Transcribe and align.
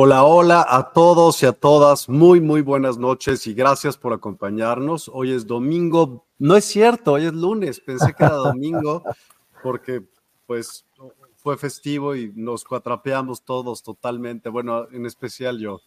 Hola, 0.00 0.22
hola 0.22 0.64
a 0.68 0.92
todos 0.92 1.42
y 1.42 1.46
a 1.46 1.52
todas. 1.52 2.08
Muy, 2.08 2.40
muy 2.40 2.60
buenas 2.62 2.98
noches 2.98 3.48
y 3.48 3.52
gracias 3.52 3.96
por 3.96 4.12
acompañarnos. 4.12 5.10
Hoy 5.12 5.32
es 5.32 5.44
domingo. 5.44 6.24
No 6.38 6.54
es 6.54 6.66
cierto, 6.66 7.14
hoy 7.14 7.24
es 7.24 7.32
lunes. 7.32 7.80
Pensé 7.80 8.14
que 8.14 8.22
era 8.22 8.36
domingo 8.36 9.02
porque 9.60 10.04
pues 10.46 10.86
fue 11.34 11.56
festivo 11.56 12.14
y 12.14 12.32
nos 12.36 12.62
cuatrapeamos 12.62 13.42
todos 13.42 13.82
totalmente. 13.82 14.50
Bueno, 14.50 14.86
en 14.92 15.04
especial 15.04 15.58
yo. 15.58 15.80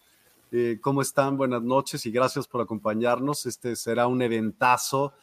Eh, 0.50 0.76
¿Cómo 0.82 1.00
están? 1.00 1.38
Buenas 1.38 1.62
noches 1.62 2.04
y 2.04 2.10
gracias 2.10 2.46
por 2.46 2.60
acompañarnos. 2.60 3.46
Este 3.46 3.76
será 3.76 4.08
un 4.08 4.20
eventazo 4.20 5.14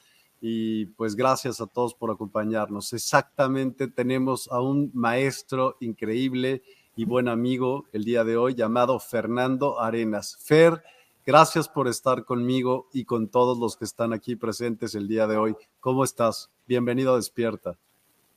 y 0.41 0.87
pues 0.87 1.15
gracias 1.15 1.61
a 1.61 1.67
todos 1.67 1.93
por 1.93 2.09
acompañarnos. 2.09 2.91
Exactamente, 2.93 3.87
tenemos 3.87 4.51
a 4.51 4.61
un 4.61 4.89
maestro 4.95 5.77
increíble 5.79 6.63
y 6.99 7.05
buen 7.05 7.29
amigo 7.29 7.85
el 7.93 8.03
día 8.03 8.25
de 8.25 8.35
hoy 8.35 8.55
llamado 8.55 8.99
Fernando 8.99 9.79
Arenas. 9.79 10.35
Fer, 10.41 10.83
gracias 11.25 11.69
por 11.69 11.87
estar 11.87 12.25
conmigo 12.25 12.89
y 12.91 13.05
con 13.05 13.29
todos 13.29 13.57
los 13.57 13.77
que 13.77 13.85
están 13.85 14.11
aquí 14.11 14.35
presentes 14.35 14.95
el 14.95 15.07
día 15.07 15.25
de 15.25 15.37
hoy. 15.37 15.55
¿Cómo 15.79 16.03
estás? 16.03 16.49
Bienvenido 16.67 17.13
a 17.13 17.15
Despierta. 17.15 17.77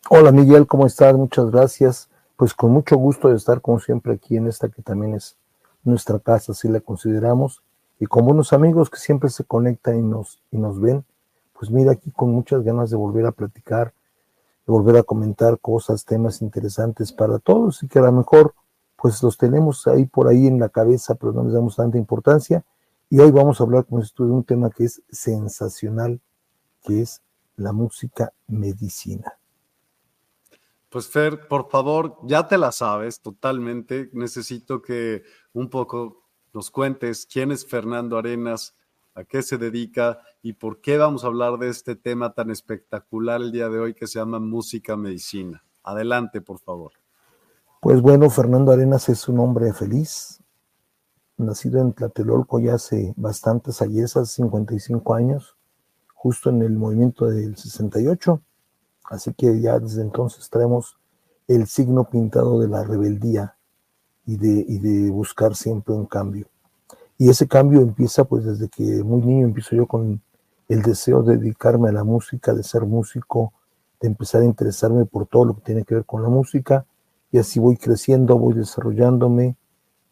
Hola 0.08 0.30
Miguel, 0.30 0.68
¿cómo 0.68 0.86
estás? 0.86 1.12
Muchas 1.16 1.50
gracias. 1.50 2.08
Pues 2.36 2.54
con 2.54 2.70
mucho 2.70 2.94
gusto 2.94 3.30
de 3.30 3.34
estar 3.34 3.60
como 3.60 3.80
siempre 3.80 4.12
aquí 4.12 4.36
en 4.36 4.46
esta 4.46 4.68
que 4.68 4.80
también 4.80 5.14
es 5.14 5.36
nuestra 5.82 6.20
casa, 6.20 6.52
así 6.52 6.68
la 6.68 6.78
consideramos. 6.78 7.64
Y 7.98 8.06
como 8.06 8.30
unos 8.30 8.52
amigos 8.52 8.90
que 8.90 8.98
siempre 8.98 9.28
se 9.30 9.42
conectan 9.42 9.98
y 9.98 10.02
nos, 10.02 10.40
y 10.52 10.58
nos 10.58 10.80
ven, 10.80 11.04
pues 11.52 11.68
mira 11.72 11.90
aquí 11.90 12.12
con 12.12 12.30
muchas 12.30 12.62
ganas 12.62 12.90
de 12.90 12.96
volver 12.96 13.26
a 13.26 13.32
platicar 13.32 13.92
volver 14.66 14.96
a 14.96 15.02
comentar 15.02 15.58
cosas, 15.60 16.04
temas 16.04 16.42
interesantes 16.42 17.12
para 17.12 17.38
todos 17.38 17.82
y 17.82 17.88
que 17.88 17.98
a 17.98 18.02
lo 18.02 18.12
mejor 18.12 18.54
pues 18.96 19.22
los 19.22 19.36
tenemos 19.36 19.86
ahí 19.88 20.06
por 20.06 20.28
ahí 20.28 20.46
en 20.46 20.60
la 20.60 20.68
cabeza, 20.68 21.16
pero 21.16 21.32
no 21.32 21.42
les 21.42 21.52
damos 21.52 21.76
tanta 21.76 21.98
importancia. 21.98 22.64
Y 23.10 23.18
hoy 23.18 23.32
vamos 23.32 23.60
a 23.60 23.64
hablar 23.64 23.84
con 23.84 24.00
esto 24.00 24.24
de 24.24 24.30
un 24.30 24.44
tema 24.44 24.70
que 24.70 24.84
es 24.84 25.02
sensacional, 25.10 26.20
que 26.82 27.02
es 27.02 27.20
la 27.56 27.72
música 27.72 28.32
medicina. 28.46 29.36
Pues 30.88 31.08
Fer, 31.08 31.48
por 31.48 31.68
favor, 31.68 32.18
ya 32.22 32.46
te 32.46 32.58
la 32.58 32.70
sabes 32.70 33.20
totalmente. 33.20 34.10
Necesito 34.12 34.80
que 34.82 35.22
un 35.52 35.68
poco 35.68 36.22
nos 36.52 36.70
cuentes 36.70 37.26
quién 37.26 37.50
es 37.50 37.66
Fernando 37.66 38.18
Arenas, 38.18 38.76
a 39.14 39.24
qué 39.24 39.42
se 39.42 39.58
dedica 39.58 40.20
y 40.42 40.54
por 40.54 40.80
qué 40.80 40.96
vamos 40.98 41.24
a 41.24 41.26
hablar 41.26 41.58
de 41.58 41.68
este 41.68 41.96
tema 41.96 42.34
tan 42.34 42.50
espectacular 42.50 43.40
el 43.40 43.52
día 43.52 43.68
de 43.68 43.78
hoy 43.78 43.94
que 43.94 44.06
se 44.06 44.18
llama 44.18 44.38
música 44.38 44.96
medicina. 44.96 45.62
Adelante, 45.82 46.40
por 46.40 46.58
favor. 46.58 46.92
Pues 47.80 48.00
bueno, 48.00 48.30
Fernando 48.30 48.72
Arenas 48.72 49.08
es 49.08 49.28
un 49.28 49.40
hombre 49.40 49.72
feliz, 49.72 50.40
nacido 51.36 51.80
en 51.80 51.92
Tlatelolco 51.92 52.60
ya 52.60 52.74
hace 52.74 53.12
bastantes 53.16 53.82
años, 53.82 54.12
55 54.12 55.14
años, 55.14 55.56
justo 56.14 56.50
en 56.50 56.62
el 56.62 56.72
movimiento 56.76 57.26
del 57.26 57.56
68. 57.56 58.40
Así 59.10 59.34
que 59.34 59.60
ya 59.60 59.78
desde 59.78 60.02
entonces 60.02 60.48
traemos 60.48 60.96
el 61.48 61.66
signo 61.66 62.08
pintado 62.08 62.60
de 62.60 62.68
la 62.68 62.84
rebeldía 62.84 63.56
y 64.24 64.36
de, 64.36 64.64
y 64.68 64.78
de 64.78 65.10
buscar 65.10 65.56
siempre 65.56 65.94
un 65.94 66.06
cambio. 66.06 66.51
Y 67.18 67.28
ese 67.28 67.46
cambio 67.46 67.80
empieza 67.80 68.24
pues 68.24 68.44
desde 68.44 68.68
que 68.68 68.82
muy 69.04 69.22
niño 69.22 69.46
empiezo 69.46 69.76
yo 69.76 69.86
con 69.86 70.20
el 70.68 70.82
deseo 70.82 71.22
de 71.22 71.36
dedicarme 71.36 71.90
a 71.90 71.92
la 71.92 72.04
música, 72.04 72.54
de 72.54 72.62
ser 72.62 72.82
músico, 72.82 73.52
de 74.00 74.08
empezar 74.08 74.42
a 74.42 74.46
interesarme 74.46 75.04
por 75.04 75.26
todo 75.26 75.44
lo 75.44 75.54
que 75.54 75.60
tiene 75.60 75.84
que 75.84 75.94
ver 75.94 76.04
con 76.04 76.22
la 76.22 76.28
música. 76.28 76.86
Y 77.30 77.38
así 77.38 77.60
voy 77.60 77.76
creciendo, 77.76 78.38
voy 78.38 78.54
desarrollándome. 78.54 79.56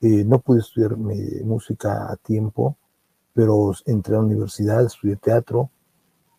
Eh, 0.00 0.24
no 0.24 0.38
pude 0.38 0.60
estudiar 0.60 0.96
música 0.96 2.10
a 2.10 2.16
tiempo, 2.16 2.76
pero 3.34 3.72
entré 3.86 4.14
a 4.14 4.18
la 4.18 4.24
universidad, 4.24 4.84
estudié 4.84 5.16
teatro 5.16 5.70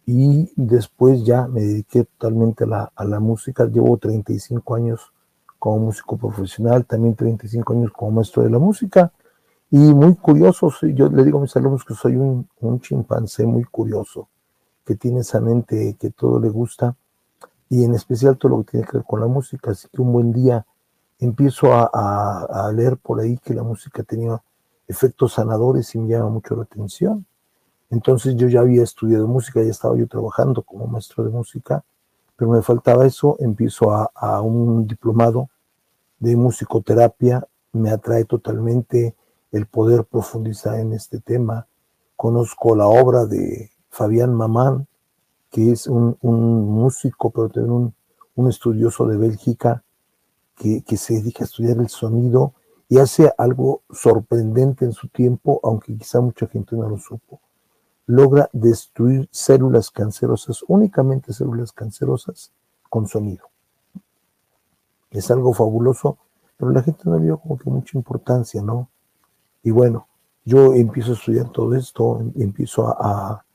y 0.06 0.52
después 0.56 1.24
ya 1.24 1.48
me 1.48 1.62
dediqué 1.62 2.06
totalmente 2.06 2.64
a 2.64 2.68
la, 2.68 2.92
a 2.96 3.06
la 3.06 3.20
música. 3.20 3.66
Llevo 3.66 3.98
35 3.98 4.76
años 4.76 5.14
como 5.60 5.80
músico 5.80 6.18
profesional, 6.18 6.86
también 6.86 7.16
35 7.16 7.74
años 7.74 7.92
como 7.92 8.12
maestro 8.12 8.44
de 8.44 8.50
la 8.50 8.58
música 8.58 9.12
y 9.74 9.78
muy 9.78 10.16
curioso, 10.16 10.70
yo 10.94 11.08
le 11.08 11.24
digo 11.24 11.40
a 11.40 11.44
mis 11.44 11.56
alumnos 11.56 11.86
que 11.86 11.94
soy 11.94 12.18
un, 12.18 12.46
chimpancé 12.82 13.46
muy 13.46 13.64
curioso, 13.64 14.28
que 14.86 14.96
tiene 14.96 15.22
esa 15.22 15.40
mente 15.40 15.96
que 15.98 16.10
todo 16.10 16.42
le 16.42 16.50
gusta 16.50 16.98
y 17.70 17.86
en 17.86 17.96
especial 17.96 18.38
todo 18.38 18.58
lo 18.58 18.64
que 18.64 18.72
tiene 18.72 18.86
que 18.86 18.98
ver 18.98 19.06
con 19.06 19.22
la 19.22 19.28
música. 19.28 19.72
Así 19.72 19.88
que 19.88 20.02
un 20.02 20.12
buen 20.12 20.34
día 20.34 20.66
empiezo 21.20 21.72
a, 21.72 21.86
a, 21.86 22.70
leer 22.74 22.98
por 22.98 23.22
ahí 23.22 23.38
que 23.38 23.54
la 23.54 23.64
música 23.64 24.04
tenía 24.04 24.44
efectos 24.90 25.34
sanadores 25.34 25.96
y 25.96 26.00
me 26.00 26.10
llama 26.10 26.32
mucho 26.32 26.54
la 26.58 26.64
atención. 26.64 27.26
Entonces 27.90 28.36
yo 28.36 28.50
ya 28.50 28.60
había 28.60 28.84
estudiado 28.84 29.26
música, 29.26 29.64
ya 29.64 29.72
estaba 29.72 29.96
yo 29.96 30.06
trabajando 30.06 30.64
como 30.64 30.86
maestro 30.86 31.24
de 31.24 31.30
música, 31.30 31.82
pero 32.36 32.52
me 32.52 32.62
faltaba 32.62 33.06
eso, 33.06 33.38
empiezo 33.40 33.92
a, 33.94 34.12
a 34.16 34.42
un 34.42 34.86
diplomado 34.86 35.50
de 36.20 36.36
musicoterapia, 36.36 37.48
me 37.72 37.90
atrae 37.90 38.26
totalmente 38.26 39.16
el 39.52 39.66
poder 39.66 40.06
profundizar 40.06 40.80
en 40.80 40.94
este 40.94 41.20
tema. 41.20 41.68
Conozco 42.16 42.76
la 42.76 42.88
obra 42.88 43.26
de 43.26 43.72
Fabián 43.90 44.34
Mamán, 44.34 44.88
que 45.50 45.72
es 45.72 45.88
un, 45.88 46.18
músico, 46.22 47.30
pero 47.30 47.50
también 47.50 47.94
un, 48.36 48.50
estudioso 48.50 49.06
de 49.06 49.18
Bélgica, 49.18 49.84
que, 50.56 50.82
que, 50.84 50.98
se 50.98 51.16
dedica 51.16 51.44
a 51.44 51.46
estudiar 51.46 51.78
el 51.78 51.90
sonido 51.90 52.54
y 52.88 52.98
hace 53.00 53.32
algo 53.38 53.82
sorprendente 53.90 54.86
en 54.86 54.94
su 54.94 55.08
tiempo, 55.08 55.60
aunque 55.64 55.96
quizá 55.96 56.22
mucha 56.22 56.48
gente 56.48 56.76
no 56.76 56.90
lo 56.90 56.98
supo. 56.98 57.40
Logra 58.06 58.50
destruir 58.52 59.30
células 59.32 59.92
cancerosas, 59.92 60.64
únicamente 60.68 61.34
células 61.34 61.72
cancerosas, 61.72 62.52
con 62.90 63.08
sonido. 63.08 63.46
Es 65.12 65.30
algo 65.32 65.54
fabuloso, 65.54 66.18
pero 66.58 66.72
la 66.72 66.84
gente 66.84 67.04
no 67.06 67.18
le 67.18 67.26
dio 67.26 67.38
como 67.38 67.58
que 67.58 67.70
mucha 67.70 67.98
importancia, 67.98 68.62
¿no? 68.62 68.90
Y 69.64 69.72
bueno, 69.72 70.08
yo 70.44 70.74
empiezo 70.74 71.12
a 71.12 71.16
estudiar 71.16 71.50
todo 71.52 71.76
esto, 71.76 72.20
em, 72.20 72.32
empiezo 72.38 72.88
a, 72.88 73.46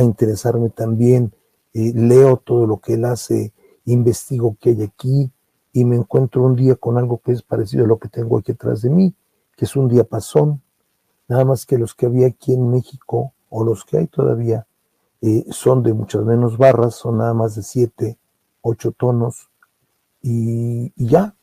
interesarme 0.00 0.70
también, 0.70 1.32
eh, 1.74 1.92
leo 1.92 2.36
todo 2.36 2.68
lo 2.68 2.76
que 2.78 2.94
él 2.94 3.04
hace, 3.04 3.52
investigo 3.84 4.56
qué 4.60 4.70
hay 4.70 4.82
aquí 4.84 5.32
y 5.72 5.84
me 5.84 5.96
encuentro 5.96 6.44
un 6.44 6.54
día 6.54 6.76
con 6.76 6.98
algo 6.98 7.18
que 7.18 7.32
es 7.32 7.42
parecido 7.42 7.84
a 7.84 7.88
lo 7.88 7.98
que 7.98 8.08
tengo 8.08 8.38
aquí 8.38 8.52
atrás 8.52 8.82
de 8.82 8.90
mí, 8.90 9.12
que 9.56 9.64
es 9.64 9.74
un 9.74 9.88
diapasón, 9.88 10.62
nada 11.26 11.44
más 11.44 11.66
que 11.66 11.78
los 11.78 11.96
que 11.96 12.06
había 12.06 12.28
aquí 12.28 12.54
en 12.54 12.70
México 12.70 13.32
o 13.50 13.64
los 13.64 13.84
que 13.84 13.98
hay 13.98 14.06
todavía 14.06 14.68
eh, 15.20 15.44
son 15.50 15.82
de 15.82 15.92
muchas 15.92 16.24
menos 16.24 16.58
barras, 16.58 16.94
son 16.94 17.18
nada 17.18 17.34
más 17.34 17.56
de 17.56 17.64
siete, 17.64 18.18
ocho 18.62 18.92
tonos 18.92 19.50
y, 20.22 20.92
ya. 20.94 21.34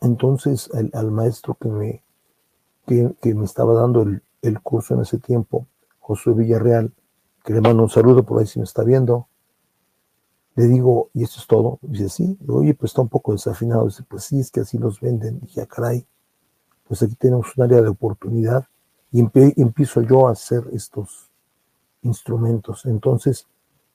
Entonces 0.00 0.68
al 0.92 1.12
maestro 1.12 1.56
que 1.60 1.68
me, 1.68 2.02
que, 2.88 3.34
me 3.34 3.44
estaba 3.44 3.74
dando 3.74 4.02
el, 4.02 4.60
curso 4.62 4.94
en 4.94 5.02
ese 5.02 5.18
tiempo, 5.18 5.66
Josué 6.00 6.32
Villarreal, 6.32 6.92
que 7.44 7.52
le 7.52 7.60
mando 7.60 7.82
un 7.82 7.90
saludo 7.90 8.24
por 8.24 8.40
ahí 8.40 8.46
si 8.46 8.58
me 8.58 8.64
está 8.64 8.82
viendo. 8.82 9.28
Le 10.54 10.64
digo, 10.64 11.10
¿y 11.12 11.22
esto 11.22 11.38
es 11.40 11.46
todo? 11.46 11.78
dice, 11.82 12.08
sí. 12.08 12.38
oye, 12.48 12.74
pues 12.74 12.90
está 12.90 13.02
un 13.02 13.08
poco 13.08 13.32
desafinado. 13.32 13.84
Dice, 13.84 14.02
pues 14.08 14.24
sí, 14.24 14.40
es 14.40 14.50
que 14.50 14.60
así 14.60 14.78
los 14.78 15.00
venden. 15.00 15.40
dije, 15.40 15.60
ah, 15.60 15.66
caray, 15.66 16.04
pues 16.86 17.02
aquí 17.02 17.14
tenemos 17.14 17.56
un 17.56 17.64
área 17.64 17.80
de 17.80 17.88
oportunidad. 17.88 18.66
Y 19.12 19.20
empiezo 19.20 20.02
yo 20.02 20.28
a 20.28 20.32
hacer 20.32 20.64
estos 20.72 21.30
instrumentos. 22.02 22.86
Entonces, 22.86 23.46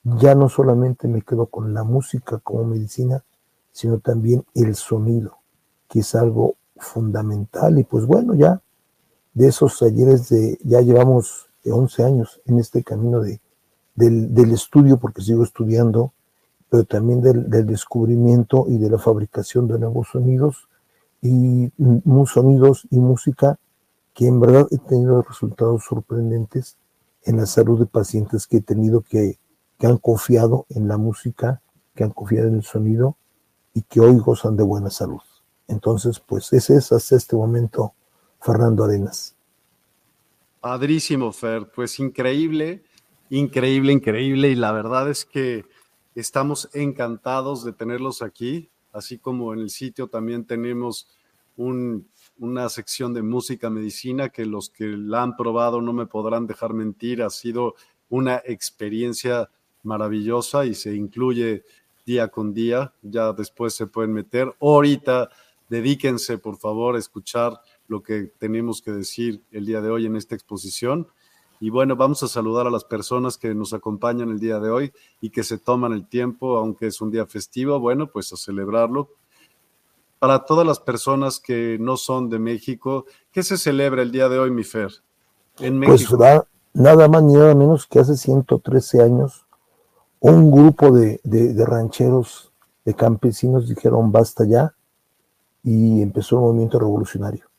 ya 0.03 0.35
no 0.35 0.49
solamente 0.49 1.07
me 1.07 1.21
quedo 1.21 1.47
con 1.47 1.73
la 1.73 1.83
música 1.83 2.39
como 2.39 2.63
medicina, 2.63 3.23
sino 3.71 3.99
también 3.99 4.45
el 4.53 4.75
sonido, 4.75 5.37
que 5.89 5.99
es 5.99 6.15
algo 6.15 6.55
fundamental. 6.77 7.77
Y 7.77 7.83
pues 7.83 8.05
bueno, 8.05 8.35
ya 8.35 8.61
de 9.33 9.47
esos 9.47 9.79
talleres 9.79 10.29
de, 10.29 10.57
ya 10.63 10.81
llevamos 10.81 11.49
11 11.65 12.03
años 12.03 12.41
en 12.45 12.59
este 12.59 12.83
camino 12.83 13.21
de, 13.21 13.39
del, 13.95 14.51
estudio, 14.51 14.97
porque 14.97 15.21
sigo 15.21 15.43
estudiando, 15.43 16.13
pero 16.69 16.83
también 16.83 17.21
del, 17.21 17.65
descubrimiento 17.65 18.65
y 18.67 18.77
de 18.77 18.89
la 18.89 18.97
fabricación 18.97 19.67
de 19.67 19.79
nuevos 19.79 20.09
sonidos 20.11 20.67
y 21.21 21.71
sonidos 22.25 22.87
y 22.89 22.99
música 22.99 23.57
que 24.13 24.27
en 24.27 24.39
verdad 24.39 24.67
he 24.71 24.77
tenido 24.77 25.21
resultados 25.21 25.85
sorprendentes 25.85 26.77
en 27.23 27.37
la 27.37 27.45
salud 27.45 27.79
de 27.79 27.85
pacientes 27.85 28.45
que 28.45 28.57
he 28.57 28.61
tenido 28.61 29.01
que, 29.01 29.39
que 29.79 29.87
han 29.87 29.97
confiado 29.97 30.65
en 30.69 30.87
la 30.87 30.97
música, 30.97 31.61
que 31.95 32.03
han 32.03 32.11
confiado 32.11 32.49
en 32.49 32.55
el 32.55 32.63
sonido 32.63 33.15
y 33.73 33.83
que 33.83 34.01
hoy 34.01 34.17
gozan 34.19 34.57
de 34.57 34.63
buena 34.63 34.89
salud. 34.89 35.21
Entonces, 35.67 36.19
pues 36.19 36.51
ese 36.51 36.75
es 36.75 36.91
hasta 36.91 37.15
este 37.15 37.35
momento 37.35 37.93
Fernando 38.43 38.83
Arenas. 38.83 39.35
Padrísimo, 40.59 41.31
Fer. 41.31 41.71
Pues 41.73 41.99
increíble, 41.99 42.83
increíble, 43.29 43.93
increíble. 43.93 44.49
Y 44.49 44.55
la 44.55 44.71
verdad 44.71 45.09
es 45.09 45.25
que 45.25 45.65
estamos 46.13 46.69
encantados 46.73 47.63
de 47.63 47.73
tenerlos 47.73 48.21
aquí, 48.21 48.69
así 48.91 49.17
como 49.17 49.53
en 49.53 49.59
el 49.59 49.69
sitio 49.69 50.07
también 50.07 50.45
tenemos 50.45 51.07
una 51.55 52.69
sección 52.69 53.13
de 53.13 53.21
música 53.21 53.69
medicina 53.69 54.29
que 54.29 54.45
los 54.45 54.69
que 54.69 54.87
la 54.87 55.21
han 55.23 55.35
probado 55.35 55.81
no 55.81 55.93
me 55.93 56.05
podrán 56.05 56.47
dejar 56.47 56.73
mentir. 56.73 57.21
Ha 57.23 57.29
sido 57.29 57.75
una 58.09 58.41
experiencia 58.45 59.49
maravillosa 59.83 60.65
y 60.65 60.73
se 60.73 60.95
incluye 60.95 61.63
día 62.05 62.27
con 62.27 62.53
día. 62.53 62.93
Ya 63.01 63.31
después 63.33 63.73
se 63.73 63.87
pueden 63.87 64.13
meter. 64.13 64.53
Ahorita 64.59 65.29
dedíquense, 65.69 66.37
por 66.37 66.57
favor, 66.57 66.95
a 66.95 66.99
escuchar 66.99 67.59
lo 67.87 68.01
que 68.01 68.31
tenemos 68.39 68.81
que 68.81 68.91
decir 68.91 69.41
el 69.51 69.65
día 69.65 69.81
de 69.81 69.89
hoy 69.89 70.05
en 70.05 70.15
esta 70.15 70.35
exposición. 70.35 71.07
Y 71.59 71.69
bueno, 71.69 71.95
vamos 71.95 72.23
a 72.23 72.27
saludar 72.27 72.67
a 72.67 72.71
las 72.71 72.83
personas 72.83 73.37
que 73.37 73.53
nos 73.55 73.73
acompañan 73.73 74.29
el 74.29 74.39
día 74.39 74.59
de 74.59 74.69
hoy 74.69 74.91
y 75.21 75.29
que 75.29 75.43
se 75.43 75.57
toman 75.57 75.93
el 75.93 76.07
tiempo, 76.07 76.57
aunque 76.57 76.87
es 76.87 76.99
un 77.01 77.11
día 77.11 77.25
festivo, 77.25 77.79
bueno, 77.79 78.07
pues 78.07 78.33
a 78.33 78.37
celebrarlo. 78.37 79.09
Para 80.19 80.45
todas 80.45 80.65
las 80.65 80.79
personas 80.79 81.39
que 81.39 81.77
no 81.79 81.97
son 81.97 82.29
de 82.29 82.39
México, 82.39 83.05
¿qué 83.31 83.43
se 83.43 83.57
celebra 83.57 84.01
el 84.01 84.11
día 84.11 84.29
de 84.29 84.39
hoy, 84.39 84.51
mi 84.51 84.63
Fer? 84.63 84.91
En 85.59 85.79
pues 85.79 86.01
México. 86.01 86.17
Pues 86.17 86.41
nada 86.73 87.07
más 87.07 87.23
ni 87.23 87.33
nada 87.33 87.55
menos 87.55 87.87
que 87.87 87.99
hace 87.99 88.17
113 88.17 89.01
años, 89.01 89.45
un 90.19 90.51
grupo 90.51 90.91
de, 90.91 91.19
de 91.23 91.65
rancheros, 91.65 92.51
de 92.83 92.93
campesinos 92.93 93.69
dijeron 93.69 94.11
basta 94.11 94.45
ya 94.45 94.73
y 95.63 96.01
empezó 96.01 96.37
un 96.37 96.43
movimiento 96.43 96.79
revolucionario 96.79 97.52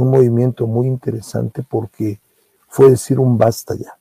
un 0.00 0.10
movimiento 0.10 0.66
muy 0.66 0.86
interesante 0.86 1.62
porque 1.62 2.20
fue 2.68 2.90
decir 2.90 3.18
un 3.18 3.36
basta 3.36 3.74
ya. 3.74 3.98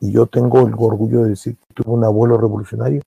Y 0.00 0.12
yo 0.12 0.26
tengo 0.26 0.60
el 0.66 0.74
orgullo 0.78 1.22
de 1.22 1.30
decir 1.30 1.56
que 1.56 1.74
tuve 1.74 1.92
un 1.92 2.04
abuelo 2.04 2.36
revolucionario. 2.36 3.02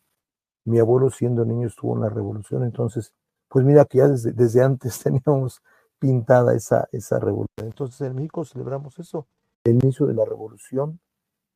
Mi 0.66 0.80
abuelo 0.80 1.10
siendo 1.10 1.46
niño 1.46 1.68
estuvo 1.68 1.96
en 1.96 2.02
la 2.02 2.10
revolución, 2.10 2.64
entonces, 2.64 3.14
pues 3.48 3.66
mira 3.66 3.86
que 3.86 4.00
ya 4.00 4.08
desde, 4.08 4.64
antes 4.64 5.00
teníamos 5.04 5.62
pintada 6.00 6.56
esa, 6.56 6.88
esa 6.92 7.20
revolución. 7.20 7.68
Entonces 7.68 8.02
en 8.02 8.16
México 8.16 8.46
celebramos 8.46 8.98
eso, 9.00 9.28
el 9.64 9.76
inicio 9.84 10.06
de 10.06 10.14
la 10.14 10.26
revolución 10.26 11.00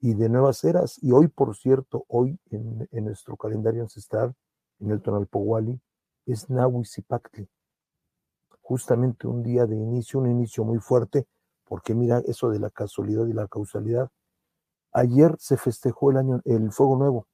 y 0.02 0.14
de 0.16 0.30
nuevas 0.30 0.64
eras. 0.64 1.02
Y 1.02 1.12
hoy, 1.12 1.28
por 1.28 1.56
cierto, 1.56 2.06
hoy 2.08 2.38
en, 2.52 2.88
nuestro 3.06 3.38
calendario 3.38 3.84
ancestral, 3.84 4.34
en 4.80 4.92
el 4.92 5.02
Tonalpohuali, 5.02 5.80
es 6.26 6.50
Nahuizipactli, 6.50 7.48
justamente 8.64 9.28
un 9.28 9.44
día 9.44 9.68
de 9.68 9.76
inicio, 9.76 10.20
un 10.20 10.32
inicio 10.32 10.64
muy 10.64 10.80
fuerte, 10.80 11.28
porque 11.66 11.94
mira 11.94 12.24
eso 12.26 12.50
de 12.50 12.60
la 12.60 12.72
casualidad 12.72 13.28
y 13.28 13.34
la 13.34 13.48
causalidad. 13.48 14.10
Ayer 14.92 15.36
se 15.38 15.58
festejó 15.58 16.12
el 16.12 16.18
año, 16.18 16.42
el 16.46 16.72
fuego 16.72 16.98
nuevo. 16.98 17.28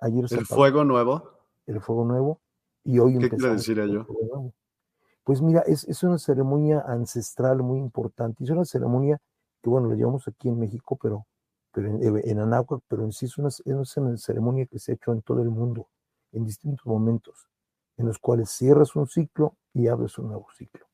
Ayer 0.00 0.26
¿El 0.30 0.46
fuego 0.46 0.84
nuevo? 0.84 1.30
El 1.66 1.80
fuego 1.80 2.04
nuevo. 2.04 2.40
Y 2.84 2.98
hoy 2.98 3.18
¿Qué 3.18 3.30
quiere 3.30 3.54
decir 3.54 3.78
ello? 3.78 4.06
Pues 5.22 5.40
mira, 5.42 5.60
es, 5.60 5.84
es, 5.84 6.02
una 6.02 6.18
ceremonia 6.18 6.82
ancestral 6.86 7.62
muy 7.62 7.78
importante. 7.78 8.42
Es 8.42 8.50
una 8.50 8.64
ceremonia 8.64 9.20
que, 9.62 9.70
bueno, 9.70 9.88
la 9.88 9.94
llevamos 9.94 10.26
aquí 10.26 10.48
en 10.48 10.58
México, 10.58 10.98
pero, 11.00 11.26
pero 11.72 11.88
en, 11.88 12.22
en 12.24 12.38
Anáhuac, 12.38 12.82
pero 12.88 13.04
en 13.04 13.12
sí 13.12 13.26
es 13.26 13.38
una, 13.38 13.48
es 13.48 13.96
una 13.96 14.16
ceremonia 14.16 14.66
que 14.66 14.78
se 14.78 14.92
ha 14.92 14.94
hecho 14.94 15.12
en 15.12 15.22
todo 15.22 15.42
el 15.42 15.50
mundo, 15.50 15.88
en 16.32 16.46
distintos 16.46 16.86
momentos 16.86 17.50
en 18.00 18.06
los 18.06 18.18
cuales 18.18 18.48
cierras 18.50 18.96
un 18.96 19.06
ciclo 19.06 19.56
y 19.72 19.88
abres 19.88 20.18
un 20.18 20.28
nuevo 20.28 20.46
ciclo. 20.56 20.86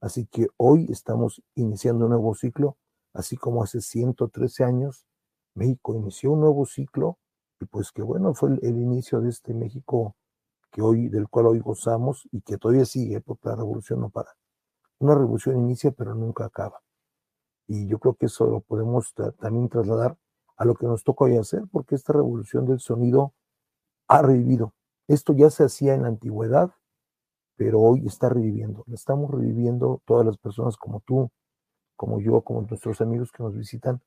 Así 0.00 0.26
que 0.26 0.48
hoy 0.56 0.86
estamos 0.90 1.42
iniciando 1.54 2.06
un 2.06 2.10
nuevo 2.10 2.34
ciclo, 2.34 2.78
así 3.12 3.36
como 3.36 3.62
hace 3.62 3.80
113 3.80 4.64
años 4.64 5.06
México 5.54 5.94
inició 5.94 6.32
un 6.32 6.40
nuevo 6.40 6.64
ciclo 6.64 7.18
y 7.60 7.66
pues 7.66 7.92
que 7.92 8.02
bueno, 8.02 8.34
fue 8.34 8.50
el, 8.62 8.78
inicio 8.78 9.20
de 9.20 9.28
este 9.28 9.52
México 9.52 10.16
que 10.72 10.80
hoy, 10.80 11.08
del 11.08 11.28
cual 11.28 11.46
hoy 11.46 11.58
gozamos 11.60 12.28
y 12.32 12.40
que 12.42 12.56
todavía 12.56 12.84
sigue, 12.84 13.20
porque 13.20 13.48
la 13.48 13.56
revolución 13.56 14.00
no 14.00 14.08
para. 14.08 14.30
Una 14.98 15.14
revolución 15.14 15.58
inicia 15.58 15.90
pero 15.90 16.14
nunca 16.14 16.46
acaba. 16.46 16.80
Y 17.66 17.86
yo 17.86 17.98
creo 17.98 18.14
que 18.14 18.26
eso 18.26 18.46
lo 18.46 18.60
podemos 18.60 19.12
también 19.38 19.68
trasladar 19.68 20.16
a 20.56 20.64
lo 20.64 20.74
que 20.74 20.86
nos 20.86 21.04
toca 21.04 21.24
hoy 21.24 21.36
hacer, 21.36 21.64
porque 21.70 21.94
esta 21.94 22.12
revolución 22.12 22.66
del 22.66 22.80
sonido 22.80 23.34
ha 24.08 24.22
revivido, 24.22 24.74
esto 25.08 25.32
ya 25.32 25.50
se 25.50 25.64
hacía 25.64 25.94
en 25.94 26.02
la 26.02 26.08
antigüedad, 26.08 26.72
pero 27.60 27.78
hoy 27.78 28.06
está 28.06 28.30
reviviendo. 28.30 28.84
Lo 28.86 28.94
estamos 28.94 29.30
reviviendo 29.30 30.00
todas 30.06 30.24
las 30.24 30.38
personas 30.38 30.78
como 30.78 31.00
tú, 31.00 31.30
como 31.94 32.18
yo, 32.18 32.40
como 32.40 32.62
nuestros 32.62 33.02
amigos 33.02 33.30
que 33.32 33.42
nos 33.42 33.54
visitan, 33.54 34.00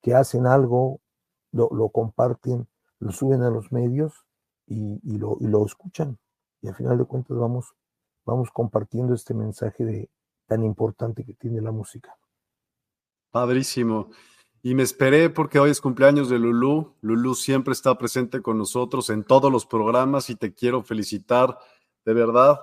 que 0.00 0.14
hacen 0.14 0.46
algo, 0.46 1.00
lo, 1.50 1.88
comparten, 1.88 2.68
lo 3.00 3.10
suben 3.10 3.42
a 3.42 3.50
los 3.50 3.72
medios 3.72 4.24
y, 4.68 5.18
lo, 5.18 5.36
lo, 5.40 5.66
escuchan. 5.66 6.18
Y 6.62 6.68
al 6.68 6.76
final 6.76 6.96
de 6.96 7.04
cuentas 7.04 7.36
vamos, 7.36 7.74
vamos 8.24 8.52
compartiendo 8.52 9.12
este 9.12 9.34
mensaje 9.34 9.84
de, 9.84 10.08
tan 10.46 10.62
importante 10.62 11.24
que 11.24 11.34
tiene 11.34 11.60
la 11.60 11.72
música. 11.72 12.16
Padrísimo. 13.32 14.10
Y 14.62 14.76
me 14.76 14.84
esperé 14.84 15.30
porque 15.30 15.58
hoy 15.58 15.70
es 15.70 15.80
cumpleaños 15.80 16.28
de 16.28 16.38
Lulú. 16.38 16.94
Lulú 17.00 17.34
siempre 17.34 17.72
está 17.72 17.98
presente 17.98 18.40
con 18.40 18.56
nosotros 18.56 19.10
en 19.10 19.24
todos 19.24 19.50
los 19.50 19.66
programas 19.66 20.30
y 20.30 20.36
te 20.36 20.54
quiero 20.54 20.84
felicitar 20.84 21.58
de 22.04 22.14
verdad 22.14 22.60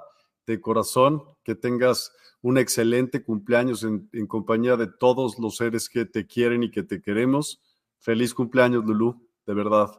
de 0.47 0.59
corazón, 0.59 1.23
que 1.43 1.55
tengas 1.55 2.11
un 2.41 2.57
excelente 2.57 3.23
cumpleaños 3.23 3.83
en, 3.83 4.09
compañía 4.27 4.75
de 4.75 4.87
todos 4.87 5.37
los 5.37 5.57
seres 5.57 5.89
que 5.89 6.05
te 6.05 6.25
quieren 6.25 6.63
y 6.63 6.71
que 6.71 6.83
te 6.83 7.01
queremos. 7.01 7.61
Feliz 7.99 8.33
cumpleaños, 8.33 8.83
Lulú, 8.85 9.27
de 9.45 9.53
verdad. 9.53 9.91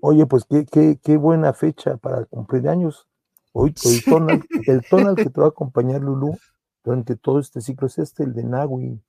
Oye, 0.00 0.26
pues 0.26 0.44
qué, 0.48 0.64
qué, 0.64 0.98
qué 1.02 1.16
buena 1.16 1.52
fecha 1.52 1.96
para 1.98 2.24
cumplir 2.24 2.68
años. 2.68 3.06
Hoy 3.52 3.74
el, 3.84 4.04
tonal, 4.04 4.44
el 4.66 4.82
tonal 4.88 5.16
que 5.16 5.28
te 5.28 5.40
va 5.40 5.46
a 5.46 5.50
acompañar, 5.50 6.00
Lulú, 6.00 6.36
durante 6.82 7.16
todo 7.16 7.38
este 7.38 7.60
ciclo 7.60 7.86
es 7.86 7.98
este, 7.98 8.24
el 8.24 8.32
de 8.32 8.44
Nahui. 8.44 9.00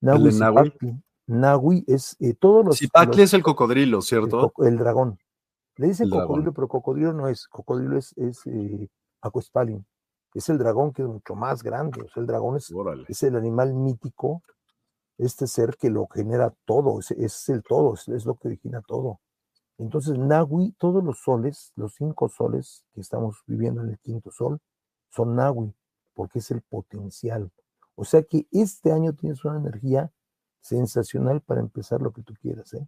Nahui, 0.00 0.28
¿El 0.28 1.02
Nahui 1.26 1.84
es 1.86 2.16
eh, 2.20 2.34
todos 2.34 2.64
los. 2.64 2.78
Zipacli 2.78 3.22
es 3.22 3.34
el 3.34 3.42
cocodrilo, 3.42 4.02
¿cierto? 4.02 4.52
El, 4.58 4.76
dragón. 4.76 5.18
Le 5.76 5.88
dicen 5.88 6.10
cocodrilo, 6.10 6.52
pero 6.52 6.68
cocodrilo 6.68 7.12
no 7.12 7.28
es. 7.28 7.46
Cocodrilo 7.48 7.96
es, 7.96 8.12
es 8.16 8.46
eh, 8.46 8.88
Es 10.34 10.48
el 10.48 10.58
dragón 10.58 10.92
que 10.92 11.02
es 11.02 11.08
mucho 11.08 11.34
más 11.34 11.62
grande. 11.62 12.02
O 12.02 12.08
sea, 12.08 12.20
el 12.20 12.26
dragón 12.26 12.56
es, 12.56 12.72
es 13.08 13.22
el 13.22 13.36
animal 13.36 13.74
mítico, 13.74 14.42
este 15.18 15.46
ser 15.46 15.76
que 15.76 15.90
lo 15.90 16.06
genera 16.08 16.54
todo, 16.66 16.98
es, 17.00 17.10
es 17.12 17.48
el 17.48 17.62
todo, 17.62 17.94
es, 17.94 18.08
es, 18.08 18.26
lo 18.26 18.34
que 18.34 18.48
origina 18.48 18.82
todo. 18.82 19.20
Entonces, 19.78 20.18
Nahui, 20.18 20.72
todos 20.78 21.02
los 21.02 21.20
soles, 21.20 21.72
los 21.76 21.94
cinco 21.94 22.28
soles 22.28 22.84
que 22.92 23.00
estamos 23.00 23.42
viviendo 23.46 23.82
en 23.82 23.90
el 23.90 23.98
quinto 23.98 24.30
sol, 24.30 24.60
son 25.10 25.36
Nahui, 25.36 25.74
porque 26.14 26.40
es 26.40 26.50
el 26.50 26.62
potencial. 26.62 27.50
O 27.94 28.04
sea 28.04 28.22
que 28.22 28.46
este 28.52 28.92
año 28.92 29.14
tienes 29.14 29.44
una 29.44 29.58
energía 29.58 30.12
sensacional 30.60 31.40
para 31.40 31.60
empezar 31.60 32.02
lo 32.02 32.12
que 32.12 32.22
tú 32.22 32.34
quieras, 32.40 32.74
¿eh? 32.74 32.86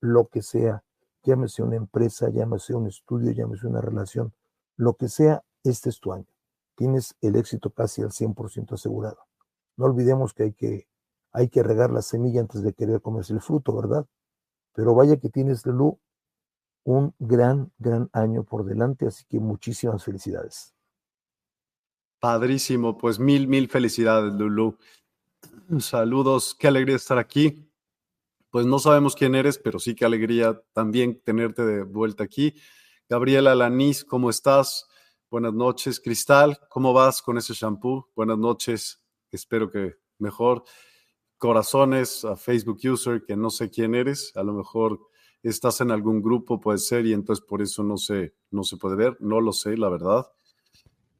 lo 0.00 0.26
que 0.26 0.42
sea, 0.42 0.84
llámese 1.24 1.62
una 1.62 1.76
empresa, 1.76 2.28
llámese 2.30 2.74
un 2.74 2.86
estudio, 2.86 3.32
llámese 3.32 3.66
una 3.66 3.80
relación, 3.80 4.32
lo 4.76 4.94
que 4.94 5.08
sea, 5.08 5.42
este 5.68 5.90
es 5.90 6.00
tu 6.00 6.12
año. 6.12 6.26
Tienes 6.74 7.16
el 7.20 7.36
éxito 7.36 7.70
casi 7.70 8.02
al 8.02 8.10
100% 8.10 8.74
asegurado. 8.74 9.18
No 9.76 9.86
olvidemos 9.86 10.34
que 10.34 10.44
hay, 10.44 10.52
que 10.52 10.88
hay 11.32 11.48
que 11.48 11.62
regar 11.62 11.90
la 11.90 12.02
semilla 12.02 12.40
antes 12.40 12.62
de 12.62 12.72
querer 12.72 13.00
comerse 13.00 13.32
el 13.32 13.40
fruto, 13.40 13.74
¿verdad? 13.74 14.06
Pero 14.74 14.94
vaya 14.94 15.16
que 15.16 15.30
tienes, 15.30 15.64
Lulú, 15.64 15.98
un 16.84 17.14
gran, 17.18 17.72
gran 17.78 18.08
año 18.12 18.44
por 18.44 18.64
delante, 18.64 19.06
así 19.06 19.24
que 19.28 19.40
muchísimas 19.40 20.04
felicidades. 20.04 20.74
Padrísimo, 22.20 22.96
pues 22.96 23.18
mil, 23.18 23.48
mil 23.48 23.68
felicidades, 23.68 24.32
Lulú. 24.34 24.78
Saludos, 25.78 26.54
qué 26.58 26.68
alegría 26.68 26.96
estar 26.96 27.18
aquí. 27.18 27.70
Pues 28.50 28.66
no 28.66 28.78
sabemos 28.78 29.14
quién 29.14 29.34
eres, 29.34 29.58
pero 29.58 29.78
sí 29.78 29.94
qué 29.94 30.04
alegría 30.04 30.62
también 30.72 31.20
tenerte 31.20 31.64
de 31.64 31.82
vuelta 31.82 32.24
aquí. 32.24 32.54
Gabriela 33.08 33.54
Lanís, 33.54 34.04
¿cómo 34.04 34.30
estás? 34.30 34.88
Buenas 35.28 35.54
noches. 35.54 35.98
Cristal, 35.98 36.56
¿cómo 36.70 36.92
vas 36.92 37.20
con 37.20 37.36
ese 37.36 37.52
shampoo? 37.52 38.08
Buenas 38.14 38.38
noches, 38.38 39.02
espero 39.32 39.68
que 39.68 39.96
mejor. 40.18 40.62
Corazones 41.36 42.24
a 42.24 42.36
Facebook 42.36 42.78
User, 42.84 43.24
que 43.24 43.36
no 43.36 43.50
sé 43.50 43.68
quién 43.68 43.96
eres, 43.96 44.30
a 44.36 44.44
lo 44.44 44.52
mejor 44.52 45.00
estás 45.42 45.80
en 45.80 45.90
algún 45.90 46.22
grupo, 46.22 46.60
puede 46.60 46.78
ser, 46.78 47.06
y 47.06 47.12
entonces 47.12 47.44
por 47.44 47.60
eso 47.60 47.82
no 47.82 47.96
se, 47.96 48.34
no 48.52 48.62
se 48.62 48.76
puede 48.76 48.94
ver, 48.94 49.16
no 49.18 49.40
lo 49.40 49.52
sé, 49.52 49.76
la 49.76 49.88
verdad. 49.88 50.28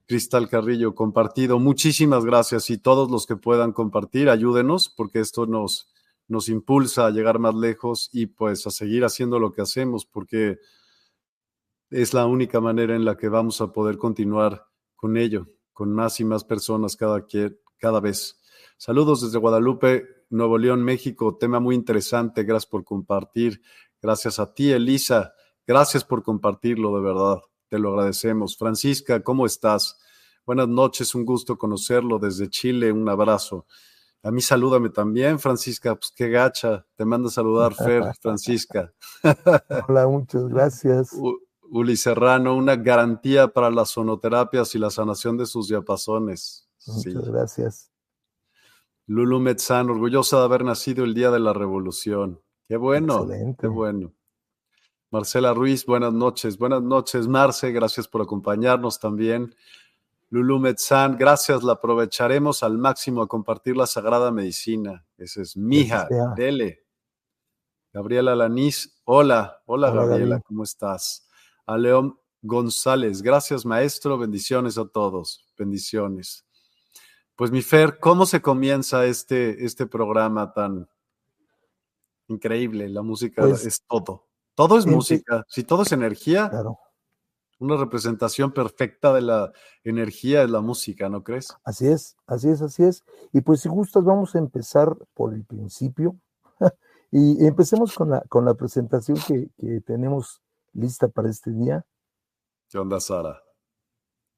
Cristal 0.07 0.49
Carrillo, 0.49 0.95
compartido. 0.95 1.59
Muchísimas 1.59 2.25
gracias 2.25 2.71
y 2.71 2.79
todos 2.79 3.11
los 3.11 3.27
que 3.27 3.35
puedan 3.35 3.73
compartir, 3.73 4.31
ayúdenos 4.31 4.89
porque 4.89 5.19
esto 5.19 5.47
nos, 5.47 5.93
nos 6.29 6.49
impulsa 6.49 7.07
a 7.07 7.11
llegar 7.11 7.41
más 7.41 7.57
lejos 7.57 8.09
y 8.13 8.27
pues 8.27 8.69
a 8.69 8.71
seguir 8.71 9.05
haciendo 9.05 9.41
lo 9.41 9.53
que 9.53 9.63
hacemos 9.63 10.07
porque 10.07 10.59
es 11.97 12.12
la 12.12 12.26
única 12.26 12.61
manera 12.61 12.95
en 12.95 13.07
la 13.07 13.17
que 13.17 13.31
vamos 13.31 13.62
a 13.62 13.73
poder 13.73 13.97
continuar 13.97 14.67
con 14.97 15.17
ello, 15.17 15.47
con 15.73 15.95
más 15.95 16.21
y 16.21 16.26
más 16.26 16.45
personas 16.45 16.95
cada, 16.95 17.26
cada 17.79 18.00
vez. 18.00 18.38
Saludos 18.76 19.23
desde 19.23 19.38
Guadalupe, 19.38 20.07
Nuevo 20.29 20.59
León, 20.59 20.83
México. 20.83 21.38
Tema 21.38 21.59
muy 21.59 21.75
interesante. 21.75 22.45
Gracias 22.45 22.67
por 22.71 22.85
compartir. 22.85 23.62
Gracias 24.03 24.38
a 24.38 24.53
ti, 24.53 24.73
Elisa. 24.73 25.33
Gracias 25.67 26.05
por 26.05 26.23
compartirlo, 26.23 26.95
de 26.95 27.03
verdad. 27.03 27.38
Te 27.69 27.79
lo 27.79 27.95
agradecemos. 27.95 28.59
Francisca, 28.59 29.23
¿cómo 29.23 29.47
estás? 29.47 29.99
Buenas 30.45 30.69
noches, 30.69 31.15
un 31.15 31.25
gusto 31.25 31.57
conocerlo 31.57 32.19
desde 32.19 32.50
Chile. 32.50 32.93
Un 32.93 33.09
abrazo. 33.09 33.65
A 34.23 34.31
mí 34.31 34.43
salúdame 34.43 34.91
también, 34.91 35.38
Francisca. 35.38 35.95
Pues 35.95 36.12
qué 36.15 36.29
gacha. 36.29 36.87
Te 36.95 37.07
manda 37.07 37.29
a 37.29 37.33
saludar, 37.33 37.75
Fer, 37.75 38.03
Francisca. 38.21 38.93
Hola, 39.88 40.07
muchas 40.07 40.47
gracias. 40.47 41.17
Uli 41.71 41.97
Serrano, 41.97 42.55
una 42.55 42.77
garantía 42.77 43.49
para 43.49 43.71
las 43.71 43.91
sonoterapias 43.91 44.75
y 44.75 44.79
la 44.79 44.91
sanación 44.91 45.37
de 45.37 45.47
sus 45.47 45.69
diapasones. 45.69 46.69
Muchas 46.87 47.29
gracias. 47.29 47.91
Lulu 49.07 49.39
Metzán, 49.41 49.89
orgullosa 49.91 50.39
de 50.39 50.45
haber 50.45 50.65
nacido 50.65 51.05
el 51.05 51.15
día 51.15 51.31
de 51.31 51.39
la 51.39 51.53
revolución. 51.53 52.41
Qué 52.69 52.77
bueno, 52.77 53.29
qué 53.59 53.69
bueno. 53.69 54.13
Marcela 55.11 55.55
Ruiz, 55.55 55.87
buenas 55.87 56.13
noches. 56.13 56.59
Buenas 56.59 56.83
noches, 56.83 57.29
Marce, 57.29 57.71
gracias 57.71 58.09
por 58.09 58.23
acompañarnos 58.23 58.99
también. 58.99 59.55
Lulu 60.31 60.59
Metzán, 60.59 61.17
gracias, 61.17 61.63
la 61.63 61.75
aprovecharemos 61.75 62.65
al 62.65 62.79
máximo 62.79 63.23
a 63.23 63.29
compartir 63.29 63.77
la 63.77 63.87
sagrada 63.87 64.33
medicina. 64.33 65.07
Ese 65.17 65.43
es 65.43 65.57
Mija, 65.57 66.09
dele. 66.37 66.85
Gabriela 67.93 68.35
Lanís, 68.35 69.01
hola, 69.05 69.63
hola, 69.67 69.91
Gabriela, 69.91 70.41
¿cómo 70.41 70.65
estás? 70.65 71.25
A 71.67 71.77
León 71.77 72.19
González, 72.43 73.23
gracias 73.23 73.67
maestro, 73.67 74.19
bendiciones 74.19 74.79
a 74.79 74.87
todos, 74.87 75.53
bendiciones. 75.59 76.47
Pues 77.35 77.51
mi 77.51 77.61
Fer, 77.61 77.99
¿cómo 77.99 78.25
se 78.25 78.41
comienza 78.41 79.05
este, 79.05 79.65
este 79.65 79.87
programa 79.87 80.53
tan 80.53 80.89
increíble? 82.29 82.89
La 82.89 83.03
música 83.03 83.43
pues 83.43 83.67
es 83.67 83.83
todo. 83.83 84.27
Todo 84.55 84.79
es 84.79 84.87
música. 84.87 85.45
Si 85.49 85.65
todo 85.65 85.83
es 85.83 85.93
energía, 85.93 86.51
una 87.59 87.77
representación 87.77 88.53
perfecta 88.53 89.13
de 89.13 89.21
la 89.21 89.53
energía 89.85 90.43
es 90.43 90.51
la 90.51 90.61
música, 90.61 91.09
¿no 91.09 91.23
crees? 91.23 91.55
Así 91.65 91.87
es, 91.87 92.17
así 92.27 92.49
es, 92.49 92.63
así 92.63 92.85
es. 92.85 93.05
Y 93.33 93.43
pues 93.43 93.61
si 93.61 93.69
gustas, 93.69 94.05
vamos 94.05 94.35
a 94.35 94.39
empezar 94.39 94.97
por 95.15 95.35
el 95.35 95.45
principio. 95.45 96.17
y 97.11 97.45
empecemos 97.45 97.95
con 97.95 98.11
la, 98.11 98.23
con 98.29 98.45
la 98.45 98.55
presentación 98.55 99.19
que, 99.27 99.51
tenemos 99.83 100.41
lista 100.76 101.09
para 101.09 101.30
este 101.30 101.50
día. 101.52 101.85
¿Qué 102.68 102.78
onda, 102.78 103.00
Sara? 103.00 103.42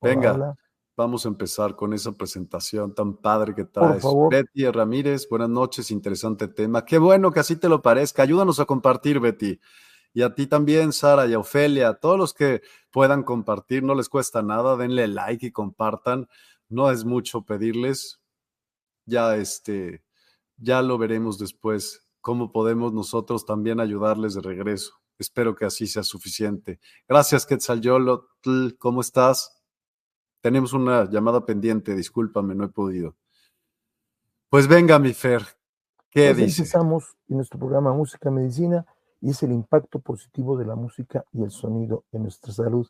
Venga, 0.00 0.56
vamos 0.96 1.24
a 1.24 1.28
empezar 1.28 1.74
con 1.74 1.92
esa 1.92 2.12
presentación 2.12 2.94
tan 2.94 3.16
padre 3.16 3.54
que 3.54 3.64
traes. 3.64 4.04
Betty 4.30 4.66
Ramírez, 4.66 5.28
buenas 5.28 5.48
noches, 5.48 5.90
interesante 5.90 6.48
tema. 6.48 6.84
Qué 6.84 6.98
bueno 6.98 7.32
que 7.32 7.40
así 7.40 7.56
te 7.56 7.68
lo 7.68 7.82
parezca. 7.82 8.22
Ayúdanos 8.22 8.60
a 8.60 8.64
compartir, 8.64 9.18
Betty. 9.20 9.60
Y 10.14 10.22
a 10.22 10.34
ti 10.34 10.46
también, 10.46 10.92
Sara 10.92 11.26
y 11.26 11.34
a 11.34 11.38
Ofelia, 11.38 11.88
a 11.88 11.94
todos 11.94 12.18
los 12.18 12.34
que 12.34 12.62
puedan 12.90 13.22
compartir, 13.22 13.82
no 13.82 13.94
les 13.94 14.08
cuesta 14.08 14.42
nada, 14.42 14.76
denle 14.76 15.06
like 15.08 15.46
y 15.46 15.52
compartan. 15.52 16.28
No 16.68 16.90
es 16.90 17.04
mucho 17.04 17.42
pedirles. 17.42 18.20
Ya 19.04 19.36
este, 19.36 20.04
ya 20.56 20.82
lo 20.82 20.98
veremos 20.98 21.38
después, 21.38 22.06
cómo 22.20 22.52
podemos 22.52 22.92
nosotros 22.92 23.46
también 23.46 23.80
ayudarles 23.80 24.34
de 24.34 24.42
regreso. 24.42 24.98
Espero 25.18 25.54
que 25.54 25.64
así 25.64 25.86
sea 25.86 26.02
suficiente. 26.02 26.78
Gracias, 27.08 27.44
Quetzal 27.44 27.80
Yolo. 27.80 28.28
¿Cómo 28.78 29.00
estás? 29.00 29.60
Tenemos 30.40 30.72
una 30.72 31.10
llamada 31.10 31.44
pendiente, 31.44 31.96
discúlpame, 31.96 32.54
no 32.54 32.64
he 32.64 32.68
podido. 32.68 33.16
Pues 34.48 34.68
venga, 34.68 34.98
mi 34.98 35.12
Fer, 35.12 35.42
¿qué 36.10 36.28
pues 36.28 36.36
dice? 36.36 36.62
Empezamos 36.62 37.16
en 37.28 37.36
nuestro 37.36 37.58
programa 37.58 37.92
Música 37.92 38.30
Medicina 38.30 38.86
y 39.20 39.30
es 39.30 39.42
el 39.42 39.50
impacto 39.50 39.98
positivo 39.98 40.56
de 40.56 40.64
la 40.64 40.76
música 40.76 41.24
y 41.32 41.42
el 41.42 41.50
sonido 41.50 42.04
en 42.12 42.22
nuestra 42.22 42.52
salud. 42.52 42.86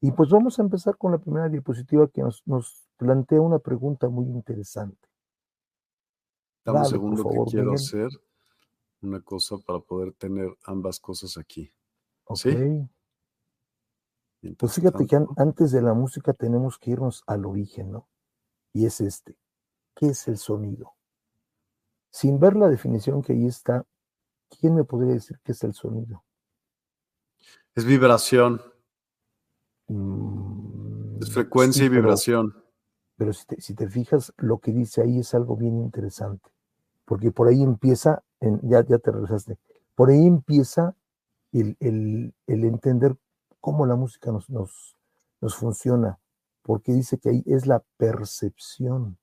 Y 0.00 0.12
pues 0.12 0.28
vamos 0.28 0.58
a 0.58 0.62
empezar 0.62 0.98
con 0.98 1.12
la 1.12 1.18
primera 1.18 1.48
diapositiva 1.48 2.08
que 2.08 2.22
nos, 2.22 2.84
plantea 2.98 3.40
una 3.40 3.58
pregunta 3.58 4.08
muy 4.08 4.26
interesante. 4.26 5.08
Dame 6.64 6.80
un 6.80 6.86
segundo 6.86 7.28
que 7.28 7.50
quiero 7.50 7.72
hacer 7.72 8.10
una 9.02 9.20
cosa 9.20 9.56
para 9.58 9.80
poder 9.80 10.12
tener 10.14 10.56
ambas 10.64 11.00
cosas 11.00 11.36
aquí. 11.36 11.72
¿Sí? 12.34 12.88
Pues 14.58 14.74
fíjate 14.74 15.06
que 15.06 15.18
antes 15.36 15.70
de 15.70 15.82
la 15.82 15.94
música 15.94 16.32
tenemos 16.32 16.78
que 16.78 16.90
irnos 16.90 17.22
al 17.26 17.44
origen, 17.44 17.92
¿no? 17.92 18.08
Y 18.72 18.86
es 18.86 19.00
este. 19.00 19.36
¿Qué 19.94 20.08
es 20.08 20.26
el 20.26 20.38
sonido? 20.38 20.94
Sin 22.10 22.40
ver 22.40 22.56
la 22.56 22.68
definición 22.68 23.22
que 23.22 23.34
ahí 23.34 23.46
está, 23.46 23.86
¿quién 24.48 24.74
me 24.74 24.84
podría 24.84 25.14
decir 25.14 25.38
qué 25.44 25.52
es 25.52 25.62
el 25.62 25.74
sonido? 25.74 26.24
Es 27.74 27.84
vibración. 27.84 28.60
Mm, 29.88 31.22
es 31.22 31.32
frecuencia 31.32 31.84
y 31.84 31.88
vibración. 31.88 32.54
Pero, 33.16 33.32
si, 33.32 33.74
te, 33.74 33.88
fijas, 33.88 34.32
lo 34.36 34.58
que 34.58 34.72
dice 34.72 35.02
ahí 35.02 35.20
es 35.20 35.34
algo 35.34 35.56
bien 35.56 35.78
interesante, 35.78 36.50
porque 37.04 37.30
por 37.30 37.46
ahí 37.46 37.62
empieza, 37.62 38.24
ya, 38.62 38.84
ya 38.84 38.98
te 38.98 39.10
regresaste, 39.10 39.58
por 39.94 40.10
ahí 40.10 40.26
empieza 40.26 40.94
el, 41.52 42.34
entender 42.46 43.16
cómo 43.60 43.86
la 43.86 43.96
música 43.96 44.32
nos, 44.32 44.48
nos, 44.50 44.96
nos 45.40 45.54
funciona. 45.54 46.18
porque 46.62 46.92
dice 46.92 47.18
que 47.18 47.30
ahí 47.30 47.42
es 47.46 47.66
la 47.66 47.82
percepción 47.96 49.18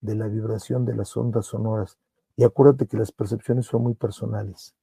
de 0.00 0.14
la 0.14 0.28
vibración 0.28 0.84
de 0.84 0.94
las 0.94 1.16
ondas 1.16 1.46
sonoras. 1.46 1.98
Y 2.36 2.44
acuérdate 2.44 2.86
que 2.86 2.96
las 2.96 3.10
percepciones 3.12 3.66
son 3.66 3.82
muy 3.82 3.94
personales. 3.94 4.74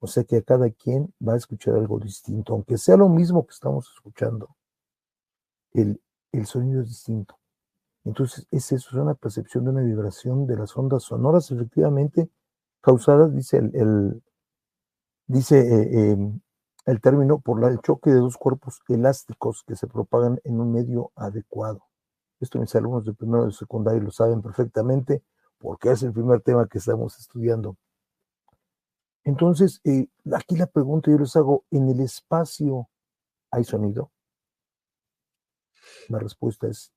O 0.00 0.06
sea 0.06 0.24
que 0.24 0.42
cada 0.42 0.68
quien 0.70 1.14
va 1.26 1.34
a 1.34 1.36
escuchar 1.36 1.74
algo 1.74 1.98
distinto, 2.00 2.54
aunque 2.54 2.76
sea 2.76 2.96
lo 2.96 3.08
mismo 3.08 3.46
que 3.46 3.52
estamos 3.52 3.90
escuchando. 3.94 4.56
El, 5.72 6.02
el 6.32 6.46
sonido 6.46 6.82
es 6.82 6.88
distinto. 6.88 7.38
Entonces, 8.04 8.46
es 8.50 8.72
eso, 8.72 8.90
es 8.90 8.96
una 8.96 9.14
percepción 9.14 9.64
de 9.64 9.70
una 9.70 9.82
vibración 9.82 10.46
de 10.46 10.56
las 10.56 10.76
ondas 10.76 11.04
sonoras, 11.04 11.50
efectivamente, 11.50 12.28
causadas, 12.80 13.34
dice 13.34 13.58
el, 13.58 14.22
dice 15.26 15.58
eh, 15.58 16.10
em, 16.12 16.40
el 16.86 17.00
término, 17.00 17.40
por 17.40 17.62
el 17.64 17.80
choque 17.80 18.10
de 18.10 18.16
dos 18.16 18.36
cuerpos 18.36 18.80
elásticos 18.88 19.62
que 19.66 19.76
se 19.76 19.86
propagan 19.86 20.40
en 20.44 20.60
un 20.60 20.72
medio 20.72 21.12
adecuado. 21.14 21.86
Esto 22.40 22.58
mis 22.58 22.74
alumnos 22.74 23.04
de 23.04 23.14
primero 23.14 23.46
de 23.46 23.52
secundario 23.52 24.02
lo 24.02 24.10
saben 24.10 24.42
perfectamente 24.42 25.22
porque 25.58 25.92
es 25.92 26.02
el 26.02 26.12
primer 26.12 26.40
tema 26.40 26.66
que 26.66 26.78
estamos 26.78 27.18
estudiando. 27.20 27.76
Entonces, 29.24 29.80
eh, 29.84 30.08
aquí 30.34 30.56
la 30.56 30.66
pregunta 30.66 31.10
yo 31.10 31.18
les 31.18 31.36
hago, 31.36 31.64
¿en 31.70 31.88
el 31.88 32.00
espacio 32.00 32.88
hay 33.52 33.62
sonido? 33.62 34.10
La 36.08 36.18
respuesta 36.18 36.66
es... 36.66 36.92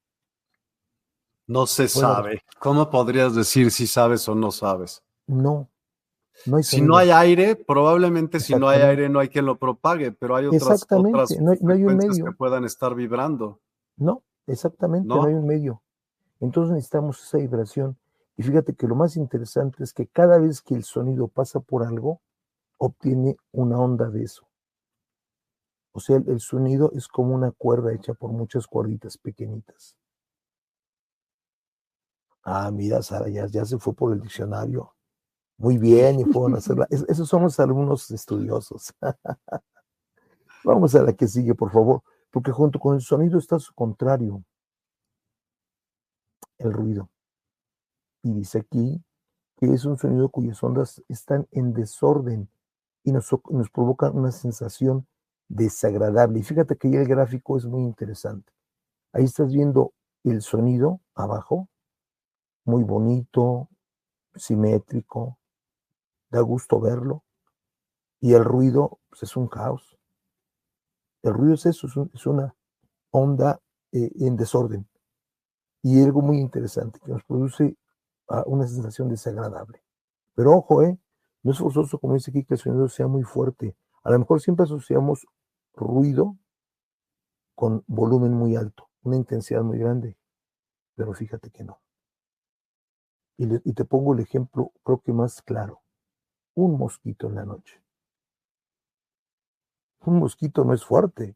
No 1.47 1.67
se 1.67 1.87
sabe. 1.87 2.43
¿Cómo 2.59 2.89
podrías 2.89 3.35
decir 3.35 3.71
si 3.71 3.87
sabes 3.87 4.27
o 4.27 4.35
no 4.35 4.51
sabes? 4.51 5.03
No, 5.27 5.69
si 6.61 6.81
no 6.81 6.97
hay 6.97 7.09
aire, 7.11 7.55
probablemente 7.55 8.39
si 8.39 8.55
no 8.55 8.67
hay 8.67 8.81
aire 8.81 9.09
no 9.09 9.19
hay 9.19 9.29
quien 9.29 9.45
lo 9.45 9.57
propague, 9.57 10.11
pero 10.11 10.35
hay 10.35 10.45
otras, 10.45 10.85
otras 10.89 11.31
no, 11.39 11.51
hay 11.71 11.83
un 11.83 11.97
medio. 11.97 12.25
que 12.25 12.31
puedan 12.31 12.65
estar 12.65 12.93
vibrando. 12.93 13.61
No, 13.97 14.23
exactamente, 14.45 15.07
¿No? 15.07 15.23
hay 15.23 15.33
un 15.33 15.47
medio. 15.47 15.81
Entonces 16.39 16.73
necesitamos 16.73 17.23
esa 17.23 17.37
vibración. 17.37 17.97
Y 18.37 18.43
fíjate 18.43 18.73
que 18.73 18.87
lo 18.87 18.95
más 18.95 19.15
interesante 19.15 19.83
es 19.83 19.93
que 19.93 20.07
cada 20.07 20.37
vez 20.37 20.61
que 20.61 20.75
el 20.75 20.83
sonido 20.83 21.27
pasa 21.29 21.61
por 21.61 21.83
algo, 21.83 22.21
obtiene 22.77 23.37
una 23.51 23.79
onda 23.79 24.09
de 24.09 24.23
eso. 24.23 24.45
O 25.93 26.01
sea, 26.01 26.17
el, 26.17 26.41
sonido 26.41 26.91
es 26.93 27.07
como 27.07 27.33
una 27.33 27.51
cuerda 27.51 27.93
hecha 27.93 28.13
por 28.13 28.31
muchas 28.31 28.67
cuerditas 28.67 29.17
pequeñitas. 29.17 29.95
Ah, 32.45 32.71
mira, 32.71 33.01
Sara, 33.01 33.27
ya, 33.29 33.47
ya 33.47 33.65
se 33.65 33.77
fue 33.79 33.93
por 33.93 34.13
el 34.13 34.21
diccionario 34.21 34.95
muy 35.57 35.77
bien 35.77 36.19
y 36.19 36.25
pueden 36.25 36.57
hacerla. 36.57 36.87
esos 36.89 37.27
son 37.27 37.43
los 37.43 37.59
alumnos 37.59 38.11
estudiosos. 38.11 38.93
Vamos 40.63 40.95
a 40.95 41.03
la 41.03 41.13
que 41.13 41.27
sigue, 41.27 41.53
por 41.55 41.71
favor, 41.71 42.01
porque 42.31 42.51
junto 42.51 42.79
con 42.79 42.95
el 42.95 43.01
sonido 43.01 43.37
está 43.37 43.59
su 43.59 43.73
contrario, 43.73 44.43
el 46.57 46.73
ruido. 46.73 47.09
Y 48.23 48.33
dice 48.33 48.59
aquí 48.59 49.03
que 49.57 49.73
es 49.73 49.85
un 49.85 49.97
sonido 49.97 50.29
cuyas 50.29 50.61
ondas 50.63 51.01
están 51.07 51.47
en 51.51 51.71
desorden 51.73 52.49
y 53.03 53.11
nos, 53.11 53.29
nos 53.49 53.69
provocan 53.69 54.17
una 54.17 54.31
sensación 54.31 55.07
desagradable. 55.47 56.39
Y 56.39 56.43
fíjate 56.43 56.75
que 56.75 56.89
ya 56.89 56.99
el 56.99 57.07
gráfico 57.07 57.55
es 57.55 57.65
muy 57.65 57.83
interesante. 57.83 58.51
Ahí 59.13 59.23
estás 59.23 59.53
viendo 59.53 59.93
el 60.23 60.41
sonido 60.41 60.99
abajo, 61.13 61.69
muy 62.65 62.83
bonito, 62.83 63.69
simétrico, 64.35 65.39
da 66.29 66.41
gusto 66.41 66.79
verlo. 66.79 67.23
Y 68.19 68.33
el 68.33 68.43
ruido 68.43 68.99
pues, 69.09 69.23
es 69.23 69.37
un 69.37 69.47
caos. 69.47 69.97
El 71.21 71.33
ruido 71.33 71.55
es 71.55 71.65
eso, 71.65 71.87
es, 72.13 72.25
una 72.25 72.55
onda 73.11 73.61
eh, 73.91 74.11
en 74.19 74.35
desorden. 74.35 74.87
Y 75.81 76.03
algo 76.03 76.21
muy 76.21 76.39
interesante 76.39 76.99
que 76.99 77.11
nos 77.11 77.23
produce 77.23 77.77
ah, 78.29 78.43
una 78.47 78.67
sensación 78.67 79.09
desagradable. 79.09 79.83
Pero 80.33 80.51
ojo, 80.53 80.83
eh, 80.83 80.99
no 81.43 81.51
es 81.51 81.59
forzoso, 81.59 81.99
como 81.99 82.15
dice 82.15 82.31
aquí, 82.31 82.43
que 82.43 82.55
el 82.55 82.59
sonido 82.59 82.87
sea 82.89 83.07
muy 83.07 83.23
fuerte. 83.23 83.75
A 84.03 84.11
lo 84.11 84.19
mejor 84.19 84.41
siempre 84.41 84.63
asociamos 84.63 85.27
ruido 85.73 86.37
con 87.53 87.83
volumen 87.87 88.33
muy 88.33 88.55
alto, 88.55 88.89
una 89.03 89.15
intensidad 89.15 89.61
muy 89.61 89.77
grande. 89.77 90.17
Pero 90.95 91.13
fíjate 91.13 91.51
que 91.51 91.63
no. 91.63 91.84
Y 93.37 93.73
te 93.73 93.85
pongo 93.85 94.13
el 94.13 94.21
ejemplo, 94.21 94.71
creo 94.83 95.01
que 95.01 95.13
más 95.13 95.41
claro 95.41 95.81
un 96.55 96.77
mosquito 96.77 97.27
en 97.27 97.35
la 97.35 97.45
noche. 97.45 97.81
Un 100.05 100.19
mosquito 100.19 100.63
no 100.63 100.73
es 100.73 100.83
fuerte. 100.83 101.35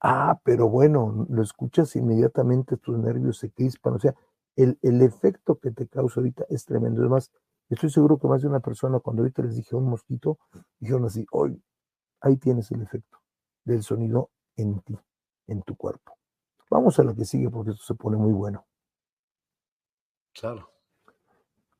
Ah, 0.00 0.40
pero 0.44 0.68
bueno, 0.68 1.26
lo 1.28 1.42
escuchas 1.42 1.94
inmediatamente, 1.96 2.76
tus 2.76 2.98
nervios 2.98 3.38
se 3.38 3.50
crispan. 3.50 3.94
O 3.94 3.98
sea, 3.98 4.14
el, 4.56 4.78
el 4.82 5.00
efecto 5.02 5.58
que 5.58 5.70
te 5.70 5.86
causa 5.88 6.20
ahorita 6.20 6.44
es 6.50 6.64
tremendo. 6.66 7.00
Además, 7.00 7.30
estoy 7.70 7.90
seguro 7.90 8.18
que 8.18 8.28
más 8.28 8.42
de 8.42 8.48
una 8.48 8.60
persona, 8.60 8.98
cuando 8.98 9.22
ahorita 9.22 9.42
les 9.42 9.56
dije 9.56 9.76
un 9.76 9.88
mosquito, 9.88 10.38
dijeron 10.78 11.04
así, 11.04 11.24
hoy, 11.30 11.62
ahí 12.20 12.36
tienes 12.36 12.70
el 12.72 12.82
efecto 12.82 13.18
del 13.64 13.82
sonido 13.82 14.30
en 14.56 14.80
ti, 14.80 14.98
en 15.46 15.62
tu 15.62 15.76
cuerpo. 15.76 16.16
Vamos 16.68 16.98
a 16.98 17.04
la 17.04 17.14
que 17.14 17.24
sigue 17.24 17.48
porque 17.48 17.70
esto 17.70 17.84
se 17.84 17.94
pone 17.94 18.16
muy 18.16 18.32
bueno. 18.32 18.66
Claro. 20.34 20.70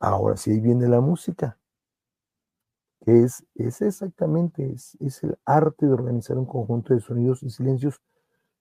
Ahora 0.00 0.36
sí, 0.36 0.60
viene 0.60 0.86
la 0.86 1.00
música 1.00 1.58
que 3.04 3.22
es, 3.24 3.44
es 3.54 3.82
exactamente, 3.82 4.72
es, 4.72 4.96
es 5.00 5.22
el 5.24 5.36
arte 5.44 5.86
de 5.86 5.92
organizar 5.92 6.38
un 6.38 6.46
conjunto 6.46 6.94
de 6.94 7.00
sonidos 7.00 7.42
y 7.42 7.50
silencios 7.50 8.00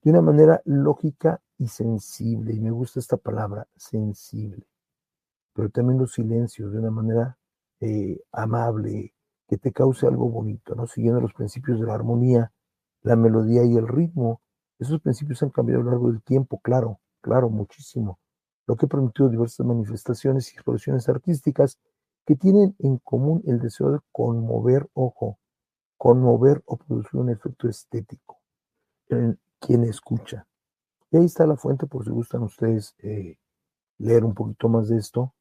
de 0.03 0.11
una 0.11 0.21
manera 0.21 0.61
lógica 0.65 1.41
y 1.57 1.67
sensible. 1.67 2.53
Y 2.53 2.59
me 2.59 2.71
gusta 2.71 2.99
esta 2.99 3.17
palabra, 3.17 3.67
sensible. 3.75 4.65
Pero 5.53 5.69
también 5.69 5.99
los 5.99 6.13
silencios 6.13 6.71
de 6.73 6.79
una 6.79 6.91
manera 6.91 7.37
eh, 7.81 8.19
amable, 8.31 9.13
que 9.47 9.57
te 9.57 9.71
cause 9.73 10.07
algo 10.07 10.29
bonito, 10.29 10.75
¿no? 10.75 10.87
Siguiendo 10.87 11.21
los 11.21 11.33
principios 11.33 11.79
de 11.79 11.87
la 11.87 11.95
armonía, 11.95 12.51
la 13.03 13.15
melodía 13.15 13.63
y 13.65 13.75
el 13.77 13.87
ritmo. 13.87 14.41
Esos 14.79 15.01
principios 15.01 15.43
han 15.43 15.49
cambiado 15.51 15.81
a 15.81 15.85
lo 15.85 15.91
largo 15.91 16.11
del 16.11 16.23
tiempo, 16.23 16.59
claro, 16.61 16.99
claro, 17.21 17.49
muchísimo. 17.49 18.19
Lo 18.67 18.75
que 18.75 18.85
ha 18.85 18.89
permitido 18.89 19.29
diversas 19.29 19.65
manifestaciones 19.65 20.51
y 20.51 20.55
expresiones 20.55 21.09
artísticas 21.09 21.79
que 22.25 22.35
tienen 22.35 22.75
en 22.79 22.97
común 22.97 23.41
el 23.45 23.59
deseo 23.59 23.91
de 23.91 23.99
conmover, 24.11 24.89
ojo, 24.93 25.39
conmover 25.97 26.61
o 26.65 26.77
producir 26.77 27.19
un 27.19 27.29
efecto 27.29 27.67
estético 27.67 28.39
en 29.09 29.39
quien 29.59 29.83
escucha. 29.83 30.47
Y 31.11 31.17
ahí 31.17 31.25
está 31.25 31.45
la 31.45 31.57
fuente 31.57 31.87
por 31.87 32.03
si 32.05 32.11
gustan 32.11 32.43
ustedes 32.43 32.95
eh, 32.99 33.37
leer 33.97 34.23
un 34.23 34.33
poquito 34.33 34.69
más 34.69 34.89
de 34.89 34.97
esto. 34.97 35.33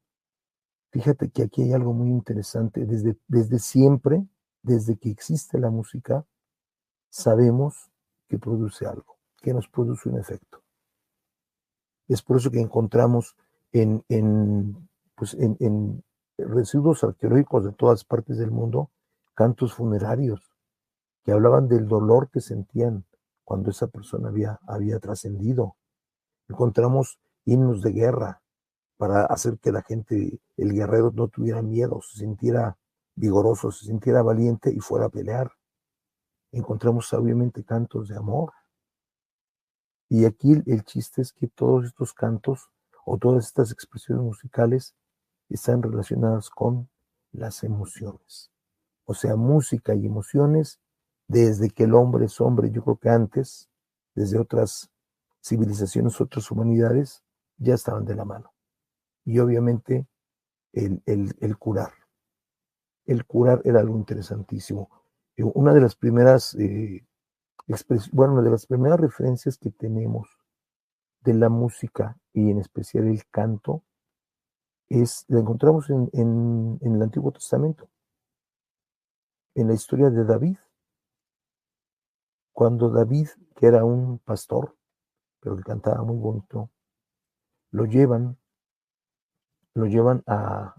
Fíjate 0.91 1.29
que 1.29 1.43
aquí 1.43 1.63
hay 1.63 1.73
algo 1.73 1.93
muy 1.93 2.09
interesante. 2.09 2.85
Desde, 2.85 3.17
desde 3.27 3.59
siempre, 3.59 4.25
desde 4.61 4.97
que 4.97 5.09
existe 5.09 5.57
la 5.57 5.69
música, 5.69 6.25
sabemos 7.09 7.91
que 8.27 8.37
produce 8.37 8.85
algo, 8.85 9.17
que 9.41 9.53
nos 9.53 9.67
produce 9.67 10.09
un 10.09 10.19
efecto. 10.19 10.60
Es 12.11 12.21
por 12.21 12.37
eso 12.37 12.51
que 12.51 12.59
encontramos 12.59 13.37
en, 13.71 14.03
en, 14.09 14.89
pues 15.15 15.33
en, 15.33 15.55
en 15.61 16.03
residuos 16.37 17.05
arqueológicos 17.05 17.63
de 17.63 17.71
todas 17.71 18.03
partes 18.03 18.37
del 18.37 18.51
mundo, 18.51 18.89
cantos 19.33 19.73
funerarios 19.73 20.51
que 21.23 21.31
hablaban 21.31 21.69
del 21.69 21.87
dolor 21.87 22.29
que 22.29 22.41
sentían 22.41 23.05
cuando 23.45 23.69
esa 23.69 23.87
persona 23.87 24.27
había, 24.27 24.59
había 24.67 24.99
trascendido. 24.99 25.77
Encontramos 26.49 27.17
himnos 27.45 27.81
de 27.81 27.93
guerra 27.93 28.41
para 28.97 29.25
hacer 29.25 29.57
que 29.59 29.71
la 29.71 29.81
gente, 29.81 30.41
el 30.57 30.73
guerrero, 30.73 31.11
no 31.15 31.29
tuviera 31.29 31.61
miedo, 31.61 32.01
se 32.01 32.19
sintiera 32.19 32.77
vigoroso, 33.15 33.71
se 33.71 33.85
sintiera 33.85 34.21
valiente 34.21 34.69
y 34.69 34.79
fuera 34.79 35.05
a 35.05 35.09
pelear. 35.09 35.51
Encontramos 36.51 37.13
obviamente 37.13 37.63
cantos 37.63 38.09
de 38.09 38.17
amor. 38.17 38.51
Y 40.11 40.25
aquí 40.25 40.61
el 40.65 40.83
chiste 40.83 41.21
es 41.21 41.31
que 41.31 41.47
todos 41.47 41.85
estos 41.85 42.13
cantos 42.13 42.69
o 43.05 43.17
todas 43.17 43.45
estas 43.45 43.71
expresiones 43.71 44.21
musicales 44.21 44.93
están 45.47 45.81
relacionadas 45.81 46.49
con 46.49 46.89
las 47.31 47.63
emociones. 47.63 48.51
O 49.05 49.13
sea, 49.13 49.37
música 49.37 49.95
y 49.95 50.05
emociones, 50.05 50.81
desde 51.29 51.69
que 51.69 51.85
el 51.85 51.93
hombre 51.93 52.25
es 52.25 52.41
hombre, 52.41 52.71
yo 52.71 52.83
creo 52.83 52.97
que 52.97 53.07
antes, 53.07 53.69
desde 54.13 54.37
otras 54.37 54.91
civilizaciones, 55.41 56.19
otras 56.19 56.51
humanidades, 56.51 57.23
ya 57.55 57.75
estaban 57.75 58.03
de 58.03 58.15
la 58.15 58.25
mano. 58.25 58.53
Y 59.23 59.39
obviamente 59.39 60.07
el, 60.73 61.01
el, 61.05 61.57
curar. 61.57 61.93
El 63.05 63.25
curar 63.25 63.61
era 63.63 63.79
algo 63.79 63.95
interesantísimo. 63.95 64.89
Una 65.37 65.73
de 65.73 65.79
las 65.79 65.95
primeras, 65.95 66.53
eh, 66.55 67.01
bueno, 68.11 68.41
de 68.41 68.51
las 68.51 68.65
primeras 68.65 68.99
referencias 68.99 69.57
que 69.57 69.71
tenemos 69.71 70.27
de 71.21 71.33
la 71.33 71.49
música 71.49 72.17
y 72.33 72.49
en 72.49 72.59
especial 72.59 73.07
el 73.07 73.25
canto 73.27 73.83
es, 74.89 75.25
la 75.29 75.39
encontramos 75.39 75.89
en, 75.89 76.09
en, 76.13 76.79
el 76.81 77.01
Antiguo 77.01 77.31
Testamento, 77.31 77.89
en 79.55 79.67
la 79.67 79.73
historia 79.73 80.09
de 80.09 80.25
David. 80.25 80.57
Cuando 82.51 82.89
David, 82.89 83.29
que 83.55 83.67
era 83.67 83.85
un 83.85 84.19
pastor, 84.19 84.75
pero 85.39 85.55
que 85.55 85.63
cantaba 85.63 86.03
muy 86.03 86.17
bonito, 86.17 86.69
lo 87.71 87.85
llevan, 87.85 88.37
lo 89.73 89.85
llevan 89.85 90.23
a, 90.27 90.75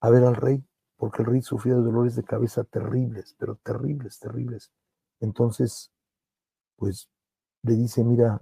a 0.00 0.10
ver 0.10 0.24
al 0.24 0.36
rey, 0.36 0.64
porque 0.96 1.22
el 1.22 1.28
rey 1.28 1.42
sufría 1.42 1.74
de 1.74 1.82
dolores 1.82 2.14
de 2.14 2.22
cabeza 2.22 2.62
terribles, 2.64 3.34
pero 3.38 3.56
terribles, 3.56 4.20
terribles. 4.20 4.72
Entonces, 5.20 5.90
pues 6.76 7.08
le 7.62 7.74
dice, 7.74 8.04
mira, 8.04 8.40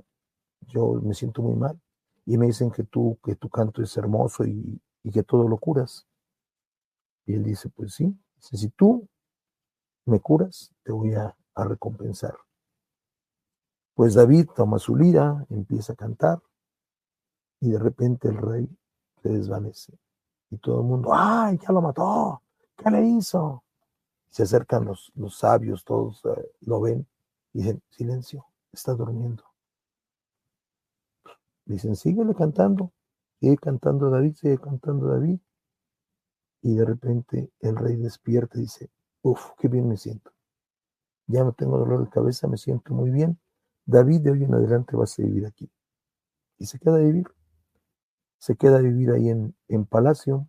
yo 0.63 1.01
me 1.03 1.15
siento 1.15 1.43
muy 1.43 1.57
mal, 1.57 1.81
y 2.27 2.37
me 2.39 2.47
dicen 2.47 2.71
que 2.71 2.85
tú, 2.85 3.19
que 3.25 3.37
tu 3.37 3.49
canto 3.49 3.83
es 3.83 3.97
hermoso 3.97 4.45
y, 4.45 4.81
y 5.03 5.11
que 5.11 5.23
todo 5.23 5.49
lo 5.49 5.59
curas. 5.59 6.07
Y 7.25 7.35
él 7.35 7.45
dice, 7.45 7.69
pues 7.71 7.95
sí, 7.95 8.17
si 8.39 8.69
tú 8.71 9.09
me 10.05 10.21
curas, 10.21 10.73
te 10.83 10.93
voy 10.93 11.15
a, 11.15 11.37
a 11.55 11.65
recompensar. 11.65 12.37
Pues 13.95 14.15
David 14.15 14.49
toma 14.55 14.79
su 14.79 14.95
lira, 14.95 15.47
empieza 15.49 15.95
a 15.95 15.97
cantar, 15.97 16.43
y 17.61 17.71
de 17.71 17.79
repente 17.79 18.29
el 18.29 18.37
rey 18.37 18.69
se 19.23 19.31
desvanece. 19.31 19.99
Y 20.51 20.59
todo 20.59 20.81
el 20.81 20.87
mundo, 20.87 21.11
¡ay, 21.13 21.59
ya 21.59 21.73
lo 21.73 21.81
mató! 21.81 22.43
¿Qué 22.77 22.91
le 22.91 23.03
hizo? 23.07 23.65
Se 24.37 24.43
acercan 24.43 24.85
los, 24.85 25.11
los 25.15 25.39
sabios, 25.39 25.83
todos 25.83 26.23
eh, 26.27 26.53
lo 26.61 26.79
ven, 26.83 27.09
y 27.55 27.61
dicen, 27.61 27.83
silencio, 27.89 28.45
está 28.71 28.93
durmiendo. 28.93 29.43
Dicen, 31.65 31.97
síguele 31.97 32.35
cantando, 32.35 32.93
sigue 33.41 33.57
cantando 33.57 34.11
David, 34.11 34.35
sigue 34.35 34.59
cantando 34.59 35.07
David. 35.07 35.39
Y 36.61 36.75
de 36.77 36.85
repente 36.85 37.51
el 37.61 37.77
rey 37.77 37.97
despierta 37.97 38.59
y 38.59 38.65
dice, 38.65 38.91
uff, 39.23 39.53
qué 39.57 39.69
bien 39.69 39.89
me 39.89 39.97
siento. 39.97 40.33
Ya 41.29 41.43
no 41.43 41.55
tengo 41.55 41.79
dolor 41.79 42.05
de 42.05 42.11
cabeza, 42.11 42.47
me 42.47 42.59
siento 42.59 42.93
muy 42.93 43.09
bien. 43.09 43.41
David 43.87 44.21
de 44.21 44.33
hoy 44.33 44.45
en 44.45 44.53
adelante 44.53 44.97
vas 44.97 45.19
a 45.19 45.23
vivir 45.23 45.47
aquí. 45.47 45.71
Y 46.59 46.67
se 46.67 46.79
queda 46.79 46.97
a 46.97 46.99
vivir. 46.99 47.27
Se 48.37 48.55
queda 48.55 48.77
a 48.77 48.83
vivir 48.83 49.13
ahí 49.13 49.31
en, 49.31 49.57
en 49.69 49.87
Palacio. 49.87 50.47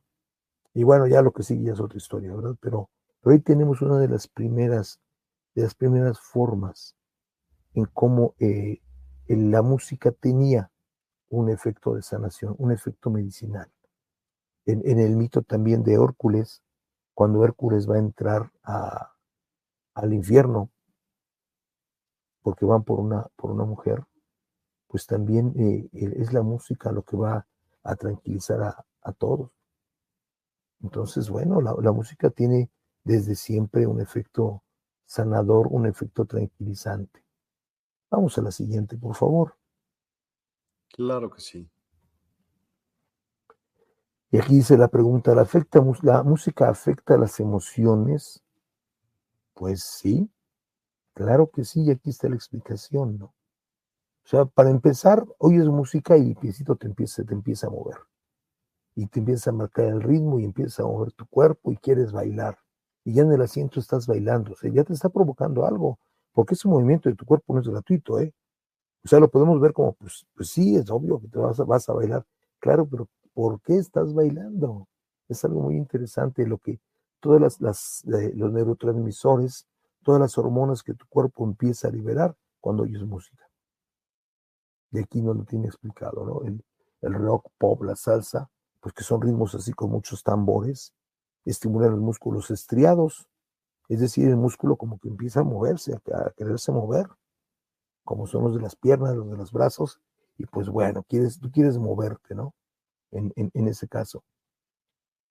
Y 0.73 0.84
bueno, 0.84 1.08
ya 1.08 1.21
lo 1.21 1.32
que 1.32 1.43
sigue 1.43 1.67
ya 1.67 1.71
es 1.71 1.80
otra 1.80 1.97
historia, 1.97 2.36
¿verdad? 2.36 2.58
Pero, 2.60 2.89
pero 3.28 3.36
hoy 3.36 3.42
tenemos 3.42 3.82
una 3.82 3.98
de 4.00 4.08
las 4.08 4.26
primeras, 4.30 5.02
de 5.54 5.63
las 5.63 5.76
primeras 5.76 6.18
formas 6.18 6.96
en 7.74 7.84
cómo 7.84 8.36
eh, 8.40 8.82
la 9.28 9.62
música 9.62 10.13
tenía 10.13 10.72
un 11.28 11.50
efecto 11.50 11.94
de 11.94 12.04
sanación, 12.04 12.56
un 12.58 12.72
efecto 12.72 13.10
medicinal. 13.10 13.70
En, 14.66 14.98
el 14.98 15.18
mito 15.18 15.42
también 15.42 15.84
de 15.84 15.96
Hércules, 15.96 16.63
cuando 17.13 17.44
Hércules 17.44 17.90
va 17.90 17.96
a 17.96 18.00
entrar 18.00 18.50
al 18.63 20.13
infierno, 20.13 20.70
porque 22.44 22.63
van 22.63 22.86
por 22.86 23.02
una, 23.02 23.28
por 23.36 23.52
una 23.52 23.66
mujer, 23.66 24.06
pues 24.88 25.06
también 25.06 25.52
eh, 25.58 25.90
es 25.92 26.32
la 26.32 26.44
música 26.44 26.94
lo 26.94 27.04
que 27.04 27.18
va 27.18 27.46
a 27.84 27.96
tranquilizar 27.98 28.62
a, 29.02 29.12
todos. 29.18 29.52
Entonces, 30.82 31.30
bueno, 31.30 31.60
la, 31.60 31.92
música 31.92 32.30
tiene 32.30 32.70
desde 33.08 33.36
siempre 33.36 33.88
un 33.88 34.02
efecto 34.02 34.63
sanador, 35.06 35.67
un 35.72 35.86
efecto 35.86 36.26
tranquilizante. 36.26 37.24
Vamos 38.12 38.38
a 38.38 38.41
la 38.41 38.52
siguiente, 38.52 38.98
por 38.98 39.15
favor. 39.15 39.56
Claro 40.89 41.30
que 41.30 41.39
sí. 41.39 41.70
Y 44.30 44.38
aquí 44.38 44.56
dice 44.56 44.78
la 44.78 44.89
pregunta, 44.89 45.34
¿la, 45.34 45.43
afecta, 45.43 45.82
¿la 46.02 46.22
música 46.24 46.70
afecta 46.70 47.17
las 47.17 47.39
emociones? 47.39 48.43
Pues 49.54 49.84
sí, 49.84 50.30
claro 51.13 51.50
que 51.50 51.63
sí, 51.63 51.84
y 51.84 51.91
aquí 51.91 52.10
está 52.10 52.28
la 52.28 52.36
explicación, 52.36 53.17
¿no? 53.17 53.26
O 53.26 54.30
sea, 54.30 54.43
para 54.43 54.70
empezar, 54.70 55.26
oyes 55.38 55.65
música 55.67 56.17
y 56.17 56.36
piecito 56.36 56.76
te 56.76 56.88
empieza, 56.88 57.24
te 57.24 57.34
empieza 57.34 57.67
a 57.67 57.70
mover. 57.70 58.00
Y 58.96 59.08
te 59.08 59.20
empieza 59.20 59.52
a 59.52 59.54
marcar 59.54 59.86
el 59.86 60.02
ritmo 60.02 60.39
y 60.39 60.43
empieza 60.43 60.84
a 60.84 60.88
mover 60.88 61.13
tu 61.13 61.26
cuerpo 61.28 61.72
y 61.72 61.78
quieres 61.78 62.12
bailar. 62.12 62.58
Y 63.08 63.13
ya 63.13 63.22
en 63.22 63.32
el 63.32 63.41
asiento 63.41 63.80
estás 63.80 64.06
bailando. 64.06 64.52
O 64.52 64.56
sea, 64.58 64.70
ya 64.70 64.84
te 64.84 64.91
está 64.91 65.08
provocando 65.08 65.65
algo. 65.65 65.98
Porque 66.34 66.56
ese 66.56 66.67
movimiento 66.67 67.08
de 67.08 67.15
tu 67.15 67.26
cuerpo 67.26 67.54
no 67.54 67.62
es 67.62 67.67
gratuito, 67.70 68.20
¿eh? 68.20 68.34
O 69.06 69.08
sea, 69.08 69.22
lo 69.22 69.30
podemos 69.30 69.62
ver 69.62 69.72
como, 69.72 69.93
pues, 69.93 70.26
pues 70.36 70.50
sí, 70.50 70.76
es 70.76 70.89
obvio 70.89 71.17
que 71.22 71.30
te 71.30 71.39
vas 71.39 71.58
a, 71.58 71.63
vas 71.63 71.88
a 71.88 71.93
bailar. 71.93 72.26
Claro, 72.60 72.86
pero 72.86 73.08
¿por 73.34 73.62
qué 73.62 73.78
estás 73.78 74.13
bailando? 74.13 74.89
Es 75.30 75.46
algo 75.46 75.62
muy 75.62 75.78
interesante 75.78 76.46
lo 76.46 76.58
que 76.58 76.82
todas 77.22 77.39
las, 77.39 77.62
las 77.62 78.04
eh, 78.08 78.34
los 78.36 78.52
neurotransmisores, 78.52 79.65
todas 80.04 80.20
las 80.20 80.38
hormonas 80.38 80.84
que 80.84 80.93
tu 80.93 81.06
cuerpo 81.08 81.46
empieza 81.46 81.88
a 81.88 81.91
liberar 81.91 82.36
cuando 82.60 82.84
oyes 82.84 83.04
música. 83.04 83.48
Y 84.91 85.00
aquí 85.00 85.22
no 85.22 85.34
lo 85.34 85.46
tiene 85.46 85.67
explicado, 85.67 86.26
¿no? 86.26 86.41
El, 86.46 86.62
el 87.04 87.13
rock, 87.13 87.48
pop, 87.58 87.84
la 87.84 87.96
salsa, 87.96 88.50
pues 88.82 88.93
que 88.93 89.06
son 89.06 89.22
ritmos 89.22 89.56
así 89.56 89.72
con 89.72 89.91
muchos 89.91 90.24
tambores, 90.24 90.93
estimulan 91.50 91.92
los 91.92 92.00
músculos 92.00 92.52
estriados, 92.52 93.28
es 93.90 94.00
decir, 94.00 94.28
el 94.28 94.38
músculo 94.38 94.76
como 94.76 95.00
que 95.00 95.08
empieza 95.08 95.42
a 95.42 95.44
moverse, 95.44 95.94
a 95.94 96.32
quererse 96.36 96.72
mover 96.72 97.08
como 98.08 98.26
son 98.26 98.46
los 98.46 98.56
de 98.56 98.62
las 98.62 98.78
piernas, 98.78 99.16
los 99.16 99.30
de 99.30 99.36
los 99.36 99.52
brazos, 99.52 100.00
y 100.38 100.46
pues 100.46 100.70
bueno, 100.70 101.04
quieres, 101.04 101.40
tú 101.40 101.52
quieres 101.52 101.78
moverte, 101.78 102.34
¿no? 102.36 102.56
En, 103.12 103.34
en, 103.36 103.68
ese 103.68 103.88
caso. 103.88 104.24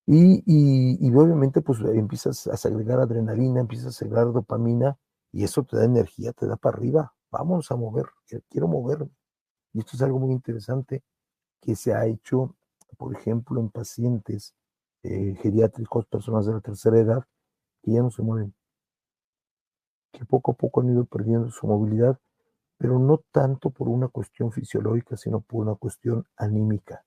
Y, 0.05 0.43
y, 0.47 1.15
obviamente 1.15 1.63
pues 1.63 1.81
empiezas 1.81 2.47
a 2.47 2.57
segregar 2.57 3.01
adrenalina, 3.01 3.61
empiezas 3.61 3.89
a 3.89 3.93
segregar 3.93 4.31
dopamina, 4.33 4.99
y 5.33 5.45
eso 5.45 5.65
te 5.65 5.79
da 5.79 5.85
energía, 5.85 6.33
te 6.33 6.47
da 6.47 6.57
para 6.57 6.77
arriba, 6.77 7.15
vamos 7.31 7.71
a 7.71 7.77
mover, 7.77 8.07
quiero 8.51 8.69
moverme. 8.69 9.11
Y 9.73 9.81
esto 9.81 9.93
es 9.97 10.03
algo 10.03 10.19
muy 10.19 10.33
interesante 10.33 11.03
que 11.63 11.77
se 11.77 11.95
ha 11.95 12.05
hecho, 12.07 12.55
por 12.99 13.17
ejemplo, 13.17 13.59
en 13.59 13.71
pacientes 13.71 14.55
eh, 15.07 15.37
geriátricos, 15.43 16.07
personas 16.07 16.47
de 16.47 16.55
la 16.55 16.61
tercera 16.61 16.99
edad, 16.99 17.25
que 17.83 17.93
ya 17.93 18.03
no 18.03 18.11
se 18.11 18.23
mueven, 18.23 18.55
que 20.13 20.25
poco 20.25 20.53
a 20.53 20.55
poco 20.55 20.81
han 20.81 20.91
ido 20.91 21.05
perdiendo 21.05 21.51
su 21.51 21.67
movilidad 21.67 22.19
pero 22.79 22.99
no 22.99 23.23
tanto 23.33 23.71
por 23.71 23.89
una 23.89 24.09
cuestión 24.09 24.53
fisiológica, 24.53 25.17
sino 25.17 25.41
por 25.41 25.63
una 25.67 25.75
cuestión 25.77 26.27
anímica. 26.37 27.05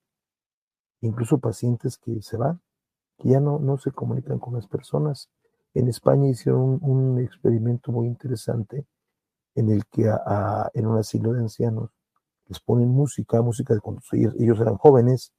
Incluso 1.02 1.38
pacientes 1.38 1.98
que 1.98 2.22
se 2.22 2.38
van, 2.38 2.62
que 3.18 3.30
ya 3.30 3.40
no, 3.40 3.60
no 3.60 3.78
se 3.78 3.92
comunican 3.92 4.40
con 4.40 4.56
las 4.56 4.68
personas. 4.68 5.30
En 5.74 5.88
España 5.88 6.30
hicieron 6.30 6.80
un, 6.82 7.20
experimento 7.20 7.92
muy 7.92 8.08
interesante 8.08 8.86
en 9.56 9.70
el 9.70 9.86
que 9.86 10.12
en 10.74 10.88
un 10.88 10.98
asilo 10.98 11.34
de 11.34 11.42
ancianos 11.42 11.92
les 12.48 12.60
ponen 12.60 12.90
música, 12.90 13.42
música 13.42 13.74
de 13.76 13.80
cuando 13.80 14.02
ellos, 14.14 14.60
eran 14.60 14.78
jóvenes, 14.78 15.32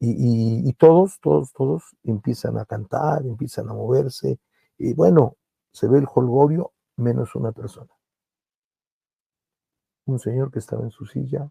y, 0.00 0.72
todos, 0.74 1.20
todos, 1.20 1.52
todos 1.52 1.82
empiezan 2.04 2.58
a 2.58 2.64
cantar, 2.64 3.26
empiezan 3.26 3.68
a 3.68 3.74
moverse, 3.74 4.40
y 4.78 4.94
bueno, 4.94 5.36
se 5.72 5.88
ve 5.88 5.98
el 5.98 6.06
holgorio 6.14 6.72
menos 6.96 7.34
una 7.34 7.52
persona 7.52 7.90
un 10.10 10.18
señor 10.18 10.50
que 10.50 10.58
estaba 10.58 10.82
en 10.84 10.90
su 10.90 11.06
silla, 11.06 11.50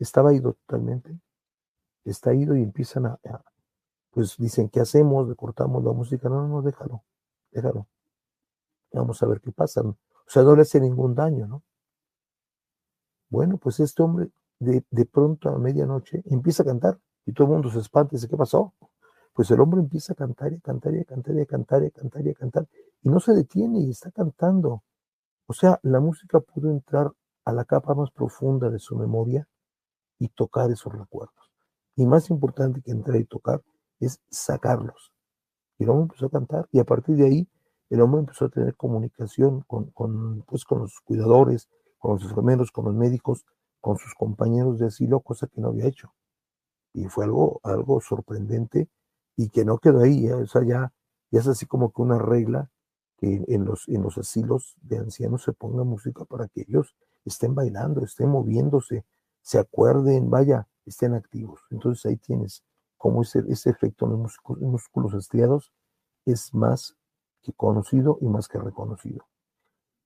estaba 0.00 0.34
ido 0.34 0.54
totalmente, 0.54 1.18
está 2.04 2.34
ido 2.34 2.56
y 2.56 2.62
empiezan 2.62 3.06
a, 3.06 3.20
pues 4.10 4.36
dicen, 4.38 4.68
¿qué 4.68 4.80
hacemos? 4.80 5.28
¿Le 5.28 5.36
cortamos 5.36 5.84
la 5.84 5.92
música? 5.92 6.28
No, 6.28 6.42
no, 6.42 6.48
no, 6.48 6.62
déjalo, 6.62 7.04
déjalo. 7.50 7.86
Vamos 8.92 9.22
a 9.22 9.26
ver 9.26 9.40
qué 9.40 9.52
pasa. 9.52 9.82
O 9.82 9.96
sea, 10.26 10.42
no 10.42 10.56
le 10.56 10.62
hace 10.62 10.80
ningún 10.80 11.14
daño, 11.14 11.46
¿no? 11.46 11.62
Bueno, 13.30 13.58
pues 13.58 13.78
este 13.80 14.02
hombre 14.02 14.30
de, 14.58 14.84
de 14.90 15.04
pronto 15.04 15.50
a 15.50 15.58
medianoche 15.58 16.22
empieza 16.26 16.62
a 16.62 16.66
cantar 16.66 16.98
y 17.28 17.32
todo 17.34 17.46
el 17.46 17.52
mundo 17.52 17.70
se 17.70 17.80
espanta 17.80 18.14
y 18.14 18.16
dice, 18.16 18.26
¿qué 18.26 18.38
pasó? 18.38 18.72
Pues 19.34 19.50
el 19.50 19.60
hombre 19.60 19.80
empieza 19.80 20.14
a 20.14 20.16
cantar 20.16 20.50
y 20.50 20.56
a 20.56 20.60
cantar 20.60 20.94
y 20.94 21.00
a 21.00 21.04
cantar 21.04 21.34
y 21.36 21.40
a 21.42 21.46
cantar 21.46 21.82
y 21.82 21.86
a 21.86 21.90
cantar 21.90 22.26
y 22.26 22.30
a 22.30 22.34
cantar 22.34 22.68
y 23.02 23.10
no 23.10 23.20
se 23.20 23.34
detiene 23.34 23.80
y 23.80 23.90
está 23.90 24.10
cantando. 24.10 24.82
O 25.46 25.52
sea, 25.52 25.78
la 25.82 26.00
música 26.00 26.40
pudo 26.40 26.70
entrar 26.70 27.12
a 27.44 27.52
la 27.52 27.66
capa 27.66 27.94
más 27.94 28.10
profunda 28.12 28.70
de 28.70 28.78
su 28.78 28.96
memoria 28.96 29.46
y 30.18 30.28
tocar 30.28 30.70
esos 30.70 30.90
recuerdos. 30.90 31.52
Y 31.96 32.06
más 32.06 32.30
importante 32.30 32.80
que 32.80 32.92
entrar 32.92 33.20
y 33.20 33.26
tocar 33.26 33.60
es 34.00 34.22
sacarlos. 34.30 35.12
Y 35.76 35.84
el 35.84 35.90
hombre 35.90 36.04
empezó 36.04 36.26
a 36.26 36.30
cantar 36.30 36.66
y 36.72 36.78
a 36.78 36.84
partir 36.84 37.16
de 37.16 37.26
ahí 37.26 37.48
el 37.90 38.00
hombre 38.00 38.20
empezó 38.20 38.46
a 38.46 38.48
tener 38.48 38.74
comunicación 38.74 39.64
con, 39.66 39.90
con, 39.90 40.44
pues, 40.46 40.64
con 40.64 40.78
los 40.78 40.98
cuidadores, 41.04 41.68
con 41.98 42.14
los 42.14 42.22
enfermeros, 42.22 42.72
con 42.72 42.86
los 42.86 42.94
médicos, 42.94 43.44
con 43.82 43.98
sus 43.98 44.14
compañeros 44.14 44.78
de 44.78 44.86
asilo, 44.86 45.20
cosa 45.20 45.46
que 45.46 45.60
no 45.60 45.68
había 45.68 45.86
hecho. 45.86 46.14
Y 46.92 47.06
fue 47.06 47.24
algo, 47.24 47.60
algo 47.62 48.00
sorprendente 48.00 48.88
y 49.36 49.50
que 49.50 49.64
no 49.64 49.78
quedó 49.78 50.00
ahí, 50.00 50.26
¿eh? 50.26 50.34
o 50.34 50.46
sea, 50.46 50.64
ya, 50.64 50.92
es 51.30 51.46
así 51.46 51.66
como 51.66 51.92
que 51.92 52.02
una 52.02 52.18
regla 52.18 52.70
que 53.18 53.44
en 53.48 53.64
los, 53.64 53.88
en 53.88 54.02
los 54.02 54.18
asilos 54.18 54.76
de 54.82 54.98
ancianos 54.98 55.42
se 55.42 55.52
ponga 55.52 55.84
música 55.84 56.24
para 56.24 56.48
que 56.48 56.62
ellos 56.62 56.96
estén 57.24 57.54
bailando, 57.54 58.02
estén 58.02 58.30
moviéndose, 58.30 59.04
se 59.42 59.58
acuerden, 59.58 60.30
vaya, 60.30 60.68
estén 60.86 61.14
activos. 61.14 61.60
Entonces 61.70 62.06
ahí 62.06 62.16
tienes 62.16 62.64
cómo 62.96 63.22
ese, 63.22 63.44
ese 63.48 63.70
efecto 63.70 64.06
en 64.06 64.12
los 64.12 64.20
músculos, 64.20 64.62
músculos 64.62 65.14
estriados 65.14 65.72
es 66.24 66.54
más 66.54 66.96
que 67.42 67.52
conocido 67.52 68.18
y 68.20 68.26
más 68.26 68.48
que 68.48 68.58
reconocido. 68.58 69.26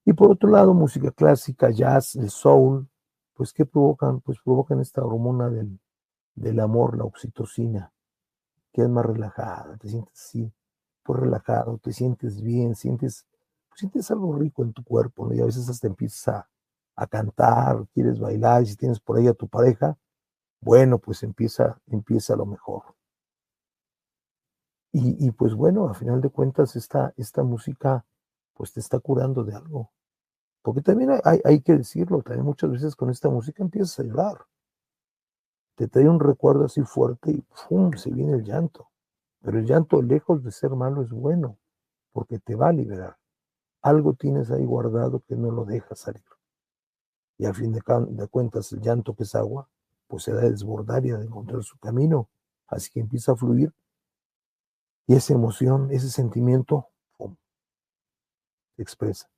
Y 0.05 0.12
por 0.14 0.31
otro 0.33 0.51
lado, 0.51 0.75
música 0.75 1.11
clásica, 1.11 1.71
jazz, 1.71 2.16
el 2.16 2.31
soul, 2.31 2.88
pues 3.35 3.53
¿qué 3.53 3.64
provocan? 3.64 4.21
Pues 4.21 4.38
provocan 4.45 4.81
esta 4.81 5.05
hormona 5.05 5.49
del, 5.49 5.79
del 6.35 6.61
amor, 6.61 6.97
la 6.97 7.05
oxitocina, 7.05 7.92
que 8.73 8.83
es 8.83 8.88
más 8.88 9.05
relajada, 9.07 9.77
te 9.77 9.88
sientes 9.88 10.12
así, 10.21 10.53
pues 11.03 11.21
relajado, 11.21 11.79
te 11.79 11.92
sientes 11.92 12.42
bien, 12.42 12.75
sientes, 12.75 13.27
pues, 13.68 13.81
sientes 13.81 14.11
algo 14.11 14.35
rico 14.37 14.62
en 14.62 14.73
tu 14.73 14.85
cuerpo, 14.85 15.27
¿no? 15.27 15.35
y 15.35 15.40
a 15.40 15.45
veces 15.45 15.68
hasta 15.68 15.87
empiezas 15.87 16.29
a, 16.29 16.49
a 16.97 17.07
cantar, 17.07 17.87
quieres 17.92 18.18
bailar, 18.18 18.62
y 18.62 18.66
si 18.66 18.77
tienes 18.77 19.01
por 19.01 19.18
ahí 19.18 19.27
a 19.27 19.35
tu 19.35 19.49
pareja, 19.49 19.97
bueno, 20.61 20.99
pues 20.99 21.23
empieza, 21.23 21.81
empieza 21.88 22.37
lo 22.37 22.47
mejor. 22.47 22.83
Y, 24.92 25.27
y, 25.27 25.31
pues 25.31 25.55
bueno, 25.55 25.88
a 25.88 25.95
final 25.95 26.21
de 26.21 26.29
cuentas, 26.29 26.77
esta, 26.77 27.14
esta 27.16 27.42
música 27.42 28.05
pues 28.55 28.73
te 28.73 28.81
está 28.81 28.99
curando 29.01 29.42
de 29.42 29.55
algo. 29.55 29.90
Porque 30.62 30.83
también 30.83 31.11
hay, 31.25 31.40
hay, 31.45 31.61
que 31.61 31.77
decirlo, 31.77 32.23
también 32.23 32.45
muchas 32.45 32.71
veces 32.71 32.95
con 32.95 33.11
esta 33.11 33.29
música 33.29 33.62
empiezas 33.62 33.99
a 33.99 34.05
llorar. 34.05 34.47
Te 35.83 35.88
trae 35.88 36.09
un 36.09 36.21
recuerdo 36.21 36.66
así 36.66 36.83
fuerte 36.83 37.33
y 37.33 37.45
¡pum! 37.68 37.90
se 37.95 38.12
viene 38.12 38.35
el 38.35 38.45
llanto. 38.45 38.88
Pero 39.40 39.59
el 39.59 39.66
llanto, 39.66 40.01
lejos 40.01 40.45
de 40.45 40.53
ser 40.53 40.71
malo, 40.77 41.03
es 41.03 41.11
bueno, 41.11 41.59
porque 42.12 42.38
te 42.38 42.55
va 42.55 42.68
a 42.68 42.73
liberar. 42.73 43.16
Algo 43.81 44.14
tienes 44.14 44.53
ahí 44.53 44.64
guardado 44.64 45.25
que 45.27 45.35
no 45.35 45.51
lo 45.51 45.64
deja 45.64 45.97
salir. 45.97 46.23
Y 47.37 47.47
a 47.47 47.53
fin 47.53 47.73
de, 47.73 47.81
de 48.11 48.29
cuentas, 48.29 48.71
el 48.71 48.81
llanto 48.81 49.16
que 49.16 49.25
es 49.25 49.35
agua, 49.35 49.68
pues 50.07 50.23
se 50.23 50.33
da 50.33 50.42
a 50.42 50.51
desbordar 50.51 51.05
y 51.05 51.11
a 51.11 51.21
encontrar 51.21 51.64
su 51.64 51.77
camino. 51.81 52.29
Así 52.68 52.88
que 52.88 53.01
empieza 53.01 53.33
a 53.33 53.37
fluir. 53.37 53.75
Y 55.09 55.16
esa 55.16 55.35
emoción, 55.35 55.90
ese 55.90 56.11
sentimiento, 56.11 56.87
¡pum! 57.18 57.35
se 58.77 58.83
expresa. 58.83 59.29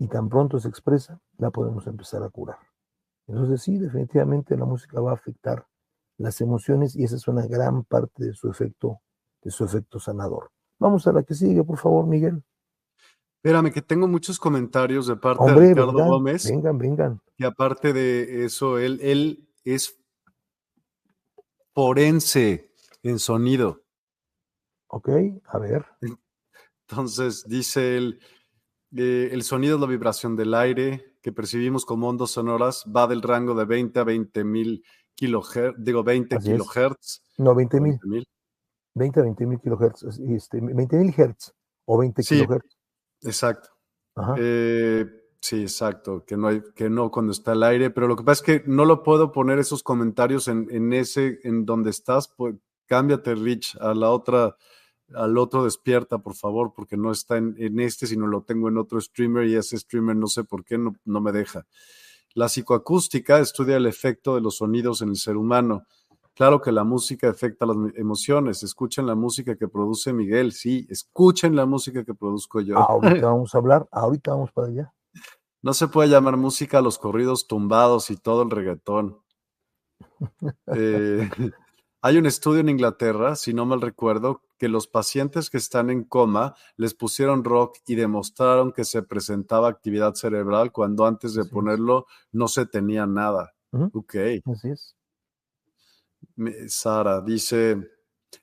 Y 0.00 0.08
tan 0.08 0.28
pronto 0.28 0.58
se 0.58 0.66
expresa, 0.66 1.20
la 1.38 1.52
podemos 1.52 1.86
empezar 1.86 2.24
a 2.24 2.30
curar. 2.30 2.71
Entonces 3.26 3.62
sí, 3.62 3.78
definitivamente 3.78 4.56
la 4.56 4.64
música 4.64 5.00
va 5.00 5.12
a 5.12 5.14
afectar 5.14 5.66
las 6.18 6.40
emociones 6.40 6.96
y 6.96 7.04
esa 7.04 7.16
es 7.16 7.28
una 7.28 7.46
gran 7.46 7.84
parte 7.84 8.24
de 8.24 8.34
su 8.34 8.50
efecto, 8.50 9.00
de 9.42 9.50
su 9.50 9.64
efecto 9.64 9.98
sanador. 9.98 10.50
Vamos 10.78 11.06
a 11.06 11.12
la 11.12 11.22
que 11.22 11.34
sigue, 11.34 11.62
por 11.64 11.78
favor, 11.78 12.06
Miguel. 12.06 12.42
Espérame, 13.36 13.72
que 13.72 13.82
tengo 13.82 14.06
muchos 14.06 14.38
comentarios 14.38 15.06
de 15.06 15.16
parte 15.16 15.44
de 15.44 15.68
Ricardo 15.68 15.92
Gómez. 15.92 16.48
Vengan, 16.48 16.78
vengan. 16.78 17.20
Y 17.36 17.44
aparte 17.44 17.92
de 17.92 18.44
eso, 18.44 18.78
él, 18.78 19.00
él 19.02 19.48
es 19.64 19.98
forense 21.74 22.72
en 23.02 23.18
sonido. 23.18 23.82
Ok, 24.88 25.08
a 25.46 25.58
ver. 25.58 25.86
Entonces, 26.88 27.44
dice 27.46 27.96
él, 27.96 28.20
eh, 28.94 29.30
el 29.32 29.42
sonido 29.42 29.76
es 29.76 29.80
la 29.80 29.86
vibración 29.86 30.36
del 30.36 30.54
aire 30.54 31.11
que 31.22 31.32
percibimos 31.32 31.86
como 31.86 32.08
ondas 32.08 32.30
sonoras, 32.30 32.84
va 32.94 33.06
del 33.06 33.22
rango 33.22 33.54
de 33.54 33.64
20 33.64 34.00
a 34.00 34.04
20 34.04 34.44
mil 34.44 34.84
kilohertz, 35.14 35.76
digo 35.78 36.02
20 36.02 36.36
Así 36.36 36.50
es. 36.50 36.52
kilohertz. 36.54 37.22
No, 37.38 37.54
20 37.54 37.80
mil. 37.80 37.92
20,000. 38.02 38.24
20 38.94 39.20
a 39.20 39.22
20 39.22 39.46
mil 39.46 39.60
kilohertz. 39.60 40.02
Este, 40.02 40.60
20 40.60 40.96
mil 40.96 41.14
hertz 41.16 41.52
o 41.86 41.98
20 41.98 42.22
Sí. 42.22 42.40
kilohertz. 42.40 42.76
Exacto. 43.22 43.68
Ajá. 44.16 44.34
Eh, 44.38 45.06
sí, 45.40 45.62
exacto, 45.62 46.24
que 46.26 46.36
no 46.36 46.48
hay, 46.48 46.62
que 46.74 46.90
no 46.90 47.10
cuando 47.10 47.32
está 47.32 47.52
el 47.52 47.62
aire, 47.62 47.90
pero 47.90 48.08
lo 48.08 48.16
que 48.16 48.24
pasa 48.24 48.42
es 48.44 48.60
que 48.60 48.68
no 48.68 48.84
lo 48.84 49.02
puedo 49.02 49.32
poner 49.32 49.58
esos 49.58 49.82
comentarios 49.82 50.48
en, 50.48 50.66
en 50.70 50.92
ese, 50.92 51.38
en 51.44 51.64
donde 51.64 51.90
estás, 51.90 52.28
pues 52.36 52.56
cámbiate, 52.86 53.34
Rich, 53.34 53.76
a 53.80 53.94
la 53.94 54.10
otra, 54.10 54.56
al 55.14 55.38
otro 55.38 55.64
despierta, 55.64 56.18
por 56.18 56.34
favor, 56.34 56.72
porque 56.74 56.96
no 56.96 57.10
está 57.10 57.36
en, 57.36 57.54
en 57.58 57.80
este, 57.80 58.06
sino 58.06 58.26
lo 58.26 58.42
tengo 58.42 58.68
en 58.68 58.78
otro 58.78 59.00
streamer 59.00 59.46
y 59.46 59.56
ese 59.56 59.78
streamer 59.78 60.16
no 60.16 60.26
sé 60.26 60.44
por 60.44 60.64
qué 60.64 60.78
no, 60.78 60.94
no 61.04 61.20
me 61.20 61.32
deja. 61.32 61.66
La 62.34 62.48
psicoacústica 62.48 63.38
estudia 63.38 63.76
el 63.76 63.86
efecto 63.86 64.34
de 64.34 64.40
los 64.40 64.56
sonidos 64.56 65.02
en 65.02 65.10
el 65.10 65.16
ser 65.16 65.36
humano. 65.36 65.84
Claro 66.34 66.62
que 66.62 66.72
la 66.72 66.82
música 66.82 67.28
afecta 67.28 67.66
las 67.66 67.76
emociones. 67.96 68.62
Escuchen 68.62 69.06
la 69.06 69.14
música 69.14 69.56
que 69.56 69.68
produce 69.68 70.12
Miguel, 70.12 70.52
sí, 70.52 70.86
escuchen 70.88 71.54
la 71.54 71.66
música 71.66 72.04
que 72.04 72.14
produzco 72.14 72.60
yo. 72.60 72.78
Ahorita 72.78 73.26
vamos 73.30 73.54
a 73.54 73.58
hablar, 73.58 73.86
ahorita 73.90 74.30
vamos 74.30 74.52
para 74.52 74.68
allá. 74.68 74.94
No 75.60 75.74
se 75.74 75.88
puede 75.88 76.08
llamar 76.08 76.36
música 76.36 76.78
a 76.78 76.82
los 76.82 76.98
corridos 76.98 77.46
tumbados 77.46 78.10
y 78.10 78.16
todo 78.16 78.42
el 78.42 78.50
reggaetón. 78.50 79.18
Eh, 80.74 81.28
hay 82.02 82.18
un 82.18 82.26
estudio 82.26 82.60
en 82.60 82.68
Inglaterra, 82.68 83.36
si 83.36 83.54
no 83.54 83.64
mal 83.64 83.80
recuerdo, 83.80 84.42
que 84.58 84.68
los 84.68 84.88
pacientes 84.88 85.50
que 85.50 85.56
están 85.56 85.88
en 85.88 86.02
coma 86.02 86.54
les 86.76 86.94
pusieron 86.94 87.44
rock 87.44 87.78
y 87.86 87.94
demostraron 87.94 88.72
que 88.72 88.84
se 88.84 89.02
presentaba 89.02 89.68
actividad 89.68 90.14
cerebral 90.14 90.72
cuando 90.72 91.06
antes 91.06 91.34
de 91.34 91.44
ponerlo 91.44 92.06
no 92.32 92.48
se 92.48 92.66
tenía 92.66 93.06
nada. 93.06 93.54
Ujú. 93.70 93.90
Ok. 93.94 94.16
Así 94.46 94.70
es. 94.70 94.96
Sara 96.68 97.20
dice, 97.20 97.88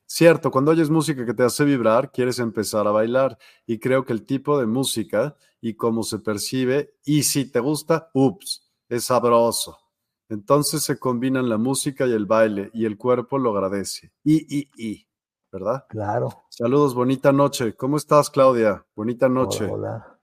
cierto, 0.06 0.52
cuando 0.52 0.72
oyes 0.72 0.90
música 0.90 1.26
que 1.26 1.34
te 1.34 1.44
hace 1.44 1.66
vibrar, 1.66 2.12
quieres 2.12 2.40
empezar 2.40 2.88
a 2.88 2.92
bailar. 2.92 3.38
Y 3.66 3.80
creo 3.80 4.06
que 4.06 4.14
el 4.14 4.26
tipo 4.26 4.58
de 4.58 4.68
música 4.68 5.36
y 5.62 5.74
cómo 5.74 6.04
se 6.04 6.20
percibe, 6.20 6.94
y 7.04 7.24
si 7.24 7.44
te 7.52 7.60
gusta, 7.60 8.10
ups, 8.14 8.72
es 8.88 9.06
sabroso. 9.06 9.78
Entonces 10.30 10.84
se 10.84 11.00
combinan 11.00 11.50
la 11.50 11.58
música 11.58 12.06
y 12.06 12.12
el 12.14 12.26
baile, 12.28 12.70
y 12.74 12.86
el 12.86 12.98
cuerpo 12.98 13.38
lo 13.40 13.50
agradece. 13.52 14.12
Y, 14.24 14.46
y, 14.56 14.70
y, 14.78 15.08
¿verdad? 15.52 15.86
Claro. 15.90 16.30
Saludos, 16.50 16.94
bonita 16.94 17.32
noche. 17.32 17.76
¿Cómo 17.76 17.98
estás, 17.98 18.30
Claudia? 18.30 18.86
Bonita 18.96 19.28
noche. 19.28 19.66
Hola, 19.66 19.74
hola. 19.74 20.20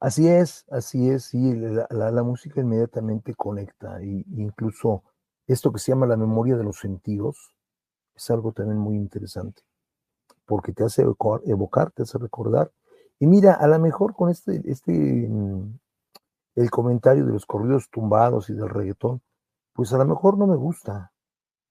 Así 0.00 0.26
es, 0.26 0.64
así 0.70 1.10
es, 1.10 1.24
sí, 1.24 1.54
la, 1.54 1.86
la- 1.90 2.10
la 2.10 2.22
música 2.22 2.60
inmediatamente 2.60 3.34
conecta, 3.34 4.02
y, 4.02 4.24
incluso 4.36 5.04
esto 5.46 5.70
que 5.72 5.78
se 5.78 5.92
llama 5.92 6.06
la 6.06 6.16
memoria 6.16 6.56
de 6.56 6.64
los 6.64 6.78
sentidos 6.78 7.54
es 8.14 8.30
algo 8.30 8.52
también 8.52 8.78
muy 8.78 8.96
interesante, 8.96 9.62
porque 10.44 10.72
te 10.72 10.82
hace 10.84 11.02
evocar, 11.02 11.40
evocar, 11.46 11.92
te 11.92 12.02
hace 12.02 12.18
recordar. 12.18 12.72
Y 13.20 13.26
mira, 13.28 13.52
a 13.54 13.68
lo 13.68 13.78
mejor 13.78 14.14
con 14.14 14.28
este, 14.30 14.60
este, 14.64 14.92
mm, 14.92 15.78
el 16.54 16.70
comentario 16.70 17.26
de 17.26 17.32
los 17.32 17.46
corridos 17.46 17.88
tumbados 17.90 18.50
y 18.50 18.54
del 18.54 18.68
reggaetón, 18.68 19.22
pues 19.74 19.92
a 19.92 19.98
lo 19.98 20.06
mejor 20.06 20.38
no 20.38 20.46
me 20.46 20.56
gusta, 20.56 21.12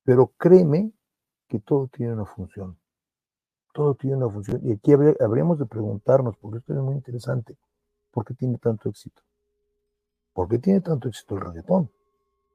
pero 0.04 0.34
créeme 0.38 0.94
que 1.48 1.60
todo 1.60 1.88
tiene 1.88 2.14
una 2.14 2.26
función. 2.26 2.78
Todo 3.74 3.96
tiene 3.96 4.18
una 4.18 4.30
función. 4.30 4.62
Y 4.64 4.74
aquí 4.74 4.94
habría- 4.94 5.16
habríamos 5.20 5.60
de 5.60 5.66
preguntarnos, 5.66 6.38
porque 6.38 6.60
esto 6.60 6.74
es 6.74 6.80
muy 6.80 6.96
interesante, 6.96 7.58
¿por 8.12 8.26
qué 8.26 8.34
tiene 8.36 8.58
tanto 8.60 8.90
éxito? 8.90 9.22
¿Por 10.34 10.50
qué 10.50 10.60
tiene 10.60 10.82
tanto 10.82 11.08
éxito 11.08 11.36
el 11.36 11.42
reggaetón? 11.42 11.90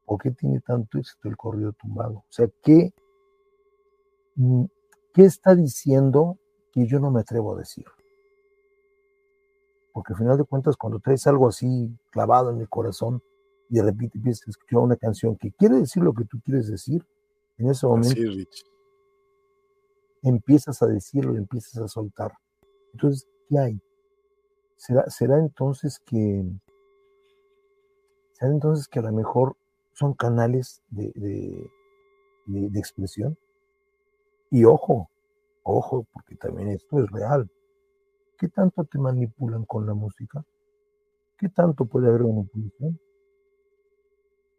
¿Por 0.06 0.20
qué 0.22 0.30
tiene 0.32 0.60
tanto 0.60 0.98
éxito 0.98 1.28
el 1.28 1.36
corrido 1.36 1.72
tumbado? 1.72 2.18
O 2.18 2.26
sea, 2.30 2.48
¿qué, 2.62 2.92
mm, 4.36 4.64
¿qué 5.12 5.24
está 5.24 5.54
diciendo 5.54 6.38
que 6.72 6.86
yo 6.86 7.00
no 7.00 7.10
me 7.10 7.20
atrevo 7.20 7.54
a 7.54 7.58
decir? 7.58 7.86
Porque 9.96 10.12
al 10.12 10.18
final 10.18 10.36
de 10.36 10.44
cuentas, 10.44 10.76
cuando 10.76 10.98
traes 11.00 11.26
algo 11.26 11.48
así 11.48 11.90
clavado 12.10 12.50
en 12.50 12.60
el 12.60 12.68
corazón 12.68 13.22
y 13.70 13.76
de 13.76 13.82
repente 13.82 14.18
empiezas 14.18 14.46
a 14.46 14.50
escuchar 14.50 14.80
una 14.80 14.96
canción 14.96 15.36
que 15.36 15.52
quiere 15.52 15.76
decir 15.76 16.02
lo 16.02 16.12
que 16.12 16.26
tú 16.26 16.38
quieres 16.44 16.68
decir, 16.70 17.02
en 17.56 17.70
ese 17.70 17.86
momento 17.86 18.20
empiezas 20.22 20.82
a 20.82 20.86
decirlo 20.86 21.34
empiezas 21.38 21.82
a 21.82 21.88
soltar. 21.88 22.32
Entonces, 22.92 23.26
¿qué 23.48 23.58
hay? 23.58 23.80
¿Será, 24.76 25.08
será 25.08 25.38
entonces 25.38 25.98
que 26.04 26.44
será 28.32 28.52
entonces 28.52 28.88
que 28.88 28.98
a 28.98 29.02
lo 29.02 29.12
mejor 29.12 29.56
son 29.94 30.12
canales 30.12 30.82
de, 30.90 31.10
de, 31.14 31.70
de- 32.44 32.68
de 32.68 32.78
expresión? 32.78 33.38
Y 34.50 34.64
ojo, 34.66 35.08
ojo, 35.62 36.06
porque 36.12 36.36
también 36.36 36.68
esto 36.68 36.98
es 37.02 37.10
real. 37.10 37.50
¿Qué 38.38 38.48
tanto 38.48 38.84
te 38.84 38.98
manipulan 38.98 39.64
con 39.64 39.86
la 39.86 39.94
música? 39.94 40.44
¿Qué 41.38 41.48
tanto 41.48 41.86
puede 41.86 42.08
haber 42.08 42.22
manipulación? 42.22 42.98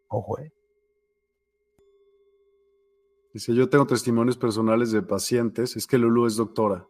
Ojo, 0.09 0.39
eh. 0.39 0.51
Dice, 3.33 3.53
yo 3.53 3.69
tengo 3.69 3.85
testimonios 3.85 4.37
personales 4.37 4.91
de 4.91 5.01
pacientes, 5.03 5.75
es 5.75 5.85
que 5.85 5.97
Lulu 5.97 6.25
es 6.25 6.37
doctora. 6.37 6.87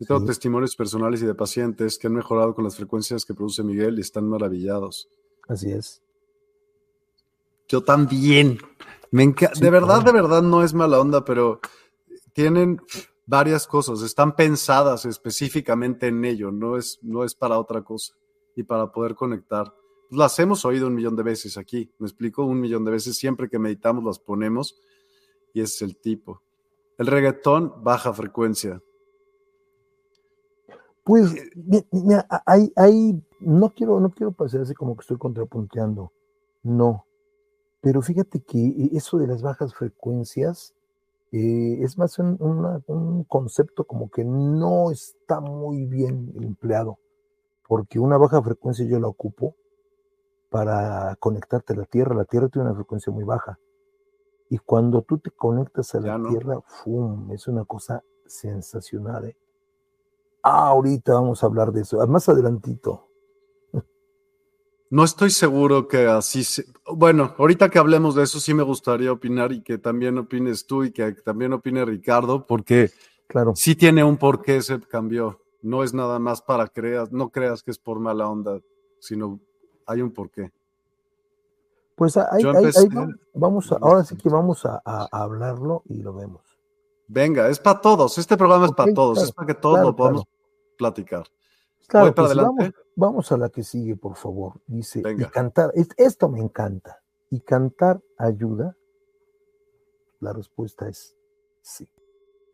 Yo 0.00 0.06
tengo 0.06 0.20
Sí. 0.20 0.26
testimonios 0.26 0.74
personales 0.74 1.22
y 1.22 1.26
de 1.26 1.34
pacientes 1.34 1.98
que 1.98 2.06
han 2.06 2.14
mejorado 2.14 2.54
con 2.54 2.64
las 2.64 2.76
frecuencias 2.76 3.24
que 3.24 3.34
produce 3.34 3.62
Miguel 3.62 3.98
y 3.98 4.00
están 4.00 4.26
maravillados. 4.28 5.08
Así 5.48 5.70
es. 5.70 6.02
Yo 7.68 7.82
también. 7.82 8.58
Me 9.10 9.24
enca- 9.24 9.50
Sí, 9.54 9.60
de 9.62 9.70
verdad, 9.70 10.00
claro. 10.00 10.04
de 10.04 10.12
verdad 10.12 10.42
no 10.42 10.62
es 10.62 10.72
mala 10.72 10.98
onda, 10.98 11.24
pero 11.24 11.60
tienen 12.32 12.80
varias 13.26 13.66
cosas, 13.66 14.02
están 14.02 14.34
pensadas 14.34 15.04
específicamente 15.04 16.08
en 16.08 16.24
ello, 16.24 16.50
no 16.50 16.76
es, 16.76 16.98
no 17.02 17.24
es 17.24 17.34
para 17.34 17.58
otra 17.58 17.82
cosa 17.82 18.14
y 18.56 18.62
para 18.62 18.90
poder 18.90 19.14
conectar. 19.14 19.72
Las 20.10 20.38
hemos 20.38 20.64
oído 20.64 20.88
un 20.88 20.94
millón 20.94 21.16
de 21.16 21.22
veces 21.22 21.56
aquí, 21.56 21.90
me 21.98 22.06
explico, 22.06 22.44
un 22.44 22.60
millón 22.60 22.84
de 22.84 22.90
veces, 22.90 23.16
siempre 23.16 23.48
que 23.48 23.58
meditamos 23.58 24.04
las 24.04 24.18
ponemos 24.18 24.80
y 25.54 25.60
ese 25.60 25.76
es 25.76 25.82
el 25.82 25.96
tipo. 25.96 26.42
El 26.98 27.06
reggaetón, 27.06 27.72
baja 27.82 28.12
frecuencia. 28.12 28.82
Pues, 31.04 31.32
mi- 31.56 31.84
mira, 31.90 32.26
hay, 32.46 32.72
hay, 32.76 33.20
no 33.40 33.70
quiero, 33.70 33.98
no 33.98 34.10
quiero 34.10 34.32
parecerse 34.32 34.74
como 34.74 34.94
que 34.96 35.00
estoy 35.00 35.18
contrapunteando, 35.18 36.12
no. 36.62 37.06
Pero 37.80 38.02
fíjate 38.02 38.40
que 38.40 38.90
eso 38.92 39.18
de 39.18 39.26
las 39.26 39.42
bajas 39.42 39.74
frecuencias 39.74 40.74
eh, 41.32 41.78
es 41.82 41.96
más 41.96 42.18
un, 42.18 42.36
un, 42.86 43.24
concepto 43.24 43.84
como 43.84 44.10
que 44.10 44.22
no 44.24 44.90
está 44.90 45.40
muy 45.40 45.86
bien 45.86 46.32
empleado, 46.36 46.98
porque 47.66 47.98
una 47.98 48.18
baja 48.18 48.42
frecuencia 48.42 48.84
yo 48.86 49.00
la 49.00 49.08
ocupo 49.08 49.56
para 50.50 51.16
conectarte 51.16 51.72
a 51.72 51.76
la 51.76 51.84
Tierra. 51.86 52.14
La 52.14 52.26
Tierra 52.26 52.48
tiene 52.48 52.66
una 52.66 52.76
frecuencia 52.76 53.10
muy 53.10 53.24
baja. 53.24 53.58
Y 54.50 54.58
cuando 54.58 55.00
tú 55.00 55.18
te 55.18 55.30
conectas 55.30 55.94
a 55.94 56.00
la 56.00 56.20
Tierra, 56.28 56.60
¡fum! 56.66 57.30
es 57.32 57.48
una 57.48 57.64
cosa 57.64 58.04
sensacional. 58.26 59.24
¿eh? 59.24 59.36
Ah, 60.42 60.68
ahorita 60.68 61.14
vamos 61.14 61.42
a 61.42 61.46
hablar 61.46 61.72
de 61.72 61.80
eso, 61.80 62.06
más 62.06 62.28
adelantito. 62.28 63.08
No 64.92 65.04
estoy 65.04 65.30
seguro 65.30 65.88
que 65.88 66.06
así 66.06 66.44
se... 66.44 66.66
Bueno, 66.84 67.34
ahorita 67.38 67.70
que 67.70 67.78
hablemos 67.78 68.14
de 68.14 68.24
eso 68.24 68.38
sí 68.38 68.52
me 68.52 68.62
gustaría 68.62 69.10
opinar 69.10 69.50
y 69.50 69.62
que 69.62 69.78
también 69.78 70.18
opines 70.18 70.66
tú 70.66 70.84
y 70.84 70.92
que 70.92 71.12
también 71.12 71.54
opine 71.54 71.82
Ricardo, 71.86 72.46
porque 72.46 72.90
claro. 73.26 73.54
sí 73.56 73.74
tiene 73.74 74.04
un 74.04 74.18
porqué 74.18 74.58
ese 74.58 74.78
cambio. 74.80 75.40
No 75.62 75.82
es 75.82 75.94
nada 75.94 76.18
más 76.18 76.42
para 76.42 76.66
creas, 76.68 77.10
no 77.10 77.30
creas 77.30 77.62
que 77.62 77.70
es 77.70 77.78
por 77.78 78.00
mala 78.00 78.28
onda, 78.28 78.60
sino 78.98 79.40
hay 79.86 80.02
un 80.02 80.10
porqué. 80.10 80.52
Pues 81.94 82.18
ahí, 82.18 82.44
vamos, 83.32 83.72
ahora 83.72 84.04
sí 84.04 84.14
que 84.18 84.28
vamos 84.28 84.66
a, 84.66 84.82
hablarlo 85.10 85.84
y 85.88 86.02
lo 86.02 86.12
vemos. 86.12 86.42
Venga, 87.08 87.48
es 87.48 87.58
para 87.58 87.80
todos. 87.80 88.18
Este 88.18 88.36
programa 88.36 88.66
es 88.66 88.72
para 88.72 88.92
todos, 88.92 89.22
es 89.22 89.32
para 89.32 89.46
que 89.46 89.54
todos 89.54 89.80
lo 89.80 89.96
podamos 89.96 90.24
platicar. 90.76 91.24
Claro, 91.88 92.14
pues 92.14 92.34
Vamos, 92.94 93.32
a 93.32 93.38
la 93.38 93.48
que 93.48 93.62
sigue, 93.62 93.96
por 93.96 94.16
favor. 94.16 94.60
Dice, 94.66 95.00
y 95.00 95.24
cantar, 95.26 95.72
esto 95.96 96.28
me 96.28 96.40
encanta. 96.40 97.02
¿Y 97.30 97.40
cantar 97.40 98.02
ayuda? 98.18 98.76
La 100.20 100.32
respuesta 100.32 100.88
es 100.88 101.16
sí. 101.62 101.88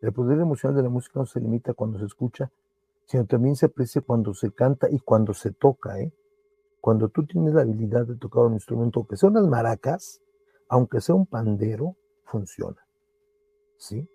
El 0.01 0.13
poder 0.13 0.39
emocional 0.39 0.77
de 0.77 0.83
la 0.83 0.89
música 0.89 1.19
no 1.19 1.25
se 1.25 1.41
limita 1.41 1.73
cuando 1.73 1.99
se 1.99 2.05
escucha, 2.05 2.49
sino 3.05 3.25
también 3.25 3.55
se 3.55 3.65
aprecia 3.65 4.01
cuando 4.01 4.33
se 4.33 4.51
canta 4.51 4.89
y 4.89 4.99
cuando 4.99 5.33
se 5.33 5.51
toca, 5.51 5.99
¿eh? 5.99 6.13
Cuando 6.79 7.09
tú 7.09 7.25
tienes 7.25 7.53
la 7.53 7.61
habilidad 7.61 8.07
de 8.07 8.15
tocar 8.15 8.45
un 8.45 8.53
instrumento, 8.53 8.99
aunque 8.99 9.17
sea 9.17 9.29
unas 9.29 9.45
maracas, 9.47 10.21
aunque 10.69 11.01
sea 11.01 11.15
un 11.15 11.25
pandero, 11.25 11.97
funciona. 12.23 12.77
¿Sí? 13.75 14.07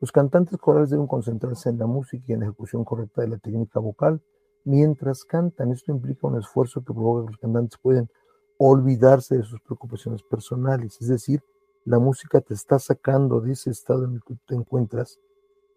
Los 0.00 0.10
cantantes 0.10 0.58
corales 0.58 0.90
deben 0.90 1.06
concentrarse 1.06 1.68
en 1.68 1.78
la 1.78 1.86
música 1.86 2.24
y 2.26 2.32
en 2.32 2.40
la 2.40 2.46
ejecución 2.46 2.84
correcta 2.84 3.22
de 3.22 3.28
la 3.28 3.38
técnica 3.38 3.78
vocal 3.78 4.20
mientras 4.64 5.24
cantan. 5.24 5.72
Esto 5.72 5.92
implica 5.92 6.26
un 6.26 6.38
esfuerzo 6.38 6.80
que 6.80 6.92
provoca 6.92 7.26
que 7.26 7.32
los 7.32 7.40
cantantes 7.40 7.78
pueden 7.78 8.10
olvidarse 8.58 9.36
de 9.36 9.42
sus 9.44 9.60
preocupaciones 9.60 10.22
personales. 10.22 11.00
Es 11.00 11.08
decir, 11.08 11.42
la 11.84 11.98
música 11.98 12.40
te 12.40 12.54
está 12.54 12.78
sacando 12.78 13.40
de 13.40 13.52
ese 13.52 13.70
estado 13.70 14.04
en 14.04 14.14
el 14.14 14.22
que 14.22 14.36
te 14.46 14.54
encuentras. 14.54 15.18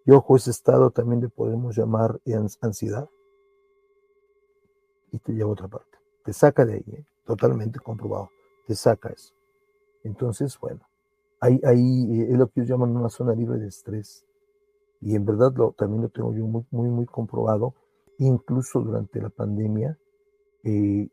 Y 0.05 0.11
ojo, 0.11 0.35
ese 0.35 0.51
estado 0.51 0.91
también 0.91 1.21
le 1.21 1.29
podemos 1.29 1.75
llamar 1.75 2.19
ansiedad. 2.61 3.09
Y 5.11 5.19
te 5.19 5.33
lleva 5.33 5.49
a 5.49 5.53
otra 5.53 5.67
parte 5.67 5.97
te 6.27 6.33
saca 6.33 6.65
de 6.65 6.73
ahí, 6.73 6.83
¿eh? 6.87 7.05
totalmente 7.25 7.79
comprobado, 7.79 8.31
te 8.65 8.75
saca 8.75 9.07
eso. 9.07 9.33
Entonces, 10.03 10.59
bueno, 10.59 10.81
ahí, 11.39 11.57
ahí 11.63 12.19
eh, 12.19 12.27
es 12.31 12.37
lo 12.37 12.47
que 12.47 12.59
ellos 12.59 12.71
llaman 12.71 12.97
una 12.97 13.07
zona 13.07 13.33
libre 13.33 13.57
de 13.59 13.69
estrés. 13.69 14.25
Y 14.99 15.15
en 15.15 15.23
verdad 15.23 15.53
lo, 15.55 15.71
también 15.71 16.01
lo 16.01 16.09
tengo 16.09 16.33
yo 16.33 16.45
muy, 16.45 16.65
muy, 16.69 16.89
muy 16.89 17.05
comprobado. 17.05 17.75
Incluso 18.19 18.81
durante 18.81 19.21
la 19.21 19.29
pandemia, 19.29 19.97
eh, 20.63 21.07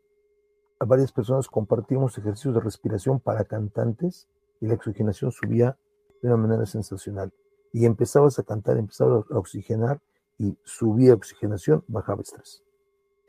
a 0.78 0.84
varias 0.84 1.12
personas 1.12 1.48
compartimos 1.48 2.16
ejercicios 2.18 2.54
de 2.54 2.60
respiración 2.60 3.20
para 3.20 3.44
cantantes 3.44 4.28
y 4.60 4.66
la 4.66 4.74
oxigenación 4.74 5.30
subía 5.32 5.78
de 6.22 6.28
una 6.28 6.36
manera 6.36 6.66
sensacional. 6.66 7.32
Y 7.72 7.86
empezabas 7.86 8.38
a 8.38 8.42
cantar, 8.42 8.78
empezabas 8.78 9.24
a 9.30 9.38
oxigenar 9.38 10.00
y 10.38 10.56
subía 10.64 11.14
oxigenación, 11.14 11.84
bajaba 11.88 12.22
estrés. 12.22 12.62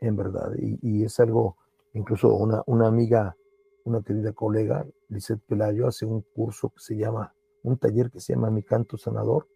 En 0.00 0.16
verdad. 0.16 0.52
Y, 0.58 1.04
es 1.04 1.18
algo 1.20 1.56
Incluso 1.96 2.34
una, 2.34 2.62
una 2.66 2.88
amiga, 2.88 3.38
una 3.84 4.02
querida 4.02 4.34
colega, 4.34 4.86
Lizeth 5.08 5.40
Pelayo, 5.46 5.86
hace 5.86 6.04
un 6.04 6.20
curso 6.20 6.68
que 6.68 6.80
se 6.80 6.94
llama, 6.94 7.32
un 7.62 7.78
taller 7.78 8.10
que 8.10 8.20
se 8.20 8.34
llama 8.34 8.50
Mi 8.50 8.62
Canto 8.62 8.98
Sanador, 8.98 9.48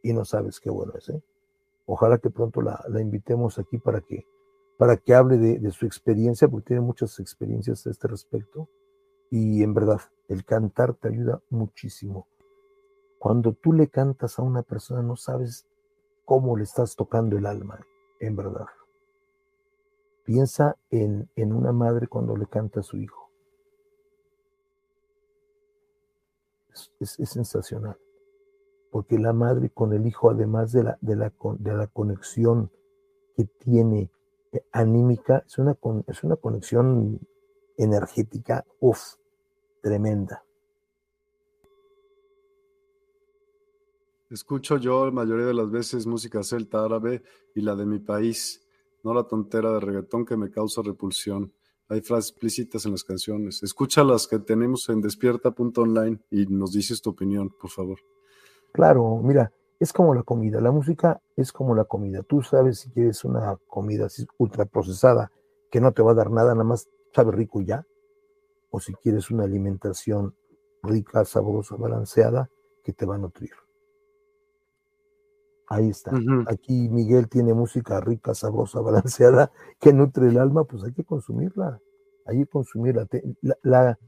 y 0.00 0.12
no 0.12 0.24
sabes 0.24 0.60
qué 0.60 0.70
bueno 0.70 0.92
es, 0.96 1.08
¿eh? 1.08 1.20
Ojalá 1.90 2.18
que 2.18 2.28
pronto 2.28 2.60
la, 2.60 2.84
invitemos 3.00 3.58
aquí 3.58 3.78
para 3.78 4.02
que, 4.02 4.26
para 4.76 4.98
que 4.98 5.14
hable 5.14 5.38
de, 5.38 5.70
su 5.70 5.86
experiencia, 5.86 6.46
porque 6.46 6.66
tiene 6.66 6.82
muchas 6.82 7.18
experiencias 7.18 7.86
a 7.86 7.90
este 7.90 8.06
respecto. 8.06 8.68
Y 9.30 9.62
en 9.62 9.72
verdad, 9.72 10.02
el 10.28 10.44
cantar 10.44 10.92
te 10.92 11.08
ayuda 11.08 11.40
muchísimo. 11.48 12.28
Cuando 13.18 13.54
tú 13.54 13.72
le 13.72 13.88
cantas 13.88 14.38
a 14.38 14.42
una 14.42 14.62
persona, 14.62 15.00
no 15.00 15.16
sabes 15.16 15.66
cómo 16.26 16.58
le 16.58 16.64
estás 16.64 16.94
tocando 16.94 17.38
el 17.38 17.46
alma, 17.46 17.80
en 18.20 18.36
verdad. 18.36 18.66
Piensa 20.24 20.76
en, 20.90 21.30
una 21.36 21.72
madre 21.72 22.06
cuando 22.06 22.36
le 22.36 22.46
canta 22.46 22.80
a 22.80 22.82
su 22.82 22.98
hijo. 22.98 23.30
Es, 27.00 27.16
sensacional. 27.30 27.96
Porque 28.90 29.18
la 29.18 29.32
madre 29.32 29.70
con 29.70 29.92
el 29.92 30.06
hijo, 30.06 30.30
además 30.30 30.72
de 30.72 30.84
la, 30.84 30.98
de 31.00 31.16
la, 31.16 31.32
de 31.58 31.74
la 31.74 31.86
conexión 31.88 32.70
que 33.36 33.44
tiene 33.44 34.10
eh, 34.52 34.64
anímica, 34.72 35.44
es 35.46 35.58
una, 35.58 35.76
es 36.06 36.24
una 36.24 36.36
conexión 36.36 37.20
energética, 37.76 38.64
uff, 38.80 39.16
tremenda. 39.82 40.42
Escucho 44.30 44.76
yo 44.76 45.06
la 45.06 45.10
mayoría 45.10 45.46
de 45.46 45.54
las 45.54 45.70
veces 45.70 46.06
música 46.06 46.42
celta 46.42 46.84
árabe 46.84 47.22
y 47.54 47.62
la 47.62 47.74
de 47.74 47.86
mi 47.86 47.98
país 47.98 48.62
no 49.02 49.14
la 49.14 49.24
tontera 49.24 49.72
de 49.72 49.80
reggaetón 49.80 50.26
que 50.26 50.36
me 50.36 50.50
causa 50.50 50.82
repulsión. 50.82 51.54
Hay 51.88 52.02
frases 52.02 52.32
explícitas 52.32 52.84
en 52.84 52.92
las 52.92 53.04
canciones. 53.04 53.62
Escucha 53.62 54.04
las 54.04 54.26
que 54.26 54.38
tenemos 54.38 54.88
en 54.90 55.00
despierta.online 55.00 56.20
y 56.30 56.44
nos 56.46 56.72
dices 56.72 57.00
tu 57.00 57.10
opinión, 57.10 57.48
por 57.58 57.70
favor. 57.70 58.00
Claro, 58.72 59.20
mira, 59.22 59.52
es 59.80 59.92
como 59.92 60.14
la 60.14 60.22
comida. 60.22 60.60
La 60.60 60.70
música 60.70 61.20
es 61.36 61.52
como 61.52 61.74
la 61.74 61.84
comida. 61.84 62.22
Tú 62.22 62.42
sabes 62.42 62.80
si 62.80 62.90
quieres 62.90 63.24
una 63.24 63.56
comida 63.66 64.06
así 64.06 64.26
ultra 64.38 64.64
procesada 64.64 65.30
que 65.70 65.80
no 65.80 65.92
te 65.92 66.02
va 66.02 66.12
a 66.12 66.14
dar 66.14 66.30
nada, 66.30 66.52
nada 66.52 66.64
más 66.64 66.88
sabe 67.14 67.32
rico 67.32 67.60
ya. 67.60 67.86
O 68.70 68.80
si 68.80 68.94
quieres 68.94 69.30
una 69.30 69.44
alimentación 69.44 70.34
rica, 70.82 71.24
sabrosa, 71.24 71.76
balanceada, 71.76 72.50
que 72.82 72.92
te 72.92 73.06
va 73.06 73.16
a 73.16 73.18
nutrir. 73.18 73.50
Ahí 75.68 75.90
está. 75.90 76.12
Aquí 76.46 76.88
Miguel 76.88 77.28
tiene 77.28 77.52
música 77.52 78.00
rica, 78.00 78.34
sabrosa, 78.34 78.80
balanceada, 78.82 79.52
que 79.78 79.92
nutre 79.92 80.28
el 80.28 80.38
alma, 80.38 80.64
pues 80.64 80.82
hay 80.84 80.92
que 80.92 81.04
consumirla. 81.04 81.80
Hay 82.24 82.38
que 82.38 82.46
consumirla. 82.46 83.06
La, 83.62 83.98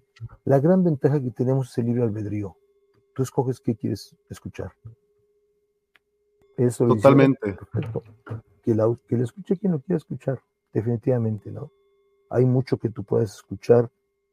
la, 0.45 0.59
gran 0.59 0.85
ventaja 0.85 1.21
que 1.21 1.31
tenemos 1.31 1.71
es 1.71 1.79
el 1.79 1.87
libre 1.87 2.03
albedrío. 2.03 2.57
Tú 3.21 3.25
escoges 3.25 3.61
qué 3.61 3.77
quieres 3.77 4.17
escuchar. 4.31 4.73
Eso 6.57 6.87
Totalmente. 6.87 7.59
Que, 8.63 8.75
la, 8.75 8.97
que 9.07 9.19
le 9.19 9.25
escuche 9.25 9.59
quien 9.59 9.73
lo 9.73 9.81
quiera 9.81 9.99
escuchar, 9.99 10.41
definitivamente, 10.73 11.51
¿no? 11.51 11.71
Hay 12.31 12.47
mucho 12.47 12.79
que 12.79 12.89
tú 12.89 13.05
puedes 13.05 13.35
escuchar, 13.35 13.91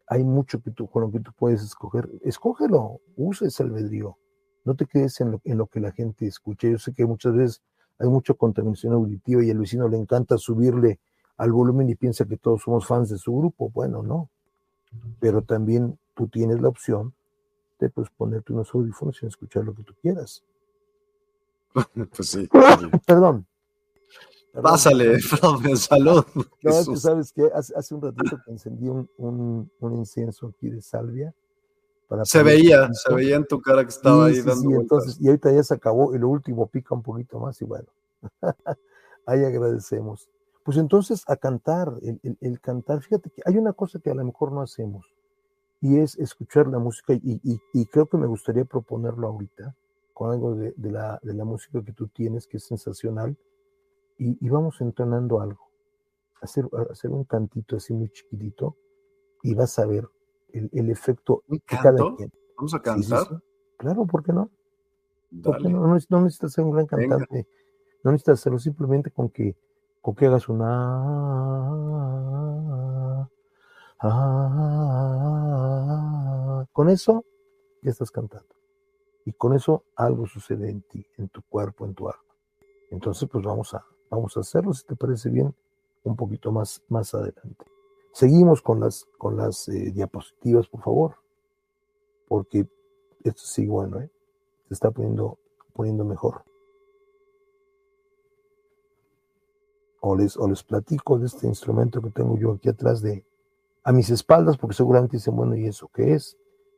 hay 0.08 0.24
mucho 0.24 0.62
que 0.62 0.72
tú, 0.72 0.88
con 0.88 1.02
lo 1.02 1.12
que 1.12 1.20
tú 1.20 1.34
puedes 1.38 1.62
escoger. 1.64 2.10
Escógelo, 2.24 3.02
use 3.18 3.48
ese 3.48 3.64
albedrío 3.64 4.18
no 4.64 4.74
te 4.74 4.86
quedes 4.86 5.20
en 5.20 5.58
lo, 5.58 5.68
que 5.68 5.82
la 5.82 5.92
gente 5.92 6.26
escucha. 6.26 6.70
Yo 6.70 6.78
sé 6.78 6.94
que 6.94 7.06
muchas 7.06 7.34
veces 7.34 7.62
hay 8.00 8.08
mucha 8.08 8.36
contaminación 8.36 8.94
auditiva 8.94 9.44
y 9.44 9.52
al 9.52 9.58
vecino 9.58 9.90
le 9.90 9.98
encanta 9.98 10.38
subirle 10.38 11.02
al 11.36 11.52
volumen 11.52 11.90
y 11.90 11.96
piensa 11.96 12.24
que 12.24 12.38
todos 12.38 12.62
somos 12.62 12.88
fans 12.88 13.10
de 13.10 13.18
su 13.18 13.36
grupo. 13.36 13.70
Bueno, 13.70 14.02
no. 14.02 14.30
Pero 15.20 15.42
también 15.42 16.00
tú 16.14 16.30
tienes 16.30 16.62
la 16.62 16.70
opción 16.70 17.14
de 17.80 17.90
pues, 17.90 18.10
ponerte 18.10 18.54
unos 18.54 18.74
audífonos 18.74 19.22
y 19.22 19.26
escuchar 19.28 19.64
lo 19.64 19.74
que 19.74 19.84
tú 19.84 19.94
quieras. 20.02 20.44
pues 22.16 22.30
sí. 22.30 22.50
Perdón. 23.06 23.46
Pásale, 24.60 25.20
perdón, 25.30 25.78
salud. 25.78 26.26
No, 26.64 26.84
tú 26.84 26.96
sabes 26.96 27.32
que 27.32 27.48
hace, 27.54 27.94
un 27.94 28.02
ratito 28.02 28.42
que 28.44 28.52
encendí 28.52 28.88
un, 28.88 29.08
un 29.18 29.94
incienso 29.94 30.48
aquí 30.48 30.70
de 30.70 30.82
salvia 30.82 31.32
se 32.24 32.44
veía, 32.44 32.90
se 32.94 33.14
veía 33.14 33.36
en 33.36 33.46
tu 33.46 33.60
cara 33.60 33.84
que 33.84 33.90
estaba 33.90 34.28
ahí 34.28 34.42
dando. 34.42 34.70
Sí, 34.70 34.76
entonces, 34.76 35.18
y 35.20 35.28
ahorita 35.28 35.52
ya 35.52 35.64
se 35.64 35.74
acabó 35.74 36.16
y 36.16 36.20
lo 36.20 36.30
último 36.30 36.68
pica 36.68 36.96
un 36.96 37.04
poquito 37.04 37.40
más 37.40 37.62
y 37.62 37.66
bueno, 37.66 37.88
ahí 39.26 39.44
agradecemos. 39.44 40.30
Pues 40.64 40.78
entonces 40.78 41.24
a 41.28 41.36
cantar, 41.36 41.94
el, 42.02 42.62
cantar, 42.62 43.02
fíjate 43.02 43.30
que 43.30 43.42
hay 43.46 43.58
una 43.58 43.74
cosa 43.74 44.00
que 44.00 44.10
a 44.10 44.16
lo 44.16 44.24
mejor 44.24 44.52
no 44.52 44.62
hacemos 44.62 45.06
y 45.82 46.00
es 46.00 46.18
escuchar 46.18 46.68
la 46.68 46.80
música 46.80 47.14
y, 47.14 47.86
creo 47.88 48.08
que 48.08 48.18
me 48.18 48.28
gustaría 48.28 48.66
proponerlo 48.66 49.28
ahorita 49.28 49.76
con 50.14 50.32
algo 50.32 50.56
de, 50.56 50.74
la, 50.78 51.20
de 51.22 51.34
la 51.34 51.46
música 51.46 51.84
que 51.84 51.94
tú 51.94 52.08
tienes 52.08 52.48
que 52.48 52.58
es 52.58 52.66
sensacional 52.66 53.38
y, 54.18 54.50
vamos 54.50 54.82
entrenando 54.82 55.40
algo, 55.42 55.70
hacer, 56.42 56.68
hacer 56.90 57.12
un 57.12 57.24
cantito 57.26 57.76
así 57.76 57.94
muy 57.94 58.10
chiquitito 58.10 58.76
y 59.44 59.54
vas 59.54 59.78
a 59.78 59.86
ver 59.86 60.10
el, 60.52 60.90
efecto 60.90 61.44
de 61.48 61.60
cada 61.60 62.16
quien. 62.16 62.32
¿Vamos 62.58 62.74
a 62.74 62.82
cantar? 62.82 63.44
Claro, 63.78 64.08
¿por 64.08 64.24
qué 64.24 64.34
no? 64.34 64.50
Porque 65.44 65.70
no, 65.70 65.86
no, 65.86 66.22
necesitas 66.22 66.54
ser 66.54 66.64
un 66.64 66.72
gran 66.72 66.88
cantante, 66.88 67.48
no 68.04 68.12
necesitas 68.12 68.40
hacerlo 68.40 68.58
simplemente 68.58 69.12
con 69.12 69.30
que, 69.30 69.56
con 70.02 70.16
que 70.16 70.26
hagas 70.26 70.50
una... 70.50 71.68
Ah, 74.00 75.57
con 76.78 76.90
eso 76.92 77.26
ya 77.82 77.90
estás 77.90 78.12
cantando. 78.12 78.54
Y 79.26 79.34
con 79.34 79.56
eso 79.56 79.86
algo 79.96 80.28
sucede 80.28 80.70
en 80.70 80.84
ti, 80.84 81.04
en 81.18 81.28
tu 81.28 81.42
cuerpo, 81.42 81.88
en 81.88 81.96
tu 81.96 82.08
alma. 82.08 82.36
Entonces, 82.92 83.28
pues 83.28 83.44
vamos 83.44 83.74
a, 83.74 83.84
vamos 84.12 84.38
a 84.38 84.42
hacerlo, 84.42 84.72
si 84.76 84.86
te 84.86 84.96
parece 84.96 85.32
bien, 85.32 85.56
un 86.04 86.16
poquito 86.16 86.52
más, 86.52 86.84
más 86.88 87.16
adelante. 87.16 87.66
Seguimos 88.12 88.62
con 88.62 88.80
las, 88.80 89.06
con 89.18 89.36
las 89.38 89.68
eh, 89.70 89.92
diapositivas, 89.92 90.68
por 90.68 90.84
favor, 90.84 91.16
porque 92.28 92.68
esto 93.24 93.42
sí, 93.42 93.66
bueno, 93.66 94.00
¿eh? 94.00 94.12
se 94.68 94.76
está 94.76 94.92
poniendo, 94.92 95.40
poniendo 95.74 96.06
mejor. 96.06 96.44
O 100.00 100.16
les, 100.16 100.38
o 100.38 100.48
les 100.48 100.62
platico 100.62 101.18
de 101.18 101.26
este 101.26 101.48
instrumento 101.48 102.04
que 102.04 102.12
tengo 102.12 102.38
yo 102.38 102.52
aquí 102.52 102.70
atrás 102.70 103.02
de, 103.02 103.26
a 103.84 103.92
mis 103.92 104.12
espaldas, 104.12 104.58
porque 104.60 104.76
seguramente 104.76 105.18
dicen, 105.18 105.36
bueno, 105.36 105.56
¿y 105.56 105.66
eso 105.66 105.90
qué 105.92 106.14
es? 106.14 106.38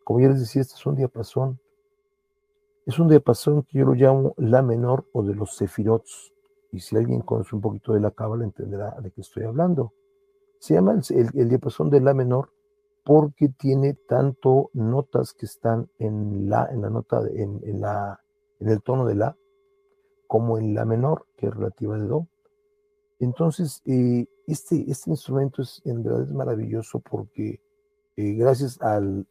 Como 0.10 0.22
ya 0.22 0.30
les 0.30 0.39
decía, 0.39 0.64
este 0.64 0.74
es 0.74 0.84
un 0.88 0.95
diapasón. 0.95 1.60
Es 2.88 2.97
un 2.97 3.10
diapasón 3.10 3.62
que 3.62 3.78
yo 3.78 3.86
lo 3.86 3.93
llamo 3.93 4.34
la 4.38 4.64
menor 4.64 5.05
o 5.14 5.22
de 5.22 5.36
los 5.36 5.55
sefirots. 5.55 6.34
Y 6.72 6.80
si 6.80 6.97
alguien 6.97 7.22
conoce 7.22 7.55
un 7.55 7.62
poquito 7.62 7.93
de 7.93 7.99
la 7.99 8.10
cábala, 8.10 8.43
entenderá 8.43 8.99
de 9.01 9.12
qué 9.12 9.22
estoy 9.22 9.43
hablando. 9.43 9.93
Se 10.57 10.74
llama 10.74 10.99
el, 11.12 11.49
diapasón 11.49 11.91
de 11.91 12.01
la 12.01 12.16
menor 12.16 12.51
porque 13.05 13.49
tiene 13.49 13.93
tanto 13.93 14.72
notas 14.74 15.36
que 15.36 15.45
están 15.45 15.91
en 15.99 16.49
la, 16.49 16.68
en 16.72 16.82
la 16.82 16.89
nota, 16.89 17.22
en, 17.32 17.60
en, 17.64 17.80
la, 17.80 18.20
en 18.60 18.68
el 18.68 18.82
tono 18.82 19.05
de 19.05 19.14
la, 19.14 19.38
como 20.26 20.57
en 20.57 20.74
la 20.74 20.86
menor, 20.86 21.28
que 21.38 21.45
es 21.45 21.53
relativa 21.53 21.99
de 21.99 22.07
do. 22.07 22.28
Entonces, 23.20 23.84
eh, 23.86 24.26
este, 24.47 24.89
este 24.89 25.12
instrumento 25.12 25.62
es, 25.62 25.84
en 25.86 26.01
verdad 26.01 26.24
es 26.24 26.34
maravilloso 26.34 26.99
porque 26.99 27.62
eh, 28.22 28.34
gracias 28.34 28.82
al, 28.82 29.26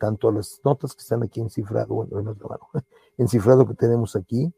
tanto 0.00 0.28
a 0.28 0.32
las 0.32 0.62
notas 0.64 0.94
que 0.94 1.02
están 1.02 1.22
aquí 1.22 1.40
en 1.40 1.50
cifrado, 1.50 2.06
bueno, 2.06 2.34
en 3.18 3.28
cifrado 3.28 3.66
que 3.66 3.74
tenemos 3.74 4.16
aquí, 4.16 4.50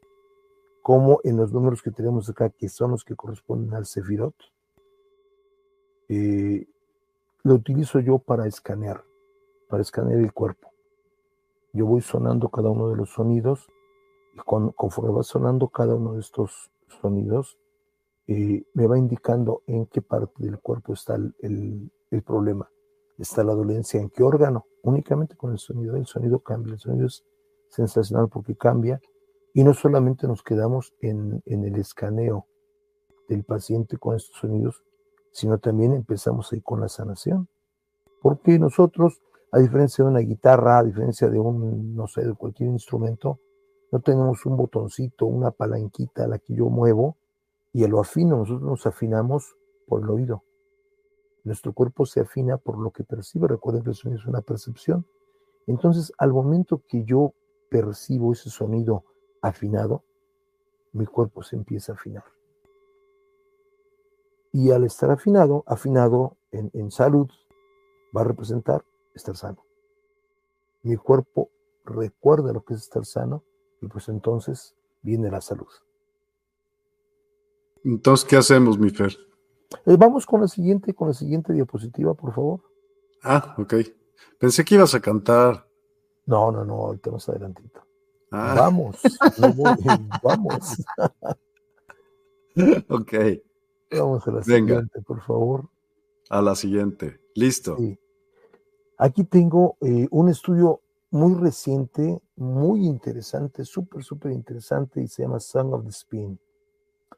como 0.81 1.19
en 1.25 1.35
los 1.35 1.51
números 1.51 1.81
que 1.81 1.91
tenemos 1.91 2.29
acá, 2.29 2.49
que 2.49 2.69
son 2.69 2.91
los 2.91 3.03
que 3.03 3.13
corresponden 3.13 3.73
al 3.73 3.85
Sefirot, 3.85 4.35
eh, 6.07 6.65
lo 7.43 7.55
utilizo 7.55 7.99
yo 7.99 8.19
para 8.19 8.47
escanear, 8.47 9.03
para 9.67 9.81
escanear 9.81 10.19
el 10.19 10.31
cuerpo. 10.31 10.71
Yo 11.73 11.85
voy 11.85 11.99
sonando 11.99 12.47
cada 12.47 12.69
uno 12.69 12.87
de 12.89 12.95
los 12.95 13.09
sonidos 13.09 13.67
y 14.33 14.39
conforme 14.75 15.11
va 15.11 15.23
sonando 15.23 15.67
cada 15.67 15.95
uno 15.95 16.13
de 16.13 16.21
estos 16.21 16.71
sonidos, 17.01 17.57
eh, 18.27 18.63
me 18.75 18.87
va 18.87 18.97
indicando 18.97 19.61
en 19.67 19.87
qué 19.87 20.01
parte 20.01 20.41
del 20.41 20.57
cuerpo 20.59 20.93
está 20.93 21.15
el, 21.15 21.91
problema, 22.25 22.69
está 23.21 23.43
la 23.43 23.53
dolencia, 23.53 23.99
en 23.99 24.09
qué 24.09 24.23
órgano, 24.23 24.65
únicamente 24.83 25.35
con 25.35 25.51
el 25.51 25.59
sonido. 25.59 25.95
El 25.95 26.05
sonido 26.05 26.39
cambia, 26.39 26.73
el 26.73 26.79
sonido 26.79 27.07
es 27.07 27.23
sensacional 27.69 28.29
porque 28.29 28.55
cambia 28.55 28.99
y 29.53 29.63
no 29.63 29.73
solamente 29.73 30.27
nos 30.27 30.43
quedamos 30.43 30.93
en, 31.01 31.41
en 31.45 31.65
el 31.65 31.75
escaneo 31.75 32.47
del 33.27 33.43
paciente 33.43 33.97
con 33.97 34.15
estos 34.15 34.37
sonidos, 34.37 34.83
sino 35.31 35.57
también 35.59 35.93
empezamos 35.93 36.51
ahí 36.51 36.61
con 36.61 36.81
la 36.81 36.89
sanación. 36.89 37.47
Porque 38.21 38.59
nosotros, 38.59 39.21
a 39.51 39.59
diferencia 39.59 40.03
de 40.03 40.11
una 40.11 40.19
guitarra, 40.19 40.79
a 40.79 40.83
diferencia 40.83 41.29
de 41.29 41.39
un, 41.39 41.95
no 41.95 42.07
sé, 42.07 42.25
de 42.25 42.33
cualquier 42.33 42.69
instrumento, 42.69 43.39
no 43.91 43.99
tenemos 43.99 44.45
un 44.45 44.57
botoncito, 44.57 45.25
una 45.25 45.51
palanquita 45.51 46.25
a 46.25 46.27
la 46.27 46.39
que 46.39 46.53
yo 46.53 46.69
muevo 46.69 47.17
y 47.73 47.83
a 47.83 47.87
lo 47.87 47.99
afino, 47.99 48.37
nosotros 48.37 48.61
nos 48.61 48.85
afinamos 48.85 49.55
por 49.87 50.01
el 50.01 50.09
oído. 50.09 50.43
Nuestro 51.43 51.73
cuerpo 51.73 52.05
se 52.05 52.19
afina 52.19 52.57
por 52.57 52.77
lo 52.77 52.91
que 52.91 53.03
percibe. 53.03 53.47
Recuerden 53.47 53.83
que 53.83 53.89
el 53.89 53.95
sonido 53.95 54.19
es 54.19 54.27
una 54.27 54.41
percepción. 54.41 55.05
Entonces, 55.67 56.13
al 56.17 56.33
momento 56.33 56.81
que 56.87 57.03
yo 57.03 57.33
percibo 57.69 58.33
ese 58.33 58.49
sonido 58.49 59.05
afinado, 59.41 60.03
mi 60.93 61.05
cuerpo 61.05 61.41
se 61.41 61.55
empieza 61.55 61.93
a 61.93 61.95
afinar. 61.95 62.25
Y 64.51 64.71
al 64.71 64.83
estar 64.83 65.09
afinado, 65.09 65.63
afinado 65.65 66.37
en, 66.51 66.91
salud, 66.91 67.29
va 68.15 68.21
a 68.21 68.25
representar 68.25 68.83
estar 69.15 69.37
sano. 69.37 69.65
Mi 70.83 70.97
cuerpo 70.97 71.49
recuerda 71.85 72.51
lo 72.51 72.63
que 72.65 72.73
es 72.73 72.81
estar 72.81 73.05
sano 73.05 73.43
y 73.81 73.87
pues 73.87 74.09
entonces 74.09 74.75
viene 75.01 75.31
la 75.31 75.39
salud. 75.39 75.69
Entonces, 77.85 78.27
¿qué 78.27 78.35
hacemos, 78.35 78.77
mi 78.77 78.89
Fer? 78.89 79.30
Eh, 79.85 79.95
vamos 79.97 80.25
con 80.25 80.41
la 80.41 80.47
siguiente, 80.47 80.93
con 80.93 81.07
la 81.07 81.13
siguiente 81.13 81.53
diapositiva, 81.53 82.13
por 82.13 82.33
favor. 82.33 82.61
Ah, 83.23 83.55
ok. 83.57 83.75
Pensé 84.39 84.65
que 84.65 84.75
ibas 84.75 84.93
a 84.95 84.99
cantar. 84.99 85.67
No, 86.25 86.51
no, 86.51 86.63
no, 86.65 86.73
ahorita 86.73 87.11
más 87.11 87.27
adelantito. 87.29 87.81
Ah. 88.31 88.55
Vamos, 88.57 89.01
vamos. 90.23 90.77
ok. 92.89 93.13
Vamos 93.91 94.27
a 94.27 94.31
la 94.31 94.43
siguiente, 94.43 95.01
por 95.01 95.21
favor. 95.21 95.69
A 96.29 96.41
la 96.41 96.55
siguiente. 96.55 97.19
Listo. 97.35 97.77
Aquí 98.97 99.23
tengo 99.23 99.77
eh, 99.81 100.07
un 100.11 100.29
estudio 100.29 100.81
muy 101.09 101.35
reciente, 101.35 102.21
muy 102.37 102.85
interesante, 102.85 103.65
súper, 103.65 104.03
súper 104.03 104.31
interesante 104.31 105.01
y 105.01 105.07
se 105.07 105.23
llama 105.23 105.39
Song 105.39 105.73
of 105.73 105.83
the 105.83 105.89
Spin. 105.89 106.39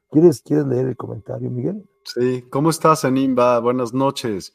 ¿Quieres, 0.09 0.41
¿Quieres 0.41 0.65
leer 0.65 0.87
el 0.87 0.97
comentario, 0.97 1.51
Miguel? 1.51 1.87
Sí, 2.05 2.43
¿cómo 2.49 2.69
estás, 2.69 3.05
Animba? 3.05 3.59
Buenas 3.59 3.93
noches. 3.93 4.53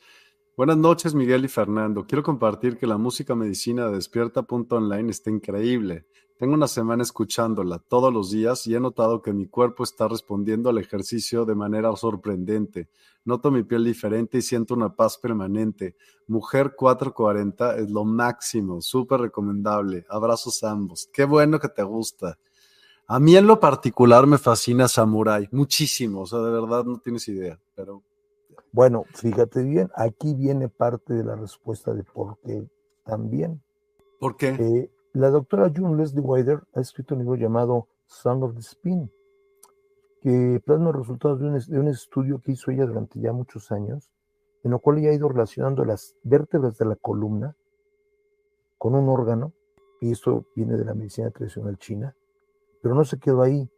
Buenas 0.55 0.77
noches, 0.77 1.15
Miguel 1.15 1.47
y 1.47 1.49
Fernando. 1.49 2.05
Quiero 2.07 2.23
compartir 2.23 2.77
que 2.77 2.87
la 2.87 2.99
música 2.99 3.35
medicina 3.35 3.87
de 3.87 3.95
Despierta.online 3.95 5.11
está 5.11 5.31
increíble. 5.31 6.07
Tengo 6.37 6.55
una 6.55 6.69
semana 6.69 7.03
escuchándola 7.03 7.79
todos 7.79 8.13
los 8.13 8.31
días 8.31 8.67
y 8.67 8.75
he 8.75 8.81
notado 8.81 9.23
que 9.23 9.33
mi 9.33 9.47
cuerpo 9.47 9.83
está 9.83 10.09
respondiendo 10.09 10.69
al 10.69 10.79
ejercicio 10.79 11.47
de 11.47 11.55
manera 11.55 11.95
sorprendente. 11.97 12.91
Noto 13.25 13.51
mi 13.51 13.63
piel 13.63 13.83
diferente 13.83 14.39
y 14.39 14.43
siento 14.43 14.75
una 14.75 14.95
paz 14.95 15.17
permanente. 15.17 15.97
Mujer 16.27 16.75
440 16.77 17.79
es 17.79 17.91
lo 17.91 18.05
máximo, 18.05 18.83
súper 18.83 19.21
recomendable. 19.21 20.05
Abrazos 20.11 20.63
ambos. 20.65 21.09
Qué 21.13 21.25
bueno 21.25 21.59
que 21.59 21.69
te 21.69 21.83
gusta. 21.83 22.39
A 23.11 23.19
mí 23.19 23.35
en 23.37 23.47
lo 23.47 23.59
particular 23.59 24.27
me 24.27 24.37
fascina 24.37 24.87
Samurai, 24.87 25.49
muchísimo, 25.51 26.21
o 26.21 26.27
sea, 26.27 26.41
de 26.41 26.51
verdad 26.51 26.85
no 26.85 26.99
tienes 26.99 27.27
idea, 27.29 27.59
pero... 27.75 28.03
Bueno, 28.71 29.07
fíjate 29.15 29.63
bien, 29.63 29.91
aquí 29.97 30.35
viene 30.35 30.69
parte 30.69 31.15
de 31.15 31.25
la 31.25 31.35
respuesta 31.35 31.95
de 31.95 32.05
por 32.05 32.39
qué 32.41 32.69
también. 33.07 33.63
¿Por 34.21 34.37
qué? 34.37 34.49
Eh, 34.49 34.91
la 35.15 35.31
doctora 35.31 35.73
June 35.75 35.97
Leslie 35.97 36.21
Wider 36.21 36.61
ha 36.75 36.81
escrito 36.81 37.15
un 37.15 37.21
libro 37.21 37.37
llamado 37.37 37.89
Song 38.07 38.43
of 38.43 38.55
the 38.55 38.61
Spin, 38.61 39.11
que 40.21 40.61
plasma 40.67 40.93
los 40.93 40.97
resultados 40.97 41.41
de 41.41 41.79
un, 41.79 41.89
estudio 41.89 42.43
que 42.43 42.53
hizo 42.53 42.71
ella 42.71 42.85
durante 42.85 43.19
ya 43.21 43.33
muchos 43.33 43.73
años, 43.73 44.11
en 44.65 44.73
lo 44.73 44.81
cual 44.81 44.99
ella 44.99 45.11
ha 45.11 45.15
ido 45.15 45.31
relacionando 45.31 45.83
las 45.87 46.15
vértebras 46.25 46.77
de 46.77 46.85
la 46.85 46.97
columna 46.97 47.57
con 48.77 48.95
un 48.95 49.09
órgano, 49.09 49.55
y 50.03 50.13
esto 50.13 50.45
viene 50.55 50.77
de 50.77 50.85
la 50.85 50.93
medicina 50.93 51.31
tradicional 51.31 51.79
china, 51.79 52.15
pero 52.83 52.95
no 52.95 53.05
se 53.05 53.19
quedó 53.19 53.43
ahí. 53.43 53.69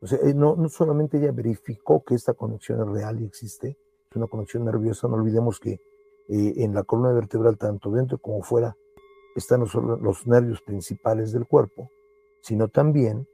O 0.00 0.06
sea, 0.06 0.18
eh, 0.22 0.34
no, 0.34 0.56
no 0.56 0.68
solamente 0.68 1.18
ella 1.18 1.32
verificó 1.32 2.02
que 2.02 2.14
esta 2.14 2.34
conexión 2.34 2.80
es 2.80 2.88
real 2.88 3.20
y 3.20 3.24
existe, 3.24 3.78
es 4.10 4.16
una 4.16 4.26
conexión 4.26 4.64
nerviosa, 4.64 5.08
no 5.08 5.14
olvidemos 5.14 5.60
que 5.60 5.80
eh, 6.28 6.54
en 6.56 6.74
la 6.74 6.82
columna 6.82 7.12
vertebral, 7.12 7.58
tanto 7.58 7.90
dentro 7.90 8.18
como 8.18 8.42
fuera, 8.42 8.76
están 9.36 9.60
los 9.60 10.26
nervios 10.26 10.60
principales 10.60 11.32
del 11.32 11.46
cuerpo, 11.46 11.90
sino 12.42 12.68
también 12.68 13.26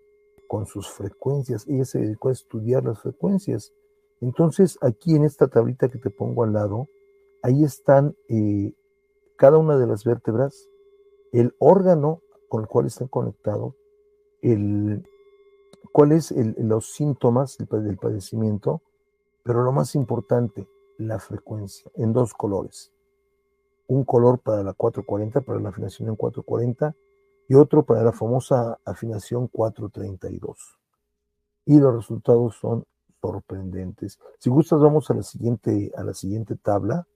con 0.48 0.66
sus 0.66 0.88
frecuencias. 0.88 1.66
Ella 1.68 1.84
se 1.84 2.00
dedicó 2.00 2.28
a 2.28 2.32
estudiar 2.32 2.84
las 2.84 3.00
frecuencias. 3.00 3.72
Entonces, 4.20 4.78
aquí 4.80 5.14
en 5.14 5.24
esta 5.24 5.48
tablita 5.48 5.88
que 5.88 5.98
te 5.98 6.10
pongo 6.10 6.44
al 6.44 6.52
lado, 6.52 6.88
ahí 7.42 7.62
están 7.62 8.16
eh, 8.28 8.72
cada 9.36 9.58
una 9.58 9.78
de 9.78 9.86
las 9.86 10.04
vértebras, 10.04 10.68
el 11.32 11.54
órgano 11.58 12.20
con 12.48 12.62
el 12.62 12.66
cual 12.66 12.86
están 12.86 13.08
conectados, 13.08 13.74
el, 14.42 15.06
cuáles 15.92 16.32
los 16.58 16.92
síntomas 16.92 17.58
del 17.58 17.96
padecimiento, 17.96 18.82
pero 19.42 19.62
lo 19.62 19.72
más 19.72 19.94
importante, 19.94 20.66
la 20.98 21.18
frecuencia, 21.18 21.90
en 21.96 22.12
dos 22.12 22.34
colores 22.34 22.92
un 23.88 24.04
color 24.04 24.38
para 24.38 24.62
la 24.62 24.74
440, 24.74 25.40
para 25.40 25.58
la 25.60 25.70
afinación 25.70 26.08
en 26.10 26.16
440, 26.16 26.94
y 27.48 27.54
otro 27.54 27.84
para 27.84 28.02
la 28.02 28.12
famosa 28.12 28.78
afinación 28.84 29.48
432. 29.48 30.78
Y 31.64 31.78
los 31.80 31.94
resultados 31.94 32.56
son 32.56 32.84
sorprendentes. 33.20 34.18
Si 34.38 34.50
gustas, 34.50 34.80
vamos 34.80 35.10
a 35.10 35.14
la 35.14 35.22
siguiente, 35.22 35.90
a 35.96 36.04
la 36.04 36.12
siguiente 36.12 36.54
tabla. 36.56 37.06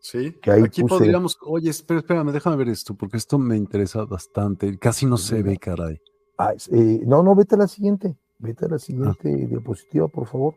Sí, 0.00 0.32
que 0.42 0.50
ahí 0.50 0.62
aquí 0.64 0.82
puse- 0.82 0.98
podríamos, 0.98 1.38
oye, 1.42 1.70
espera, 1.70 2.00
espérame, 2.00 2.32
déjame 2.32 2.56
ver 2.56 2.68
esto, 2.70 2.94
porque 2.94 3.16
esto 3.16 3.38
me 3.38 3.56
interesa 3.56 4.04
bastante. 4.04 4.78
Casi 4.78 5.06
no 5.06 5.16
se 5.16 5.42
ve, 5.44 5.58
caray. 5.58 6.00
Ah, 6.38 6.54
eh, 6.70 7.02
no, 7.04 7.22
no, 7.22 7.34
vete 7.34 7.56
a 7.56 7.58
la 7.58 7.68
siguiente, 7.68 8.16
vete 8.38 8.64
Ah. 8.64 8.68
a 8.68 8.70
la 8.72 8.78
siguiente 8.78 9.28
diapositiva, 9.46 10.08
por 10.08 10.26
favor. 10.26 10.54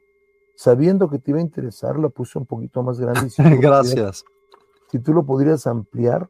Sabiendo 0.55 1.09
que 1.09 1.17
te 1.19 1.31
iba 1.31 1.39
a 1.39 1.43
interesar, 1.43 1.97
la 1.97 2.09
puse 2.09 2.37
un 2.37 2.45
poquito 2.45 2.83
más 2.83 2.99
grande. 2.99 3.29
si 3.29 3.41
Gracias. 3.59 4.23
Si 4.91 4.99
tú 4.99 5.13
lo 5.13 5.25
pudieras 5.25 5.65
ampliar. 5.67 6.29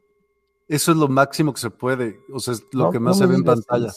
Eso 0.68 0.92
es 0.92 0.96
lo 0.98 1.08
máximo 1.08 1.52
que 1.52 1.60
se 1.60 1.70
puede, 1.70 2.18
o 2.32 2.38
sea, 2.38 2.54
es 2.54 2.64
lo 2.72 2.84
no- 2.84 2.90
que 2.90 2.98
no 2.98 3.04
más 3.06 3.18
se 3.18 3.26
ve 3.26 3.34
en 3.34 3.44
pantalla. 3.44 3.92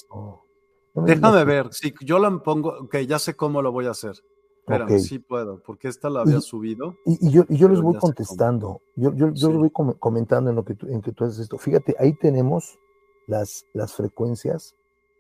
Déjame 0.93 1.43
ver, 1.45 1.74
si 1.74 1.93
yo 2.01 2.20
la 2.20 2.38
pongo, 2.39 2.70
ok, 2.82 2.97
ya 3.08 3.20
sé 3.20 3.36
cómo 3.36 3.62
lo 3.62 3.72
voy 3.72 3.86
a 3.86 3.91
hacer. 3.91 4.14
Espérame, 4.60 4.93
Ok. 4.93 4.99
sí 4.99 5.20
puedo, 5.20 5.62
porque 5.62 5.88
esta 5.89 6.10
la 6.10 6.22
había 6.22 6.38
Y- 6.38 6.41
subido. 6.41 6.95
Y, 7.06 7.28
y 7.28 7.32
yo, 7.32 7.43
y 7.47 7.58
yo 7.58 7.70
les 7.70 7.82
voy 7.82 7.95
contestando, 7.97 8.82
yo, 8.95 9.14
yo, 9.14 9.28
yo 9.30 9.36
Sí. 9.36 9.47
les 9.47 9.58
voy 9.58 9.70
com- 9.70 9.93
comentando 9.99 10.49
en 10.49 10.56
lo 10.56 10.66
que 10.66 10.74
tú, 10.74 10.88
en 10.88 11.01
que 11.01 11.12
tú 11.12 11.24
haces 11.26 11.39
esto. 11.39 11.58
Fíjate, 11.60 11.95
ahí 11.99 12.14
tenemos 12.14 12.80
las, 13.28 13.66
las 13.74 13.93
frecuencias 13.93 14.74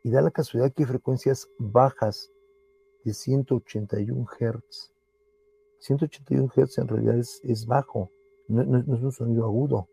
y 0.05 0.11
da 0.11 0.21
la 0.21 0.29
casualidad 0.29 0.71
que 0.71 0.83
hay 0.83 0.87
frecuencias 0.87 1.49
bajas 1.57 2.31
de 3.03 3.11
181 3.11 4.27
Hz. 4.39 4.91
181 5.79 6.47
Hz 6.55 6.77
en 6.77 6.87
realidad 6.87 7.17
es, 7.17 7.41
es 7.43 7.65
bajo, 7.65 8.11
no, 8.47 8.63
no- 8.63 8.83
no 8.85 8.95
es 8.97 9.01
un 9.01 9.11
sonido 9.11 9.45
agudo. 9.45 9.89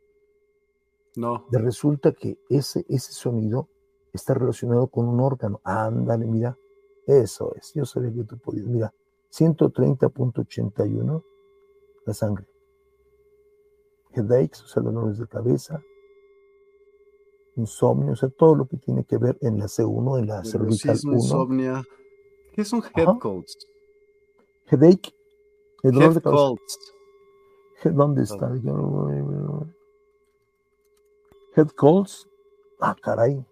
No, 1.17 1.47
De 1.51 1.59
resulta 1.59 2.13
que 2.13 2.39
ese, 2.51 2.85
ese 2.91 3.13
sonido 3.13 3.69
está 4.13 4.35
relacionado 4.35 4.87
con 4.89 5.09
un 5.09 5.19
órgano. 5.21 5.63
Ándale, 5.65 6.27
mira, 6.27 6.59
eso 7.07 7.55
es. 7.55 7.73
Yo 7.73 7.87
sabía 7.87 8.13
que 8.13 8.25
tú 8.25 8.37
podías. 8.39 8.67
Mira, 8.67 8.93
130.81, 9.31 11.25
la 12.05 12.13
sangre. 12.13 12.47
Headaches, 14.15 14.63
o 14.65 14.67
sea, 14.67 14.83
dolores 14.83 15.17
de 15.19 15.27
cabeza. 15.27 15.83
Insomnio, 17.57 18.13
o 18.13 18.17
sea, 18.17 18.31
todo 18.31 18.55
lo 18.55 18.67
que 18.67 18.79
tiene 18.79 19.05
que 19.05 19.19
ver 19.19 19.37
en 19.43 19.59
la 19.59 19.67
C1, 19.67 20.19
en 20.19 20.27
la 20.27 20.43
cervical 20.45 20.61
nerviosismo, 20.63 21.13
1. 21.13 21.21
insomnia. 21.23 21.85
¿Qué 22.53 22.63
es 22.63 22.73
un 22.73 22.83
head 22.95 23.19
colds? 23.19 23.67
Headache, 24.71 25.15
el 25.83 25.93
dolor 25.93 26.09
Head 26.11 26.15
de 26.15 26.21
cabeza. 26.23 26.43
colds. 26.47 26.79
Head- 27.83 27.93
¿Dónde 27.93 28.23
está? 28.23 28.51
Head 31.57 31.69
colds. 31.77 32.27
Ah, 32.81 32.97
caray. 33.01 33.45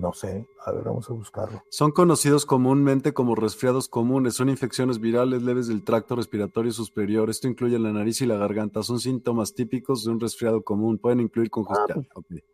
No 0.00 0.12
sé. 0.12 0.46
A 0.64 0.72
ver, 0.72 0.84
vamos 0.84 1.08
a 1.10 1.12
buscarlo. 1.12 1.62
Son 1.68 1.90
conocidos 1.90 2.46
comúnmente 2.46 3.12
como 3.12 3.34
resfriados 3.34 3.88
comunes. 3.88 4.34
Son 4.34 4.48
infecciones 4.48 4.98
virales 4.98 5.42
leves 5.42 5.68
del 5.68 5.84
tracto 5.84 6.16
respiratorio 6.16 6.72
superior. 6.72 7.28
Esto 7.28 7.48
incluye 7.48 7.78
la 7.78 7.92
nariz 7.92 8.20
y 8.22 8.26
la 8.26 8.36
garganta. 8.36 8.82
Son 8.82 8.98
síntomas 8.98 9.52
típicos 9.54 10.04
de 10.04 10.10
un 10.12 10.20
resfriado 10.20 10.62
común. 10.62 10.98
Pueden 10.98 11.20
incluir 11.20 11.50
congestión. 11.50 12.06
pues. 12.14 12.40
Ok. 12.40 12.44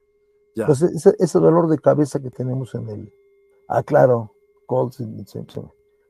Ya. 0.57 0.67
Pues 0.67 0.83
ese, 0.83 1.15
ese 1.19 1.39
dolor 1.39 1.69
de 1.69 1.79
cabeza 1.79 2.21
que 2.21 2.31
tenemos 2.31 2.75
en 2.75 2.89
el. 2.89 3.13
Ah, 3.69 3.83
claro. 3.83 4.33
Se- 4.91 5.05
se- 5.27 5.47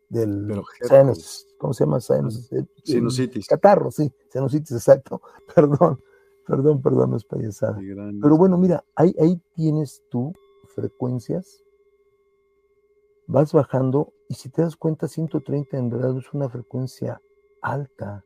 del 0.08 0.44
Pero 0.46 0.62
sinus. 0.88 1.46
¿Cómo 1.58 1.72
se 1.74 1.84
llama? 1.84 2.00
Sinus. 2.00 2.50
El- 2.52 2.58
el 2.60 2.68
Sinusitis. 2.84 3.46
Catarro, 3.48 3.90
sí. 3.90 4.10
Sinusitis, 4.30 4.72
exacto. 4.72 5.20
Perdón. 5.54 6.00
Perdón, 6.46 6.80
perdón, 6.80 7.14
es 7.14 7.24
payasada. 7.24 7.76
Pero 7.76 8.36
bueno, 8.36 8.56
mira, 8.56 8.84
ahí, 8.94 9.12
ahí 9.20 9.36
tienes 9.56 10.00
tú 10.08 10.32
frecuencias, 10.76 11.64
vas 13.26 13.52
bajando 13.52 14.12
y 14.28 14.34
si 14.34 14.50
te 14.50 14.62
das 14.62 14.76
cuenta, 14.76 15.08
130 15.08 15.76
en 15.76 15.90
verdad 15.90 16.16
es 16.16 16.32
una 16.32 16.48
frecuencia 16.48 17.20
alta. 17.62 18.24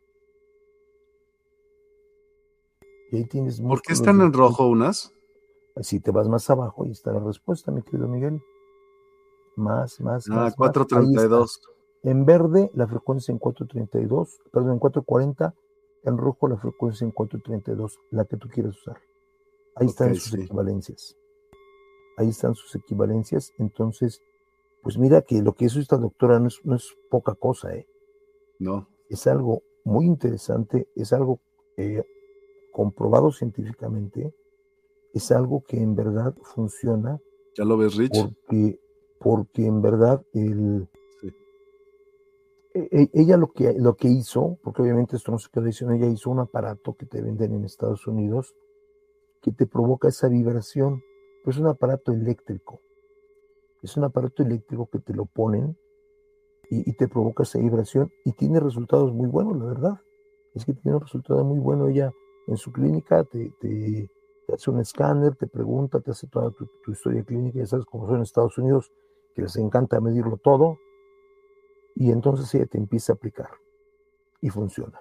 Y 3.11 3.16
ahí 3.16 3.24
tienes 3.24 3.61
¿Por 3.61 3.80
qué 3.80 3.92
están 3.92 4.20
en 4.20 4.32
rojo 4.32 4.68
unas? 4.68 5.14
Si 5.80 6.01
te 6.01 6.11
vas 6.11 6.28
más 6.28 6.51
abajo, 6.51 6.84
ahí 6.84 6.90
está 6.90 7.12
la 7.12 7.20
respuesta, 7.20 7.72
mi 7.72 7.82
querido 7.82 8.09
Miguel. 8.09 8.42
Más, 9.57 10.01
más, 10.01 10.28
Ah, 10.28 10.34
más, 10.34 10.36
más. 10.36 10.42
Ahí 10.42 10.48
está. 10.48 10.57
432. 10.57 11.61
En 12.03 12.24
verde, 12.24 12.70
la 12.74 12.86
frecuencia 12.86 13.30
en 13.32 13.38
432, 13.38 14.40
perdón, 14.53 14.72
en 14.72 14.78
440. 14.78 15.55
En 16.03 16.16
rojo, 16.16 16.48
la 16.48 16.57
frecuencia 16.57 17.05
en 17.05 17.11
432, 17.11 17.98
la 18.11 18.24
que 18.24 18.36
tú 18.36 18.48
quieres 18.48 18.76
usar. 18.78 18.98
Ahí 19.76 19.86
están 19.86 20.14
sus 20.14 20.32
sí. 20.32 20.42
equivalencias. 20.42 21.20
Ahí 22.21 22.29
están 22.29 22.55
sus 22.55 22.75
equivalencias. 22.75 23.51
Entonces, 23.59 24.21
pues 24.83 24.99
mira 24.99 25.23
que 25.23 25.41
lo 25.41 25.55
que 25.55 25.64
hizo 25.64 25.81
esta 25.81 25.97
doctora 25.97 26.39
no 26.39 26.49
es, 26.49 26.61
no 26.64 26.77
es 26.77 26.95
poca 27.11 27.35
cosa, 27.35 27.75
¿eh? 27.75 27.87
No. 28.59 28.87
es 29.09 29.27
algo 29.27 29.62
muy 29.85 30.05
interesante, 30.05 30.87
es 30.95 31.14
algo 31.14 31.41
eh, 31.79 32.05
comprobado 32.73 33.33
científicamente, 33.33 34.35
es 35.14 35.33
algo 35.33 35.62
que 35.66 35.79
en 35.79 35.95
verdad 35.97 36.35
funciona 36.43 37.18
¿Ya 37.57 37.64
lo 37.64 37.79
ves, 37.79 37.97
Rich? 37.97 38.12
porque, 38.12 38.79
porque 39.18 39.64
en 39.64 39.81
verdad 39.81 40.23
el, 40.35 40.87
Sí. 41.23 41.29
e- 42.75 42.89
e- 42.93 43.11
ella 43.14 43.39
lo 43.39 43.51
que, 43.51 43.73
lo 43.79 43.97
que 43.97 44.09
hizo, 44.09 44.59
porque 44.62 44.83
obviamente 44.83 45.16
esto 45.16 45.33
no 45.33 45.39
se 45.39 45.49
quedó 45.51 45.64
diciendo, 45.64 45.95
ella 45.97 46.07
hizo 46.07 46.29
un 46.31 46.41
aparato 46.41 46.95
que 46.95 47.07
te 47.07 47.23
venden 47.23 47.55
en 47.55 47.64
Estados 47.64 48.07
Unidos 48.07 48.55
que 49.41 49.53
te 49.53 49.66
provoca 49.66 50.09
esa 50.09 50.29
vibración, 50.29 51.03
pues 51.45 51.57
es 51.57 51.62
un 51.62 51.68
aparato 51.68 52.12
eléctrico, 52.12 52.80
es 53.82 53.97
un 53.97 54.05
aparato 54.05 54.43
eléctrico 54.43 54.88
que 54.91 54.99
te 54.99 55.14
lo 55.14 55.26
ponen 55.26 55.76
y, 56.70 56.93
te 56.93 57.09
provoca 57.09 57.43
esa 57.43 57.59
vibración 57.59 58.12
y 58.24 58.32
tiene 58.32 58.61
resultados 58.61 59.12
muy 59.12 59.26
buenos, 59.26 59.57
la 59.59 59.64
verdad, 59.64 60.01
es 60.55 60.64
que 60.64 60.72
tiene 60.72 60.97
un 60.97 61.03
resultado 61.03 61.45
muy 61.45 61.59
bueno. 61.59 61.88
Ella 61.88 62.12
en 62.47 62.57
su 62.57 62.70
clínica, 62.70 63.24
te 63.24 64.09
hace 64.53 64.70
un 64.70 64.78
escáner, 64.78 65.34
te 65.34 65.49
pregunta, 65.49 66.01
te 66.01 66.12
hace 66.12 66.28
toda 66.28 66.51
tu, 66.53 66.68
tu 66.84 66.93
historia 66.93 67.24
clínica, 67.24 67.59
ya 67.59 67.66
sabes 67.66 67.86
cómo 67.86 68.07
son 68.07 68.16
en 68.16 68.22
Estados 68.22 68.57
Unidos, 68.59 68.93
que 69.34 69.43
les 69.43 69.57
encanta 69.57 70.01
medirlo 70.01 70.36
todo, 70.36 70.78
y 71.97 72.11
entonces 72.12 72.55
ella 72.55 72.66
te 72.66 72.78
empieza 72.78 73.12
a 73.12 73.16
aplicar 73.16 73.51
y 74.41 74.49
funciona. 74.49 75.01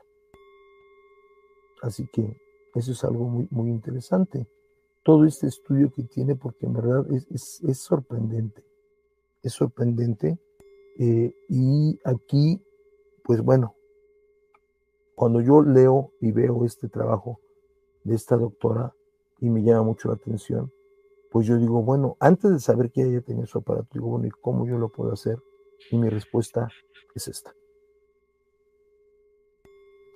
Así 1.82 2.08
que 2.12 2.36
eso 2.76 2.92
es 2.92 3.04
algo 3.04 3.26
muy, 3.26 3.48
muy 3.52 3.70
interesante. 3.70 4.48
Todo 5.10 5.26
este 5.26 5.47
estudio 5.47 5.91
que 5.91 6.03
tiene, 6.03 6.36
porque 6.36 6.68
en 6.68 6.74
verdad 6.74 7.03
es, 7.10 7.80
sorprendente, 7.80 8.64
es 9.41 9.53
sorprendente. 9.53 10.38
eh, 10.99 11.34
y 11.49 11.99
aquí, 12.03 12.62
pues 13.24 13.41
bueno, 13.41 13.74
cuando 15.16 15.41
yo 15.41 15.64
leo 15.64 16.12
y 16.22 16.32
veo 16.32 16.64
este 16.64 16.89
trabajo 16.89 17.39
de 18.03 18.14
esta 18.14 18.38
doctora 18.38 18.93
y 19.39 19.49
me 19.49 19.64
llama 19.64 19.82
mucho 19.82 20.10
la 20.10 20.14
atención, 20.14 20.72
pues 21.32 21.47
yo 21.47 21.57
digo, 21.57 21.82
bueno, 21.82 22.16
antes 22.20 22.51
de 22.51 22.60
saber 22.60 22.91
que 22.91 23.01
ella 23.01 23.22
tenía 23.22 23.47
su 23.47 23.57
aparato, 23.57 23.89
digo, 23.91 24.10
bueno, 24.10 24.28
¿y 24.28 24.30
cómo 24.30 24.68
yo 24.68 24.78
lo 24.78 24.89
puedo 24.89 25.12
hacer? 25.12 25.39
Y 25.89 25.97
mi 25.97 26.10
respuesta 26.10 26.70
es 27.16 27.28
esta. 27.28 27.51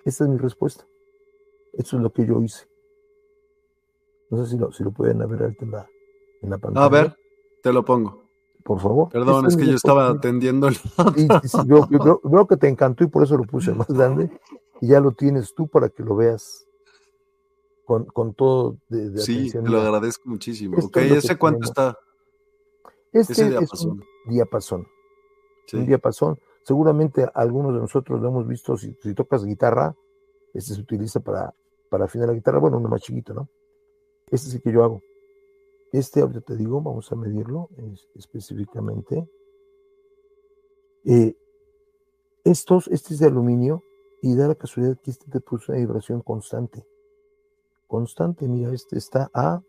Esta 0.06 0.26
es 0.26 0.30
mi 0.30 0.38
respuesta. 0.38 0.86
Esto 1.74 1.98
es 1.98 2.04
lo 2.04 2.14
que 2.14 2.28
yo 2.28 2.40
hice. 2.44 2.73
No 4.34 4.44
sé 4.44 4.52
si 4.52 4.58
lo, 4.58 4.72
si 4.72 4.84
lo 4.84 4.92
pueden 4.92 5.20
ver 5.20 5.56
en 5.60 5.72
la, 5.72 5.88
en 6.42 6.50
la 6.50 6.58
pantalla. 6.58 6.86
A 6.86 6.90
ver, 6.90 7.16
te 7.62 7.72
lo 7.72 7.86
pongo. 7.86 8.24
Por 8.64 8.80
favor. 8.80 9.10
Perdón, 9.10 9.46
Esta 9.46 9.48
es 9.50 9.58
que 9.58 9.70
yo 9.70 9.76
estaba 9.76 10.10
atendiendo 10.10 10.68
el 10.68 10.76
yo, 11.68 11.88
yo 11.90 12.20
creo, 12.22 12.48
que 12.48 12.58
te 12.58 12.68
encantó 12.68 13.04
y 13.04 13.08
por 13.08 13.22
eso 13.24 13.38
lo 13.38 13.44
puse 13.44 13.74
más 13.74 13.88
grande. 13.90 14.32
Y 14.82 14.88
ya 14.88 15.00
lo 15.00 15.12
tienes 15.12 15.54
tú 15.54 15.68
para 15.68 15.90
que 15.90 16.02
lo 16.02 16.16
veas 16.16 16.66
con, 17.86 18.06
con 18.06 18.34
todo 18.34 18.78
de, 18.90 19.12
de 19.12 19.20
Sí, 19.22 19.36
atención. 19.50 19.66
te 19.66 19.70
lo 19.70 19.82
agradezco 19.82 20.28
muchísimo. 20.30 20.78
Esto 20.78 20.88
Ok, 20.88 20.98
es 20.98 21.12
¿ese 21.26 21.38
cuánto 21.38 21.60
tenemos. 21.60 21.70
está? 21.70 21.98
Este 23.12 23.34
Ese 23.34 23.42
es 23.64 23.82
un 23.86 24.04
diapasón. 24.28 24.88
Sí. 25.68 25.78
Un 25.78 25.86
diapasón. 25.86 26.40
Seguramente 26.64 27.28
algunos 27.36 27.74
de 27.74 27.82
nosotros 27.82 28.20
lo 28.22 28.30
hemos 28.30 28.48
visto. 28.48 28.78
Si, 28.78 28.98
si 29.02 29.14
tocas 29.14 29.46
guitarra, 29.46 29.96
este 30.54 30.74
se 30.74 30.82
utiliza 30.82 31.20
para, 31.20 31.54
para 31.90 32.06
afinar 32.06 32.30
la 32.30 32.34
guitarra. 32.34 32.58
Bueno, 32.60 32.78
uno 32.78 32.90
más 32.90 33.02
chiquito, 33.02 33.34
¿no? 33.34 33.50
Este 34.34 34.48
es 34.50 34.56
el 34.56 34.62
que 34.64 34.72
yo 34.72 34.84
hago. 34.84 35.02
Este, 35.92 36.22
ahorita 36.22 36.42
te 36.42 36.58
digo, 36.58 36.82
vamos 36.82 37.12
a 37.12 37.16
medirlo 37.16 37.70
es- 37.78 38.10
específicamente. 38.16 39.30
Eh, 41.06 41.36
estos, 42.44 42.88
este 42.88 43.14
es 43.14 43.20
de 43.20 43.28
aluminio 43.28 43.84
y 44.24 44.36
da 44.36 44.48
la 44.48 44.56
casualidad 44.56 44.98
que 45.04 45.12
este 45.12 45.30
te 45.30 45.40
puso 45.40 45.72
una 45.72 45.80
vibración 45.82 46.22
constante. 46.22 46.84
Constante, 47.88 48.48
mira, 48.48 48.74
este 48.74 48.98
está 48.98 49.30
a. 49.36 49.62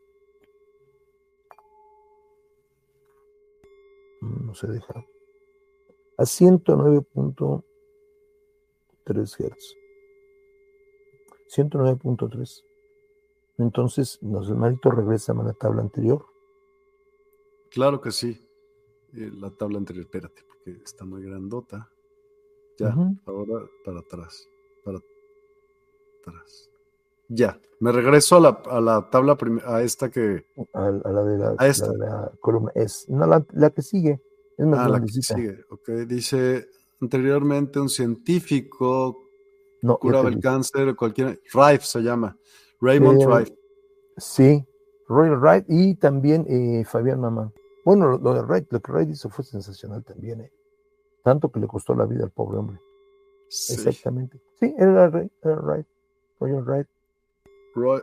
Mm, 4.22 4.46
No 4.46 4.54
se 4.54 4.66
deja. 4.68 4.94
A 6.16 6.24
109.3 6.24 7.62
Hz. 9.36 9.76
109.3. 11.48 12.64
Entonces, 13.58 14.18
nos 14.22 14.48
hermanito 14.48 14.90
regresan 14.90 15.38
a 15.40 15.44
la 15.44 15.52
tabla 15.52 15.82
anterior. 15.82 16.26
Claro 17.70 18.00
que 18.00 18.10
sí. 18.10 18.40
Eh, 19.14 19.30
la 19.32 19.50
tabla 19.50 19.78
anterior, 19.78 20.04
espérate, 20.04 20.42
porque 20.46 20.82
está 20.82 21.04
muy 21.04 21.22
grandota. 21.22 21.90
Ya, 22.78 22.94
ahora 23.26 23.66
para 23.84 24.00
atrás. 24.00 24.48
Para, 24.84 24.98
atrás. 26.20 26.70
Ya, 27.28 27.58
me 27.80 27.92
regreso 27.92 28.36
a 28.36 28.40
la, 28.40 28.62
a 28.66 28.80
la 28.80 29.08
tabla, 29.10 29.36
a 29.66 29.82
esta 29.82 30.10
que... 30.10 30.46
A, 30.72 30.90
la, 30.90 31.24
de 31.24 31.38
la, 31.38 31.54
a 31.58 31.66
esta. 31.66 31.92
la, 31.92 32.32
columna. 32.40 32.72
Es, 32.74 33.08
no, 33.08 33.26
la, 33.26 33.44
la 33.52 33.70
que 33.70 33.82
sigue. 33.82 34.20
Es 34.56 34.66
más 34.66 34.80
ah, 34.80 34.88
la 34.88 35.00
que 35.00 35.08
sigue, 35.08 35.64
ok. 35.70 35.88
Dice, 36.06 36.68
anteriormente 37.00 37.80
un 37.80 37.88
científico 37.88 39.28
no, 39.82 39.98
curaba 39.98 40.28
el 40.28 40.40
cáncer, 40.40 40.94
cualquier... 40.94 41.40
Rife 41.52 41.84
se 41.84 42.00
llama, 42.00 42.36
Raymond 42.84 43.22
Eh, 43.22 43.26
Rife. 43.26 43.58
Sí, 44.16 44.64
Royal 45.08 45.38
Wright 45.40 45.64
y 45.68 45.94
también 45.96 46.44
eh, 46.48 46.84
Fabián 46.84 47.20
Mamán. 47.20 47.52
Bueno, 47.84 48.18
lo, 48.18 48.34
de 48.34 48.42
Wright, 48.42 48.66
lo 48.72 48.80
que 48.80 48.92
Wright 48.92 49.10
hizo 49.10 49.28
fue 49.28 49.44
sensacional 49.44 50.04
también, 50.04 50.40
eh. 50.40 50.52
Tanto 51.22 51.50
que 51.50 51.60
le 51.60 51.66
costó 51.66 51.94
la 51.94 52.06
vida 52.06 52.24
al 52.24 52.30
pobre 52.30 52.58
hombre. 52.58 52.78
Sí. 53.48 53.74
Exactamente. 53.74 54.40
Sí, 54.60 54.74
era, 54.78 55.08
Ray- 55.08 55.30
era 55.42 55.56
Wright. 55.60 55.86
Royal 56.40 56.62
Wright. 56.64 56.86
Roy- 57.74 58.02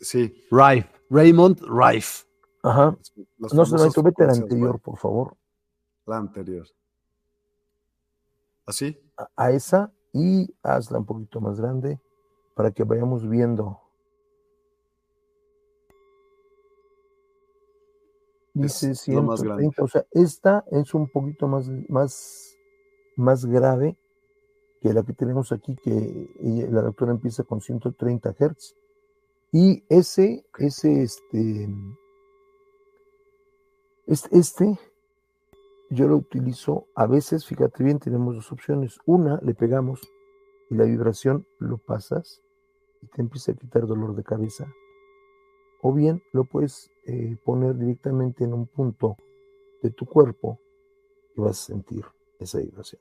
sí, 0.00 0.32
Rife, 0.50 0.88
Raymond 1.10 1.60
Rife. 1.68 2.26
Ajá. 2.62 2.96
No 3.52 3.64
se 3.64 4.02
vete 4.02 4.24
a 4.24 4.26
la 4.26 4.32
anterior, 4.32 4.78
por 4.80 4.96
favor. 4.98 5.36
La 6.06 6.16
anterior. 6.18 6.66
¿Así? 8.66 8.98
A, 9.16 9.28
a 9.36 9.50
esa 9.52 9.92
y 10.12 10.52
hazla 10.62 10.98
un 10.98 11.06
poquito 11.06 11.40
más 11.40 11.60
grande 11.60 12.00
para 12.54 12.70
que 12.70 12.84
vayamos 12.84 13.28
viendo. 13.28 13.80
Dice 18.49 18.49
Es 18.49 18.49
lo 18.49 18.49
más 18.49 18.49
130, 18.68 19.82
o 19.82 19.88
sea, 19.88 20.04
esta 20.10 20.64
es 20.70 20.94
un 20.94 21.08
poquito 21.08 21.48
más, 21.48 21.68
más, 21.88 22.56
más 23.16 23.44
grave 23.46 23.96
que 24.80 24.92
la 24.92 25.02
que 25.02 25.12
tenemos 25.12 25.52
aquí, 25.52 25.76
que 25.76 26.28
la 26.70 26.82
doctora 26.82 27.12
empieza 27.12 27.44
con 27.44 27.60
130 27.60 28.32
Hz. 28.32 28.76
Y 29.52 29.84
ese, 29.88 30.46
ese, 30.58 31.02
este, 31.02 31.68
este, 34.06 34.38
este, 34.38 34.78
yo 35.90 36.06
lo 36.06 36.16
utilizo 36.16 36.86
a 36.94 37.06
veces, 37.06 37.44
fíjate 37.44 37.82
bien, 37.82 37.98
tenemos 37.98 38.36
dos 38.36 38.52
opciones. 38.52 38.98
Una, 39.06 39.40
le 39.42 39.54
pegamos 39.54 40.00
y 40.70 40.76
la 40.76 40.84
vibración 40.84 41.46
lo 41.58 41.78
pasas 41.78 42.40
y 43.02 43.06
te 43.08 43.22
empieza 43.22 43.52
a 43.52 43.56
quitar 43.56 43.86
dolor 43.86 44.14
de 44.14 44.22
cabeza. 44.22 44.72
O 45.82 45.92
bien 45.92 46.22
lo 46.32 46.44
puedes 46.44 46.89
eh, 47.04 47.36
poner 47.44 47.76
directamente 47.76 48.44
en 48.44 48.54
un 48.54 48.66
punto 48.66 49.16
de 49.82 49.90
tu 49.90 50.06
cuerpo 50.06 50.58
y 51.36 51.40
vas 51.40 51.62
a 51.62 51.66
sentir 51.66 52.04
esa 52.38 52.58
vibración. 52.58 53.00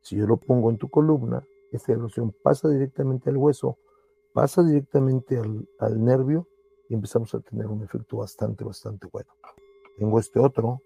Si 0.00 0.16
yo 0.16 0.26
lo 0.26 0.36
pongo 0.36 0.70
en 0.70 0.78
tu 0.78 0.88
columna, 0.88 1.46
esta 1.70 1.92
vibración 1.92 2.34
pasa 2.42 2.68
directamente 2.68 3.30
al 3.30 3.36
hueso, 3.36 3.78
pasa 4.32 4.62
directamente 4.62 5.38
al, 5.38 5.68
al 5.78 6.04
nervio 6.04 6.48
y 6.88 6.94
empezamos 6.94 7.34
a 7.34 7.40
tener 7.40 7.66
un 7.66 7.82
efecto 7.82 8.18
bastante, 8.18 8.64
bastante 8.64 9.08
bueno. 9.10 9.30
Tengo 9.96 10.18
este 10.18 10.40
otro. 10.40 10.82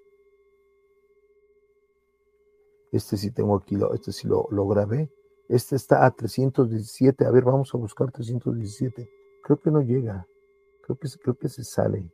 Este 2.92 3.16
sí 3.16 3.30
tengo 3.30 3.56
aquí, 3.56 3.76
este 3.94 4.12
sí 4.12 4.28
lo, 4.28 4.46
lo 4.50 4.66
grabé. 4.66 5.10
Este 5.48 5.76
está 5.76 6.04
a 6.06 6.10
317. 6.10 7.24
A 7.24 7.30
ver, 7.30 7.44
vamos 7.44 7.74
a 7.74 7.78
buscar 7.78 8.10
317. 8.10 9.08
Creo 9.42 9.60
que 9.60 9.70
no 9.70 9.80
llega. 9.80 10.26
Creo 10.86 10.96
que, 10.98 11.08
se- 11.08 11.18
creo 11.18 11.34
que 11.36 11.48
se 11.48 11.64
sale. 11.64 12.08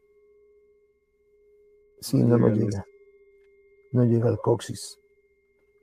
Sí, 2.01 2.23
No 2.23 2.39
no, 2.39 2.49
no 2.49 2.55
llega. 2.55 2.85
No 3.93 4.05
llega 4.05 4.29
al 4.31 4.39
coxis. 4.41 4.99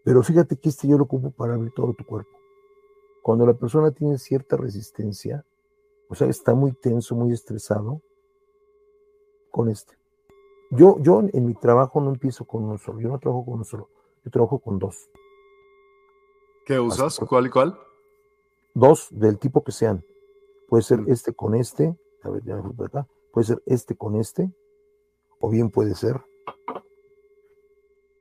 Pero 0.03 0.23
fíjate 0.23 0.57
que 0.57 0.69
este 0.69 0.87
yo 0.87 0.97
lo 0.97 1.03
ocupo 1.03 1.29
para 1.31 1.53
abrir 1.53 1.71
todo 1.75 1.93
tu 1.93 2.03
cuerpo. 2.03 2.31
Cuando 3.21 3.45
la 3.45 3.53
persona 3.53 3.91
tiene 3.91 4.17
cierta 4.17 4.57
resistencia, 4.57 5.45
o 6.09 6.15
sea, 6.15 6.27
está 6.27 6.55
muy 6.55 6.71
tenso, 6.73 7.15
muy 7.15 7.31
estresado, 7.31 8.01
con 9.51 9.69
este. 9.69 9.93
Yo, 10.71 10.97
yo 10.99 11.21
en 11.31 11.45
mi 11.45 11.53
trabajo 11.53 12.01
no 12.01 12.09
empiezo 12.09 12.45
con 12.45 12.63
uno 12.63 12.77
solo, 12.79 12.99
yo 13.01 13.09
no 13.09 13.19
trabajo 13.19 13.45
con 13.45 13.53
uno 13.55 13.63
solo, 13.63 13.89
yo 14.23 14.31
trabajo 14.31 14.59
con 14.59 14.79
dos. 14.79 15.09
¿Qué 16.65 16.79
usas? 16.79 17.19
¿Cuál 17.19 17.47
y 17.47 17.49
cuál? 17.49 17.77
Dos 18.73 19.07
del 19.11 19.37
tipo 19.37 19.63
que 19.63 19.71
sean. 19.71 20.03
Puede 20.67 20.83
ser 20.83 21.01
Mm. 21.01 21.11
este 21.11 21.33
con 21.33 21.55
este, 21.55 21.95
a 22.23 22.29
ver, 22.29 22.43
ya 22.43 22.55
me 22.55 22.63
fui 22.63 22.73
por 22.73 22.87
acá, 22.87 23.07
puede 23.31 23.47
ser 23.47 23.63
este 23.65 23.95
con 23.95 24.15
este, 24.15 24.53
o 25.39 25.49
bien 25.49 25.69
puede 25.71 25.95
ser 25.95 26.15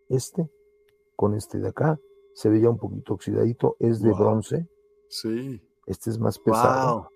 este 0.08 0.50
con 1.16 1.34
este 1.34 1.58
de 1.58 1.68
acá. 1.68 1.98
Se 2.34 2.48
ve 2.48 2.60
ya 2.60 2.70
un 2.70 2.78
poquito 2.78 3.14
oxidadito, 3.14 3.76
es 3.80 4.00
de 4.00 4.10
Wow. 4.10 4.18
bronce, 4.18 4.68
Sí. 5.08 5.60
este 5.86 6.10
es 6.10 6.18
más 6.18 6.38
pesado. 6.38 7.10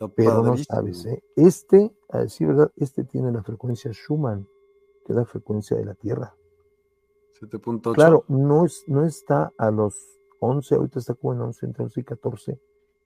Wow. 0.00 0.12
Pero 0.14 0.42
no 0.42 0.56
sabes, 0.58 1.06
¿eh? 1.06 1.22
Este, 1.36 1.90
a 2.10 2.18
decir 2.20 2.48
verdad, 2.48 2.70
este 2.76 3.04
tiene 3.04 3.32
la 3.32 3.42
frecuencia 3.42 3.90
Schumann, 3.92 4.46
que 5.06 5.12
es 5.12 5.16
la 5.16 5.24
frecuencia 5.24 5.74
de 5.76 5.86
la 5.86 5.94
Tierra. 5.94 6.34
7.8. 7.40 7.94
Claro, 7.94 8.24
no, 8.28 8.66
es, 8.66 8.84
no 8.88 9.06
está 9.06 9.52
a 9.56 9.70
los 9.70 9.94
11, 10.40 10.74
ahorita 10.74 10.98
está 10.98 11.14
como 11.14 11.32
en 11.32 11.40
11, 11.40 11.64
entre 11.66 11.84
11 11.84 12.00
y 12.00 12.04
14 12.04 12.60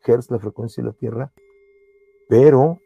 Hz 0.05 0.31
la 0.33 0.39
frecuencia 0.41 0.83
de 0.83 0.89
la 0.89 0.97
Tierra, 0.97 1.33
pero 2.29 2.81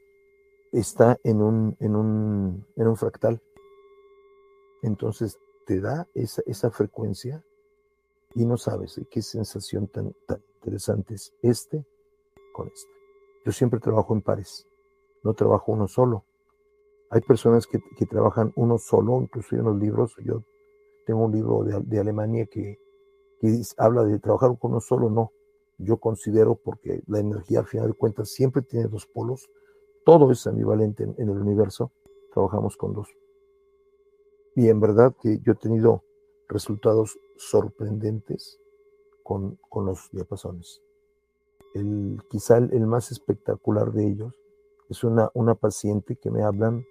está 0.75 1.19
en 1.23 1.41
un, 1.41 1.77
en 1.81 1.97
un, 1.97 2.67
en 2.77 2.89
un 2.89 2.97
fractal. 2.97 3.41
Entonces 4.83 5.39
te 5.67 5.81
da 5.81 6.09
esa, 6.15 6.43
esa 6.47 6.71
frecuencia 6.71 7.45
y 8.35 8.45
no 8.45 8.57
sabes 8.57 9.01
qué 9.11 9.23
sensación 9.23 9.87
tan, 9.87 10.13
tan 10.27 10.43
interesante 10.57 11.15
es 11.15 11.33
este 11.43 11.87
con 12.53 12.69
este. 12.69 12.91
Yo 13.45 13.53
siempre 13.53 13.81
trabajo 13.81 14.15
en 14.15 14.23
pares, 14.23 14.67
no 15.23 15.35
trabajo 15.35 15.73
uno 15.73 15.87
solo. 15.87 16.25
Hay 17.11 17.21
personas 17.21 17.67
que, 17.67 17.79
que 17.97 18.07
trabajan 18.07 18.53
uno 18.57 18.79
solo, 18.79 19.21
incluso 19.21 19.55
en 19.55 19.65
los 19.65 19.77
libros. 19.77 20.17
Yo 20.25 20.43
tengo 21.07 21.25
un 21.27 21.33
libro 21.33 21.63
de, 21.63 21.81
de 21.81 22.01
Alemania 22.01 22.47
que, 22.47 22.81
que 23.41 23.63
habla 23.77 24.05
de 24.05 24.19
trabajar 24.19 24.59
con 24.59 24.73
uno 24.73 24.81
solo, 24.81 25.11
no. 25.11 25.31
Yo 25.79 25.99
considero, 25.99 26.57
porque 26.57 27.03
la 27.07 27.21
energía 27.21 27.61
al 27.61 27.67
final 27.67 27.89
de 27.89 27.95
cuentas 27.95 28.31
siempre 28.31 28.63
tiene 28.63 28.89
dos 28.89 29.07
polos, 29.07 29.49
todo 30.05 30.31
es 30.31 30.47
ambivalente 30.47 31.05
en, 31.05 31.15
el 31.19 31.31
universo, 31.31 31.91
trabajamos 32.33 32.77
con 32.77 32.93
dos. 32.95 33.09
Y 34.57 34.69
en 34.69 34.81
verdad 34.81 35.15
que 35.21 35.41
yo 35.41 35.53
he 35.53 35.57
tenido 35.57 36.03
resultados 36.49 37.19
sorprendentes 37.37 38.61
con, 39.23 39.59
con 39.69 39.87
los 39.87 40.11
diapasones. 40.13 40.81
El, 41.75 42.23
quizá 42.31 42.59
el, 42.59 42.87
más 42.87 43.11
espectacular 43.11 43.93
de 43.93 44.07
ellos 44.07 44.35
es 44.89 45.03
una, 45.03 45.31
una 45.35 45.55
paciente 45.55 46.17
que 46.17 46.31
me 46.31 46.43
hablan 46.43 46.85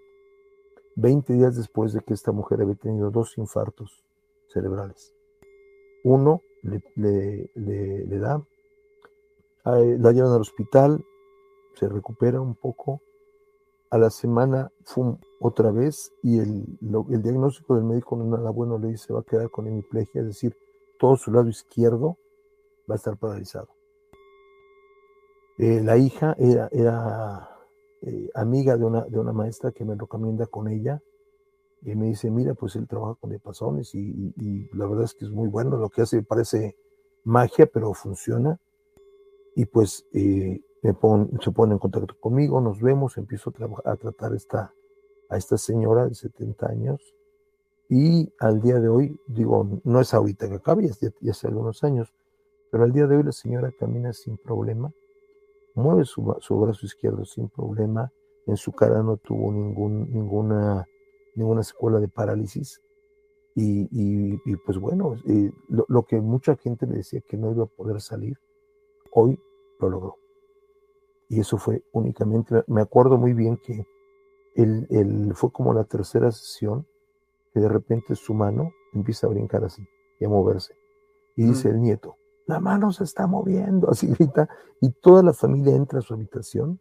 20 0.96 1.34
días 1.34 1.56
después 1.56 1.94
de 1.94 2.02
que 2.02 2.14
esta 2.14 2.32
mujer 2.32 2.62
había 2.62 2.76
tenido 2.76 3.10
dos 3.12 3.38
infartos 3.38 4.04
cerebrales. 4.48 5.14
Uno 6.04 6.42
le, 6.64 6.84
le- 6.96 7.50
le- 7.56 8.06
le 8.06 8.20
da, 8.20 8.46
eh, 9.66 9.98
la 10.00 10.12
llevan 10.12 10.34
al 10.34 10.42
hospital, 10.42 11.04
se 11.76 11.88
recupera 11.88 12.42
un 12.42 12.56
poco, 12.56 13.02
a 13.94 13.98
la 14.00 14.10
semana 14.10 14.72
fum, 14.86 15.20
otra 15.40 15.70
vez 15.70 16.12
y 16.24 16.40
el, 16.40 16.66
el 17.12 17.22
diagnóstico 17.22 17.76
del 17.76 17.84
médico 17.84 18.16
no 18.16 18.26
nada 18.26 18.50
bueno, 18.50 18.80
le 18.80 18.88
dice 18.88 19.14
va 19.14 19.20
a 19.20 19.24
quedar 19.24 19.52
con 19.52 19.68
hemiplegia, 19.68 20.22
es 20.22 20.28
decir, 20.28 20.58
todo 20.98 21.16
su 21.16 21.32
lado 21.32 21.48
izquierdo 21.48 22.18
va 22.90 22.96
a 22.96 22.98
estar 22.98 23.18
paralizado. 23.18 23.68
Eh, 25.60 25.82
la 25.84 25.96
hija 25.98 26.36
era, 26.40 26.70
era 26.72 27.48
eh, 28.02 28.30
amiga 28.34 28.78
de 28.78 28.84
una, 28.84 29.02
de 29.06 29.20
una 29.20 29.32
maestra 29.32 29.72
que 29.72 29.86
me 29.86 29.94
recomienda 29.94 30.48
con 30.48 30.68
ella 30.70 31.00
y 31.84 31.94
me 31.96 32.08
dice, 32.08 32.32
mira, 32.32 32.56
pues 32.56 32.76
él 32.76 32.88
trabaja 32.88 33.14
con 33.22 33.30
diapasones 33.30 33.94
y, 33.94 34.00
y- 34.00 34.34
y 34.38 34.70
la 34.76 34.88
verdad 34.88 35.04
es 35.06 35.14
que 35.14 35.26
es 35.26 35.32
muy 35.32 35.50
bueno, 35.50 35.78
lo 35.78 35.90
que 35.90 36.02
hace 36.02 36.24
parece 36.24 36.76
magia, 37.26 37.68
pero 37.72 37.94
funciona. 37.94 38.60
Y 39.56 39.66
pues 39.66 40.04
eh, 40.14 40.62
me 40.84 40.94
pon- 40.94 41.32
se 41.42 41.52
pone 41.52 41.74
en 41.74 41.80
contacto 41.80 42.16
conmigo, 42.20 42.62
nos 42.62 42.82
vemos, 42.82 43.18
empiezo 43.18 43.52
a, 43.86 43.96
tratar 43.98 44.36
esta, 44.36 44.74
a 45.30 45.38
esta 45.38 45.58
señora 45.58 46.08
de 46.08 46.16
70 46.16 46.70
años 46.70 47.02
y 47.90 48.32
al 48.40 48.62
día 48.62 48.80
de 48.80 48.90
hoy, 48.90 49.20
digo, 49.28 49.82
no 49.84 50.02
es 50.02 50.14
ahorita 50.14 50.50
que 50.50 50.56
acabe, 50.56 50.88
ya, 50.88 51.10
ya 51.22 51.32
hace 51.32 51.48
algunos 51.48 51.84
años, 51.84 52.14
pero 52.72 52.84
al 52.86 52.94
día 52.94 53.08
de 53.08 53.18
hoy 53.18 53.24
la 53.24 53.32
señora 53.34 53.72
camina 53.80 54.14
sin 54.14 54.38
problema, 54.38 54.92
mueve 55.76 56.06
su, 56.06 56.36
su 56.40 56.60
brazo 56.60 56.86
izquierdo 56.86 57.26
sin 57.26 57.50
problema, 57.50 58.12
en 58.48 58.58
su 58.58 58.72
cara 58.74 59.04
no 59.04 59.18
tuvo 59.18 59.52
ningún, 59.52 60.10
ninguna, 60.12 60.86
ninguna 61.36 61.64
secuela 61.64 62.00
de 62.00 62.08
parálisis. 62.10 62.82
Y, 63.56 63.84
y- 63.92 64.42
y, 64.46 64.56
pues 64.58 64.80
bueno, 64.80 65.16
eh, 65.28 65.52
lo, 65.70 65.86
lo 65.90 66.04
que 66.04 66.22
mucha 66.22 66.56
gente 66.58 66.88
le 66.88 66.98
decía 66.98 67.22
que 67.22 67.38
no 67.38 67.52
iba 67.52 67.66
a 67.66 67.68
poder 67.68 68.02
salir, 68.02 68.38
hoy 69.12 69.40
lo 69.80 69.90
logró. 69.90 70.18
Y 71.34 71.40
eso 71.40 71.58
fue 71.58 71.84
únicamente, 71.94 72.64
me 72.68 72.82
acuerdo 72.82 73.18
muy 73.18 73.34
bien 73.34 73.58
que 73.58 73.88
el, 74.56 74.86
el- 74.92 75.34
fue 75.34 75.52
como 75.52 75.74
la 75.74 75.84
tercera 75.84 76.32
sesión, 76.32 76.86
que 77.52 77.60
de 77.60 77.68
repente 77.70 78.14
su 78.14 78.36
mano 78.36 78.70
empieza 78.94 79.26
a 79.26 79.32
brincar 79.32 79.64
así 79.64 79.84
y 80.20 80.26
a 80.26 80.30
moverse. 80.30 80.76
Y 81.36 81.46
dice 81.46 81.70
Mm. 81.70 81.72
el 81.72 81.82
nieto, 81.82 82.16
la 82.46 82.60
mano 82.60 82.92
se 82.92 83.04
está 83.04 83.26
moviendo, 83.26 83.90
así 83.90 84.06
grita, 84.14 84.48
y 84.80 84.92
toda 84.92 85.24
la 85.24 85.34
familia 85.34 85.76
entra 85.76 86.00
a 86.00 86.02
su 86.04 86.14
habitación, 86.14 86.80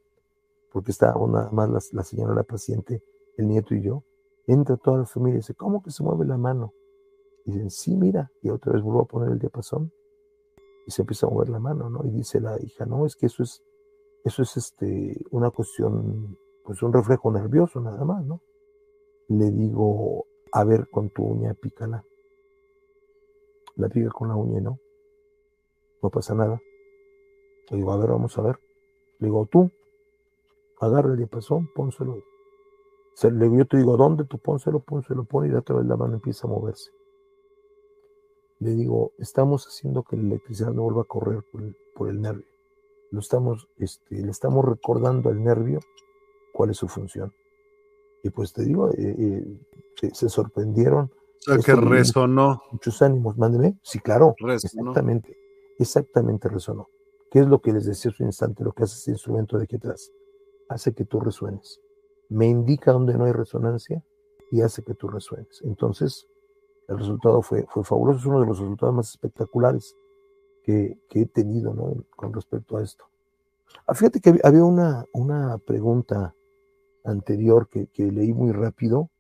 porque 0.71 0.91
está 0.91 1.15
nada 1.15 1.51
más 1.51 1.71
la, 1.71 1.79
la 1.93 2.03
señora, 2.05 2.35
la 2.35 2.43
paciente, 2.43 3.03
el 3.39 3.49
nieto 3.49 3.75
y 3.75 3.81
yo, 3.81 4.03
entra 4.47 4.77
toda 4.77 4.99
la 4.99 5.07
familia 5.07 5.37
y 5.37 5.41
dice, 5.41 5.55
¿cómo 5.55 5.83
que 5.83 5.91
se 5.91 6.03
mueve 6.03 6.27
la 6.27 6.37
mano? 6.37 6.73
Y 7.47 7.53
dicen, 7.53 7.71
sí, 7.71 7.97
mira, 7.97 8.31
y 8.43 8.51
otra 8.51 8.75
vez 8.75 8.83
vuelvo 8.83 9.01
a 9.01 9.07
poner 9.07 9.31
el 9.31 9.39
diapasón, 9.39 9.91
y 10.87 10.91
se 10.91 11.01
empieza 11.03 11.27
a 11.27 11.31
mover 11.31 11.49
la 11.49 11.59
mano, 11.59 11.89
¿no? 11.89 12.05
Y 12.05 12.11
dice 12.11 12.39
la 12.39 12.61
hija, 12.61 12.85
no, 12.85 13.07
es 13.07 13.17
que 13.17 13.25
eso 13.27 13.43
es, 13.43 13.63
eso 14.25 14.43
es 14.43 14.57
este, 14.57 15.17
una 15.31 15.51
cuestión, 15.51 16.39
pues 16.65 16.83
un 16.83 16.93
reflejo 16.93 17.31
nervioso 17.31 17.81
nada 17.81 18.05
más, 18.05 18.25
¿no? 18.25 18.41
Le 19.29 19.51
digo, 19.51 20.27
a 20.53 20.65
ver, 20.65 20.89
con 20.91 21.11
tu 21.11 21.25
uña 21.25 21.55
pícala. 21.55 22.05
La 23.77 23.89
pica 23.89 24.11
con 24.11 24.29
la 24.29 24.37
uña, 24.37 24.61
¿no? 24.61 24.79
No 26.03 26.11
pasa 26.11 26.35
nada. 26.35 26.61
Le 27.71 27.77
digo, 27.77 27.93
a 27.93 27.97
ver, 27.97 28.11
vamos 28.11 28.37
a 28.39 28.43
ver. 28.43 28.59
Le 29.19 29.29
digo, 29.29 29.47
tú, 29.51 29.71
agarra 30.81 31.11
el 31.13 31.17
diapasón, 31.17 31.69
pónselo. 31.75 32.23
Le 33.23 33.45
digo, 33.45 33.57
yo 33.57 33.67
te 33.67 33.77
digo, 33.77 33.97
¿dónde? 33.97 34.25
Tú 34.25 34.39
pónselo, 34.39 34.81
pónselo, 34.81 35.25
pone 35.25 35.49
y 35.49 35.51
de 35.51 35.59
otra 35.59 35.77
vez 35.77 35.87
la 35.87 35.97
mano 35.97 36.15
empieza 36.15 36.47
a 36.47 36.51
moverse 36.51 36.91
le 38.63 38.77
digo, 38.77 39.13
estamos 39.19 39.67
haciendo 39.67 40.05
que 40.05 40.17
la 40.17 40.23
electricidad 40.23 40.71
no 40.71 40.85
vuelva 40.85 41.03
a 41.03 41.07
correr 41.07 41.43
por 41.95 42.09
el, 42.09 42.21
nervio. 42.21 42.47
Lo 43.13 43.21
estamos, 43.21 43.69
este, 43.79 44.23
le 44.23 44.31
estamos 44.31 44.65
recordando 44.65 45.29
al 45.29 45.45
nervio 45.45 45.81
cuál 46.55 46.71
es 46.71 46.79
su 46.79 46.89
función. 46.89 47.33
Y 48.25 48.31
pues 48.31 48.55
te 48.55 48.65
digo, 48.65 48.89
eh, 48.91 49.15
eh, 49.19 50.11
se, 50.15 50.31
sorprendieron. 50.31 51.11
O 51.47 51.53
sea, 51.53 51.59
que 51.59 51.75
resonó. 51.75 52.63
Muchos 52.73 53.03
ánimos, 53.03 53.37
mándeme. 53.37 53.79
Sí, 53.83 53.99
claro. 53.99 54.35
Exactamente. 54.49 55.37
Exactamente 55.79 56.49
resonó. 56.49 56.89
¿Qué 57.31 57.41
es 57.41 57.47
lo 57.47 57.61
que 57.61 57.75
les 57.75 57.85
decía 57.85 58.11
hace 58.11 58.23
un 58.23 58.31
instante? 58.31 58.65
Lo 58.65 58.73
que 58.73 58.85
hace 58.85 58.97
ese 58.97 59.11
instrumento 59.11 59.59
de 59.59 59.65
aquí 59.65 59.77
atrás. 59.77 60.11
Hace 60.71 60.95
que 60.95 61.05
tú 61.05 61.21
resuenes. 61.21 61.83
Me 62.31 62.47
indica 62.47 62.93
dónde 62.93 63.13
no 63.13 63.27
hay 63.27 63.33
resonancia 63.33 64.03
y 64.51 64.63
hace 64.63 64.83
que 64.83 64.95
tú 64.95 65.09
resuenes. 65.09 65.61
Entonces, 65.65 66.27
el 66.89 66.97
resultado 66.97 67.43
fue, 67.43 67.67
fue 67.69 67.85
fabuloso, 67.85 68.21
es 68.21 68.25
uno 68.27 68.41
de 68.41 68.47
los 68.47 68.59
resultados 68.59 68.95
más 68.95 69.11
espectaculares 69.11 69.97
que, 70.63 70.99
he 71.11 71.27
tenido 71.27 71.75
con 72.17 72.33
respecto 72.33 72.77
a 72.77 72.83
esto. 72.83 73.05
Ah, 73.87 73.95
fíjate 73.95 74.21
que 74.21 74.39
había 74.45 74.65
una, 74.65 75.05
una 75.13 75.59
pregunta 75.59 76.35
anterior 77.05 77.69
que, 77.69 77.89
leí 77.97 78.33
muy 78.33 78.53
rápido 78.53 79.11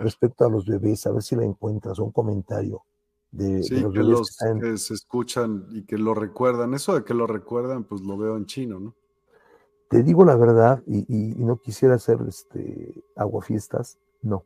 respecto 0.00 0.44
a 0.44 0.50
los 0.50 0.66
bebés, 0.66 1.06
a 1.06 1.12
ver 1.12 1.22
si 1.22 1.36
la 1.36 1.44
encuentras, 1.44 1.98
un 1.98 2.10
comentario 2.10 2.82
de, 3.30 3.58
los 3.58 3.68
que 3.68 3.98
bebés 3.98 4.30
que, 4.60 4.78
se 4.78 4.94
escuchan 4.94 5.66
y 5.70 5.84
que 5.84 5.98
lo 5.98 6.14
recuerdan. 6.14 6.74
Eso 6.74 6.94
de 6.94 7.04
que 7.04 7.14
lo 7.14 7.26
recuerdan, 7.26 7.84
pues 7.84 8.00
lo 8.00 8.16
veo 8.16 8.36
en 8.36 8.46
chino, 8.46 8.80
¿no? 8.80 8.94
Te 9.88 10.02
digo 10.02 10.24
la 10.24 10.36
verdad, 10.36 10.82
y, 10.86 11.04
y 11.08 11.34
no 11.36 11.58
quisiera 11.58 11.94
hacer 11.94 12.18
este, 12.26 13.04
aguafiestas, 13.14 13.98
no. 14.22 14.44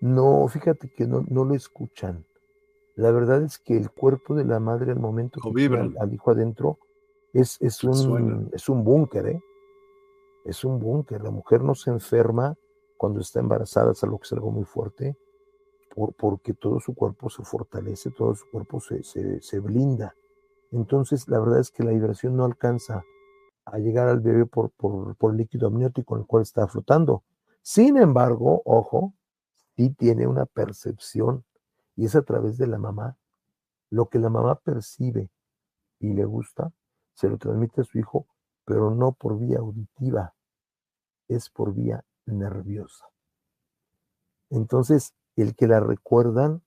No, 0.00 0.46
fíjate 0.48 0.88
que 0.88 1.06
no, 1.06 1.24
no 1.28 1.44
lo 1.44 1.54
escuchan. 1.54 2.24
La 2.96 3.10
verdad 3.10 3.42
es 3.42 3.58
que 3.58 3.76
el 3.76 3.90
cuerpo 3.90 4.34
de 4.34 4.44
la 4.44 4.60
madre 4.60 4.92
al 4.92 5.00
momento 5.00 5.40
que 5.40 5.50
tiene 5.50 5.94
al, 5.98 6.14
hijo 6.14 6.30
adentro 6.30 6.78
es, 7.32 7.60
es 7.60 7.82
un, 7.82 8.50
es 8.52 8.68
un 8.68 8.84
búnker, 8.84 9.26
¿eh? 9.26 9.40
Es 10.44 10.64
un 10.64 10.78
búnker. 10.78 11.22
La 11.22 11.30
mujer 11.30 11.62
no 11.62 11.74
se 11.74 11.90
enferma 11.90 12.56
cuando 12.96 13.20
está 13.20 13.40
embarazada, 13.40 13.92
es 13.92 14.04
algo 14.04 14.18
que 14.18 14.24
es 14.24 14.32
algo 14.32 14.50
muy 14.52 14.64
fuerte, 14.64 15.16
por, 15.94 16.14
porque 16.14 16.54
todo 16.54 16.78
su 16.78 16.94
cuerpo 16.94 17.28
se 17.28 17.42
fortalece, 17.42 18.10
todo 18.10 18.34
su 18.34 18.48
cuerpo 18.50 18.78
se, 18.80 19.02
se, 19.02 19.58
blinda. 19.58 20.14
Entonces, 20.70 21.28
la 21.28 21.40
verdad 21.40 21.60
es 21.60 21.70
que 21.70 21.82
la 21.82 21.90
vibración 21.90 22.36
no 22.36 22.44
alcanza 22.44 23.02
a 23.64 23.78
llegar 23.78 24.08
al 24.08 24.20
bebé 24.20 24.46
por, 24.46 24.70
por, 24.70 25.16
por 25.16 25.32
el 25.32 25.38
líquido 25.38 25.66
amniótico 25.66 26.14
en 26.14 26.20
el 26.20 26.26
cual 26.26 26.42
está 26.42 26.68
flotando. 26.68 27.24
Sin 27.62 27.96
embargo, 27.96 28.62
ojo, 28.64 29.14
sí 29.76 29.90
tiene 29.90 30.26
una 30.26 30.46
percepción 30.46 31.44
y 31.96 32.06
es 32.06 32.14
a 32.16 32.22
través 32.22 32.58
de 32.58 32.66
la 32.66 32.78
mamá. 32.78 33.16
Lo 33.90 34.08
que 34.08 34.18
la 34.18 34.30
mamá 34.30 34.56
percibe 34.56 35.30
y 36.00 36.12
le 36.12 36.24
gusta, 36.24 36.72
se 37.14 37.28
lo 37.28 37.38
transmite 37.38 37.82
a 37.82 37.84
su 37.84 37.98
hijo, 37.98 38.26
pero 38.64 38.90
no 38.90 39.12
por 39.12 39.38
vía 39.38 39.58
auditiva, 39.58 40.34
es 41.28 41.50
por 41.50 41.74
vía 41.74 42.04
nerviosa. 42.26 43.06
Entonces, 44.50 45.14
el 45.36 45.54
que 45.54 45.66
la 45.66 45.80
recuerdan, 45.80 46.62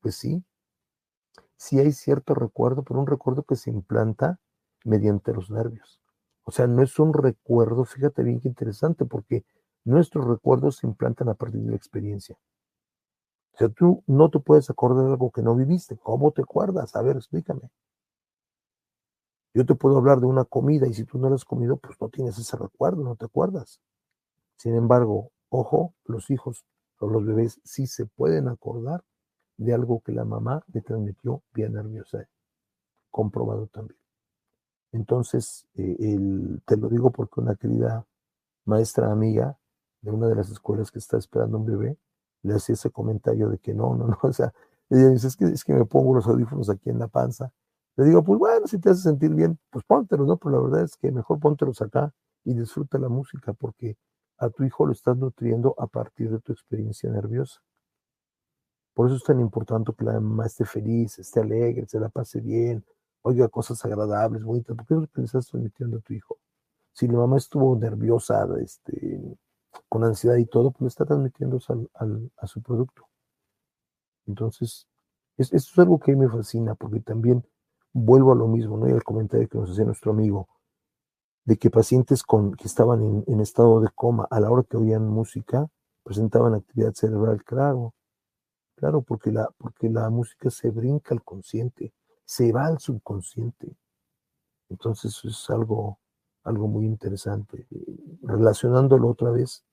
pues 0.00 0.16
sí, 0.16 0.44
sí 1.56 1.78
hay 1.78 1.92
cierto 1.92 2.34
recuerdo, 2.34 2.82
pero 2.82 3.00
un 3.00 3.06
recuerdo 3.06 3.44
que 3.44 3.56
se 3.56 3.70
implanta 3.70 4.40
mediante 4.84 5.32
los 5.32 5.50
nervios. 5.50 6.00
O 6.44 6.50
sea, 6.50 6.66
no 6.66 6.82
es 6.82 6.98
un 6.98 7.14
recuerdo, 7.14 7.84
fíjate 7.84 8.22
bien 8.22 8.40
qué 8.40 8.48
interesante, 8.48 9.04
porque 9.04 9.44
Nuestros 9.84 10.26
recuerdos 10.26 10.76
se 10.76 10.86
implantan 10.86 11.28
a 11.28 11.34
partir 11.34 11.60
de 11.60 11.70
la 11.70 11.76
experiencia. 11.76 12.38
O 13.54 13.58
sea, 13.58 13.68
tú 13.68 14.02
no 14.06 14.30
te 14.30 14.38
puedes 14.38 14.70
acordar 14.70 15.04
de 15.04 15.12
algo 15.12 15.30
que 15.30 15.42
no 15.42 15.54
viviste. 15.54 15.96
¿Cómo 15.98 16.32
te 16.32 16.42
acuerdas? 16.42 16.96
A 16.96 17.02
ver, 17.02 17.16
explícame. 17.16 17.70
Yo 19.54 19.66
te 19.66 19.74
puedo 19.74 19.98
hablar 19.98 20.20
de 20.20 20.26
una 20.26 20.44
comida 20.44 20.86
y 20.86 20.94
si 20.94 21.04
tú 21.04 21.18
no 21.18 21.28
la 21.28 21.34
has 21.34 21.44
comido, 21.44 21.76
pues 21.76 22.00
no 22.00 22.08
tienes 22.08 22.38
ese 22.38 22.56
recuerdo, 22.56 23.04
no 23.04 23.16
te 23.16 23.26
acuerdas. 23.26 23.80
Sin 24.56 24.74
embargo, 24.74 25.30
ojo, 25.50 25.94
los 26.04 26.30
hijos 26.30 26.64
o 26.98 27.08
los 27.08 27.26
bebés 27.26 27.60
sí 27.64 27.86
se 27.86 28.06
pueden 28.06 28.48
acordar 28.48 29.04
de 29.58 29.74
algo 29.74 30.00
que 30.00 30.12
la 30.12 30.24
mamá 30.24 30.64
le 30.72 30.80
transmitió 30.80 31.42
vía 31.52 31.68
nerviosa. 31.68 32.26
Comprobado 33.10 33.66
también. 33.66 33.98
Entonces, 34.92 35.66
eh, 35.74 36.18
te 36.66 36.76
lo 36.76 36.88
digo 36.88 37.10
porque 37.10 37.40
una 37.40 37.56
querida 37.56 38.06
maestra 38.64 39.10
amiga 39.10 39.58
de 40.00 40.10
una 40.10 40.28
de 40.28 40.36
las 40.36 40.50
escuelas 40.50 40.90
que 40.90 40.98
está 40.98 41.18
esperando 41.18 41.58
un 41.58 41.66
bebé, 41.66 41.98
le 42.42 42.54
hacía 42.54 42.74
ese 42.74 42.90
comentario 42.90 43.48
de 43.48 43.58
que 43.58 43.74
no, 43.74 43.94
no, 43.96 44.06
no, 44.08 44.18
o 44.22 44.32
sea, 44.32 44.52
ella 44.90 45.08
dice, 45.10 45.28
es 45.28 45.36
que, 45.36 45.46
es 45.46 45.64
que 45.64 45.74
me 45.74 45.84
pongo 45.86 46.14
los 46.14 46.26
audífonos 46.26 46.68
aquí 46.70 46.90
en 46.90 46.98
la 46.98 47.08
panza. 47.08 47.52
Le 47.96 48.04
digo, 48.04 48.22
pues 48.24 48.38
bueno, 48.38 48.66
si 48.66 48.78
te 48.78 48.90
hace 48.90 49.02
sentir 49.02 49.34
bien, 49.34 49.58
pues 49.70 49.84
póntelos, 49.84 50.26
¿no? 50.26 50.36
Pero 50.38 50.56
la 50.56 50.62
verdad 50.62 50.82
es 50.82 50.96
que 50.96 51.10
mejor 51.12 51.40
póntelos 51.40 51.80
acá 51.82 52.12
y 52.44 52.54
disfruta 52.54 52.98
la 52.98 53.08
música 53.08 53.52
porque 53.52 53.96
a 54.38 54.50
tu 54.50 54.64
hijo 54.64 54.86
lo 54.86 54.92
estás 54.92 55.16
nutriendo 55.16 55.74
a 55.78 55.86
partir 55.86 56.30
de 56.30 56.40
tu 56.40 56.52
experiencia 56.52 57.10
nerviosa. 57.10 57.60
Por 58.94 59.06
eso 59.06 59.16
es 59.16 59.24
tan 59.24 59.40
importante 59.40 59.92
que 59.96 60.04
la 60.04 60.14
mamá 60.14 60.46
esté 60.46 60.64
feliz, 60.64 61.18
esté 61.18 61.40
alegre, 61.40 61.86
se 61.86 61.98
la 61.98 62.08
pase 62.08 62.40
bien, 62.40 62.84
oiga 63.22 63.48
cosas 63.48 63.82
agradables, 63.84 64.42
bonitas, 64.44 64.76
es 64.78 64.90
lo 64.90 65.06
que 65.06 65.20
le 65.20 65.24
estás 65.24 65.46
transmitiendo 65.46 65.98
a 65.98 66.00
tu 66.00 66.12
hijo. 66.12 66.38
Si 66.92 67.06
la 67.08 67.14
mamá 67.18 67.38
estuvo 67.38 67.76
nerviosa, 67.76 68.46
este, 68.60 69.38
con 69.88 70.04
ansiedad 70.04 70.36
y 70.36 70.46
todo, 70.46 70.70
pues 70.70 70.92
está 70.92 71.04
transmitiendo 71.04 71.58
a 72.36 72.46
su 72.46 72.62
producto. 72.62 73.08
Entonces, 74.26 74.86
esto 75.36 75.56
es 75.56 75.78
algo 75.78 75.98
que 75.98 76.14
me 76.14 76.28
fascina, 76.28 76.74
porque 76.74 77.00
también 77.00 77.44
vuelvo 77.92 78.32
a 78.32 78.36
lo 78.36 78.48
mismo, 78.48 78.76
¿no? 78.76 78.88
Y 78.88 78.92
al 78.92 79.02
comentario 79.04 79.48
que 79.48 79.58
nos 79.58 79.70
hacía 79.70 79.84
nuestro 79.84 80.12
amigo, 80.12 80.48
de 81.44 81.56
que 81.56 81.70
pacientes 81.70 82.22
con, 82.22 82.54
que 82.54 82.66
estaban 82.66 83.24
en, 83.26 83.40
estado 83.40 83.80
de 83.80 83.88
coma 83.94 84.26
a 84.30 84.40
la 84.40 84.50
hora 84.50 84.62
que 84.62 84.76
oían 84.76 85.08
música 85.08 85.68
presentaban 86.04 86.54
actividad 86.54 86.94
cerebral, 86.94 87.42
claro, 87.44 87.94
claro, 88.76 89.02
porque 89.02 89.32
la, 89.32 89.48
porque 89.58 89.88
la 89.88 90.08
música 90.10 90.50
se 90.50 90.70
brinca 90.70 91.14
al 91.14 91.22
consciente, 91.22 91.92
se 92.24 92.52
va 92.52 92.66
al 92.66 92.78
subconsciente. 92.78 93.76
Entonces 94.68 95.20
es 95.24 95.50
algo, 95.50 95.98
algo 96.44 96.68
muy 96.68 96.86
interesante, 96.86 97.66
relacionándolo 98.22 99.08
otra 99.08 99.30
vez 99.30 99.64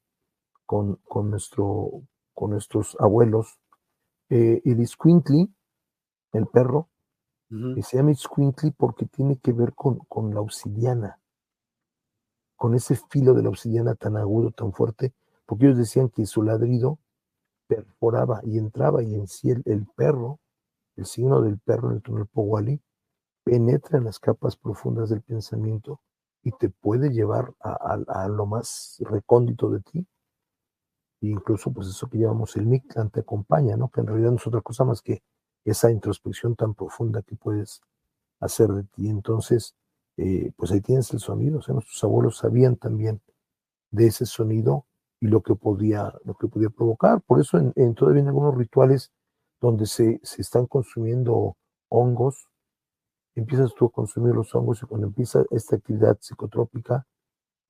con, 0.65 0.97
con, 1.07 1.29
nuestro, 1.29 2.03
con 2.33 2.51
nuestros 2.51 2.95
abuelos. 2.99 3.59
Eh, 4.29 4.61
el 4.65 4.85
Squintly, 4.87 5.51
el 6.33 6.47
perro, 6.47 6.89
se 7.81 7.97
llama 7.97 8.13
Squintly 8.13 8.69
porque 8.69 9.07
tiene 9.07 9.37
que 9.37 9.53
ver 9.53 9.73
con, 9.73 9.97
con 10.07 10.35
la 10.35 10.41
obsidiana, 10.41 11.19
con 12.55 12.75
ese 12.75 12.95
filo 13.09 13.33
de 13.33 13.41
la 13.41 13.49
obsidiana 13.49 13.95
tan 13.95 14.17
agudo, 14.17 14.51
tan 14.51 14.71
fuerte, 14.71 15.13
porque 15.47 15.65
ellos 15.65 15.79
decían 15.79 16.09
que 16.09 16.27
su 16.27 16.43
ladrido 16.43 16.99
perforaba 17.65 18.41
y 18.43 18.59
entraba 18.59 19.01
y 19.01 19.15
en 19.15 19.27
sí 19.27 19.49
el, 19.49 19.87
perro, 19.95 20.39
el 20.95 21.07
signo 21.07 21.41
del 21.41 21.57
perro 21.57 21.89
en 21.89 21.95
el 21.95 22.01
túnel 22.03 22.27
Powali, 22.27 22.79
penetra 23.43 23.97
en 23.97 24.03
las 24.03 24.19
capas 24.19 24.55
profundas 24.55 25.09
del 25.09 25.21
pensamiento 25.21 26.01
y 26.43 26.51
te 26.51 26.69
puede 26.69 27.11
llevar 27.11 27.53
a, 27.59 28.27
lo 28.27 28.45
más 28.45 28.97
recóndito 29.01 29.69
de 29.69 29.81
ti. 29.81 30.07
E 31.21 31.27
incluso, 31.27 31.71
pues 31.71 31.87
eso 31.87 32.09
que 32.09 32.17
llamamos 32.17 32.55
el 32.55 32.65
Mictlan 32.65 33.09
te 33.09 33.21
acompaña, 33.21 33.75
¿no? 33.75 33.89
Que 33.89 34.01
en 34.01 34.07
realidad 34.07 34.31
no 34.31 34.37
es 34.37 34.47
otra 34.47 34.61
cosa 34.61 34.85
más 34.85 35.01
que 35.01 35.21
esa 35.65 35.91
introspección 35.91 36.55
tan 36.55 36.73
profunda 36.73 37.21
que 37.21 37.35
puedes 37.35 37.81
hacer 38.39 38.69
de 38.69 38.83
ti. 38.83 39.09
Entonces, 39.09 39.75
eh, 40.17 40.51
pues 40.55 40.71
ahí 40.71 40.81
tienes 40.81 41.11
el 41.13 41.19
sonido. 41.19 41.59
O 41.59 41.61
sea, 41.61 41.73
nuestros 41.73 42.03
abuelos 42.03 42.37
sabían 42.37 42.77
también 42.77 43.21
de 43.91 44.07
ese 44.07 44.25
sonido 44.25 44.85
y 45.19 45.27
lo 45.27 45.41
que 45.41 45.55
podía, 45.55 46.13
lo 46.23 46.35
que 46.35 46.47
podía 46.47 46.69
provocar. 46.69 47.21
Por 47.21 47.39
eso 47.41 47.57
en, 47.57 47.95
todavía 47.95 48.21
en 48.21 48.27
algunos 48.27 48.55
rituales 48.55 49.11
donde 49.59 49.85
se, 49.85 50.19
se 50.23 50.41
están 50.41 50.67
consumiendo 50.67 51.57
hongos, 51.89 52.48
empiezas 53.39 53.73
tú 53.73 53.85
a 53.85 53.91
consumir 53.91 54.33
los 54.33 54.53
hongos 54.53 54.81
y 54.81 54.85
cuando 54.85 55.07
empieza 55.07 55.43
esta 55.51 55.75
actividad 55.75 56.17
psicotrópica, 56.19 57.05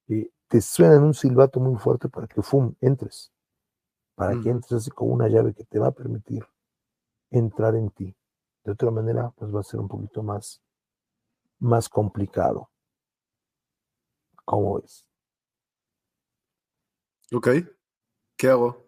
eh, 0.07 0.30
te 0.47 0.61
suena 0.61 0.99
un 0.99 1.13
silbato 1.13 1.59
muy 1.59 1.78
fuerte 1.78 2.09
para 2.09 2.28
que 2.28 2.41
fum, 2.41 2.74
entres, 2.82 3.32
para 4.15 4.39
que 4.41 4.49
entres 4.49 4.74
así 4.74 4.91
como 4.91 5.13
una 5.13 5.28
llave 5.28 5.53
que 5.53 5.63
te 5.63 5.80
va 5.80 5.88
a 5.88 5.91
permitir 5.91 6.45
entrar 7.32 7.76
en 7.76 7.89
ti. 7.91 8.15
De 8.63 8.72
otra 8.72 8.91
manera, 8.91 9.32
pues 9.36 9.53
va 9.53 9.61
a 9.61 9.63
ser 9.63 9.80
un 9.80 9.88
poquito 9.88 10.24
más, 10.24 10.61
más 11.59 11.88
complicado. 11.88 12.70
¿Cómo 14.43 14.80
es? 14.80 15.05
Ok. 17.32 17.49
¿Qué 18.36 18.49
hago? 18.49 18.88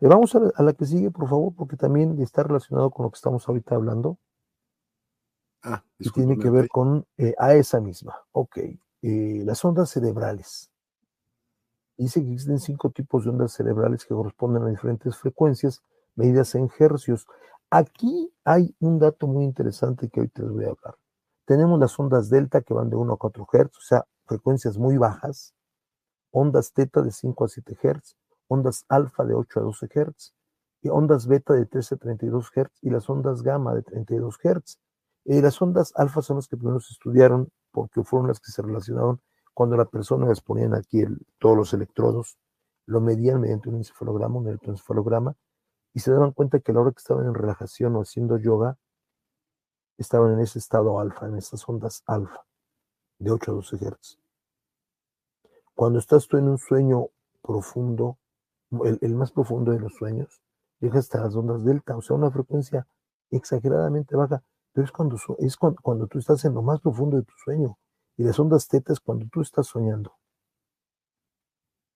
Eh, 0.00 0.08
vamos 0.08 0.34
a 0.34 0.40
la, 0.40 0.52
a 0.56 0.62
la, 0.62 0.72
que 0.72 0.84
sigue, 0.84 1.10
por 1.10 1.28
favor, 1.28 1.54
porque 1.54 1.76
también 1.76 2.20
está 2.20 2.42
relacionado 2.42 2.90
con 2.90 3.04
lo 3.04 3.10
que 3.10 3.16
estamos 3.16 3.48
ahorita 3.48 3.76
hablando. 3.76 4.18
Ah, 5.62 5.82
y 5.98 6.10
tiene 6.10 6.38
que 6.38 6.50
ver 6.50 6.68
con 6.68 7.06
eh, 7.16 7.34
a 7.38 7.54
esa 7.54 7.80
misma. 7.80 8.16
Ok. 8.32 8.58
Eh, 9.02 9.42
las 9.44 9.64
ondas 9.64 9.90
cerebrales. 9.90 10.70
Dice 11.96 12.22
que 12.22 12.32
existen 12.32 12.60
cinco 12.60 12.90
tipos 12.90 13.24
de 13.24 13.30
ondas 13.30 13.52
cerebrales 13.52 14.04
que 14.04 14.14
corresponden 14.14 14.62
a 14.62 14.68
diferentes 14.68 15.16
frecuencias 15.16 15.82
medidas 16.14 16.54
en 16.54 16.70
hercios. 16.78 17.26
Aquí 17.70 18.32
hay 18.44 18.74
un 18.80 18.98
dato 18.98 19.26
muy 19.26 19.44
interesante 19.44 20.08
que 20.08 20.20
hoy 20.20 20.28
te 20.28 20.42
les 20.42 20.52
voy 20.52 20.64
a 20.64 20.68
hablar. 20.68 20.96
Tenemos 21.44 21.78
las 21.80 21.98
ondas 21.98 22.30
delta 22.30 22.60
que 22.60 22.74
van 22.74 22.90
de 22.90 22.96
1 22.96 23.12
a 23.12 23.16
4 23.16 23.46
Hz, 23.50 23.76
o 23.76 23.80
sea, 23.80 24.04
frecuencias 24.26 24.78
muy 24.78 24.96
bajas, 24.96 25.54
ondas 26.30 26.72
teta 26.72 27.02
de 27.02 27.10
5 27.10 27.44
a 27.44 27.48
7 27.48 27.74
Hz, 27.74 28.16
ondas 28.48 28.84
alfa 28.88 29.24
de 29.24 29.34
8 29.34 29.60
a 29.60 29.62
12 29.62 29.86
Hz, 29.88 30.34
y 30.82 30.88
ondas 30.88 31.26
beta 31.26 31.54
de 31.54 31.66
13 31.66 31.96
a 31.96 31.98
32 31.98 32.50
Hz 32.54 32.70
y 32.82 32.90
las 32.90 33.08
ondas 33.10 33.42
gamma 33.42 33.74
de 33.74 33.82
32 33.82 34.38
Hz. 34.38 34.78
Eh, 35.24 35.42
las 35.42 35.60
ondas 35.60 35.92
alfa 35.96 36.22
son 36.22 36.36
las 36.36 36.48
que 36.48 36.56
primero 36.56 36.80
se 36.80 36.92
estudiaron 36.92 37.50
porque 37.70 38.02
fueron 38.02 38.28
las 38.28 38.40
que 38.40 38.50
se 38.50 38.62
relacionaron 38.62 39.20
cuando 39.58 39.76
la 39.76 39.86
persona 39.86 40.28
les 40.28 40.40
ponían 40.40 40.72
aquí 40.72 41.02
todos 41.38 41.56
los 41.56 41.74
electrodos, 41.74 42.38
lo 42.86 43.00
medían 43.00 43.40
mediante 43.40 43.68
un 43.68 43.74
encefalograma, 43.74 44.38
un 44.38 44.46
electroencefalograma, 44.46 45.34
y 45.92 45.98
se 45.98 46.12
daban 46.12 46.30
cuenta 46.30 46.60
que 46.60 46.70
a 46.70 46.74
la 46.76 46.82
hora 46.82 46.92
que 46.92 46.98
estaban 46.98 47.26
en 47.26 47.34
relajación 47.34 47.96
o 47.96 48.02
haciendo 48.02 48.38
yoga, 48.38 48.78
estaban 49.96 50.32
en 50.32 50.38
ese 50.38 50.60
estado 50.60 51.00
alfa, 51.00 51.26
en 51.26 51.36
esas 51.36 51.68
ondas 51.68 52.04
alfa, 52.06 52.46
de 53.18 53.32
8 53.32 53.50
a 53.50 53.54
12 53.56 53.76
Hz. 53.78 54.20
Cuando 55.74 55.98
estás 55.98 56.28
tú 56.28 56.36
en 56.36 56.48
un 56.48 56.58
sueño 56.58 57.08
profundo, 57.42 58.16
el, 58.84 58.98
el 59.02 59.16
más 59.16 59.32
profundo 59.32 59.72
de 59.72 59.80
los 59.80 59.94
sueños, 59.94 60.40
llega 60.78 61.00
hasta 61.00 61.20
las 61.20 61.34
ondas 61.34 61.64
delta, 61.64 61.96
o 61.96 62.00
sea, 62.00 62.14
una 62.14 62.30
frecuencia 62.30 62.86
exageradamente 63.32 64.14
baja, 64.14 64.42
pero 64.72 64.84
es 64.84 64.92
cuando, 64.92 65.16
es 65.38 65.56
cuando, 65.56 65.80
cuando 65.82 66.06
tú 66.06 66.18
estás 66.18 66.44
en 66.44 66.54
lo 66.54 66.62
más 66.62 66.80
profundo 66.80 67.16
de 67.16 67.24
tu 67.24 67.34
sueño. 67.44 67.78
Y 68.16 68.24
las 68.24 68.38
ondas 68.38 68.68
teta 68.68 68.92
es 68.92 69.00
cuando 69.00 69.26
tú 69.26 69.40
estás 69.40 69.66
soñando. 69.66 70.12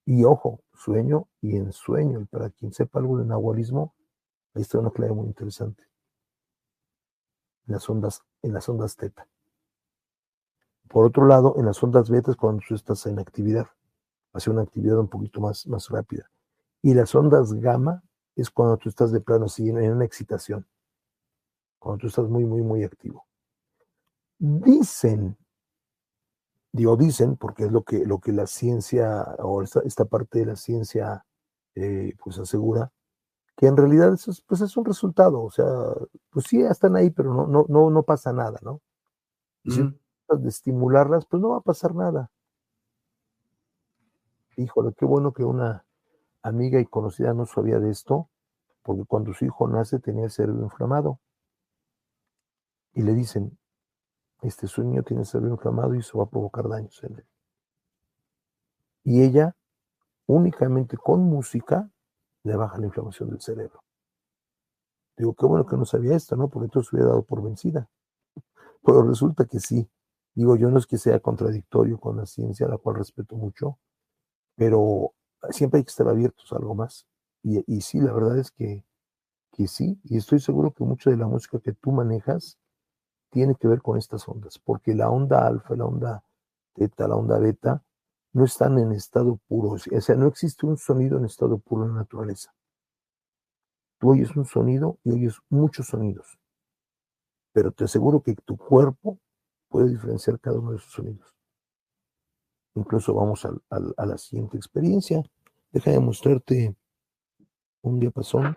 Y 0.05 0.25
ojo, 0.25 0.63
sueño 0.73 1.29
y 1.41 1.57
en 1.57 1.73
sueño. 1.73 2.21
Y 2.21 2.25
para 2.27 2.51
quien 2.51 2.73
sepa 2.73 2.99
algo 2.99 3.19
de 3.19 3.25
nahualismo, 3.25 3.95
ahí 4.55 4.63
está 4.63 4.79
una 4.79 4.91
clave 4.91 5.13
muy 5.13 5.27
interesante. 5.27 5.85
En 7.67 7.75
las 7.75 7.89
ondas, 7.89 8.23
en 8.43 8.53
las 8.53 8.69
ondas 8.69 8.97
teta. 8.97 9.29
Por 10.89 11.07
otro 11.07 11.27
lado, 11.27 11.55
en 11.57 11.67
las 11.67 11.83
ondas 11.83 12.11
beta 12.11 12.31
es 12.31 12.37
cuando 12.37 12.63
tú 12.67 12.75
estás 12.75 13.07
en 13.07 13.19
actividad. 13.19 13.67
Hace 14.33 14.51
una 14.51 14.63
actividad 14.63 14.99
un 14.99 15.09
poquito 15.09 15.41
más, 15.41 15.67
más 15.67 15.89
rápida. 15.89 16.31
Y 16.83 16.95
las 16.95 17.15
ondas 17.15 17.53
gamma 17.55 18.03
es 18.35 18.51
cuando 18.51 18.77
tú 18.77 18.89
estás 18.89 19.13
de 19.13 19.21
plano 19.21 19.45
así 19.45 19.69
en 19.69 19.93
una 19.93 20.05
excitación 20.05 20.67
cuando 21.83 22.03
tú 22.03 22.07
estás 22.07 22.29
muy, 22.29 22.45
muy, 22.45 22.63
muy 22.63 22.85
activo. 22.85 23.27
Dicen, 24.39 25.37
digo 26.71 26.97
dicen, 26.97 27.37
porque 27.37 27.65
es 27.65 27.73
lo 27.73 27.83
que, 27.83 28.07
lo 28.07 28.21
que 28.21 28.31
la 28.33 28.47
ciencia, 28.47 29.23
o 29.41 29.63
esta, 29.63 29.81
esta 29.81 30.05
parte 30.05 30.39
de 30.39 30.47
la 30.47 30.57
ciencia, 30.57 31.27
eh, 31.75 32.15
pues 32.23 32.39
asegura, 32.39 32.93
que 33.57 33.67
en 33.67 33.77
realidad 33.77 34.15
eso 34.15 34.31
es, 34.31 34.43
pues 34.43 34.61
es 34.61 34.77
un 34.77 34.85
resultado, 34.85 35.43
o 35.43 35.51
sea, 35.51 35.67
pues 36.31 36.47
sí, 36.49 36.63
están 36.63 36.95
ahí, 36.95 37.11
pero 37.11 37.35
no, 37.35 37.49
no, 37.49 37.67
no, 37.69 37.91
no 37.91 38.03
pasa 38.05 38.33
nada, 38.33 38.61
¿no? 38.63 38.81
Y 39.65 39.73
si 39.73 39.83
de 39.83 40.49
estimularlas, 40.49 41.27
pues 41.27 41.43
no 41.43 41.51
va 41.51 41.59
a 41.59 41.63
pasar 41.63 41.95
nada. 41.95 42.31
Híjole, 44.57 44.93
qué 44.97 45.05
bueno 45.05 45.33
que 45.33 45.45
una 45.45 45.85
amiga 46.43 46.81
y 46.81 46.87
conocida 46.87 47.35
no 47.35 47.45
sabía 47.45 47.81
de 47.81 47.91
esto, 47.91 48.29
porque 48.83 49.05
cuando 49.05 49.35
su 49.35 49.45
hijo 49.45 49.67
nace 49.67 49.99
tenía 49.99 50.25
el 50.25 50.31
cerebro 50.31 50.63
inflamado 50.63 51.19
y 52.95 53.03
le 53.03 53.15
dicen, 53.15 53.59
este 54.43 54.67
sueño 54.67 55.03
tiene 55.03 55.25
cerebro 55.25 55.55
inflamado 55.55 55.95
y 55.95 56.01
eso 56.01 56.19
va 56.19 56.25
a 56.25 56.31
provocar 56.31 56.69
daños 56.69 57.03
en 57.05 57.15
él. 57.15 57.27
Y 59.05 59.23
ella, 59.23 59.57
únicamente 60.27 60.97
con 60.97 61.21
música, 61.23 61.91
le 62.45 62.57
baja 62.57 62.79
la 62.79 62.87
inflamación 62.87 63.31
del 63.31 63.41
cerebro. 63.41 63.83
Digo, 65.17 65.35
qué 65.35 65.47
bueno 65.47 65.67
que 65.67 65.77
no 65.77 65.85
sabía 65.85 66.17
esto, 66.17 66.37
¿no? 66.37 66.49
Porque 66.49 66.67
entonces 66.67 66.93
hubiera 66.93 67.11
dado 67.11 67.23
por 67.23 67.43
vencida. 67.43 67.89
Pero 68.85 69.03
resulta 69.03 69.45
que 69.45 69.61
sí. 69.61 69.89
Digo, 70.35 70.57
yo 70.57 70.71
no 70.71 70.79
es 70.79 70.87
que 70.87 70.99
sea 70.99 71.21
contradictorio 71.21 71.99
con 72.01 72.17
la 72.17 72.27
ciencia, 72.27 72.67
la 72.67 72.79
cual 72.79 72.97
respeto 72.97 73.37
mucho, 73.37 73.79
pero 74.57 75.13
siempre 75.51 75.79
hay 75.79 75.85
que 75.85 75.91
estar 75.91 76.09
abiertos 76.09 76.51
a 76.53 76.57
algo 76.57 76.75
más. 76.75 77.07
Y, 77.43 77.63
y 77.67 77.83
sí, 77.83 78.01
la 78.01 78.15
verdad 78.15 78.39
es 78.39 78.51
que, 78.51 78.83
que 79.53 79.69
sí, 79.69 80.01
y 80.05 80.17
estoy 80.17 80.41
seguro 80.41 80.73
que 80.73 80.85
mucha 80.85 81.11
de 81.11 81.19
la 81.19 81.27
música 81.27 81.61
que 81.61 81.75
tú 81.75 81.93
manejas 81.93 82.59
tiene 83.33 83.57
que 83.57 83.67
ver 83.67 83.81
con 83.81 83.97
estas 83.99 84.29
ondas, 84.29 84.59
porque 84.59 84.95
la 84.95 85.11
onda 85.11 85.47
alfa, 85.47 85.75
la 85.75 85.87
onda 85.87 86.23
teta, 86.75 87.09
la 87.09 87.17
onda 87.17 87.39
beta, 87.39 87.83
no 88.35 88.45
están 88.45 88.79
en 88.79 88.93
estado 88.93 89.39
puro, 89.49 89.71
o 89.71 89.79
sea, 89.79 90.17
no 90.17 90.29
existe 90.29 90.67
un 90.67 90.77
sonido 90.77 91.19
en 91.19 91.25
estado 91.25 91.59
puro 91.59 91.85
en 91.85 91.95
la 91.95 92.01
naturaleza. 92.01 92.55
Tú 93.99 94.11
oyes 94.11 94.37
un 94.37 94.45
sonido 94.45 94.99
y 95.03 95.13
oyes 95.13 95.39
muchos 95.49 95.87
sonidos, 95.87 96.39
pero 97.53 97.73
te 97.73 97.85
aseguro 97.85 98.23
que 98.23 98.35
tu 98.35 98.57
cuerpo 98.57 99.19
puede 99.69 99.89
diferenciar 99.89 100.39
cada 100.39 100.59
uno 100.59 100.73
de 100.73 100.77
esos 100.77 100.93
sonidos. 100.93 101.35
Incluso 102.75 103.15
vamos 103.15 103.45
a, 103.47 103.53
a, 103.71 104.07
la 104.07 104.19
siguiente 104.19 104.57
experiencia. 104.57 105.23
Deja 105.71 105.91
de 105.91 106.01
mostrarte 106.01 106.75
un 107.83 107.99
diapasón, 108.01 108.57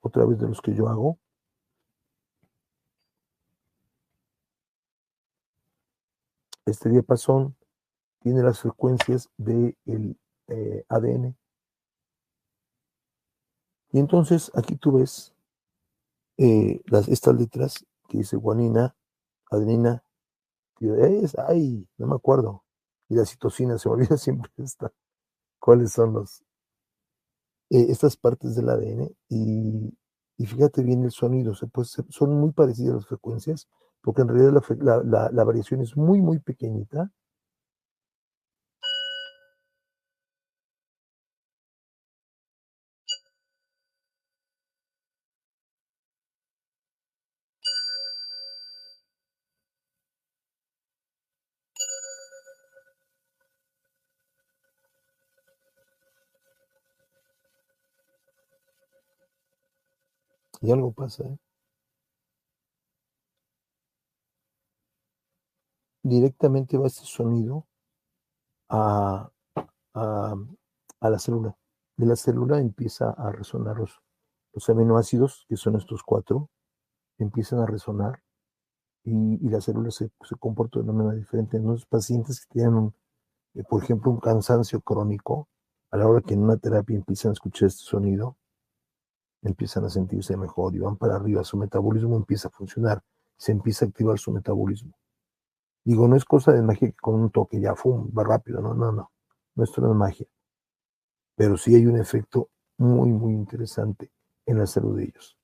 otra 0.00 0.24
vez 0.24 0.38
de 0.38 0.48
los 0.48 0.60
que 0.60 0.74
yo 0.74 0.88
hago. 0.88 1.18
Este 6.66 6.88
diapasón 6.88 7.56
tiene 8.20 8.42
las 8.42 8.60
frecuencias 8.60 9.28
del 9.36 9.76
de 9.84 10.16
eh, 10.48 10.84
ADN. 10.88 11.36
Y 13.92 13.98
entonces 13.98 14.50
aquí 14.54 14.76
tú 14.76 14.92
ves 14.92 15.34
eh, 16.38 16.80
las, 16.86 17.08
estas 17.08 17.36
letras 17.36 17.86
que 18.08 18.18
dice 18.18 18.36
guanina, 18.36 18.96
adenina, 19.50 20.02
es, 20.80 21.36
ay, 21.38 21.86
no 21.98 22.06
me 22.06 22.16
acuerdo. 22.16 22.64
Y 23.08 23.14
la 23.14 23.24
citosina, 23.24 23.78
se 23.78 23.88
me 23.88 23.94
olvida 23.96 24.16
siempre 24.16 24.50
esta. 24.56 24.92
¿Cuáles 25.60 25.92
son 25.92 26.14
los, 26.14 26.42
eh, 27.70 27.86
estas 27.88 28.16
partes 28.16 28.54
del 28.56 28.68
ADN? 28.68 29.14
Y, 29.28 29.96
y, 30.38 30.46
fíjate 30.46 30.82
bien 30.82 31.04
el 31.04 31.12
sonido, 31.12 31.54
se, 31.54 31.66
pues, 31.66 31.96
son 32.08 32.38
muy 32.40 32.52
parecidas 32.52 32.96
las 32.96 33.06
frecuencias, 33.06 33.68
porque 34.04 34.22
en 34.22 34.28
realidad 34.28 34.62
la, 34.80 35.02
la, 35.04 35.30
la 35.32 35.44
variación 35.44 35.82
es 35.82 35.96
muy, 35.96 36.20
muy 36.22 36.38
pequeñita. 36.38 37.10
Y 60.62 60.72
algo 60.72 60.90
pasa, 60.92 61.22
¿eh? 61.28 61.38
Directamente 66.04 66.78
va 66.78 66.86
este 66.86 67.04
sonido 67.04 67.66
a, 68.68 69.30
a, 69.94 70.36
la 71.00 71.18
célula. 71.18 71.56
De 71.96 72.06
la 72.06 72.14
célula 72.14 72.60
empieza 72.60 73.10
a 73.10 73.32
resonar 73.32 73.78
los, 73.78 74.00
los 74.52 74.68
aminoácidos, 74.68 75.46
que 75.48 75.56
son 75.56 75.76
estos 75.76 76.02
cuatro, 76.02 76.50
empiezan 77.18 77.60
a 77.60 77.66
resonar 77.66 78.22
y, 79.02 79.46
y 79.46 79.48
la 79.48 79.60
célula 79.60 79.90
se, 79.90 80.10
se, 80.22 80.36
comporta 80.36 80.78
de 80.78 80.84
una 80.84 80.92
manera 80.92 81.16
diferente. 81.16 81.56
En 81.56 81.66
los 81.66 81.86
pacientes 81.86 82.40
que 82.40 82.52
tienen, 82.60 82.94
eh, 83.54 83.64
por 83.64 83.82
ejemplo, 83.82 84.10
un 84.10 84.20
cansancio 84.20 84.80
crónico, 84.82 85.48
a 85.90 85.96
la 85.96 86.06
hora 86.06 86.20
que 86.20 86.34
en 86.34 86.42
una 86.42 86.56
terapia 86.58 86.96
empiezan 86.96 87.30
a 87.30 87.32
escuchar 87.34 87.68
este 87.68 87.84
sonido, 87.84 88.36
empiezan 89.42 89.84
a 89.84 89.90
sentirse 89.90 90.36
mejor 90.36 90.74
y 90.74 90.80
van 90.80 90.96
para 90.96 91.16
arriba, 91.16 91.44
su 91.44 91.56
metabolismo 91.56 92.16
empieza 92.16 92.48
a 92.48 92.50
funcionar, 92.50 93.02
se 93.38 93.52
empieza 93.52 93.84
a 93.84 93.88
activar 93.88 94.18
su 94.18 94.32
metabolismo. 94.32 94.94
Digo, 95.84 96.08
no 96.08 96.16
es 96.16 96.24
cosa 96.24 96.52
de 96.52 96.62
magia 96.62 96.88
que 96.88 96.96
con 96.96 97.14
un 97.14 97.30
toque 97.30 97.60
ya 97.60 97.74
fum, 97.74 98.10
va 98.16 98.24
rápido, 98.24 98.60
no, 98.60 98.72
no, 98.74 98.90
no, 98.90 99.12
no 99.54 99.64
esto 99.64 99.82
no 99.82 99.90
es 99.90 99.96
magia. 99.96 100.26
Pero 101.36 101.56
sí 101.56 101.74
hay 101.74 101.86
un 101.86 101.98
efecto 101.98 102.50
muy, 102.78 103.10
muy 103.10 103.34
interesante 103.34 104.10
en 104.46 104.58
la 104.58 104.66
salud 104.66 104.96
de 104.96 105.04
ellos. 105.04 105.36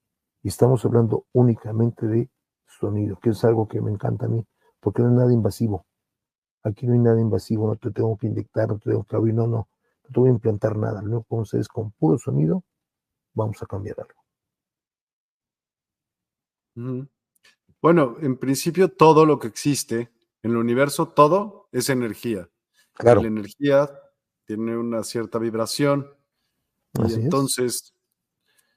Y 0.42 0.48
estamos 0.48 0.84
hablando 0.84 1.26
únicamente 1.32 2.06
de 2.06 2.30
sonido, 2.66 3.18
que 3.20 3.30
es 3.30 3.44
algo 3.44 3.68
que 3.68 3.80
me 3.82 3.90
encanta 3.90 4.26
a 4.26 4.28
mí, 4.28 4.44
porque 4.80 5.02
no 5.02 5.08
es 5.08 5.14
nada 5.14 5.32
invasivo. 5.32 5.84
Aquí 6.62 6.86
no 6.86 6.94
hay 6.94 7.00
nada 7.00 7.20
invasivo, 7.20 7.66
no 7.66 7.76
te 7.76 7.90
tengo 7.90 8.16
que 8.16 8.26
inyectar, 8.26 8.68
no 8.68 8.78
te 8.78 8.90
tengo 8.90 9.04
que 9.04 9.16
abrir, 9.16 9.34
no, 9.34 9.46
no, 9.46 9.68
no 10.04 10.10
te 10.12 10.20
voy 10.20 10.30
a 10.30 10.32
implantar 10.32 10.76
nada. 10.76 11.02
Lo 11.02 11.08
único 11.08 11.22
que 11.22 11.28
podemos 11.28 11.48
hacer 11.50 11.60
es 11.60 11.68
con 11.68 11.90
puro 11.92 12.18
sonido, 12.18 12.64
vamos 13.34 13.62
a 13.62 13.66
cambiar 13.66 13.96
algo. 14.00 14.20
Bueno, 17.82 18.16
en 18.20 18.38
principio 18.38 18.88
todo 18.88 19.26
lo 19.26 19.38
que 19.38 19.48
existe 19.48 20.10
en 20.42 20.52
el 20.52 20.56
universo, 20.56 21.08
todo 21.08 21.68
es 21.72 21.88
energía. 21.90 22.48
Claro. 22.94 23.22
La 23.22 23.28
energía 23.28 23.90
tiene 24.44 24.76
una 24.76 25.04
cierta 25.04 25.38
vibración. 25.38 26.08
y 27.08 27.14
entonces, 27.14 27.94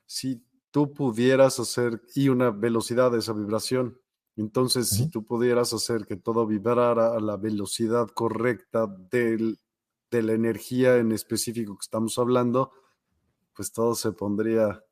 si 0.06 0.46
tú 0.72 0.94
pudieras 0.94 1.60
hacer, 1.60 2.02
y 2.16 2.30
una 2.30 2.52
velocidad 2.52 3.12
de 3.12 3.20
esa 3.20 3.34
vibración, 3.34 4.00
entonces 4.36 4.90
si 4.90 5.10
tú 5.10 5.24
pudieras 5.26 5.74
hacer 5.74 6.08
que 6.08 6.16
todo 6.16 6.48
vibrara 6.48 7.16
a 7.16 7.20
la 7.20 7.38
velocidad 7.38 8.08
correcta 8.08 8.88
de 9.12 9.58
la 10.12 10.34
energía 10.34 10.98
en 10.98 11.12
específico 11.12 11.76
que 11.76 11.84
estamos 11.84 12.18
hablando, 12.18 12.72
pues 13.56 13.72
todo 13.72 13.94
se 13.94 14.12
pondría 14.12 14.84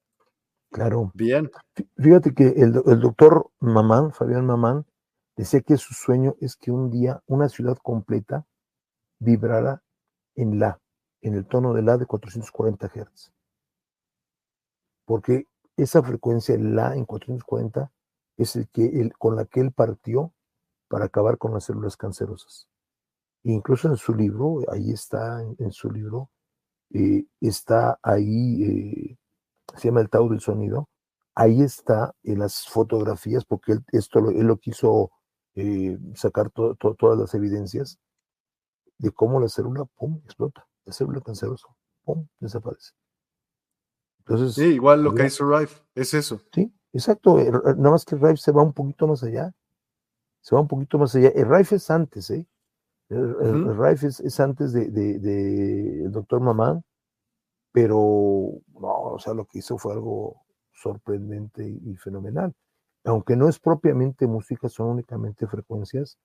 claro. 0.72 1.12
bien. 1.16 1.50
Fíjate 1.98 2.36
que 2.36 2.50
el, 2.50 2.82
el 2.86 3.00
doctor 3.00 3.50
Mamán, 3.60 4.14
Fabián 4.14 4.46
Mamán, 4.46 4.86
decía 5.42 5.62
que 5.62 5.76
su 5.78 5.96
sueño 5.96 6.36
es 6.40 6.56
que 6.56 6.70
un 6.70 6.92
día 6.92 7.24
una 7.26 7.50
ciudad 7.50 7.76
completa 7.82 8.46
vibrara 9.18 9.82
en 10.36 10.60
la, 10.60 10.80
en 11.22 11.34
el 11.34 11.48
tono 11.48 11.74
de 11.74 11.82
la 11.82 11.98
de 11.98 12.06
440 12.06 12.88
Hz. 12.88 13.34
Porque 15.04 15.48
esa 15.78 16.04
frecuencia, 16.04 16.56
la 16.60 16.96
en 16.96 17.06
440, 17.06 17.92
es 18.38 18.56
el 18.56 18.70
que, 18.70 19.10
con 19.18 19.36
la 19.36 19.46
que 19.46 19.62
él 19.62 19.72
partió 19.72 20.32
para 20.88 21.06
acabar 21.06 21.40
con 21.40 21.56
las 21.56 21.64
células 21.64 21.98
cancerosas. 21.98 22.68
E 23.44 23.52
incluso 23.52 23.88
en 23.88 23.98
su 23.98 24.14
libro, 24.14 24.60
ahí 24.72 24.92
está, 24.92 25.42
en, 25.42 25.72
su 25.72 25.90
libro, 25.90 26.30
eh, 26.92 27.26
está 27.40 27.98
ahí, 28.04 28.64
eh, 28.64 29.18
se 29.76 29.88
llama 29.88 30.02
El 30.02 30.10
Tao 30.12 30.30
del 30.30 30.40
Sonido, 30.40 30.88
ahí 31.34 31.64
está 31.64 32.14
en 32.22 32.38
las 32.38 32.68
fotografías, 32.68 33.44
porque 33.44 33.72
él, 33.72 33.86
esto 33.92 34.22
lo, 34.22 34.30
él 34.30 34.46
lo 34.46 34.58
quiso 34.58 35.10
eh, 35.56 35.98
sacar 36.16 36.50
todas 36.52 37.18
las 37.18 37.34
evidencias 37.34 38.00
de 38.98 39.12
cómo 39.12 39.40
la 39.40 39.50
célula, 39.50 39.86
pum, 39.98 40.22
explota, 40.24 40.66
la 40.86 40.94
célula 40.94 41.22
cancerosa, 41.22 41.68
pum, 42.04 42.28
desaparece. 42.40 42.92
Entonces, 44.20 44.54
sí, 44.54 44.76
igual 44.76 45.04
lo 45.04 45.14
que 45.16 45.26
hizo 45.26 45.50
Rife, 45.50 45.82
es 45.96 46.14
eso. 46.14 46.40
Sí, 46.54 46.72
exacto, 46.94 47.38
nada 47.38 47.92
más 47.92 48.06
que 48.06 48.16
Rife 48.16 48.38
se 48.38 48.52
va 48.52 48.62
un 48.62 48.74
poquito 48.74 49.08
más 49.08 49.24
allá, 49.24 49.52
se 50.42 50.56
va 50.56 50.62
un 50.62 50.68
poquito 50.68 50.98
más 51.00 51.16
allá. 51.16 51.30
El 51.30 51.50
Rife 51.50 51.76
es 51.76 51.90
antes, 51.90 52.30
¿eh? 52.30 52.46
El, 53.10 53.78
Rife 53.78 54.08
es, 54.08 54.40
antes 54.40 54.72
de, 54.72 54.90
de, 54.90 56.08
doctor 56.10 56.40
Mamán, 56.40 56.84
pero 57.74 57.98
no, 58.80 59.02
o 59.14 59.20
sea, 59.20 59.34
lo 59.34 59.46
que 59.46 59.60
hizo 59.60 59.78
fue 59.78 59.94
algo 59.94 60.46
sorprendente 60.72 61.68
y 61.68 61.96
fenomenal. 61.98 62.54
Aunque 63.04 63.36
no 63.36 63.50
es 63.50 63.60
propiamente 63.60 64.28
música, 64.28 64.70
son 64.70 64.90
únicamente 64.90 65.48
frecuencias, 65.48 66.18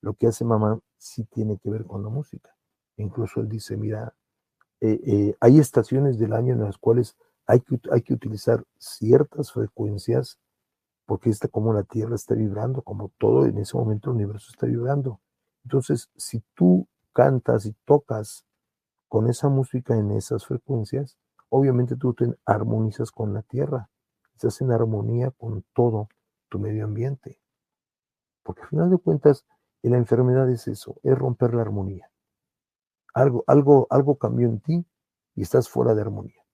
lo 0.00 0.14
que 0.14 0.26
hace 0.26 0.44
mamá 0.44 0.80
sí 0.98 1.24
tiene 1.24 1.58
que 1.58 1.70
ver 1.70 1.84
con 1.84 2.02
la 2.02 2.08
música. 2.08 2.50
Incluso 2.96 3.40
él 3.40 3.48
dice, 3.48 3.76
mira, 3.76 4.14
eh, 4.80 5.00
eh, 5.06 5.36
hay 5.40 5.58
estaciones 5.58 6.18
del 6.18 6.32
año 6.32 6.54
en 6.54 6.64
las 6.64 6.78
cuales 6.78 7.16
hay 7.46 7.60
que, 7.60 7.80
hay 7.90 8.02
que 8.02 8.14
utilizar 8.14 8.64
ciertas 8.78 9.52
frecuencias 9.52 10.38
porque 11.06 11.30
está 11.30 11.48
como 11.48 11.72
la 11.72 11.82
Tierra 11.82 12.14
está 12.14 12.34
vibrando, 12.34 12.82
como 12.82 13.10
todo 13.18 13.46
en 13.46 13.58
ese 13.58 13.76
momento 13.76 14.10
el 14.10 14.16
universo 14.16 14.50
está 14.50 14.66
vibrando. 14.66 15.20
Entonces, 15.64 16.10
si 16.16 16.42
tú 16.54 16.86
cantas 17.12 17.66
y 17.66 17.74
tocas 17.84 18.44
con 19.08 19.28
esa 19.28 19.48
música 19.48 19.96
en 19.96 20.10
esas 20.12 20.46
frecuencias, 20.46 21.18
obviamente 21.48 21.96
tú 21.96 22.14
te 22.14 22.34
armonizas 22.46 23.10
con 23.10 23.34
la 23.34 23.42
Tierra, 23.42 23.90
estás 24.32 24.60
en 24.62 24.72
armonía 24.72 25.30
con 25.32 25.64
todo 25.74 26.08
tu 26.52 26.58
medio 26.58 26.84
ambiente. 26.84 27.40
Porque 28.42 28.60
al 28.60 28.68
final 28.68 28.90
de 28.90 28.98
cuentas, 28.98 29.46
la 29.80 29.96
enfermedad 29.96 30.50
es 30.50 30.68
eso, 30.68 31.00
es 31.02 31.18
romper 31.18 31.54
la 31.54 31.62
armonía. 31.62 32.10
Algo, 33.14 33.42
algo, 33.46 33.86
algo 33.88 34.18
cambió 34.18 34.48
en 34.48 34.60
ti 34.60 34.86
y 35.34 35.42
estás 35.42 35.70
fuera 35.70 35.94
de 35.94 36.02
armonía. 36.02 36.44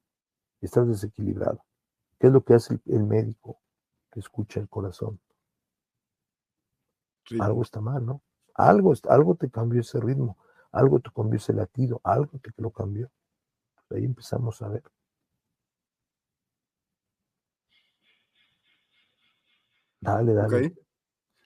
Estás 0.61 0.86
desequilibrado. 0.86 1.64
¿Qué 2.20 2.28
es 2.28 2.32
lo 2.32 2.44
que 2.44 2.55
hace 2.55 2.78
el, 2.86 3.03
médico 3.05 3.59
que 4.12 4.20
escucha 4.20 4.61
el 4.61 4.68
corazón? 4.68 5.20
Algo 7.40 7.62
está 7.62 7.80
mal, 7.80 8.07
¿no? 8.07 8.22
Algo, 8.55 8.92
algo 9.09 9.34
te 9.34 9.51
cambió 9.51 9.80
ese 9.80 10.01
ritmo, 10.01 10.38
algo 10.70 11.01
te 11.01 11.11
cambió 11.11 11.38
ese 11.38 11.53
latido, 11.53 12.01
algo 12.05 12.38
te 12.38 12.53
lo 12.62 12.70
cambió. 12.70 13.11
Ahí 13.90 14.05
empezamos 14.05 14.62
a 14.62 14.68
ver. 14.68 14.84
Dale, 20.01 20.34
dale. 20.34 20.74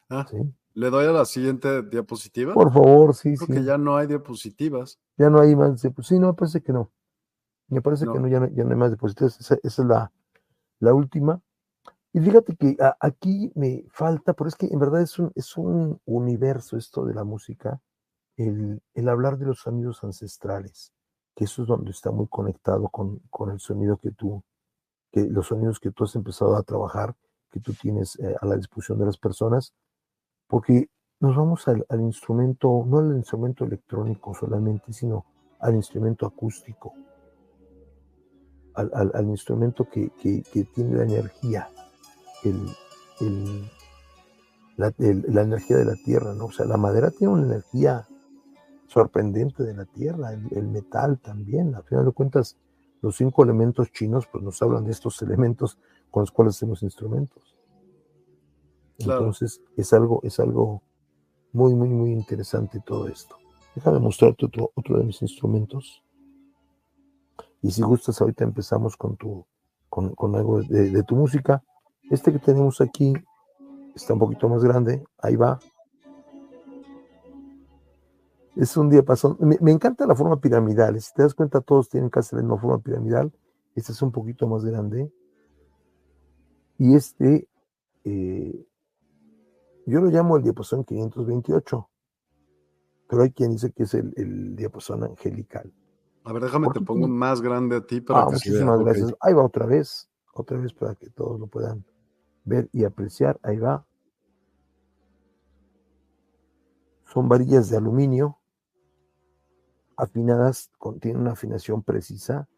Ah, 0.08 0.26
¿Sí? 0.28 0.36
¿Le 0.74 0.88
doy 0.88 1.06
a 1.06 1.12
la 1.12 1.24
siguiente 1.24 1.82
diapositiva? 1.82 2.54
Por 2.54 2.72
favor, 2.72 3.14
sí, 3.14 3.36
Creo 3.36 3.58
que 3.58 3.64
ya 3.64 3.76
no 3.76 3.96
hay 3.96 4.06
diapositivas. 4.06 4.98
Ya 5.18 5.28
no 5.28 5.40
hay 5.40 5.54
más 5.54 5.82
diapositivas. 5.82 6.08
Sí, 6.08 6.18
no, 6.18 6.28
me 6.28 6.34
parece 6.34 6.62
que 6.62 6.72
no. 6.72 6.90
Me 7.68 7.82
parece 7.82 8.06
que 8.06 8.18
no, 8.18 8.28
ya 8.28 8.40
no, 8.40 8.48
ya 8.48 8.64
no 8.64 8.70
hay 8.70 8.76
más 8.76 8.90
diapositivas. 8.90 9.38
Esa, 9.38 9.58
es 9.62 9.78
la, 9.78 10.10
la, 10.80 10.94
última. 10.94 11.40
Y 12.12 12.20
fíjate 12.20 12.56
que 12.56 12.76
aquí 13.00 13.52
me 13.54 13.84
falta, 13.90 14.32
pero 14.32 14.48
es 14.48 14.56
que 14.56 14.66
en 14.66 14.78
verdad 14.78 15.02
es 15.02 15.18
un, 15.18 15.30
es 15.34 15.56
un 15.56 16.00
universo 16.04 16.76
esto 16.76 17.04
de 17.04 17.14
la 17.14 17.24
música, 17.24 17.80
el, 18.36 18.82
el, 18.94 19.08
hablar 19.08 19.38
de 19.38 19.46
los 19.46 19.60
sonidos 19.60 20.02
ancestrales, 20.04 20.92
que 21.34 21.44
eso 21.44 21.62
es 21.62 21.68
donde 21.68 21.90
está 21.90 22.10
muy 22.10 22.28
conectado 22.28 22.88
con, 22.88 23.20
con 23.30 23.50
el 23.50 23.60
sonido 23.60 23.98
que 23.98 24.10
tú, 24.10 24.42
que 25.10 25.22
los 25.22 25.46
sonidos 25.46 25.80
que 25.80 25.90
tú 25.90 26.04
has 26.04 26.14
empezado 26.14 26.56
a 26.56 26.62
trabajar, 26.62 27.14
que 27.52 27.60
tú 27.60 27.74
tienes 27.74 28.18
eh, 28.18 28.34
a 28.40 28.46
la 28.46 28.56
disposición 28.56 28.98
de 28.98 29.06
las 29.06 29.18
personas 29.18 29.74
porque 30.48 30.88
nos 31.20 31.36
vamos 31.36 31.68
al, 31.68 31.84
instrumento, 32.00 32.84
no 32.86 32.98
al 32.98 33.16
instrumento 33.16 33.64
electrónico 33.64 34.34
solamente, 34.34 34.92
sino 34.92 35.24
al 35.60 35.76
instrumento 35.76 36.26
acústico, 36.26 36.94
al, 38.74 39.28
instrumento 39.28 39.88
que, 39.88 40.10
tiene 40.74 40.96
la 40.96 41.04
energía, 41.04 41.68
la, 44.76 44.92
energía 45.42 45.76
de 45.76 45.84
la 45.84 45.94
tierra, 45.94 46.34
¿no? 46.34 46.46
O 46.46 46.52
sea, 46.52 46.66
la 46.66 46.76
madera 46.76 47.12
tiene 47.12 47.34
una 47.34 47.46
energía 47.46 48.08
sorprendente 48.88 49.62
de 49.62 49.74
la 49.74 49.84
tierra, 49.84 50.32
el, 50.32 50.66
metal 50.66 51.20
también, 51.20 51.76
a 51.76 51.82
final 51.82 52.04
de 52.04 52.12
cuentas, 52.12 52.58
los 53.00 53.16
cinco 53.16 53.44
elementos 53.44 53.90
chinos 53.92 54.26
pues 54.26 54.42
nos 54.42 54.60
hablan 54.60 54.84
de 54.84 54.90
estos 54.90 55.22
elementos 55.22 55.78
con 56.12 56.20
los 56.22 56.30
cuales 56.30 56.54
hacemos 56.54 56.82
instrumentos. 56.84 57.56
Entonces 58.98 59.60
es 59.76 59.92
algo, 59.92 60.20
es 60.22 60.38
algo 60.38 60.82
muy, 61.52 61.74
muy, 61.74 61.88
muy 61.88 62.12
interesante 62.12 62.80
todo 62.84 63.08
esto. 63.08 63.36
Déjame 63.74 63.98
mostrarte 63.98 64.46
otro, 64.46 64.70
otro 64.74 64.98
de 64.98 65.04
mis 65.04 65.20
instrumentos. 65.22 66.04
Y 67.62 67.70
si 67.70 67.80
gustas, 67.82 68.20
ahorita 68.20 68.44
empezamos 68.44 68.96
con 68.96 69.16
tu, 69.16 69.44
con, 69.88 70.36
algo 70.36 70.62
de, 70.62 71.02
tu 71.02 71.16
música. 71.16 71.64
Este 72.10 72.30
que 72.30 72.38
tenemos 72.38 72.82
aquí 72.82 73.14
está 73.94 74.12
un 74.12 74.18
poquito 74.18 74.48
más 74.50 74.62
grande. 74.62 75.02
Ahí 75.18 75.36
va. 75.36 75.58
Es 78.54 78.76
un 78.76 78.90
diapasón. 78.90 79.38
Me, 79.40 79.56
me 79.62 79.72
encanta 79.72 80.06
la 80.06 80.14
forma 80.14 80.38
piramidal. 80.38 81.00
Si 81.00 81.14
te 81.14 81.22
das 81.22 81.34
cuenta, 81.34 81.62
todos 81.62 81.88
tienen 81.88 82.10
casi 82.10 82.36
la 82.36 82.42
misma 82.42 82.58
forma 82.58 82.78
piramidal. 82.78 83.32
Este 83.74 83.92
es 83.92 84.02
un 84.02 84.12
poquito 84.12 84.46
más 84.46 84.62
grande. 84.62 85.10
Y 86.78 86.94
este 86.94 87.48
eh, 88.04 88.66
yo 89.86 90.00
lo 90.00 90.10
llamo 90.10 90.36
el 90.36 90.42
diapasón 90.42 90.84
528, 90.84 91.90
pero 93.08 93.22
hay 93.22 93.32
quien 93.32 93.52
dice 93.52 93.72
que 93.72 93.84
es 93.84 93.94
el, 93.94 94.12
el 94.16 94.56
diapasón 94.56 95.04
angelical. 95.04 95.72
A 96.24 96.32
ver, 96.32 96.42
déjame 96.42 96.68
te 96.72 96.80
pongo 96.80 97.08
más 97.08 97.40
grande 97.40 97.76
a 97.76 97.80
ti 97.80 98.00
para 98.00 98.22
ah, 98.22 98.26
muchísimas 98.30 98.78
gracias. 98.78 99.14
Ahí 99.20 99.34
va 99.34 99.44
otra 99.44 99.66
vez, 99.66 100.08
otra 100.34 100.56
vez 100.58 100.72
para 100.72 100.94
que 100.94 101.10
todos 101.10 101.38
lo 101.40 101.48
puedan 101.48 101.84
ver 102.44 102.68
y 102.72 102.84
apreciar. 102.84 103.40
Ahí 103.42 103.58
va. 103.58 103.84
Son 107.12 107.28
varillas 107.28 107.68
de 107.68 107.76
aluminio 107.76 108.38
afinadas, 109.96 110.70
tienen 111.00 111.20
una 111.20 111.32
afinación 111.32 111.82
precisa 111.82 112.48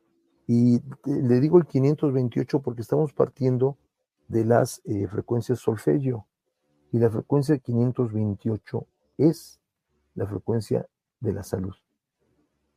Y 0.47 0.81
le 1.05 1.41
digo 1.41 1.59
el 1.59 1.67
528 1.67 2.61
porque 2.61 2.83
estamos 2.83 3.13
partiendo 3.13 3.77
de 4.29 4.45
las 4.45 4.81
eh, 4.85 5.07
frecuencias 5.07 5.59
solfegio. 5.61 6.27
Y 6.93 6.99
la 6.99 7.11
frecuencia 7.11 7.59
528 7.59 8.87
es 9.19 9.61
la 10.15 10.27
frecuencia 10.27 10.87
de 11.21 11.33
la 11.33 11.43
salud. 11.43 11.75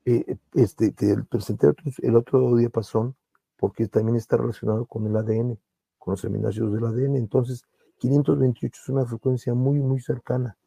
Eh, 0.05 0.37
este, 0.53 0.91
te 0.91 1.17
presenté 1.23 1.73
el 2.01 2.15
otro 2.15 2.55
diapasón 2.55 3.15
porque 3.57 3.87
también 3.87 4.15
está 4.15 4.37
relacionado 4.37 4.85
con 4.85 5.05
el 5.05 5.15
ADN, 5.15 5.59
con 5.97 6.13
los 6.13 6.25
aminoácidos 6.25 6.73
del 6.73 6.85
ADN. 6.85 7.15
Entonces, 7.15 7.63
528 7.97 8.79
es 8.81 8.89
una 8.89 9.05
frecuencia 9.05 9.53
muy, 9.53 9.79
muy 9.79 9.99
cercana. 9.99 10.57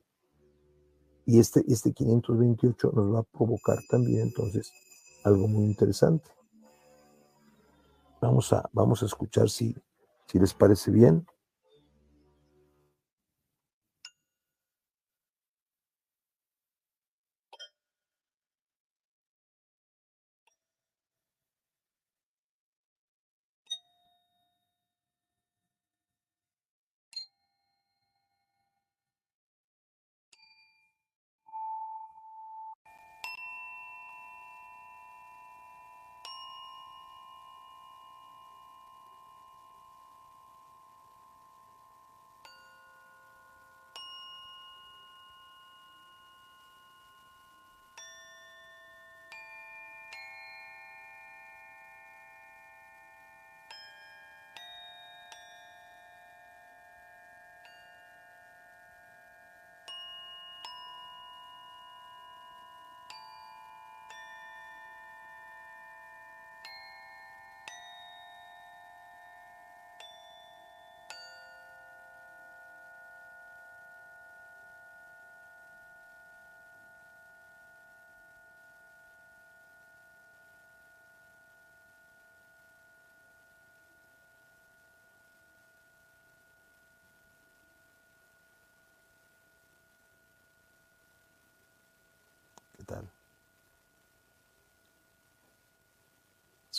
Y 1.25 1.39
este, 1.39 1.65
este 1.69 1.93
528 1.93 2.93
nos 2.95 3.15
va 3.15 3.21
a 3.21 3.23
provocar 3.23 3.79
también 3.89 4.23
entonces 4.23 4.73
algo 5.25 5.47
muy 5.47 5.65
interesante. 5.65 6.31
Vamos 8.21 8.53
a, 8.53 8.69
vamos 8.73 9.03
a 9.03 9.07
escuchar 9.07 9.49
si, 9.49 9.75
si 10.31 10.39
les 10.39 10.55
parece 10.55 10.91
bien. 10.91 11.25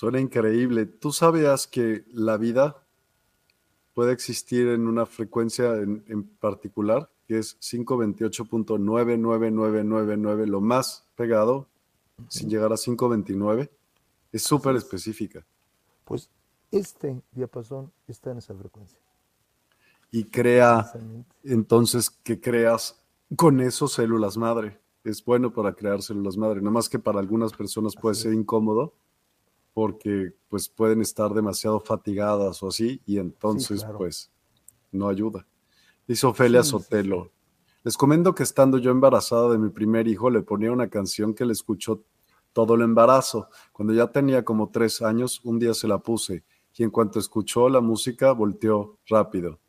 Suena 0.02 0.20
increíble. 0.20 0.88
¿Tú 0.88 1.12
sabías 1.12 1.68
que 1.68 2.06
la 2.12 2.38
vida 2.38 2.84
puede 3.94 4.14
existir 4.14 4.68
en 4.70 4.88
una 4.88 5.06
frecuencia 5.06 5.76
en, 5.76 6.24
particular, 6.40 7.12
que 7.28 7.38
es 7.38 7.60
528.99999, 7.60 10.48
lo 10.48 10.60
más 10.60 11.08
pegado, 11.16 11.68
sin 12.30 12.50
llegar 12.50 12.74
a 12.74 12.78
529? 12.78 13.72
Es 14.32 14.42
súper 14.42 14.76
específica. 14.76 15.46
Pues 16.04 16.32
este 16.72 17.22
diapasón 17.34 17.92
está 18.08 18.32
en 18.32 18.40
esa 18.40 18.56
frecuencia. 18.56 18.98
Y 20.10 20.24
crea, 20.24 20.92
entonces, 21.44 22.10
que 22.10 22.42
creas 22.42 23.00
con 23.36 23.62
eso 23.62 23.88
células 23.88 24.36
madre 24.36 24.82
es 25.04 25.24
bueno 25.24 25.54
para 25.54 25.74
crear 25.74 26.02
células 26.02 26.38
madre, 26.38 26.60
nada 26.60 26.72
más 26.72 26.90
que 26.90 26.98
para 26.98 27.20
algunas 27.20 27.54
personas 27.54 27.96
puede 27.96 28.16
ser 28.16 28.34
incómodo 28.34 28.96
porque 29.74 30.34
pues 30.50 30.70
pueden 30.70 31.02
estar 31.02 31.34
demasiado 31.34 31.80
fatigadas 31.80 32.62
o 32.64 32.68
así 32.68 33.02
y 33.06 33.18
entonces 33.18 33.86
pues 33.98 34.32
no 34.92 35.08
ayuda. 35.08 35.48
Dice 36.08 36.28
Ofelia 36.28 36.64
Sotelo, 36.64 37.32
les 37.84 37.98
comento 37.98 38.36
que 38.36 38.44
estando 38.44 38.78
yo 38.78 38.92
embarazada 38.92 39.50
de 39.50 39.58
mi 39.58 39.70
primer 39.70 40.08
hijo 40.08 40.30
le 40.30 40.42
ponía 40.42 40.72
una 40.72 40.90
canción 40.90 41.34
que 41.34 41.46
le 41.46 41.54
escuchó 41.54 42.04
todo 42.54 42.76
el 42.76 42.82
embarazo. 42.82 43.48
Cuando 43.72 43.94
ya 43.94 44.08
tenía 44.08 44.44
como 44.44 44.70
tres 44.70 45.02
años, 45.02 45.42
un 45.44 45.58
día 45.58 45.74
se 45.74 45.88
la 45.88 46.00
puse 46.00 46.44
y 46.76 46.84
en 46.84 46.92
cuanto 46.92 47.20
escuchó 47.20 47.70
la 47.70 47.82
música 47.82 48.32
volteó 48.32 49.00
rápido. 49.08 49.60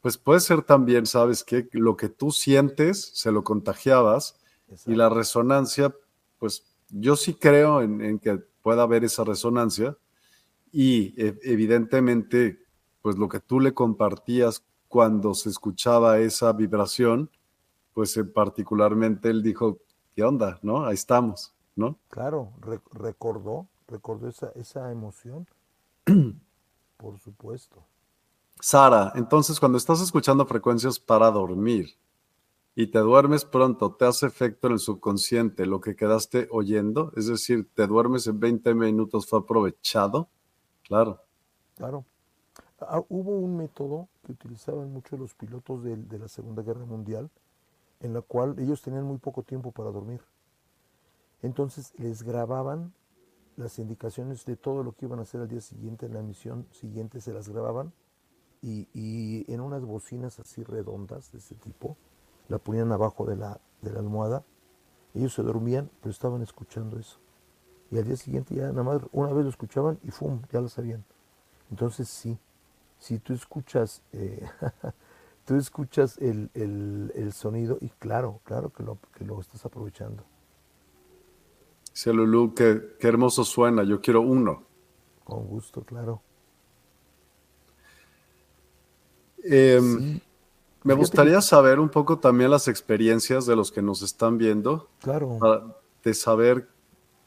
Pues 0.00 0.18
puede 0.18 0.40
ser 0.40 0.62
también, 0.62 1.06
¿sabes 1.06 1.44
qué? 1.44 1.68
Lo 1.72 1.96
que 1.96 2.08
tú 2.08 2.30
sientes, 2.30 3.10
se 3.14 3.32
lo 3.32 3.42
contagiabas 3.42 4.38
y 4.86 4.94
la 4.94 5.08
resonancia, 5.08 5.94
pues 6.38 6.66
yo 6.90 7.16
sí 7.16 7.34
creo 7.34 7.80
en, 7.80 8.18
que 8.18 8.42
pueda 8.64 8.84
haber 8.84 9.04
esa 9.04 9.24
resonancia 9.24 9.98
y 10.72 11.14
e, 11.22 11.38
evidentemente, 11.42 12.64
pues 13.02 13.18
lo 13.18 13.28
que 13.28 13.38
tú 13.38 13.60
le 13.60 13.74
compartías 13.74 14.64
cuando 14.88 15.34
se 15.34 15.50
escuchaba 15.50 16.18
esa 16.18 16.50
vibración, 16.54 17.30
pues 17.92 18.16
eh, 18.16 18.24
particularmente 18.24 19.28
él 19.28 19.42
dijo, 19.42 19.80
¿qué 20.16 20.24
onda? 20.24 20.58
¿No? 20.62 20.86
Ahí 20.86 20.94
estamos, 20.94 21.54
¿no? 21.76 21.98
Claro, 22.08 22.54
recordó, 22.90 23.68
recordó 23.86 24.28
esa, 24.28 24.50
esa 24.54 24.90
emoción, 24.90 25.46
por 26.96 27.18
supuesto. 27.18 27.84
Sara, 28.60 29.12
entonces 29.14 29.60
cuando 29.60 29.76
estás 29.76 30.00
escuchando 30.00 30.46
frecuencias 30.46 30.98
para 30.98 31.30
dormir, 31.30 31.98
y 32.76 32.88
te 32.88 32.98
duermes 32.98 33.44
pronto, 33.44 33.94
te 33.94 34.04
hace 34.04 34.26
efecto 34.26 34.66
en 34.66 34.74
el 34.74 34.78
subconsciente 34.80 35.64
lo 35.66 35.80
que 35.80 35.94
quedaste 35.94 36.48
oyendo, 36.50 37.12
es 37.16 37.28
decir, 37.28 37.68
te 37.72 37.86
duermes 37.86 38.26
en 38.26 38.40
20 38.40 38.74
minutos, 38.74 39.26
fue 39.26 39.38
aprovechado. 39.38 40.28
Claro. 40.82 41.20
Claro. 41.76 42.04
Ah, 42.80 43.02
hubo 43.08 43.38
un 43.38 43.56
método 43.56 44.08
que 44.24 44.32
utilizaban 44.32 44.92
mucho 44.92 45.16
los 45.16 45.34
pilotos 45.34 45.84
de, 45.84 45.96
de 45.96 46.18
la 46.18 46.28
Segunda 46.28 46.62
Guerra 46.62 46.84
Mundial, 46.84 47.30
en 48.00 48.12
la 48.12 48.22
cual 48.22 48.56
ellos 48.58 48.82
tenían 48.82 49.04
muy 49.04 49.18
poco 49.18 49.42
tiempo 49.42 49.70
para 49.70 49.90
dormir. 49.90 50.20
Entonces 51.42 51.92
les 51.98 52.22
grababan 52.22 52.92
las 53.56 53.78
indicaciones 53.78 54.44
de 54.46 54.56
todo 54.56 54.82
lo 54.82 54.92
que 54.92 55.06
iban 55.06 55.20
a 55.20 55.22
hacer 55.22 55.40
al 55.40 55.48
día 55.48 55.60
siguiente, 55.60 56.06
en 56.06 56.14
la 56.14 56.22
misión 56.22 56.66
siguiente 56.72 57.20
se 57.20 57.32
las 57.32 57.48
grababan 57.48 57.92
y, 58.62 58.88
y 58.92 59.44
en 59.52 59.60
unas 59.60 59.84
bocinas 59.84 60.40
así 60.40 60.64
redondas 60.64 61.30
de 61.30 61.38
ese 61.38 61.54
tipo, 61.54 61.96
la 62.48 62.58
ponían 62.58 62.92
abajo 62.92 63.24
de 63.24 63.36
la, 63.36 63.60
de 63.82 63.92
la 63.92 64.00
almohada. 64.00 64.44
Ellos 65.14 65.34
se 65.34 65.42
dormían, 65.42 65.90
pero 66.00 66.10
estaban 66.10 66.42
escuchando 66.42 66.98
eso. 66.98 67.18
Y 67.90 67.98
al 67.98 68.04
día 68.04 68.16
siguiente 68.16 68.54
ya 68.54 68.68
nada 68.68 68.82
más 68.82 69.02
una 69.12 69.32
vez 69.32 69.44
lo 69.44 69.50
escuchaban 69.50 69.98
y 70.02 70.10
¡fum! 70.10 70.42
ya 70.52 70.60
lo 70.60 70.68
sabían. 70.68 71.04
Entonces 71.70 72.08
sí, 72.08 72.38
si 72.98 73.18
tú 73.18 73.32
escuchas, 73.32 74.02
eh, 74.12 74.44
tú 75.44 75.56
escuchas 75.56 76.18
el, 76.18 76.50
el, 76.54 77.32
sonido 77.32 77.78
y 77.80 77.88
claro, 77.90 78.40
claro 78.44 78.70
que 78.72 78.82
lo, 78.82 78.98
que 79.16 79.24
lo 79.24 79.40
estás 79.40 79.64
aprovechando. 79.64 80.24
Lulú, 82.06 82.54
qué, 82.54 82.96
qué 82.98 83.08
hermoso 83.08 83.44
suena, 83.44 83.84
yo 83.84 84.00
quiero 84.00 84.20
uno. 84.20 84.64
Con 85.22 85.46
gusto, 85.46 85.82
claro. 85.82 86.20
Eh, 89.44 90.20
me 90.84 90.94
gustaría 90.94 91.40
saber 91.40 91.80
un 91.80 91.88
poco 91.88 92.18
también 92.18 92.50
las 92.50 92.68
experiencias 92.68 93.46
de 93.46 93.56
los 93.56 93.72
que 93.72 93.82
nos 93.82 94.02
están 94.02 94.38
viendo. 94.38 94.90
Claro. 95.00 95.38
De 96.02 96.14
saber 96.14 96.68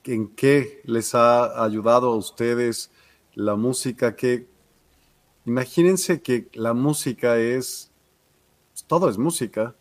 en 0.04 0.28
qué 0.30 0.82
les 0.86 1.16
ha 1.16 1.64
ayudado 1.64 2.12
a 2.12 2.16
ustedes 2.16 2.92
la 3.34 3.56
música, 3.56 4.16
que 4.16 4.48
imagínense 5.46 6.22
que 6.22 6.50
la 6.54 6.74
música 6.74 7.38
es, 7.38 7.92
todo 8.86 9.10
es 9.10 9.18
música. 9.18 9.76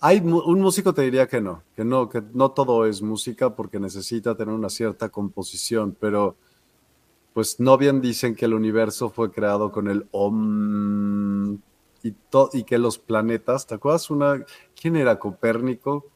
hay 0.00 0.18
un 0.18 0.60
músico 0.60 0.92
te 0.92 1.02
diría 1.02 1.28
que 1.28 1.40
no, 1.40 1.62
que 1.76 1.84
no, 1.84 2.08
que 2.08 2.22
no 2.32 2.50
todo 2.50 2.86
es 2.86 3.02
música 3.02 3.54
porque 3.54 3.78
necesita 3.78 4.36
tener 4.36 4.54
una 4.54 4.68
cierta 4.68 5.08
composición, 5.10 5.96
pero 5.98 6.36
pues 7.32 7.60
no 7.60 7.78
bien 7.78 8.00
dicen 8.00 8.34
que 8.34 8.44
el 8.44 8.54
universo 8.54 9.10
fue 9.10 9.30
creado 9.30 9.72
con 9.72 9.88
el 9.88 10.06
Om 10.10 11.54
y, 12.02 12.14
y 12.52 12.64
que 12.64 12.78
los 12.78 12.98
planetas, 12.98 13.66
¿te 13.66 13.74
acuerdas 13.74 14.10
una? 14.10 14.44
¿Quién 14.80 14.96
era 14.96 15.18
Copérnico? 15.18 16.06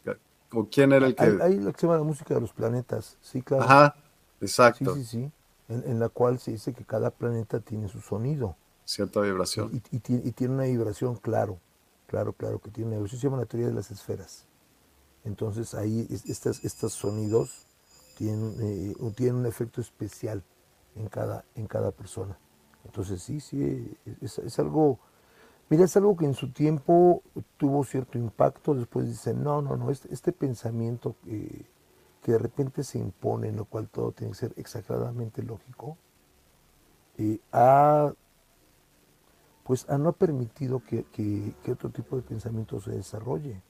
¿O 0.52 0.66
quién 0.66 0.92
era 0.92 1.06
el 1.06 1.14
que...? 1.14 1.38
Ahí 1.42 1.58
lo 1.58 1.72
que 1.72 1.80
se 1.80 1.86
llama 1.86 1.98
la 1.98 2.04
música 2.04 2.34
de 2.34 2.40
los 2.40 2.52
planetas, 2.52 3.16
sí, 3.20 3.42
claro. 3.42 3.64
Ajá, 3.64 3.96
Exacto. 4.40 4.94
Sí, 4.94 5.04
sí, 5.04 5.22
sí. 5.22 5.32
En, 5.68 5.98
la 5.98 6.08
cual 6.08 6.38
se 6.38 6.52
dice 6.52 6.72
que 6.72 6.84
cada 6.84 7.10
planeta 7.10 7.58
tiene 7.58 7.88
su 7.88 8.00
sonido. 8.00 8.56
Cierta 8.84 9.20
vibración. 9.20 9.82
Y, 9.90 9.98
tiene 9.98 10.54
una 10.54 10.64
vibración, 10.64 11.16
claro, 11.16 11.58
claro, 12.06 12.32
claro, 12.32 12.60
que 12.60 12.70
tiene 12.70 12.88
una 12.88 12.96
vibración. 12.98 13.20
Se 13.20 13.26
llama 13.26 13.38
la 13.38 13.46
teoría 13.46 13.66
de 13.66 13.74
las 13.74 13.90
esferas. 13.90 14.46
Entonces 15.24 15.74
ahí 15.74 16.06
estas, 16.28 16.64
estos 16.64 16.92
sonidos 16.92 17.66
tienen, 18.16 18.54
eh, 18.60 18.94
tienen 19.16 19.36
un 19.36 19.46
efecto 19.46 19.80
especial 19.80 20.44
en 20.96 21.08
cada, 21.08 21.44
en 21.54 21.66
cada 21.66 21.90
persona. 21.90 22.38
Entonces 22.84 23.22
sí, 23.22 23.40
sí, 23.40 23.96
es, 24.20 24.58
algo, 24.58 24.98
mira, 25.68 25.84
es 25.84 25.96
algo 25.96 26.16
que 26.16 26.24
en 26.24 26.34
su 26.34 26.52
tiempo 26.52 27.22
tuvo 27.56 27.84
cierto 27.84 28.18
impacto, 28.18 28.74
después 28.74 29.06
dicen, 29.06 29.42
no, 29.42 29.60
no, 29.60 29.76
no, 29.76 29.90
este, 29.90 30.12
este 30.12 30.32
pensamiento 30.32 31.16
que 31.24 32.32
de 32.32 32.38
repente 32.38 32.84
se 32.84 32.98
impone, 32.98 33.48
en 33.48 33.56
lo 33.56 33.64
cual 33.64 33.88
todo 33.88 34.12
tiene 34.12 34.32
que 34.32 34.38
ser 34.38 34.52
exageradamente 34.56 35.42
lógico, 35.42 35.96
eh, 37.18 37.40
ha, 37.52 38.12
pues 39.64 39.88
no 39.88 40.10
ha 40.10 40.12
permitido 40.12 40.82
que, 40.84 41.04
que, 41.04 41.72
otro 41.72 41.90
tipo 41.90 42.16
de 42.16 42.22
pensamiento 42.22 42.80
se 42.80 42.92
desarrolle. 42.92 43.62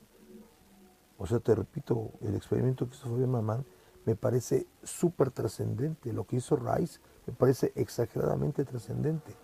O 1.19 1.27
sea, 1.27 1.39
te 1.39 1.55
repito, 1.55 2.11
el 2.21 2.35
experimento 2.35 2.89
que 2.89 2.95
hizo 2.95 3.09
Fabián 3.09 3.31
Mamán 3.31 3.65
me 4.07 4.15
parece 4.15 4.67
súper 4.83 5.31
trascendente. 5.31 6.13
Lo 6.13 6.25
que 6.25 6.37
hizo 6.37 6.57
Rice 6.57 7.01
me 7.27 7.35
parece 7.35 7.73
exageradamente 7.75 8.65
trascendente. 8.65 9.35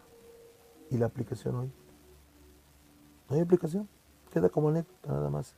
¿Y 0.90 0.96
la 0.96 1.06
aplicación 1.06 1.56
hoy? 1.56 1.72
No 3.28 3.36
hay 3.36 3.42
aplicación. 3.42 3.88
Queda 4.30 4.48
como 4.48 4.68
anécdota 4.70 5.12
nada 5.12 5.28
más. 5.28 5.54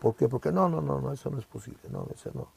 ¿Por 0.00 0.16
qué? 0.16 0.28
Porque 0.28 0.50
no, 0.50 0.68
no, 0.68 0.80
no, 0.80 1.00
no, 1.00 1.12
eso 1.12 1.30
no 1.30 1.38
es 1.38 1.46
posible. 1.46 1.80
No, 1.90 2.08
eso 2.12 2.30
no. 2.34 2.48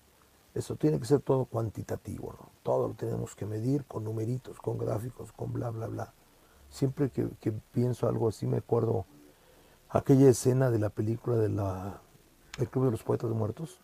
Eso 0.53 0.75
tiene 0.75 0.99
que 0.99 1.05
ser 1.05 1.19
todo 1.19 1.45
cuantitativo. 1.45 2.33
Todo 2.63 2.87
lo 2.87 2.93
tenemos 2.93 3.35
que 3.35 3.45
medir 3.45 3.85
con 3.85 4.03
numeritos, 4.03 4.59
con 4.59 4.77
gráficos, 4.77 5.31
con 5.31 5.53
bla, 5.53 5.69
bla, 5.69 5.87
bla. 5.87 6.13
Siempre 6.69 7.09
que, 7.09 7.51
pienso 7.73 8.07
algo 8.07 8.29
así 8.29 8.47
me 8.47 8.57
acuerdo 8.57 9.05
aquella 9.89 10.29
escena 10.29 10.69
de 10.69 10.79
la 10.79 10.89
película 10.89 11.35
de 11.37 11.49
la, 11.49 12.01
El 12.57 12.69
Club 12.69 12.85
de 12.85 12.91
los 12.91 13.03
Poetas 13.03 13.29
Muertos, 13.31 13.79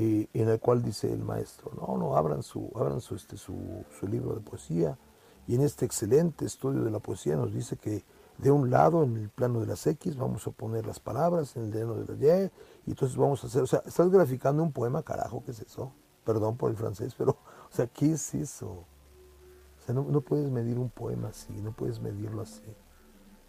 en 0.00 0.48
el 0.48 0.60
cual 0.60 0.82
dice 0.82 1.12
el 1.12 1.22
maestro, 1.22 1.72
no, 1.74 1.96
no, 1.98 2.16
abran 2.16 2.42
su, 2.42 2.70
abran 2.74 3.00
su, 3.00 3.14
este, 3.14 3.36
su, 3.36 3.84
su 3.98 4.06
libro 4.06 4.34
de 4.34 4.40
poesía, 4.40 4.98
y 5.46 5.54
en 5.54 5.62
este 5.62 5.84
excelente 5.84 6.44
estudio 6.44 6.84
de 6.84 6.90
la 6.90 7.00
poesía 7.00 7.36
nos 7.36 7.52
dice 7.52 7.76
que 7.76 8.04
de 8.38 8.50
un 8.50 8.70
lado, 8.70 9.02
en 9.02 9.16
el 9.16 9.28
plano 9.28 9.60
de 9.60 9.66
las 9.66 9.86
X, 9.86 10.16
vamos 10.16 10.46
a 10.46 10.50
poner 10.50 10.86
las 10.86 11.00
palabras, 11.00 11.56
en 11.56 11.64
el 11.64 11.70
plano 11.70 11.94
de 11.94 12.16
la 12.16 12.44
Y, 12.44 12.50
y 12.86 12.90
entonces 12.90 13.16
vamos 13.16 13.44
a 13.44 13.48
hacer, 13.48 13.62
o 13.62 13.66
sea, 13.66 13.82
estás 13.84 14.10
graficando 14.10 14.62
un 14.62 14.72
poema, 14.72 15.02
carajo, 15.02 15.42
¿qué 15.44 15.50
es 15.50 15.60
eso? 15.60 15.92
Perdón 16.24 16.56
por 16.56 16.70
el 16.70 16.76
francés, 16.76 17.14
pero, 17.16 17.32
o 17.32 17.74
sea, 17.74 17.86
¿qué 17.86 18.12
es 18.12 18.34
eso? 18.34 18.68
O 18.70 19.82
sea, 19.84 19.94
no, 19.94 20.04
no 20.04 20.20
puedes 20.20 20.50
medir 20.50 20.78
un 20.78 20.88
poema 20.88 21.28
así, 21.28 21.52
no 21.60 21.72
puedes 21.72 22.00
medirlo 22.00 22.42
así. 22.42 22.62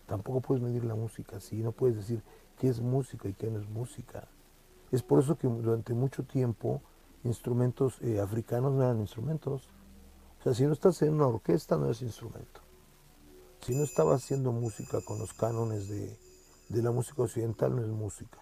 Tampoco 0.07 0.41
puedes 0.41 0.61
medir 0.61 0.83
la 0.83 0.95
música 0.95 1.37
así, 1.37 1.61
no 1.63 1.71
puedes 1.71 1.95
decir 1.95 2.21
qué 2.57 2.67
es 2.67 2.81
música 2.81 3.29
y 3.29 3.33
qué 3.33 3.49
no 3.49 3.59
es 3.59 3.69
música. 3.69 4.27
Es 4.91 5.03
por 5.03 5.19
eso 5.19 5.37
que 5.37 5.47
durante 5.47 5.93
mucho 5.93 6.23
tiempo 6.23 6.81
instrumentos 7.23 7.95
eh, 8.01 8.19
africanos 8.19 8.73
no 8.73 8.83
eran 8.83 8.99
instrumentos. 8.99 9.63
O 10.39 10.43
sea, 10.43 10.53
si 10.53 10.63
no 10.63 10.73
estás 10.73 11.01
en 11.01 11.13
una 11.13 11.27
orquesta, 11.27 11.77
no 11.77 11.89
es 11.89 12.01
instrumento. 12.01 12.61
Si 13.61 13.75
no 13.75 13.83
estaba 13.83 14.15
haciendo 14.15 14.51
música 14.51 14.99
con 15.01 15.19
los 15.19 15.33
cánones 15.33 15.87
de, 15.87 16.17
de 16.69 16.81
la 16.81 16.91
música 16.91 17.21
occidental, 17.21 17.75
no 17.75 17.81
es 17.83 17.87
música. 17.89 18.39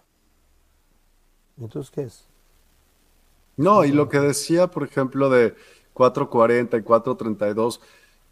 Entonces, 1.58 1.92
¿qué 1.92 2.04
es? 2.04 2.26
No, 3.58 3.84
y 3.84 3.92
lo 3.92 4.08
que 4.08 4.20
decía, 4.20 4.72
por 4.72 4.84
ejemplo, 4.84 5.30
de 5.30 5.54
440 5.94 6.78
y 6.78 6.82
432, 6.82 7.82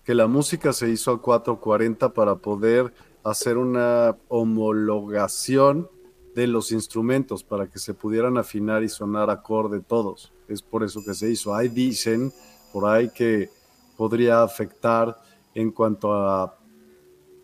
que 0.05 0.15
la 0.15 0.27
música 0.27 0.71
se 0.71 0.89
hizo 0.89 1.11
a 1.11 1.21
440 1.21 2.13
para 2.13 2.35
poder 2.35 2.93
hacer 3.25 3.57
una 3.57 4.15
homologación 4.29 5.89
de 6.37 6.45
los 6.45 6.71
instrumentos, 6.71 7.43
para 7.43 7.65
que 7.65 7.79
se 7.79 7.95
pudieran 7.95 8.37
afinar 8.37 8.83
y 8.83 8.89
sonar 8.89 9.31
acorde 9.31 9.79
todos. 9.79 10.31
Es 10.47 10.61
por 10.61 10.83
eso 10.83 11.03
que 11.03 11.15
se 11.15 11.31
hizo. 11.31 11.55
Ahí 11.55 11.67
dicen 11.67 12.31
por 12.71 12.85
ahí 12.85 13.09
que 13.09 13.49
podría 13.97 14.43
afectar 14.43 15.19
en 15.55 15.71
cuanto 15.71 16.13
a 16.13 16.55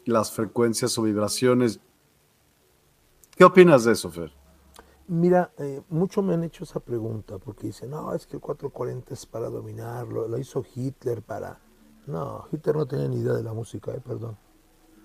las 0.05 0.31
frecuencias 0.31 0.95
o 0.99 1.01
vibraciones. 1.01 1.79
¿Qué 3.35 3.43
opinas 3.43 3.83
de 3.83 3.93
eso, 3.93 4.11
Fer? 4.11 4.31
Mira, 5.07 5.51
eh, 5.57 5.81
mucho 5.89 6.21
me 6.21 6.35
han 6.35 6.43
hecho 6.43 6.63
esa 6.63 6.79
pregunta 6.79 7.39
porque 7.39 7.65
dicen, 7.67 7.89
no, 7.89 8.13
es 8.13 8.27
que 8.27 8.35
el 8.35 8.41
440 8.41 9.11
es 9.15 9.25
para 9.25 9.49
dominarlo, 9.49 10.27
lo 10.27 10.37
hizo 10.37 10.63
Hitler 10.75 11.23
para... 11.23 11.59
No, 12.05 12.45
Hitler 12.51 12.75
no 12.75 12.85
tenía 12.85 13.07
ni 13.07 13.21
idea 13.21 13.33
de 13.33 13.41
la 13.41 13.53
música, 13.53 13.91
eh, 13.91 14.01
perdón. 14.05 14.37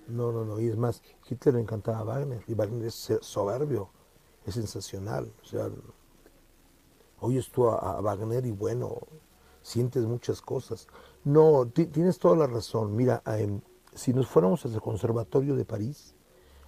No, 0.08 0.32
no, 0.32 0.44
no, 0.44 0.58
y 0.58 0.68
es 0.68 0.76
más, 0.76 1.02
Hitler 1.28 1.56
le 1.56 1.60
encantaba 1.60 1.98
a 1.98 2.04
Wagner, 2.04 2.42
y 2.46 2.54
Wagner 2.54 2.86
es 2.86 3.12
soberbio, 3.20 3.90
es 4.46 4.54
sensacional. 4.54 5.30
O 5.42 5.44
sea, 5.44 5.70
oyes 7.20 7.50
tú 7.50 7.68
a, 7.68 8.00
Wagner 8.00 8.46
y 8.46 8.52
bueno, 8.52 8.96
sientes 9.60 10.04
muchas 10.06 10.40
cosas. 10.40 10.88
No, 11.24 11.66
tienes 11.66 12.18
toda 12.18 12.36
la 12.36 12.46
razón. 12.46 12.96
Mira, 12.96 13.22
si 13.94 14.14
nos 14.14 14.28
fuéramos 14.28 14.64
al 14.64 14.80
Conservatorio 14.80 15.56
de 15.56 15.66
París, 15.66 16.14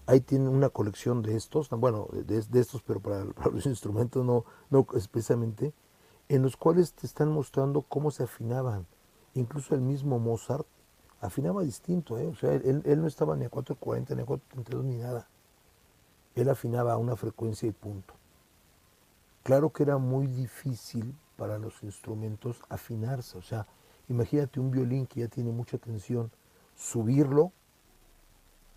ahí 0.04 0.20
tienen 0.20 0.48
una 0.48 0.68
colección 0.68 1.22
de 1.22 1.36
estos, 1.36 1.70
bueno, 1.70 2.08
de, 2.12 2.60
estos, 2.60 2.82
pero 2.82 3.00
para, 3.02 3.24
los 3.24 3.64
instrumentos 3.64 4.24
no, 4.24 4.44
no 4.68 4.86
especialmente, 4.94 5.72
en 6.28 6.42
los 6.42 6.58
cuales 6.58 6.92
te 6.92 7.06
están 7.06 7.32
mostrando 7.32 7.80
cómo 7.82 8.10
se 8.10 8.24
afinaban. 8.24 8.86
Incluso 9.32 9.74
el 9.74 9.80
mismo 9.80 10.18
Mozart 10.18 10.66
afinaba 11.20 11.62
distinto, 11.62 12.18
¿eh? 12.18 12.26
o 12.26 12.34
sea, 12.34 12.52
él, 12.54 12.82
él 12.84 13.00
no 13.00 13.06
estaba 13.06 13.36
ni 13.36 13.44
a 13.44 13.50
440, 13.50 14.14
ni 14.14 14.22
a 14.22 14.26
432, 14.26 14.84
ni 14.84 14.96
nada. 14.96 15.28
Él 16.34 16.48
afinaba 16.48 16.92
a 16.92 16.96
una 16.96 17.16
frecuencia 17.16 17.68
y 17.68 17.72
punto. 17.72 18.14
Claro 19.42 19.70
que 19.70 19.82
era 19.82 19.98
muy 19.98 20.26
difícil 20.26 21.14
para 21.36 21.58
los 21.58 21.82
instrumentos 21.82 22.60
afinarse, 22.68 23.38
o 23.38 23.42
sea, 23.42 23.66
imagínate 24.08 24.60
un 24.60 24.70
violín 24.70 25.06
que 25.06 25.20
ya 25.20 25.28
tiene 25.28 25.50
mucha 25.50 25.78
tensión, 25.78 26.30
subirlo 26.76 27.52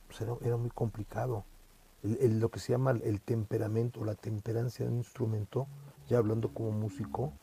pues, 0.07 0.21
era, 0.41 0.57
muy 0.57 0.69
complicado. 0.69 1.43
lo 2.03 2.49
que 2.49 2.59
se 2.59 2.71
llama 2.71 2.91
el 2.91 3.21
temperamento, 3.21 4.05
la 4.05 4.15
temperancia 4.15 4.85
de 4.85 4.91
un 4.91 4.97
instrumento, 4.97 5.67
ya 6.07 6.17
hablando 6.17 6.53
como 6.53 6.71
músico, 6.71 7.33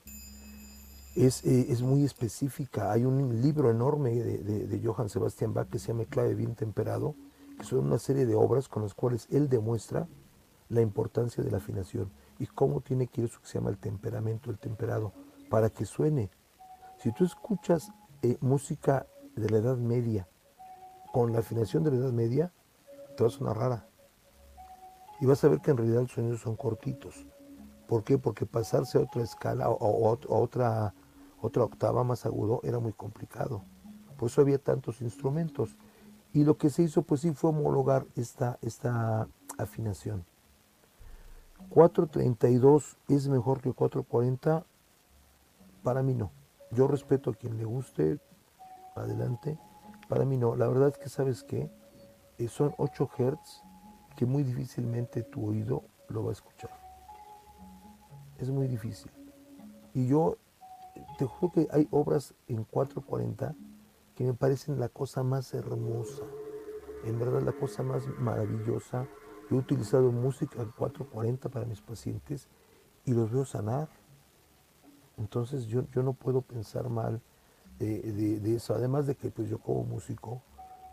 es, 1.27 1.45
eh, 1.45 1.67
es 1.71 1.83
muy 1.83 2.05
específica. 2.05 2.93
Hay 2.93 3.05
un 3.05 3.41
libro 3.41 3.71
enorme 3.71 4.15
de, 4.15 4.81
Johann 4.85 5.09
Sebastian 5.09 5.55
Bach 5.55 5.69
que 5.69 5.79
se 5.79 5.89
llama 5.89 6.05
Clave 6.05 6.35
bien 6.35 6.55
temperado, 6.55 7.15
que 7.59 7.65
son 7.65 7.81
una 7.87 7.99
serie 7.99 8.27
de 8.27 8.35
obras 8.35 8.69
con 8.69 8.83
las 8.83 8.95
cuales 8.95 9.27
él 9.31 9.49
demuestra 9.49 10.09
la 10.69 10.81
importancia 10.81 11.43
de 11.43 11.51
la 11.51 11.59
afinación 11.59 12.11
y 12.39 12.47
cómo 12.47 12.81
tiene 12.81 13.07
que 13.07 13.23
ir 13.23 13.27
eso 13.27 13.41
que 13.41 13.49
se 13.49 13.59
llama 13.59 13.71
el 13.71 13.79
temperamento, 13.79 14.51
el 14.51 14.59
temperado, 14.59 15.13
para 15.51 15.69
que 15.69 15.85
suene. 15.85 16.31
Si 16.99 17.13
tú 17.13 17.25
escuchas 17.25 17.91
eh, 18.23 18.37
música 18.41 19.07
de 19.37 19.51
la 19.51 19.59
Edad 19.59 19.77
Media 19.77 20.29
con 21.13 21.33
la 21.33 21.41
afinación 21.41 21.83
de 21.83 21.91
la 21.91 21.97
Edad 21.97 22.13
Media, 22.13 22.53
te 23.17 23.25
va 23.25 23.29
a 23.29 23.33
sonar 23.33 23.57
rara. 23.57 23.87
Y 25.21 25.27
vas 25.27 25.43
a 25.45 25.49
ver 25.49 25.61
que 25.61 25.71
en 25.71 25.77
realidad 25.77 26.03
los 26.03 26.13
sonidos 26.13 26.41
son 26.41 26.57
cortitos. 26.57 27.27
¿Por 27.87 28.05
qué? 28.05 28.17
Porque 28.17 28.47
pasarse 28.47 28.99
a 28.99 29.03
otra 29.03 29.23
escala 29.23 29.69
o, 29.69 30.09
a 30.09 30.35
otra, 30.35 30.95
otra 31.41 31.65
octava 31.65 32.05
más 32.05 32.27
agudo 32.27 32.61
era 32.63 32.79
muy 32.79 32.93
complicado. 32.93 33.63
Por 34.19 34.29
eso 34.29 34.41
había 34.41 34.59
tantos 34.59 35.01
instrumentos. 35.01 35.77
Y 36.33 36.45
lo 36.45 36.57
que 36.57 36.71
se 36.71 36.83
hizo, 36.83 37.03
pues 37.03 37.23
sí, 37.23 37.33
fue 37.33 37.51
homologar 37.51 38.07
esta, 38.15 38.59
esta 38.63 39.27
afinación. 39.59 40.25
432 41.71 42.97
es 43.09 43.29
mejor 43.29 43.61
que 43.61 43.73
440. 43.73 44.65
Para 45.83 46.03
mí 46.03 46.15
no. 46.15 46.31
Yo 46.71 46.87
respeto 46.87 47.31
a 47.31 47.35
quien 47.35 47.57
le 47.57 47.65
guste, 47.65 48.19
adelante. 48.95 49.59
Para 50.09 50.25
mí 50.25 50.37
no. 50.37 50.55
La 50.57 50.69
verdad 50.69 50.89
es 50.89 50.99
que, 50.99 51.09
¿sabes 51.09 51.43
qué? 51.43 51.71
Eh, 52.39 52.49
son 52.49 52.75
8 52.79 53.09
Hz 53.17 53.63
que 54.17 54.27
muy 54.27 54.43
difícilmente 54.43 55.23
tu 55.23 55.49
oído 55.49 55.85
lo 56.09 56.25
va 56.25 56.31
a 56.31 56.33
escuchar. 56.33 56.71
Es 58.39 58.51
muy 58.51 58.69
difícil. 58.69 59.11
Y 59.95 60.07
yo 60.07 60.37
te 61.21 61.27
juro 61.27 61.53
que 61.53 61.69
hay 61.71 61.87
obras 61.91 62.33
en 62.49 62.65
440 62.65 63.55
que 64.15 64.25
me 64.25 64.33
parecen 64.33 64.81
la 64.81 64.89
cosa 64.89 65.23
más 65.23 65.53
hermosa, 65.53 66.23
en 67.05 67.19
verdad 67.19 67.43
la 67.43 67.53
cosa 67.53 67.83
más 67.83 68.09
maravillosa. 68.19 69.07
Yo 69.51 69.57
he 69.57 69.59
utilizado 69.59 70.11
música 70.13 70.63
en 70.63 70.71
440 70.71 71.51
para 71.51 71.67
mis 71.67 71.83
pacientes 71.83 72.49
y 73.05 73.13
los 73.13 73.31
veo 73.31 73.45
sanar. 73.45 73.91
Entonces 75.19 75.67
yo, 75.67 75.83
yo 75.93 76.03
no 76.03 76.15
puedo 76.15 76.41
pensar 76.41 76.89
mal 76.89 77.21
de, 77.79 78.01
de, 78.41 78.55
eso. 78.55 78.73
Además 78.73 79.07
de 79.07 79.15
que 79.15 79.31
pues 79.31 79.51
yo 79.51 79.59
como 79.59 79.85
músico, 79.85 80.41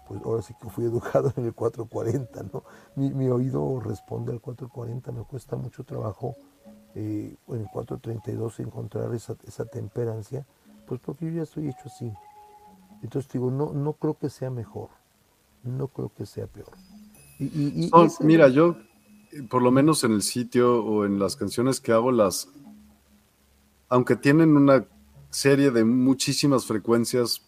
pues 0.09 0.21
ahora 0.25 0.41
sí 0.41 0.53
que 0.61 0.69
fui 0.69 0.83
educado 0.83 1.31
en 1.37 1.45
el 1.45 1.53
440, 1.53 2.43
¿no? 2.51 2.63
Mi, 2.95 3.29
oído 3.29 3.79
responde 3.79 4.33
al 4.33 4.41
440, 4.41 5.09
me 5.13 5.23
cuesta 5.23 5.55
mucho 5.55 5.85
trabajo 5.85 6.35
eh, 6.99 7.35
en 7.49 7.61
el 7.61 7.67
432 7.67 8.59
encontrar 8.59 9.13
esa, 9.13 9.35
esa 9.47 9.65
temperancia, 9.65 10.47
Pues 10.87 10.99
porque 10.99 11.25
yo 11.25 11.31
ya 11.31 11.43
estoy 11.43 11.67
hecho 11.67 11.83
así. 11.85 12.11
Entonces 13.03 13.31
digo, 13.31 13.51
no, 13.51 13.71
no 13.71 13.93
creo 13.93 14.17
que 14.17 14.31
sea 14.31 14.49
mejor, 14.49 14.89
no 15.63 15.89
creo 15.89 16.11
que 16.17 16.25
sea 16.25 16.47
peor. 16.47 16.71
Y, 17.39 17.91
mira, 18.21 18.47
yo, 18.47 18.77
por 19.47 19.61
lo 19.61 19.69
menos 19.69 20.03
en 20.05 20.13
el 20.13 20.23
sitio 20.23 20.83
o 20.83 21.05
en 21.05 21.19
las 21.19 21.35
canciones 21.35 21.79
que 21.79 21.91
hago, 21.91 22.11
las, 22.11 22.49
aunque 23.89 24.15
tienen 24.15 24.57
una 24.57 24.87
serie 25.29 25.69
de 25.69 25.85
muchísimas 25.85 26.65
frecuencias, 26.65 27.43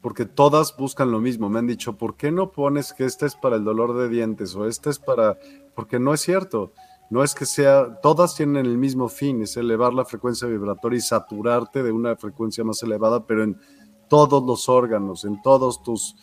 porque 0.00 0.24
todas 0.24 0.76
buscan 0.76 1.12
lo 1.12 1.20
mismo. 1.20 1.48
Me 1.48 1.60
han 1.60 1.68
dicho, 1.68 1.96
¿por 1.96 2.16
qué 2.16 2.32
no 2.32 2.50
pones 2.50 2.92
que 2.92 3.04
este 3.04 3.26
es 3.26 3.36
para 3.36 3.54
el 3.54 3.62
dolor 3.62 3.96
de 3.96 4.08
dientes 4.08 4.56
o 4.56 4.66
este 4.66 4.90
es 4.90 4.98
para... 4.98 5.38
Porque 5.76 6.00
no 6.00 6.12
es 6.12 6.22
cierto. 6.22 6.72
No 7.10 7.24
es 7.24 7.34
que 7.34 7.44
sea, 7.44 8.00
todas 8.00 8.36
tienen 8.36 8.64
el 8.64 8.78
mismo 8.78 9.08
fin, 9.08 9.42
es 9.42 9.56
elevar 9.56 9.92
la 9.92 10.04
frecuencia 10.04 10.46
vibratoria 10.46 10.98
y 10.98 11.02
saturarte 11.02 11.82
de 11.82 11.90
una 11.90 12.14
frecuencia 12.14 12.62
más 12.62 12.82
elevada, 12.84 13.26
pero 13.26 13.42
en 13.42 13.58
todos 14.08 14.44
los 14.44 14.68
órganos, 14.68 15.24
en 15.24 15.42
todos 15.42 15.82
tus, 15.82 16.14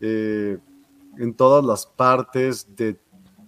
eh, 0.00 0.58
en 1.16 1.34
todas 1.34 1.64
las 1.64 1.86
partes 1.86 2.76
de 2.76 3.00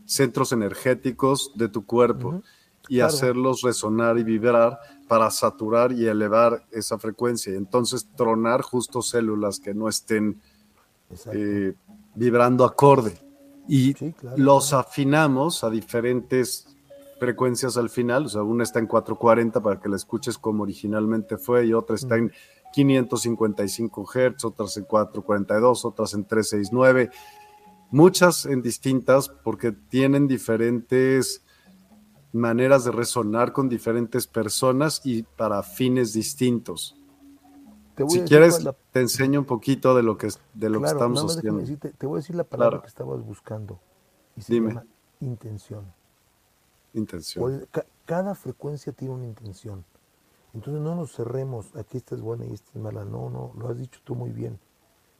centros 0.06 0.52
energéticos 0.52 1.52
de 1.55 1.68
tu 1.68 1.85
cuerpo 1.85 2.43
y 2.89 3.01
hacerlos 3.01 3.60
resonar 3.62 4.18
y 4.18 4.23
vibrar 4.23 4.78
para 5.06 5.31
saturar 5.31 5.93
y 5.93 6.06
elevar 6.06 6.66
esa 6.70 6.98
frecuencia. 6.98 7.52
Y 7.52 7.56
entonces 7.56 8.09
tronar 8.16 8.62
justo 8.62 9.02
células 9.02 9.60
que 9.60 9.74
no 9.74 9.89
estén 9.89 10.40
eh, 11.32 11.74
vibrando 12.14 12.64
acorde. 12.64 13.18
Y 13.68 13.94
los 14.36 14.73
afinamos 14.73 15.64
a 15.64 15.70
diferentes 15.70 16.76
frecuencias 17.19 17.77
al 17.77 17.91
final. 17.91 18.27
O 18.27 18.29
sea, 18.29 18.43
una 18.43 18.63
está 18.63 18.79
en 18.79 18.87
440 18.87 19.61
para 19.61 19.81
que 19.81 19.89
la 19.89 19.97
escuches 19.97 20.39
como 20.39 20.63
originalmente 20.63 21.37
fue 21.37 21.67
y 21.67 21.73
otra 21.73 21.97
está 21.97 22.17
en 22.17 22.33
555 22.73 24.05
Hz, 24.05 24.45
otras 24.45 24.77
en 24.77 24.85
442, 24.85 25.85
otras 25.85 26.15
en 26.15 26.25
369. 26.25 27.11
Muchas 27.91 28.47
en 28.47 28.63
distintas 28.63 29.29
porque 29.29 29.73
tienen 29.73 30.27
diferentes 30.27 31.43
maneras 32.33 32.85
de 32.85 32.93
resonar 32.93 33.53
con 33.53 33.69
diferentes 33.69 34.27
personas 34.27 35.01
y 35.05 35.23
para 35.23 35.63
fines 35.63 36.13
distintos. 36.13 36.97
si 38.09 38.21
quieres, 38.23 38.69
te 38.91 39.01
enseño 39.01 39.41
un 39.41 39.47
poquito 39.47 39.95
de 39.95 40.03
lo 40.03 40.19
que, 40.19 40.29
de 40.53 40.69
lo 40.69 40.81
que 40.81 40.89
estamos 40.89 41.37
haciendo. 41.37 41.65
te 41.79 42.07
voy 42.07 42.19
a 42.19 42.21
decir 42.21 42.37
la 42.37 42.45
palabra 42.45 42.83
que 42.83 42.89
estabas 42.89 43.25
buscando. 43.25 43.81
Y 44.37 44.43
se 44.43 44.53
Dime. 44.53 44.69
llama 44.75 44.85
intención. 45.21 45.85
Cada 48.05 48.35
frecuencia 48.35 48.93
tiene 48.93 49.14
una 49.14 49.27
intención. 49.27 49.85
Entonces 50.55 50.82
no 50.82 50.94
nos 50.94 51.14
cerremos, 51.14 51.74
aquí 51.77 51.98
esta 51.98 52.14
es 52.14 52.23
buena 52.23 52.47
y 52.47 52.52
esta 52.55 52.70
es 52.74 52.81
mala. 52.81 53.05
No, 53.05 53.28
no, 53.28 53.52
lo 53.59 53.68
has 53.68 53.78
dicho 53.78 54.01
tú 54.05 54.14
muy 54.14 54.31
bien. 54.31 54.59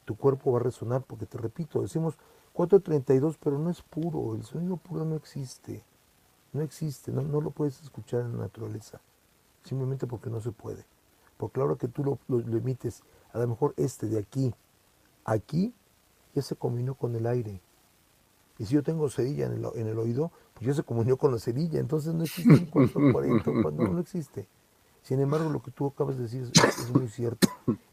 Tu 0.07 0.17
cuerpo 0.17 0.53
va 0.53 0.61
a 0.61 0.63
resonar 0.63 1.03
porque 1.03 1.27
te 1.27 1.37
repito, 1.37 1.83
decimos 1.83 2.15
432, 2.55 3.37
pero 3.37 3.59
no 3.59 3.69
es 3.69 3.83
puro, 3.83 4.35
el 4.35 4.45
sonido 4.45 4.79
puro 4.79 5.05
no 5.05 5.15
existe. 5.15 5.85
No 6.55 6.63
existe, 6.63 7.13
no, 7.13 7.41
lo 7.43 7.51
puedes 7.51 7.83
escuchar 7.83 8.23
en 8.23 8.33
la 8.33 8.45
naturaleza, 8.45 8.99
simplemente 9.63 10.07
porque 10.07 10.31
no 10.31 10.41
se 10.41 10.53
puede. 10.53 10.87
Porque 11.37 11.61
ahora 11.61 11.77
que 11.77 11.87
tú 11.87 12.03
lo, 12.03 12.19
lo, 12.29 12.57
emites, 12.57 13.03
a 13.35 13.39
lo 13.39 13.47
mejor 13.47 13.75
este 13.77 14.07
de 14.07 14.19
aquí, 14.19 14.55
aquí, 15.27 15.75
ya 16.35 16.41
se 16.41 16.57
combinó 16.57 16.95
con 16.95 17.15
el 17.15 17.27
aire. 17.27 17.61
Y 18.59 18.65
si 18.65 18.75
yo 18.75 18.83
tengo 18.83 19.11
cerilla 19.11 19.47
en 19.47 19.53
el, 19.53 19.67
en 19.75 19.87
el 19.87 19.99
oído, 19.99 20.31
pues 20.57 20.67
ya 20.67 20.75
se 20.75 20.83
comunió 20.83 21.17
con 21.17 21.33
la 21.33 21.39
cerilla, 21.39 21.79
entonces 21.79 22.13
no 22.15 22.25
existe 22.25 22.53
un 22.53 22.67
440, 22.71 23.51
no, 23.71 23.93
no 23.93 24.01
existe. 24.01 24.49
Sin 25.03 25.21
embargo, 25.21 25.49
lo 25.51 25.63
que 25.63 25.71
tú 25.71 25.87
acabas 25.87 26.17
de 26.17 26.25
decir 26.25 26.43
es, 26.43 26.79
es, 26.79 26.91
muy 26.91 27.07
cierto. 27.09 27.47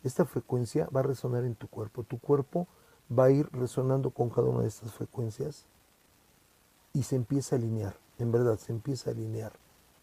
Esta 0.03 0.25
frecuencia 0.25 0.89
va 0.95 1.01
a 1.01 1.03
resonar 1.03 1.43
en 1.43 1.53
tu 1.53 1.67
cuerpo. 1.67 2.01
Tu 2.03 2.17
cuerpo 2.17 2.67
va 3.15 3.25
a 3.25 3.31
ir 3.31 3.47
resonando 3.51 4.09
con 4.09 4.31
cada 4.31 4.47
una 4.47 4.61
de 4.61 4.69
estas 4.69 4.91
frecuencias 4.91 5.65
y 6.91 7.03
se 7.03 7.15
empieza 7.15 7.55
a 7.55 7.59
alinear 7.59 7.95
en 8.19 8.31
verdad 8.31 8.57
se 8.57 8.71
empieza 8.71 9.09
a 9.09 9.13
alinear 9.13 9.53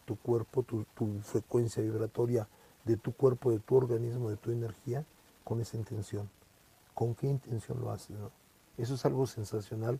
tu 0.05 0.15
cuerpo, 0.17 0.63
tu, 0.63 0.85
frecuencia 1.21 1.81
vibratoria 1.81 2.47
de 2.85 2.97
tu 2.97 3.13
cuerpo, 3.13 3.51
de 3.51 3.59
tu 3.59 3.75
organismo, 3.75 4.29
de 4.29 4.37
tu 4.37 4.51
energía, 4.51 5.05
con 5.43 5.61
esa 5.61 5.77
intención. 5.77 6.29
¿Con 6.93 7.15
qué 7.15 7.27
intención 7.27 7.79
lo 7.79 7.91
haces? 7.91 8.17
Eso 8.77 8.95
es 8.95 9.05
algo 9.05 9.25
sensacional 9.27 9.99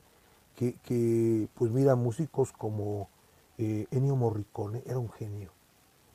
que, 0.56 1.48
pues 1.56 1.72
mira, 1.72 1.96
músicos 1.96 2.52
como 2.52 3.10
eh, 3.58 3.88
Ennio 3.92 4.16
Morricone 4.16 4.84
era 4.86 5.00
un 5.00 5.12
genio. 5.12 5.52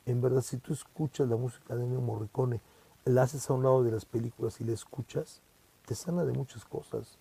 En 0.05 0.21
verdad, 0.21 0.41
si 0.41 0.57
tú 0.57 0.73
escuchas 0.73 1.27
la 1.27 1.35
música 1.35 1.75
de 1.75 1.83
Ennio 1.83 2.01
Morricone, 2.01 2.61
la 3.05 3.23
haces 3.23 3.49
a 3.49 3.53
un 3.53 3.63
lado 3.63 3.83
de 3.83 3.91
las 3.91 4.05
películas 4.05 4.61
y 4.61 4.63
la 4.63 4.73
escuchas, 4.73 5.41
te 5.85 5.95
sana 5.95 6.25
de 6.25 6.33
muchas 6.33 6.65
cosas. 6.65 7.17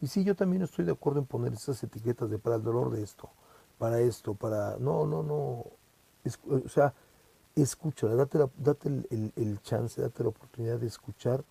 Y 0.00 0.08
sí, 0.08 0.24
yo 0.24 0.34
también 0.34 0.62
estoy 0.62 0.84
de 0.84 0.92
acuerdo 0.92 1.20
en 1.20 1.26
poner 1.26 1.52
esas 1.52 1.82
etiquetas 1.82 2.28
de 2.28 2.38
para 2.38 2.56
el 2.56 2.62
dolor 2.62 2.90
de 2.90 3.02
esto, 3.02 3.30
para 3.78 4.00
esto, 4.00 4.34
para... 4.34 4.76
No, 4.78 5.06
no, 5.06 5.22
no. 5.22 5.34
o 5.34 6.68
sea, 6.68 6.92
escúchala, 7.54 8.14
date, 8.14 8.38
date 8.56 8.88
el, 8.88 9.60
chance, 9.62 10.00
date 10.00 10.22
la 10.22 10.30
oportunidad 10.30 10.78
de 10.78 10.86
escuchar 10.86 11.44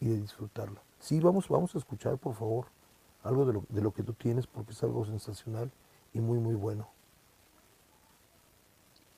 y 0.00 0.08
de 0.08 0.20
disfrutarla. 0.20 0.82
Sí, 0.98 1.20
vamos, 1.20 1.48
vamos 1.48 1.74
a 1.74 1.78
escuchar, 1.78 2.18
por 2.18 2.34
favor, 2.34 2.66
algo 3.24 3.44
de 3.44 3.54
lo, 3.54 3.64
de 3.68 3.82
lo 3.82 3.92
que 3.92 4.02
tú 4.02 4.12
tienes, 4.12 4.46
porque 4.46 4.72
es 4.72 4.82
algo 4.82 5.04
sensacional 5.04 5.70
y 6.12 6.20
muy, 6.20 6.38
muy 6.38 6.54
bueno. 6.54 6.88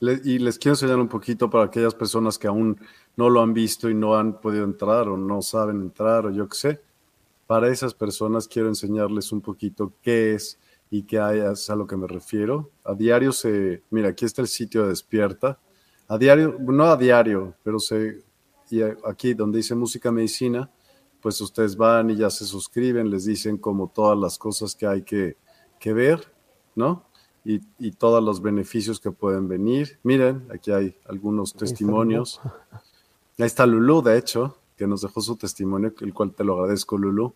y 0.00 0.38
les 0.38 0.58
quiero 0.58 0.74
enseñar 0.74 0.98
un 0.98 1.08
poquito 1.08 1.50
para 1.50 1.64
aquellas 1.64 1.94
personas 1.94 2.38
que 2.38 2.46
aún 2.46 2.78
no 3.16 3.28
lo 3.28 3.42
han 3.42 3.52
visto 3.52 3.90
y 3.90 3.94
no 3.94 4.14
han 4.14 4.40
podido 4.40 4.64
entrar 4.64 5.08
o 5.08 5.16
no 5.16 5.42
saben 5.42 5.80
entrar 5.80 6.26
o 6.26 6.30
yo 6.30 6.48
qué 6.48 6.56
sé. 6.56 6.80
Para 7.46 7.68
esas 7.68 7.94
personas 7.94 8.48
quiero 8.48 8.68
enseñarles 8.68 9.32
un 9.32 9.40
poquito 9.40 9.92
qué 10.02 10.34
es 10.34 10.58
y 10.90 11.02
que 11.02 11.18
hayas 11.18 11.68
a 11.70 11.76
lo 11.76 11.86
que 11.86 11.96
me 11.96 12.06
refiero. 12.06 12.70
A 12.84 12.94
diario 12.94 13.32
se, 13.32 13.82
mira, 13.90 14.10
aquí 14.10 14.24
está 14.24 14.42
el 14.42 14.48
sitio 14.48 14.82
de 14.82 14.90
Despierta. 14.90 15.58
A 16.08 16.18
diario, 16.18 16.56
no 16.60 16.84
a 16.84 16.96
diario, 16.96 17.54
pero 17.62 17.80
se, 17.80 18.22
y 18.70 18.80
aquí 18.82 19.34
donde 19.34 19.58
dice 19.58 19.74
música 19.74 20.12
medicina, 20.12 20.70
pues 21.26 21.40
ustedes 21.40 21.76
van 21.76 22.08
y 22.10 22.14
ya 22.14 22.30
se 22.30 22.44
suscriben, 22.44 23.10
les 23.10 23.24
dicen 23.24 23.56
como 23.56 23.88
todas 23.88 24.16
las 24.16 24.38
cosas 24.38 24.76
que 24.76 24.86
hay 24.86 25.02
que, 25.02 25.36
que 25.80 25.92
ver, 25.92 26.32
¿no? 26.76 27.02
Y, 27.44 27.62
y, 27.80 27.90
todos 27.90 28.22
los 28.22 28.40
beneficios 28.40 29.00
que 29.00 29.10
pueden 29.10 29.48
venir. 29.48 29.98
Miren, 30.04 30.46
aquí 30.54 30.70
hay 30.70 30.94
algunos 31.08 31.52
testimonios. 31.52 32.40
Ahí 33.40 33.46
está 33.46 33.66
Lulu, 33.66 34.02
de 34.02 34.16
hecho, 34.16 34.56
que 34.76 34.86
nos 34.86 35.00
dejó 35.00 35.20
su 35.20 35.34
testimonio, 35.34 35.92
el 36.00 36.14
cual 36.14 36.32
te 36.32 36.44
lo 36.44 36.60
agradezco, 36.60 36.96
Lulu. 36.96 37.34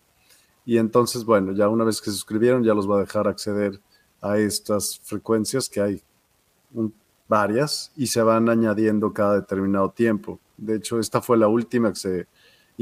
Y 0.65 0.77
entonces, 0.77 1.25
bueno, 1.25 1.51
ya 1.51 1.67
una 1.67 1.83
vez 1.83 1.99
que 1.99 2.11
se 2.11 2.15
suscribieron, 2.15 2.63
ya 2.63 2.73
los 2.73 2.89
va 2.89 2.95
a 2.95 3.01
dejar 3.01 3.27
acceder 3.27 3.81
a 4.21 4.37
estas 4.37 5.01
frecuencias 5.03 5.67
que 5.67 5.81
hay 5.81 6.01
varias 7.27 7.91
y 7.97 8.07
se 8.07 8.21
van 8.23 8.47
añadiendo 8.47 9.11
cada 9.11 9.35
determinado 9.35 9.91
tiempo. 9.91 10.39
De 10.55 10.77
hecho, 10.77 10.97
esta 10.97 11.21
fue 11.21 11.37
la 11.37 11.49
última 11.49 11.89
que 11.89 11.99
se 11.99 12.27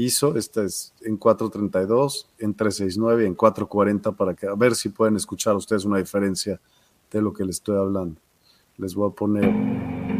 hizo. 0.04 0.36
Esta 0.36 0.64
es 0.64 0.92
en 1.02 1.16
432, 1.16 2.28
en 2.38 2.54
369 2.54 3.24
y 3.24 3.26
en 3.26 3.34
440 3.34 4.12
para 4.12 4.34
que 4.34 4.46
a 4.46 4.54
ver 4.54 4.74
si 4.74 4.88
pueden 4.88 5.16
escuchar 5.16 5.54
ustedes 5.56 5.84
una 5.84 5.98
diferencia 5.98 6.60
de 7.10 7.22
lo 7.22 7.32
que 7.32 7.44
les 7.44 7.56
estoy 7.56 7.76
hablando. 7.76 8.20
Les 8.76 8.94
voy 8.94 9.10
a 9.10 9.14
poner 9.14 10.19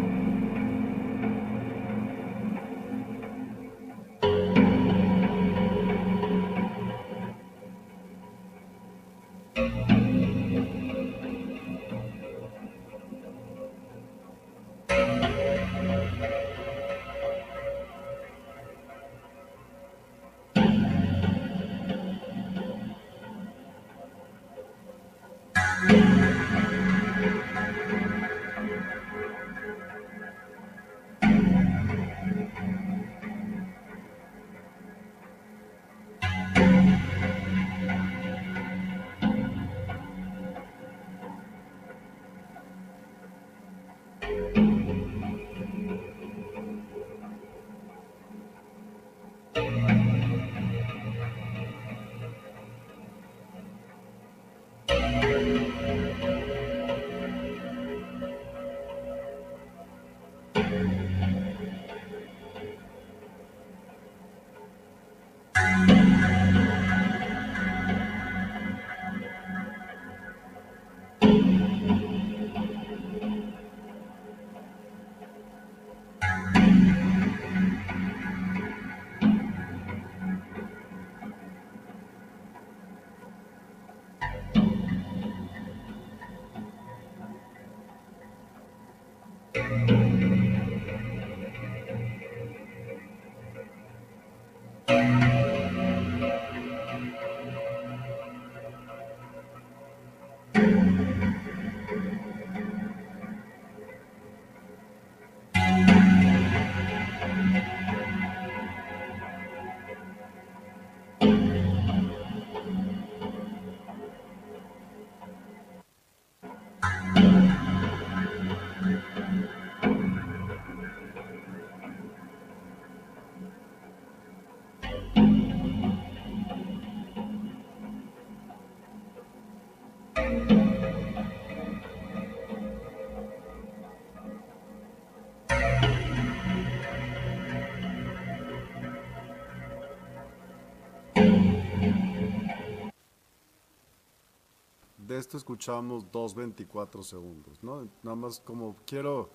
esto 145.20 145.36
escuchamos 145.36 146.10
2.24 146.10 147.02
segundos, 147.02 147.62
¿no? 147.62 147.88
Nada 148.02 148.16
más 148.16 148.40
como 148.40 148.76
quiero 148.86 149.30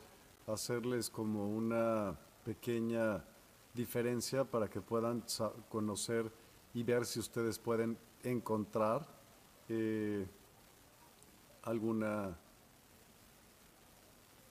hacerles 0.48 1.10
como 1.10 1.48
una 1.48 2.18
pequeña 2.44 3.24
diferencia 3.74 4.44
para 4.44 4.70
que 4.70 4.82
puedan 4.82 5.24
conocer 5.70 6.32
y 6.74 6.84
ver 6.84 7.06
si 7.06 7.20
ustedes 7.20 7.60
pueden 7.60 7.98
encontrar 8.24 9.08
eh, 9.70 10.28
alguna... 11.64 12.38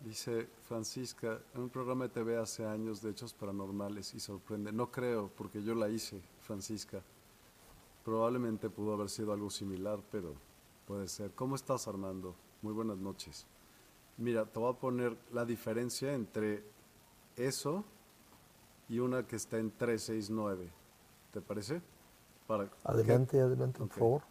Dice 0.01 0.48
Francisca, 0.69 1.40
en 1.55 1.62
un 1.62 1.70
programa 1.70 2.05
de 2.05 2.11
TV 2.11 2.36
hace 2.36 2.66
años 2.66 3.01
de 3.01 3.11
hechos 3.11 3.32
paranormales 3.32 4.12
y 4.15 4.20
sorprende. 4.20 4.70
No 4.70 4.90
creo, 4.90 5.31
porque 5.35 5.62
yo 5.62 5.74
la 5.74 5.89
hice, 5.89 6.20
Francisca. 6.43 7.02
Probablemente 8.05 8.69
pudo 8.69 8.93
haber 8.93 9.09
sido 9.09 9.32
algo 9.32 9.48
similar, 9.48 10.01
pero 10.12 10.35
puede 10.86 11.09
ser. 11.09 11.32
¿Cómo 11.32 11.56
estás, 11.56 11.89
Armando? 11.89 12.35
Muy 12.62 12.73
buenas 12.73 12.98
noches. 12.98 13.47
Mira, 14.16 14.44
te 14.47 14.59
voy 14.59 14.73
a 14.73 14.78
poner 14.78 15.16
la 15.32 15.44
diferencia 15.44 16.12
entre 16.12 16.65
eso 17.36 17.85
y 18.89 18.98
una 18.98 19.27
que 19.27 19.36
está 19.36 19.59
en 19.59 19.70
369. 19.70 20.70
¿Te 21.32 21.40
parece? 21.40 21.82
Para 22.47 22.70
adelante, 22.85 23.40
adelante, 23.40 23.78
por 23.78 23.89
favor. 23.89 24.23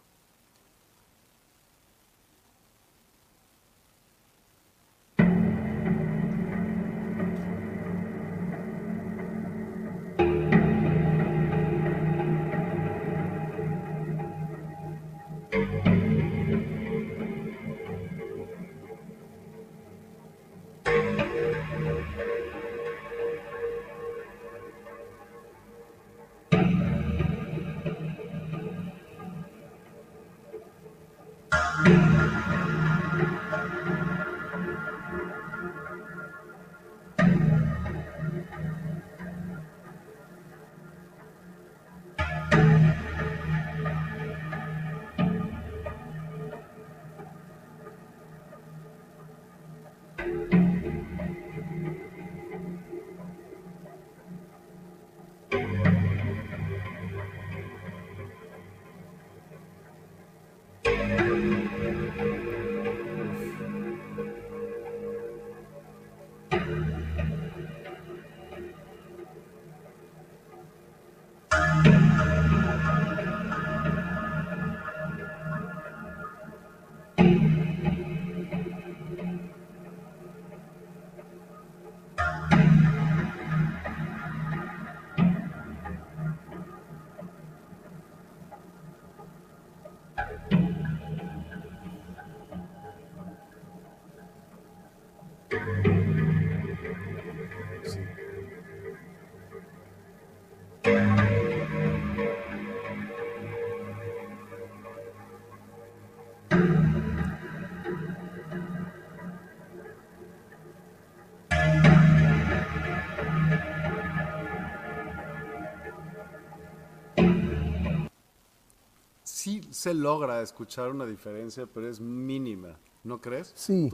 Se 119.84 119.92
logra 119.92 120.40
escuchar 120.40 120.90
una 120.90 121.04
diferencia, 121.04 121.66
pero 121.66 121.86
es 121.86 122.00
mínima, 122.00 122.78
¿no 123.02 123.20
crees? 123.20 123.52
Sí. 123.54 123.90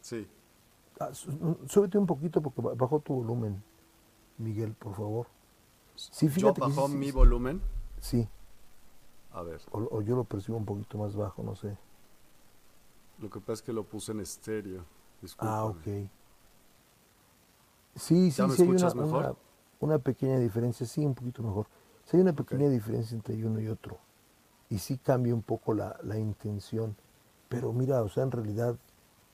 sí. 0.00 0.26
Ah, 0.98 1.10
súbete 1.12 1.98
un 1.98 2.06
poquito 2.06 2.40
porque 2.40 2.62
bajó 2.74 3.00
tu 3.00 3.16
volumen, 3.16 3.62
Miguel, 4.38 4.72
por 4.72 4.94
favor. 4.94 5.26
Sí, 5.94 6.30
fíjate 6.30 6.58
¿Yo 6.58 6.66
bajó 6.66 6.88
mi 6.88 7.10
volumen? 7.10 7.60
Sí. 8.00 8.26
A 9.30 9.42
ver. 9.42 9.60
O, 9.72 10.00
yo 10.00 10.16
lo 10.16 10.24
percibo 10.24 10.56
un 10.56 10.64
poquito 10.64 10.96
más 10.96 11.14
bajo, 11.14 11.42
no 11.42 11.54
sé. 11.54 11.76
Lo 13.18 13.28
que 13.28 13.38
pasa 13.40 13.52
es 13.52 13.62
que 13.62 13.74
lo 13.74 13.84
puse 13.84 14.12
en 14.12 14.20
estéreo. 14.20 14.86
Ah, 15.36 15.66
ok. 15.66 15.82
Sí, 17.94 18.30
sí, 18.30 18.30
sí 18.30 18.62
hay 18.62 18.68
una, 18.70 19.36
Una, 19.80 19.98
pequeña 19.98 20.38
diferencia, 20.38 20.86
sí, 20.86 21.04
un 21.04 21.14
poquito 21.14 21.42
mejor. 21.42 21.66
Sí 22.06 22.16
hay 22.16 22.22
una 22.22 22.32
pequeña 22.32 22.70
diferencia 22.70 23.14
entre 23.14 23.34
uno 23.44 23.60
y 23.60 23.68
otro 23.68 23.98
y 24.68 24.78
sí 24.78 24.98
cambia 24.98 25.34
un 25.34 25.42
poco 25.42 25.74
la, 25.74 26.18
intención. 26.18 26.96
Pero 27.48 27.72
mira, 27.72 28.02
o 28.02 28.08
sea, 28.08 28.24
en 28.24 28.32
realidad, 28.32 28.76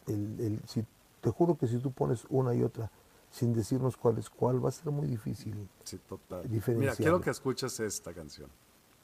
el, 0.06 0.40
el, 0.40 0.60
si, 0.66 0.84
te 1.20 1.30
juro 1.30 1.56
que 1.56 1.66
si 1.66 1.78
tú 1.78 1.92
pones 1.92 2.26
una 2.28 2.54
y 2.54 2.62
otra 2.62 2.90
sin 3.30 3.54
decirnos 3.54 3.96
cuál 3.96 4.18
es 4.18 4.28
cuál, 4.28 4.62
va 4.62 4.68
a 4.68 4.72
ser 4.72 4.92
muy 4.92 5.06
difícil. 5.06 5.68
Sí, 5.84 5.98
total. 6.06 6.46
Mira, 6.48 6.94
quiero 6.94 7.20
que 7.20 7.30
escuches 7.30 7.80
esta 7.80 8.12
canción. 8.12 8.50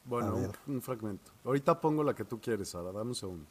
Bueno, 0.05 0.37
un, 0.37 0.75
un, 0.75 0.83
fragmento. 0.83 1.33
Ahorita 1.45 1.81
pongo 1.81 2.03
la 2.03 2.15
que 2.15 2.25
tú 2.25 2.39
quieres, 2.39 2.69
Sara, 2.69 2.93
dame 2.93 3.11
un 3.11 3.15
segundo. 3.15 3.47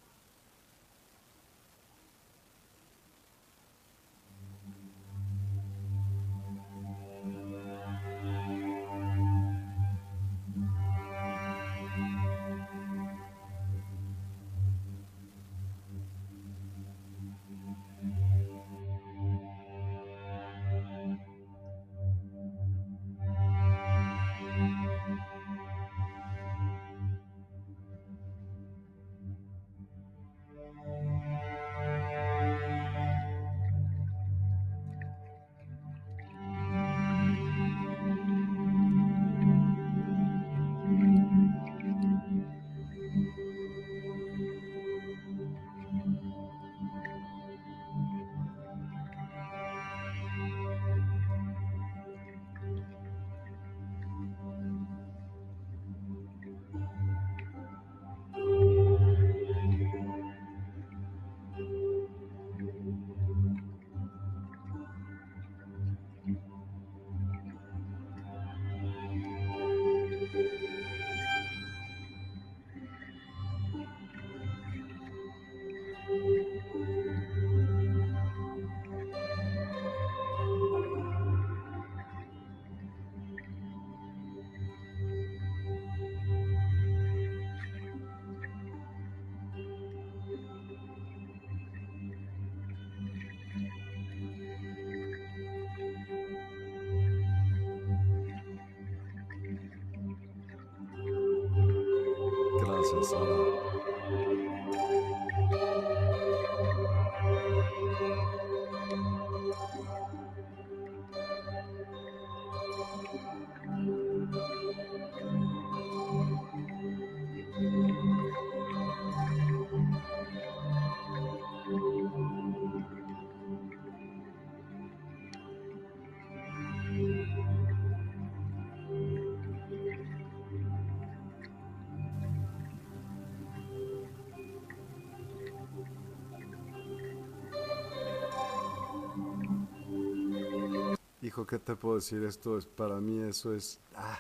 Te 141.68 141.76
puedo 141.76 141.96
decir? 141.96 142.24
Esto 142.24 142.58
es 142.58 142.66
para 142.66 143.00
mí, 143.00 143.20
eso 143.20 143.54
es. 143.54 143.80
Ah, 143.96 144.20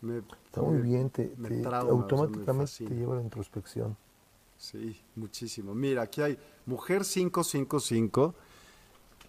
me, 0.00 0.18
Está 0.18 0.62
muy 0.62 0.76
me- 0.76 0.82
bien, 0.82 1.10
te, 1.10 1.32
me 1.36 1.48
te- 1.48 1.62
trauma, 1.62 1.78
o 1.78 1.82
sea, 1.86 1.94
me 1.94 2.02
automáticamente 2.02 2.84
te 2.86 2.94
lleva 2.94 3.14
a 3.14 3.16
la 3.18 3.22
introspección. 3.22 3.96
Sí, 4.58 5.00
muchísimo. 5.16 5.74
Mira, 5.74 6.02
aquí 6.02 6.22
hay 6.22 6.38
mujer 6.64 7.02
555. 7.04 8.34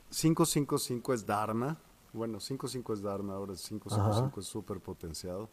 555 0.10 1.14
es 1.14 1.26
Dharma. 1.26 1.78
Bueno, 2.14 2.40
55 2.40 2.94
es 2.94 3.02
Dharma, 3.02 3.34
ahora 3.36 3.52
el 3.52 3.58
555 3.60 4.40
es 4.40 4.46
súper 4.48 4.80
potenciado. 4.80 5.50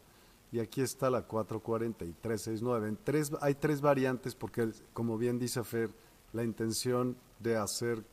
Y 0.53 0.61
aquí 0.61 0.81
está 0.81 1.11
la 1.11 1.23
44369. 1.27 2.89
En 2.89 2.97
tres, 3.03 3.33
hay 3.41 3.55
tres 3.57 3.81
variantes 3.81 4.35
porque, 4.37 4.71
como 4.93 5.19
bien 5.19 5.39
dice 5.39 5.65
Fer, 5.65 5.91
la 6.33 6.45
intención 6.45 7.17
de 7.41 7.57
hacer 7.57 8.05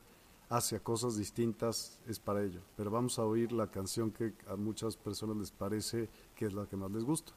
hacia 0.52 0.80
cosas 0.80 1.16
distintas 1.16 1.98
es 2.06 2.18
para 2.18 2.42
ello. 2.42 2.60
Pero 2.76 2.90
vamos 2.90 3.18
a 3.18 3.24
oír 3.24 3.52
la 3.52 3.70
canción 3.70 4.10
que 4.10 4.34
a 4.46 4.54
muchas 4.54 4.98
personas 4.98 5.38
les 5.38 5.50
parece 5.50 6.10
que 6.34 6.44
es 6.44 6.52
la 6.52 6.66
que 6.66 6.76
más 6.76 6.90
les 6.90 7.04
gusta. 7.04 7.32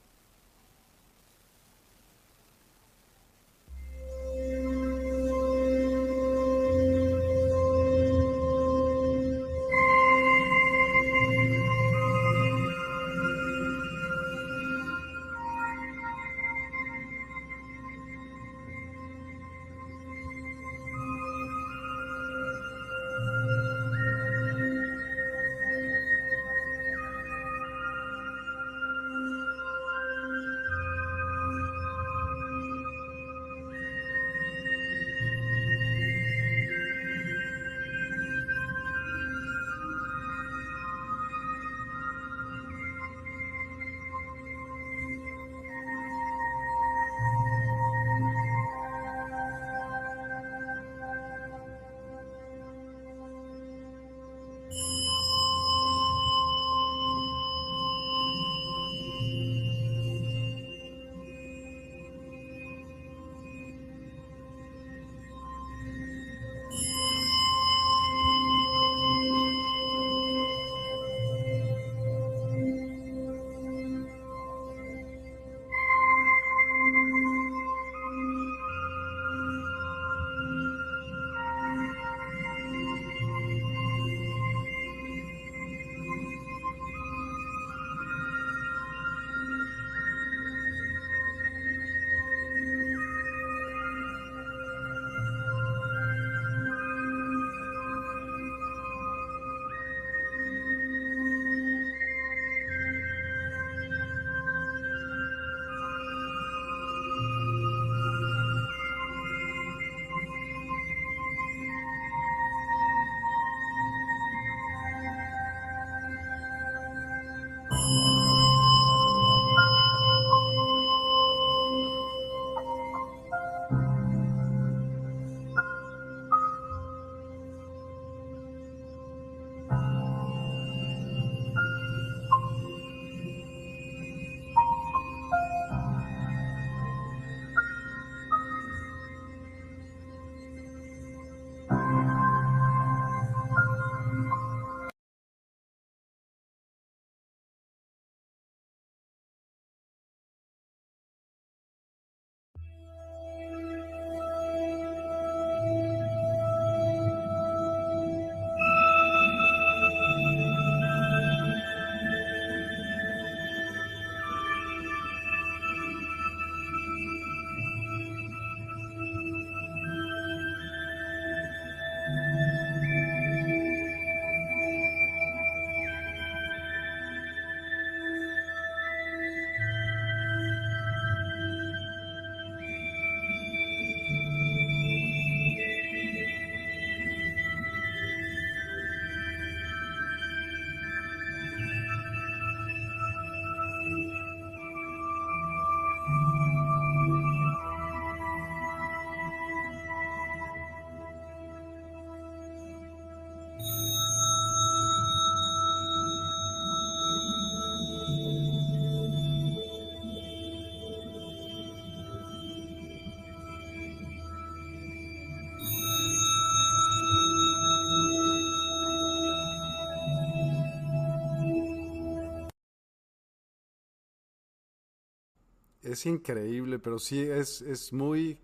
Es 225.86 226.06
increíble, 226.06 226.80
pero 226.80 226.99
sí 226.99 227.22
es, 227.22 227.62
es 227.62 227.94
muy... 227.94 228.38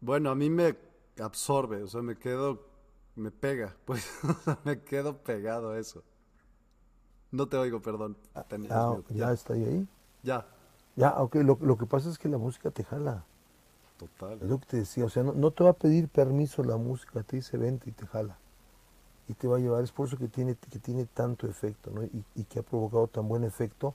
Bueno, 0.00 0.30
a 0.30 0.34
mí 0.34 0.50
me 0.50 0.76
absorbe, 1.20 1.82
o 1.82 1.86
sea, 1.86 2.02
me 2.02 2.16
quedo, 2.16 2.66
me 3.16 3.30
pega, 3.30 3.76
pues, 3.84 4.08
me 4.64 4.82
quedo 4.82 5.16
pegado 5.18 5.70
a 5.70 5.78
eso. 5.78 6.02
No 7.30 7.46
te 7.46 7.56
oigo, 7.56 7.80
perdón. 7.80 8.16
Ah, 8.34 8.46
ah 8.70 8.96
ya 9.10 9.32
está 9.32 9.54
ahí. 9.54 9.86
Ya. 10.22 10.46
Ya, 10.96 11.10
ok, 11.20 11.36
lo, 11.36 11.58
lo, 11.60 11.76
que 11.76 11.86
pasa 11.86 12.08
es 12.08 12.18
que 12.18 12.28
la 12.28 12.38
música 12.38 12.70
te 12.70 12.82
jala. 12.82 13.24
Total. 13.98 14.38
Es 14.42 14.48
lo 14.48 14.58
que 14.58 14.66
te 14.66 14.76
decía, 14.78 15.04
o 15.04 15.08
sea, 15.08 15.22
no, 15.22 15.50
te 15.50 15.62
va 15.62 15.70
a 15.70 15.74
pedir 15.74 16.08
permiso 16.08 16.64
la 16.64 16.76
música, 16.76 17.22
te 17.22 17.36
dice 17.36 17.56
vente 17.56 17.90
y 17.90 17.92
te 17.92 18.06
jala. 18.06 18.38
Y 19.28 19.34
te 19.34 19.46
va 19.46 19.56
a 19.56 19.60
llevar, 19.60 19.84
es 19.84 19.92
por 19.92 20.08
eso 20.08 20.16
que 20.16 20.28
tiene, 20.28 20.56
que 20.56 20.78
tiene 20.78 21.04
tanto 21.04 21.46
efecto, 21.46 21.90
¿no? 21.90 22.02
Y, 22.02 22.24
y 22.34 22.44
que 22.44 22.60
ha 22.60 22.62
provocado 22.62 23.06
tan 23.08 23.28
buen 23.28 23.44
efecto, 23.44 23.94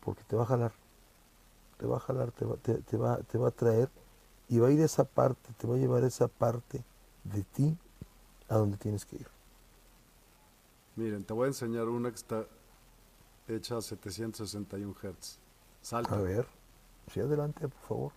porque 0.00 0.22
te 0.24 0.36
va 0.36 0.44
a 0.44 0.46
jalar 0.46 0.72
te 1.78 1.86
va 1.86 1.96
a 1.96 2.00
jalar, 2.00 2.32
te 2.32 2.44
va, 2.44 2.56
te, 2.56 2.96
va, 2.96 3.16
te 3.22 3.38
va 3.38 3.48
a 3.48 3.50
traer 3.50 3.88
y 4.48 4.58
va 4.58 4.68
a 4.68 4.70
ir 4.70 4.80
esa 4.80 5.04
parte, 5.04 5.52
te 5.56 5.66
va 5.66 5.76
a 5.76 5.78
llevar 5.78 6.04
esa 6.04 6.28
parte 6.28 6.84
de 7.24 7.42
ti 7.42 7.78
a 8.48 8.56
donde 8.56 8.76
tienes 8.76 9.06
que 9.06 9.16
ir. 9.16 9.28
Miren, 10.96 11.24
te 11.24 11.32
voy 11.32 11.44
a 11.44 11.48
enseñar 11.48 11.88
una 11.88 12.10
que 12.10 12.16
está 12.16 12.46
hecha 13.46 13.76
a 13.76 13.80
761 13.80 14.94
Hz. 14.94 15.38
Salta. 15.80 16.16
A 16.16 16.20
ver, 16.20 16.46
sí, 17.12 17.20
adelante, 17.20 17.68
por 17.68 17.80
favor. 17.80 18.12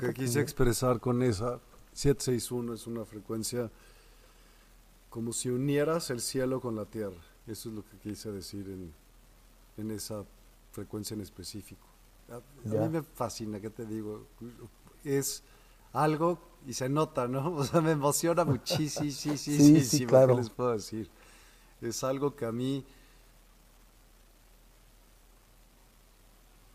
Lo 0.00 0.08
que 0.08 0.14
quise 0.14 0.40
expresar 0.40 1.00
con 1.00 1.22
esa 1.22 1.60
761 1.92 2.74
es 2.74 2.86
una 2.86 3.04
frecuencia 3.04 3.70
como 5.10 5.32
si 5.32 5.48
unieras 5.48 6.10
el 6.10 6.20
cielo 6.20 6.60
con 6.60 6.76
la 6.76 6.84
tierra. 6.84 7.20
Eso 7.46 7.70
es 7.70 7.74
lo 7.74 7.84
que 7.84 7.96
quise 7.96 8.30
decir 8.30 8.68
en, 8.68 8.92
en 9.78 9.90
esa 9.90 10.24
frecuencia 10.72 11.14
en 11.14 11.22
específico. 11.22 11.86
A, 12.30 12.40
mí 12.68 12.88
me 12.88 13.02
fascina, 13.02 13.58
¿qué 13.58 13.70
te 13.70 13.86
digo? 13.86 14.26
Es 15.02 15.42
algo 15.92 16.38
y 16.66 16.74
se 16.74 16.88
nota, 16.88 17.26
¿no? 17.26 17.52
O 17.56 17.64
sea, 17.64 17.80
me 17.80 17.92
emociona 17.92 18.44
muchísimo, 18.44 19.10
sí, 19.10 19.36
sí, 19.36 19.58
sí, 19.58 19.84
sí, 19.84 20.06
claro. 20.06 20.34
¿qué 20.34 20.42
les 20.42 20.50
puedo 20.50 20.72
decir? 20.72 21.10
Es 21.80 22.04
algo 22.04 22.36
que 22.36 22.44
a 22.44 22.52
mí, 22.52 22.84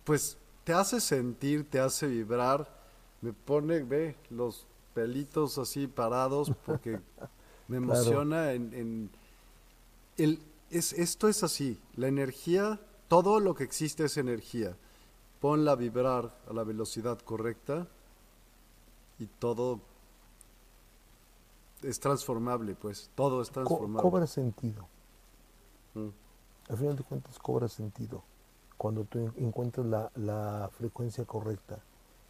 pues, 0.04 0.38
te 0.64 0.74
hace 0.74 1.00
sentir, 1.00 1.70
te 1.70 1.80
hace 1.80 2.08
vibrar 2.08 2.82
me 3.24 3.32
pone, 3.32 3.84
ve, 3.84 4.18
los 4.30 4.68
pelitos 4.94 5.58
así 5.58 5.88
parados 5.88 6.52
porque 6.66 7.00
me 7.70 7.78
emociona 7.78 8.52
en, 8.52 9.10
el, 10.18 10.40
es, 10.70 10.91
esto 10.91 11.30
es 11.30 11.41
así, 11.41 11.80
la 11.95 12.08
energía, 12.08 12.82
todo 13.08 13.40
lo 13.40 13.56
que 13.56 13.64
existe 13.64 14.06
es 14.06 14.18
energía. 14.18 14.76
Ponla 15.40 15.72
a 15.72 15.76
vibrar 15.76 16.38
a 16.50 16.54
la 16.54 16.64
velocidad 16.64 17.18
correcta 17.20 17.88
y 19.20 19.28
todo 19.28 19.80
es 21.82 22.00
transformable, 22.00 22.76
pues, 22.76 23.10
todo 23.16 23.41
es 23.41 23.52
transformable. 23.52 24.02
cobra 24.02 24.28
sentido. 24.28 24.88
Mm. 25.94 26.10
Al 26.70 26.78
final 26.78 26.98
de 26.98 27.04
cuentas 27.04 27.40
cobra 27.40 27.70
sentido 27.70 28.24
cuando 28.78 29.06
tú 29.06 29.32
encuentras 29.38 29.86
la, 29.86 30.12
la 30.16 30.70
frecuencia 30.78 31.24
correcta 31.24 31.82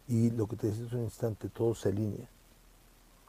y 0.06 0.30
lo 0.30 0.46
que 0.46 0.56
te 0.56 0.66
decía 0.66 0.86
hace 0.86 0.96
un 0.96 1.04
instante, 1.04 1.48
todo 1.48 1.74
se 1.74 1.88
alinea. 1.88 2.28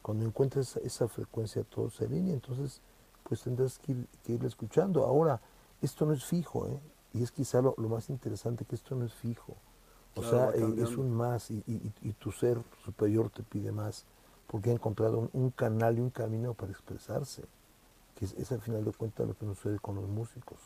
Cuando 0.02 0.26
encuentres 0.26 0.76
esa 0.77 1.07
frecuencia, 1.07 1.64
todo 1.64 1.89
se 1.89 2.06
alinea, 2.06 2.34
entonces 2.34 2.81
pues 3.23 3.41
tendrás 3.41 3.80
que, 3.80 3.93
ir, 4.27 4.45
escuchando. 4.45 5.03
Ahora, 5.06 5.39
esto 5.81 6.06
no 6.06 6.14
es 6.14 6.23
fijo, 6.23 6.68
¿eh? 6.68 6.80
y 7.14 7.23
es 7.23 7.31
quizá 7.31 7.61
lo, 7.61 7.76
más 7.77 8.10
interesante 8.10 8.65
que 8.65 8.76
esto 8.76 8.95
no 8.95 9.06
es 9.06 9.14
fijo. 9.14 9.56
O 10.15 10.23
sea, 10.23 10.52
eh, 10.52 10.76
es 10.77 10.95
un 10.95 11.11
más 11.11 11.52
y, 11.52 11.61
tu 12.19 12.31
ser 12.31 12.61
superior 12.84 13.30
te 13.30 13.43
pide 13.43 13.72
más, 13.72 14.06
porque 14.47 14.69
ha 14.69 14.73
encontrado 14.73 15.30
un, 15.34 15.49
canal 15.49 15.97
y 15.97 16.02
un 16.02 16.10
camino 16.10 16.53
para 16.53 16.72
expresarse, 16.72 17.43
que 18.15 18.26
es, 18.26 18.52
al 18.52 18.61
final 18.61 18.85
de 18.85 18.91
cuentas 18.91 19.27
lo 19.27 19.34
que 19.34 19.45
nos 19.45 19.57
sucede 19.57 19.80
con 19.80 19.95
los 19.95 20.07
músicos, 20.07 20.60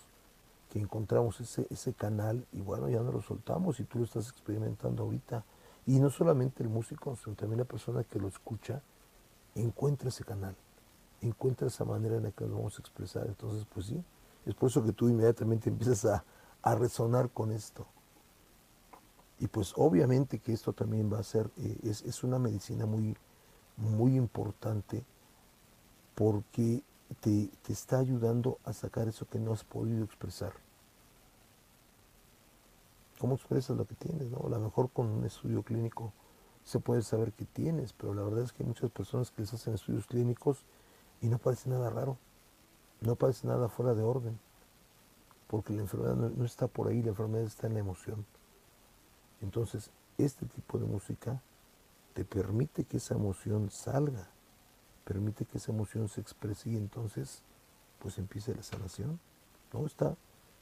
que 0.70 0.80
encontramos 0.80 1.40
ese, 1.40 1.66
ese 1.72 1.94
canal 1.94 2.46
y 2.52 2.62
bueno, 2.62 2.90
ya 2.90 3.02
no 3.02 3.12
lo 3.12 3.22
soltamos 3.22 3.80
y 3.80 3.86
tú 3.86 4.00
lo 4.00 4.06
estás 4.06 4.30
experimentando 4.30 5.04
ahorita 5.04 5.44
y 5.86 6.00
no 6.00 6.10
solamente 6.10 6.64
el 6.64 6.70
músico, 6.70 7.16
sino 7.16 7.36
también 7.36 7.60
la 7.60 7.66
persona 7.66 8.04
que 8.04 8.20
lo 8.20 8.28
escucha, 8.28 8.82
encuentra 9.56 10.10
ese 10.10 10.24
canal, 10.24 10.56
encuentra 11.22 11.68
esa 11.68 11.86
manera 11.86 12.18
en 12.18 12.24
la 12.24 12.32
que 12.32 12.46
nos 12.46 12.54
vamos 12.54 12.78
a 12.78 12.82
expresar. 12.82 13.28
Entonces, 13.28 13.66
pues 13.74 13.88
sí, 13.88 14.04
es 14.46 14.54
por 14.56 14.70
eso 14.70 14.84
que 14.84 14.94
tú 14.94 15.10
inmediatamente 15.10 15.70
empiezas 15.70 16.06
a, 16.06 16.24
resonar 16.76 17.30
con 17.30 17.52
esto. 17.52 17.88
Y 19.40 19.48
pues 19.48 19.74
obviamente 19.78 20.40
que 20.40 20.52
esto 20.52 20.74
también 20.74 21.12
va 21.12 21.20
a 21.20 21.24
ser, 21.24 21.50
eh, 21.58 21.78
es, 21.84 22.24
una 22.24 22.38
medicina 22.38 22.86
muy, 22.86 23.16
muy 23.78 24.18
importante 24.18 25.04
porque 26.14 26.84
te, 27.22 27.50
te 27.64 27.74
está 27.74 28.00
ayudando 28.00 28.60
a 28.66 28.74
sacar 28.74 29.08
eso 29.08 29.26
que 29.26 29.40
no 29.40 29.54
has 29.54 29.64
podido 29.64 30.04
expresar 30.04 30.54
cómo 33.20 33.36
expresas 33.36 33.78
lo 33.78 33.86
que 33.86 33.96
tienes, 33.96 34.32
¿no? 34.32 34.40
A 34.48 34.50
lo 34.50 34.60
mejor 34.60 34.90
con 34.90 35.08
un 35.08 35.26
estudio 35.26 35.62
clínico 35.62 36.14
se 36.64 36.80
puede 36.80 37.02
saber 37.02 37.34
que 37.34 37.46
tienes, 37.46 37.94
pero 37.94 38.14
la 38.14 38.24
verdad 38.24 38.44
es 38.44 38.54
que 38.54 38.64
hay 38.64 38.68
muchas 38.68 38.90
personas 38.90 39.30
que 39.30 39.42
les 39.42 39.54
hacen 39.54 39.74
estudios 39.74 40.08
clínicos 40.08 40.64
y 41.22 41.28
no 41.28 41.38
parece 41.38 41.70
nada 41.70 41.90
raro, 41.90 42.18
no 43.02 43.16
parece 43.16 43.48
nada 43.48 43.68
fuera 43.68 43.94
de 43.94 44.04
orden, 44.04 44.40
porque 45.48 45.74
la 45.74 45.82
enfermedad 45.82 46.16
no, 46.16 46.46
está 46.46 46.68
por 46.68 46.88
ahí, 46.88 47.02
la 47.04 47.10
enfermedad 47.10 47.46
está 47.46 47.68
en 47.68 47.74
la 47.74 47.80
emoción. 47.82 48.26
Entonces, 49.42 49.92
este 50.18 50.46
tipo 50.46 50.78
de 50.78 50.86
música 50.86 51.42
te 52.14 52.24
permite 52.24 52.86
que 52.86 52.98
esa 52.98 53.16
emoción 53.16 53.70
salga, 53.70 54.30
permite 55.04 55.46
que 55.46 55.58
esa 55.58 55.72
emoción 55.72 56.08
se 56.08 56.22
exprese 56.22 56.70
y 56.70 56.78
entonces 56.78 57.42
pues 58.00 58.18
empiece 58.18 58.56
la 58.56 58.64
sanación. 58.64 59.20
No, 59.74 59.86
está, 59.86 60.16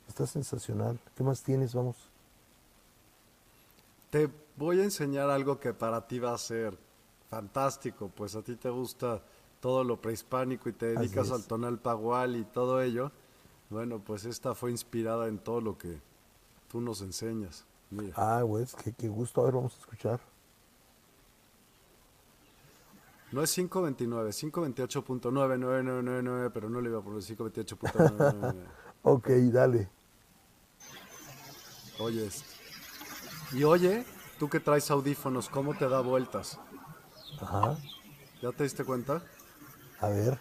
está 0.08 0.26
sensacional. 0.26 1.00
¿Qué 1.16 1.24
más 1.24 1.44
tienes? 1.44 1.76
Vamos. 1.76 2.17
Te 4.10 4.30
voy 4.56 4.80
a 4.80 4.84
enseñar 4.84 5.30
algo 5.30 5.60
que 5.60 5.74
para 5.74 6.08
ti 6.08 6.20
va 6.20 6.34
a 6.34 6.38
ser 6.38 6.78
fantástico, 7.30 8.10
pues 8.14 8.36
a 8.36 8.42
ti 8.42 8.56
te 8.56 8.70
gusta 8.70 9.22
todo 9.60 9.84
lo 9.84 10.00
prehispánico 10.00 10.70
y 10.70 10.74
te 10.74 10.94
dedicas 10.94 11.32
al 11.32 11.46
tonal 11.46 11.80
pagual 11.80 12.36
y 12.36 12.46
todo 12.46 12.82
ello. 12.82 13.12
Bueno, 13.70 14.00
pues 14.00 14.26
esta 14.26 14.56
fue 14.56 14.72
inspirada 14.72 15.28
en 15.28 15.40
todo 15.40 15.62
lo 15.62 15.78
que 15.78 16.00
tú 16.70 16.80
nos 16.80 17.02
enseñas. 17.02 17.66
Ah, 18.16 18.44
pues, 18.46 18.76
qué, 18.76 18.94
qué 18.94 19.10
gusto. 19.10 19.42
A 19.42 19.46
ver, 19.46 19.56
vamos 19.56 19.76
a 19.76 19.80
escuchar. 19.80 20.20
No 23.32 23.42
es 23.44 23.54
529, 23.54 24.30
528.99999, 24.30 26.52
pero 26.54 26.70
no 26.70 26.80
le 26.80 26.90
iba 26.90 27.00
a 27.00 27.02
poner 27.02 27.22
528.999. 27.22 28.56
ok, 29.04 29.30
dale. 29.52 29.90
Oye, 32.00 32.30
y 33.54 33.64
oye, 33.64 34.06
tú 34.40 34.50
que 34.50 34.60
traes 34.60 34.90
audífonos, 34.92 35.50
¿cómo 35.50 35.76
te 35.76 35.88
da 35.88 36.02
vueltas? 36.02 36.60
Ajá. 37.42 37.78
¿Ya 38.42 38.52
te 38.52 38.64
diste 38.64 38.84
cuenta? 38.84 39.22
A 40.00 40.10
ver. 40.10 40.40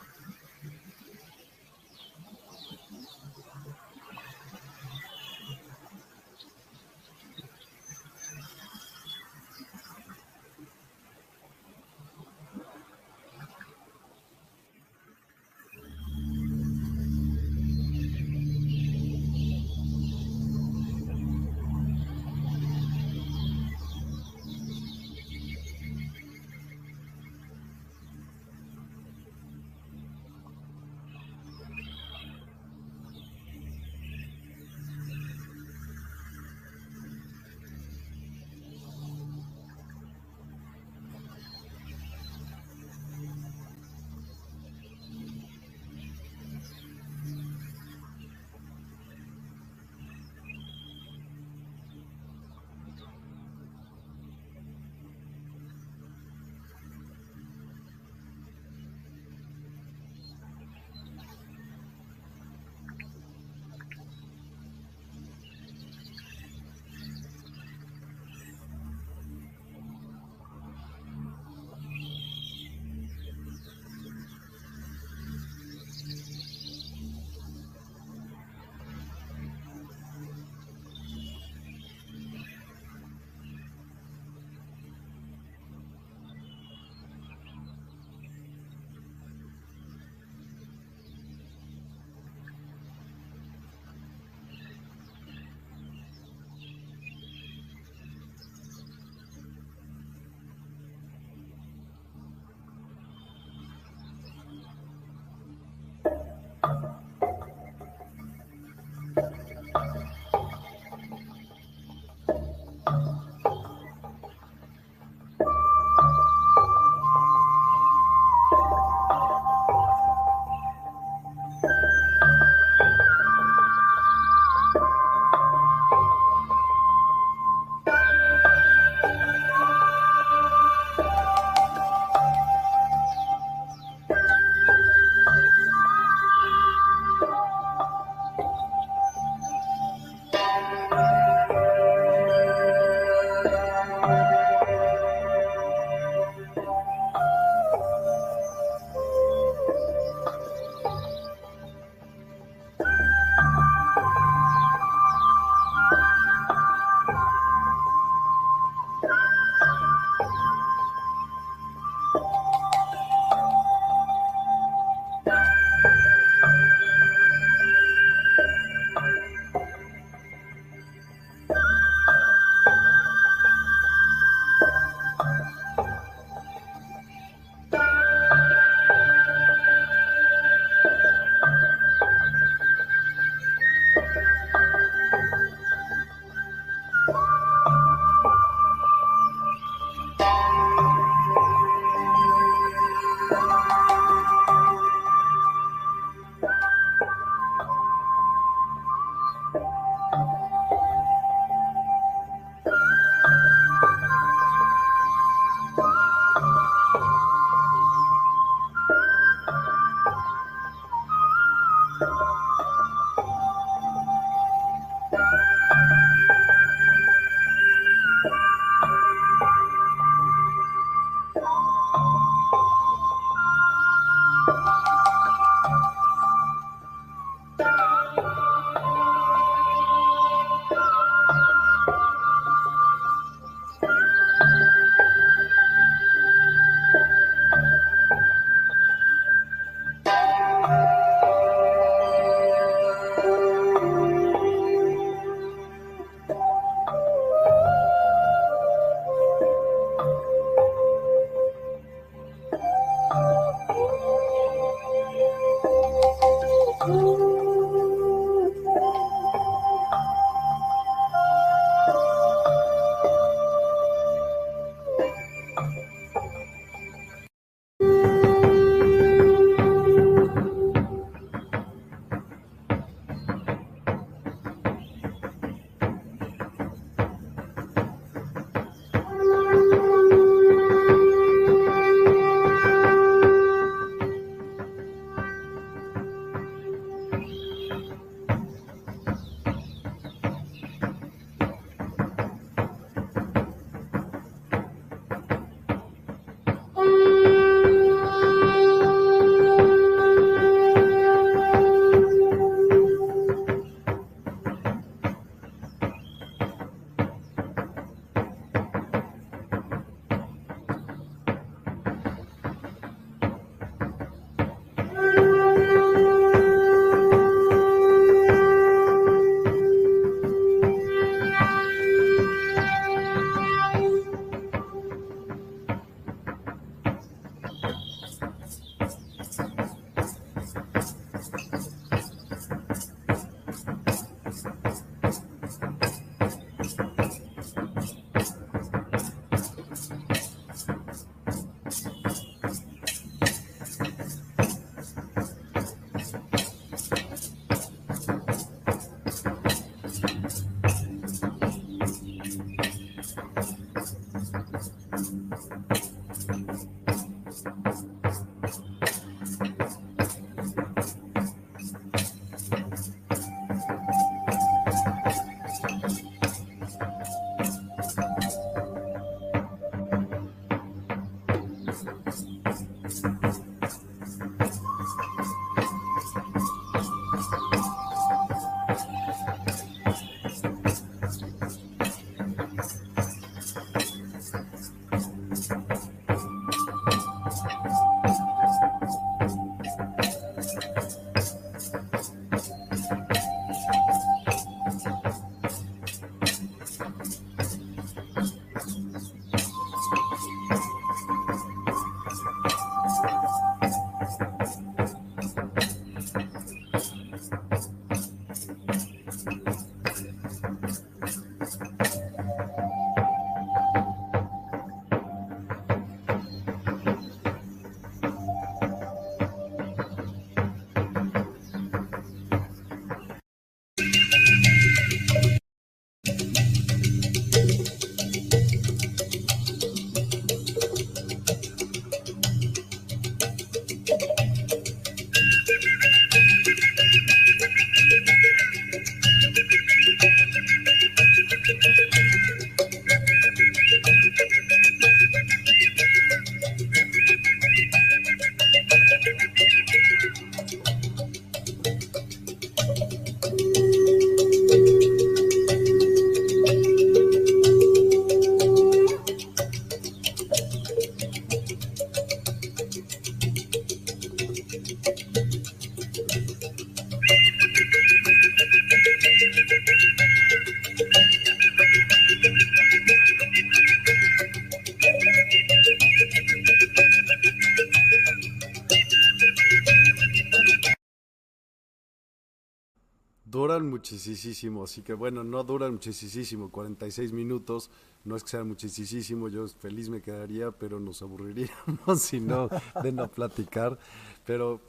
Duran 483.56 483.70
muchísimo, 483.70 484.64
así 484.64 484.82
que 484.82 484.92
bueno, 484.92 485.24
no 485.24 485.42
duran 485.42 485.72
muchísimo, 485.72 486.50
46 486.50 487.12
minutos, 487.12 487.70
no 488.04 488.16
es 488.16 488.22
que 488.22 488.30
sea 488.30 488.44
muchísimo, 488.44 489.28
yo 489.28 489.48
feliz 489.48 489.88
me 489.88 490.02
quedaría, 490.02 490.50
pero 490.50 490.78
nos 490.78 491.02
aburriríamos 491.02 492.00
si 492.00 492.20
no 492.20 492.48
de 492.82 492.92
no 492.92 493.08
platicar. 493.08 493.78
Pero, 494.24 494.60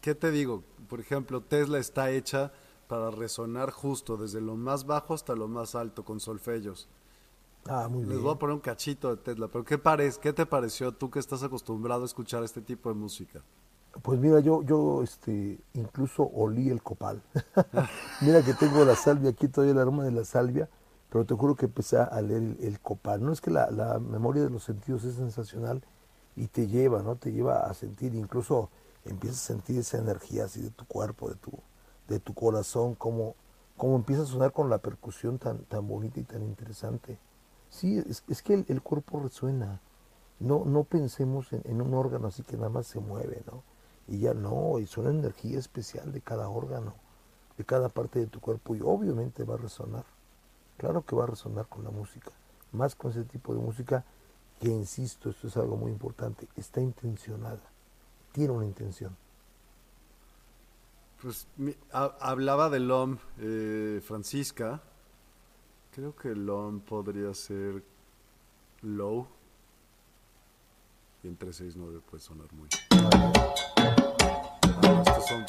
¿qué 0.00 0.14
te 0.14 0.30
digo? 0.30 0.62
Por 0.88 1.00
ejemplo, 1.00 1.42
Tesla 1.42 1.78
está 1.78 2.10
hecha 2.10 2.52
para 2.88 3.10
resonar 3.10 3.70
justo 3.70 4.16
desde 4.16 4.40
lo 4.40 4.56
más 4.56 4.86
bajo 4.86 5.14
hasta 5.14 5.34
lo 5.34 5.48
más 5.48 5.74
alto 5.74 6.04
con 6.04 6.20
solfellos. 6.20 6.88
Ah, 7.66 7.88
muy 7.88 8.04
Les 8.04 8.20
voy 8.20 8.34
a 8.34 8.38
poner 8.38 8.54
un 8.54 8.60
cachito 8.60 9.14
de 9.14 9.22
Tesla, 9.22 9.48
pero 9.48 9.64
¿qué, 9.64 9.80
¿qué 10.22 10.32
te 10.32 10.46
pareció 10.46 10.92
tú 10.92 11.10
que 11.10 11.18
estás 11.18 11.42
acostumbrado 11.42 12.02
a 12.02 12.06
escuchar 12.06 12.42
este 12.44 12.60
tipo 12.60 12.88
de 12.88 12.94
música? 12.94 13.42
Pues 14.02 14.20
mira, 14.20 14.40
yo, 14.40 14.62
yo 14.62 15.02
este, 15.02 15.58
incluso 15.74 16.22
olí 16.22 16.70
el 16.70 16.82
copal. 16.82 17.22
mira 18.20 18.42
que 18.42 18.54
tengo 18.54 18.84
la 18.84 18.94
salvia 18.94 19.30
aquí, 19.30 19.48
todavía 19.48 19.72
el 19.72 19.80
aroma 19.80 20.04
de 20.04 20.12
la 20.12 20.24
salvia, 20.24 20.68
pero 21.10 21.24
te 21.24 21.34
juro 21.34 21.56
que 21.56 21.66
empecé 21.66 21.98
a 21.98 22.20
leer 22.20 22.56
el, 22.60 22.80
copal. 22.80 23.24
No 23.24 23.32
es 23.32 23.40
que 23.40 23.50
la, 23.50 23.98
memoria 23.98 24.42
de 24.42 24.50
los 24.50 24.64
sentidos 24.64 25.04
es 25.04 25.16
sensacional 25.16 25.82
y 26.36 26.46
te 26.48 26.68
lleva, 26.68 27.02
¿no? 27.02 27.16
Te 27.16 27.32
lleva 27.32 27.66
a 27.66 27.74
sentir, 27.74 28.14
incluso 28.14 28.70
empiezas 29.04 29.38
a 29.38 29.46
sentir 29.46 29.78
esa 29.78 29.98
energía 29.98 30.44
así 30.44 30.60
de 30.60 30.70
tu 30.70 30.84
cuerpo, 30.84 31.30
de 31.30 31.36
tu, 31.36 31.52
de 32.08 32.20
tu 32.20 32.34
corazón, 32.34 32.94
como, 32.94 33.34
como 33.76 33.96
empieza 33.96 34.22
a 34.22 34.26
sonar 34.26 34.52
con 34.52 34.70
la 34.70 34.78
percusión 34.78 35.38
tan, 35.38 35.64
tan 35.64 35.88
bonita 35.88 36.20
y 36.20 36.24
tan 36.24 36.42
interesante. 36.42 37.18
Sí, 37.70 37.98
es, 37.98 38.22
es 38.28 38.42
que 38.42 38.64
el, 38.68 38.82
cuerpo 38.82 39.20
resuena. 39.20 39.80
No, 40.40 40.64
no 40.64 40.84
pensemos 40.84 41.52
en, 41.52 41.62
en 41.64 41.82
un 41.82 41.94
órgano 41.94 42.28
así 42.28 42.44
que 42.44 42.56
nada 42.56 42.68
más 42.68 42.86
se 42.86 43.00
mueve, 43.00 43.42
¿no? 43.46 43.62
Y 44.08 44.20
ya 44.20 44.34
no, 44.34 44.78
es 44.78 44.96
una 44.96 45.10
energía 45.10 45.58
especial 45.58 46.12
de 46.12 46.20
cada 46.20 46.48
órgano, 46.48 46.94
de 47.56 47.64
cada 47.64 47.88
parte 47.88 48.18
de 48.18 48.26
tu 48.26 48.40
cuerpo 48.40 48.74
y 48.74 48.80
obviamente 48.82 49.44
va 49.44 49.54
a 49.54 49.58
resonar. 49.58 50.04
Claro 50.78 51.04
que 51.04 51.14
va 51.14 51.24
a 51.24 51.28
resonar 51.28 51.66
con 51.66 51.84
la 51.84 51.90
música, 51.90 52.30
más 52.72 52.94
con 52.94 53.10
ese 53.10 53.24
tipo 53.24 53.54
de 53.54 53.60
música 53.60 54.04
que, 54.60 54.68
insisto, 54.68 55.30
esto 55.30 55.48
es 55.48 55.56
algo 55.56 55.76
muy 55.76 55.92
importante, 55.92 56.48
está 56.56 56.80
intencionada, 56.80 57.60
tiene 58.32 58.52
una 58.52 58.64
intención. 58.64 59.16
Pues 61.20 61.48
hablaba 61.90 62.70
del 62.70 62.90
OM 62.90 63.18
eh, 63.38 64.00
Francisca, 64.06 64.80
creo 65.92 66.14
que 66.14 66.28
el 66.28 66.48
OM 66.48 66.80
podría 66.80 67.34
ser 67.34 67.82
low 68.82 69.26
y 71.24 71.28
en 71.28 71.36
369 71.36 72.00
puede 72.08 72.22
sonar 72.22 72.52
muy 72.52 72.68
son 75.28 75.44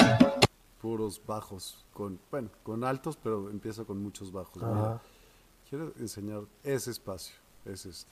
puros 0.81 1.22
bajos, 1.26 1.86
con, 1.94 2.19
bueno, 2.31 2.49
con 2.64 2.84
altos, 2.84 3.18
pero 3.18 3.49
empieza 3.49 3.84
con 3.86 4.02
muchos 4.02 4.31
bajos. 4.31 4.64
quiero 5.69 5.94
enseñar 5.99 6.44
ese 6.64 6.91
espacio, 6.91 7.36
es 7.65 7.86
este. 7.86 8.11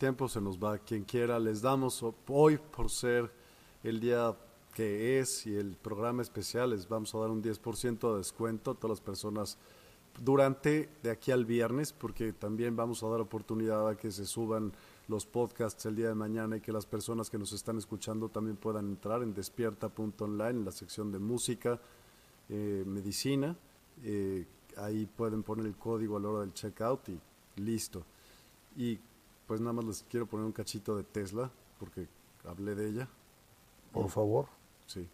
tiempo 0.00 0.28
se 0.28 0.40
nos 0.40 0.58
va. 0.58 0.78
Quien 0.78 1.04
quiera, 1.04 1.38
les 1.38 1.60
damos 1.60 2.02
hoy 2.26 2.56
por 2.56 2.90
ser 2.90 3.30
el 3.84 4.00
día 4.00 4.34
que 4.74 5.20
es 5.20 5.46
y 5.46 5.54
el 5.54 5.76
programa 5.76 6.22
especial, 6.22 6.70
les 6.70 6.88
vamos 6.88 7.14
a 7.14 7.18
dar 7.18 7.30
un 7.30 7.42
10% 7.42 8.12
de 8.12 8.18
descuento 8.18 8.70
a 8.70 8.74
todas 8.74 8.98
las 8.98 9.00
personas 9.00 9.58
durante 10.18 10.88
de 11.02 11.10
aquí 11.10 11.32
al 11.32 11.44
viernes, 11.44 11.92
porque 11.92 12.32
también 12.32 12.76
vamos 12.76 13.02
a 13.02 13.08
dar 13.08 13.20
oportunidad 13.20 13.88
a 13.88 13.96
que 13.96 14.10
se 14.10 14.24
suban 14.24 14.72
los 15.06 15.26
podcasts 15.26 15.84
el 15.84 15.96
día 15.96 16.08
de 16.08 16.14
mañana 16.14 16.56
y 16.56 16.60
que 16.60 16.72
las 16.72 16.86
personas 16.86 17.28
que 17.28 17.38
nos 17.38 17.52
están 17.52 17.76
escuchando 17.76 18.30
también 18.30 18.56
puedan 18.56 18.88
entrar 18.88 19.22
en 19.22 19.34
despierta.online 19.34 20.60
en 20.60 20.64
la 20.64 20.72
sección 20.72 21.12
de 21.12 21.18
música, 21.18 21.78
eh, 22.48 22.84
medicina. 22.86 23.54
Eh, 24.02 24.46
ahí 24.78 25.04
pueden 25.04 25.42
poner 25.42 25.66
el 25.66 25.76
código 25.76 26.16
a 26.16 26.20
la 26.20 26.28
hora 26.28 26.40
del 26.40 26.54
checkout 26.54 27.08
y 27.10 27.20
listo. 27.56 28.06
Y 28.76 28.98
pues 29.50 29.60
nada 29.60 29.72
más 29.72 29.84
les 29.84 30.04
quiero 30.08 30.26
poner 30.26 30.46
un 30.46 30.52
cachito 30.52 30.96
de 30.96 31.02
Tesla, 31.02 31.50
porque 31.80 32.06
hablé 32.44 32.76
de 32.76 32.88
ella. 32.88 33.08
Por 33.90 34.08
favor. 34.08 34.46
Sí. 34.86 35.08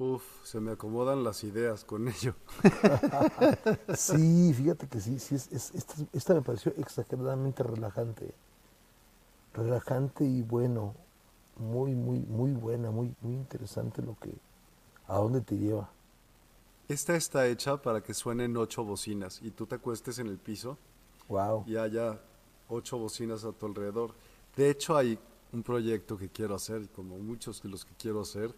Uf, 0.00 0.22
se 0.44 0.60
me 0.60 0.72
acomodan 0.72 1.22
las 1.22 1.44
ideas 1.44 1.84
con 1.84 2.08
ello. 2.08 2.34
sí, 3.94 4.54
fíjate 4.54 4.88
que 4.88 4.98
sí, 4.98 5.18
sí, 5.18 5.34
es, 5.34 5.74
esta, 6.14 6.32
me 6.32 6.40
pareció 6.40 6.72
exageradamente 6.78 7.62
relajante. 7.62 8.32
Relajante 9.52 10.24
y 10.24 10.40
bueno, 10.40 10.94
muy, 11.58 11.94
muy, 11.94 12.20
muy 12.20 12.52
buena, 12.52 12.90
muy, 12.90 13.14
muy 13.20 13.34
interesante 13.34 14.00
lo 14.00 14.16
que, 14.18 14.32
a 15.06 15.18
dónde 15.18 15.42
te 15.42 15.58
lleva. 15.58 15.90
Esta 16.88 17.14
está 17.14 17.46
hecha 17.46 17.76
para 17.76 18.02
que 18.02 18.14
suenen 18.14 18.56
ocho 18.56 18.82
bocinas 18.82 19.42
y 19.42 19.50
tú 19.50 19.66
te 19.66 19.74
acuestes 19.74 20.18
en 20.18 20.28
el 20.28 20.38
piso 20.38 20.78
wow. 21.28 21.62
y 21.66 21.76
haya 21.76 22.18
ocho 22.70 22.96
bocinas 22.96 23.44
a 23.44 23.52
tu 23.52 23.66
alrededor. 23.66 24.14
De 24.56 24.70
hecho, 24.70 24.96
hay 24.96 25.18
un 25.52 25.62
proyecto 25.62 26.16
que 26.16 26.30
quiero 26.30 26.54
hacer, 26.54 26.88
como 26.88 27.18
muchos 27.18 27.62
de 27.62 27.68
los 27.68 27.84
que 27.84 27.92
quiero 27.98 28.22
hacer, 28.22 28.54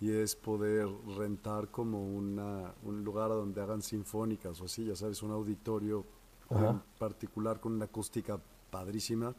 y 0.00 0.12
es 0.12 0.36
poder 0.36 0.88
rentar 1.16 1.70
como 1.70 2.04
una, 2.04 2.72
un 2.84 3.04
lugar 3.04 3.30
donde 3.30 3.60
hagan 3.60 3.82
sinfónicas 3.82 4.60
o 4.60 4.66
así, 4.66 4.84
ya 4.84 4.94
sabes, 4.94 5.22
un 5.22 5.32
auditorio 5.32 6.04
en 6.50 6.80
particular 6.98 7.60
con 7.60 7.72
una 7.72 7.86
acústica 7.86 8.40
padrísima 8.70 9.34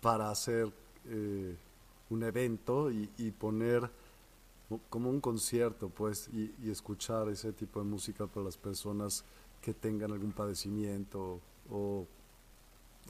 para 0.00 0.30
hacer 0.30 0.72
eh, 1.06 1.56
un 2.10 2.22
evento 2.22 2.90
y, 2.90 3.30
poner 3.38 3.90
como 4.90 5.08
un 5.08 5.20
concierto, 5.20 5.88
pues, 5.88 6.28
y, 6.32 6.70
escuchar 6.70 7.28
ese 7.28 7.52
tipo 7.52 7.80
de 7.80 7.86
música 7.86 8.26
para 8.26 8.44
las 8.44 8.56
personas 8.56 9.24
que 9.60 9.72
tengan 9.72 10.12
algún 10.12 10.32
padecimiento 10.32 11.40
o, 11.70 12.06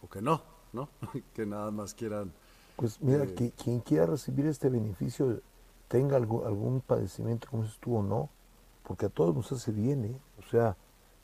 o 0.01 0.09
que 0.09 0.23
no, 0.23 0.43
¿no? 0.73 0.89
que 1.35 1.44
nada 1.47 1.70
más 1.70 1.94
quieran. 1.94 2.32
Pues 2.77 3.01
mira, 3.01 3.24
eh, 3.24 3.35
que, 3.35 3.51
quien 3.51 3.81
quiera 3.81 4.07
recibir 4.07 4.47
este 4.47 4.69
beneficio 4.69 5.40
tenga 5.93 6.16
algún, 6.16 6.81
padecimiento 6.81 7.48
como 7.51 7.64
si 7.64 7.69
estuvo 7.69 7.98
o 7.98 8.02
no, 8.02 8.31
porque 8.82 9.06
a 9.06 9.09
todos 9.10 9.36
nos 9.36 9.52
hace 9.52 9.73
bien, 9.73 10.06
¿eh? 10.06 10.19
O 10.39 10.43
sea, 10.51 10.74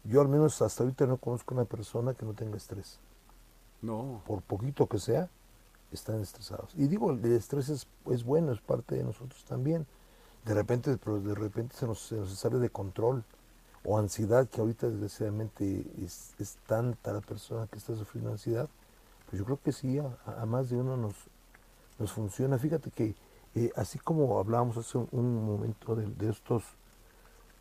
yo 0.05 0.20
al 0.20 0.28
menos 0.28 0.61
hasta 0.61 0.82
ahorita 0.82 1.07
no 1.07 1.16
conozco 1.16 1.55
una 1.55 1.65
persona 1.65 2.12
que 2.12 2.27
no 2.27 2.35
tenga 2.35 2.59
estrés. 2.59 3.01
No. 3.81 4.20
Por 4.27 4.43
poquito 4.43 4.86
que 4.86 4.99
sea, 4.99 5.31
están 5.90 6.20
estresados. 6.20 6.74
Y 6.77 6.86
digo, 6.86 7.12
el 7.12 7.24
estrés 7.32 7.70
es, 7.70 7.86
es 8.11 8.24
bueno, 8.24 8.53
es 8.53 8.61
parte 8.61 8.97
de 8.97 9.05
nosotros 9.05 9.43
también. 9.47 9.86
De 10.45 10.53
repente, 10.53 10.99
pero 10.99 11.19
de 11.19 11.35
repente 11.35 11.74
se 11.74 11.86
nos, 11.86 12.01
se 12.01 12.16
nos 12.16 12.31
sale 12.39 12.59
de 12.59 12.69
control. 12.69 13.24
O 13.86 13.97
ansiedad, 13.97 14.47
que 14.49 14.61
ahorita 14.61 14.90
desgraciadamente 14.90 15.86
es, 16.05 16.35
es 16.39 16.59
tanta 16.66 17.15
la 17.15 17.23
persona 17.23 17.66
que 17.69 17.78
está 17.78 17.97
sufriendo 17.97 18.32
ansiedad, 18.32 18.69
pues 19.31 19.39
yo 19.39 19.47
creo 19.47 19.61
que 19.65 19.73
sí, 19.73 19.99
a, 19.99 20.15
a 20.27 20.45
más 20.45 20.69
de 20.69 20.77
uno 20.77 20.99
nos, 20.99 21.15
nos 21.99 22.12
funciona. 22.12 22.59
Fíjate 22.59 22.90
que 22.90 23.15
eh, 23.59 23.72
así 23.76 23.98
como 23.98 24.39
hablábamos 24.39 24.76
hace 24.76 24.98
un, 24.98 25.44
momento 25.44 25.97
de, 25.97 26.30
estos 26.30 26.62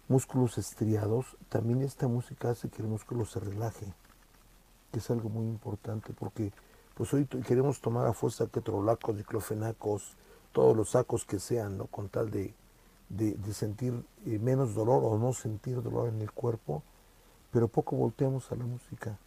músculos 0.07 0.57
estriados, 0.57 1.37
también 1.49 1.81
esta 1.81 2.07
música 2.07 2.51
hace 2.51 2.69
que 2.69 2.81
el 2.81 2.87
músculo 2.87 3.25
se 3.25 3.39
relaje, 3.39 3.93
que 4.91 4.99
es 4.99 5.09
algo 5.09 5.29
muy 5.29 5.47
importante, 5.47 6.13
porque 6.13 6.53
pues 6.93 7.13
hoy 7.13 7.25
queremos 7.25 7.81
tomar 7.81 8.05
a 8.05 8.13
fuerza 8.13 8.47
ketrolacos, 8.47 9.17
diclofenacos, 9.17 10.15
todos 10.51 10.77
los 10.77 10.91
sacos 10.91 11.25
que 11.25 11.39
sean, 11.39 11.77
¿no? 11.77 11.87
con 11.87 12.09
tal 12.09 12.29
de, 12.29 12.53
de, 13.09 13.33
de 13.33 13.53
sentir 13.53 13.93
eh, 14.25 14.39
menos 14.39 14.75
dolor 14.75 15.03
o 15.03 15.17
no 15.17 15.33
sentir 15.33 15.81
dolor 15.81 16.09
en 16.09 16.21
el 16.21 16.31
cuerpo, 16.31 16.83
pero 17.51 17.67
poco 17.67 17.95
volteamos 17.95 18.51
a 18.51 18.55
la 18.55 18.65
música 18.65 19.17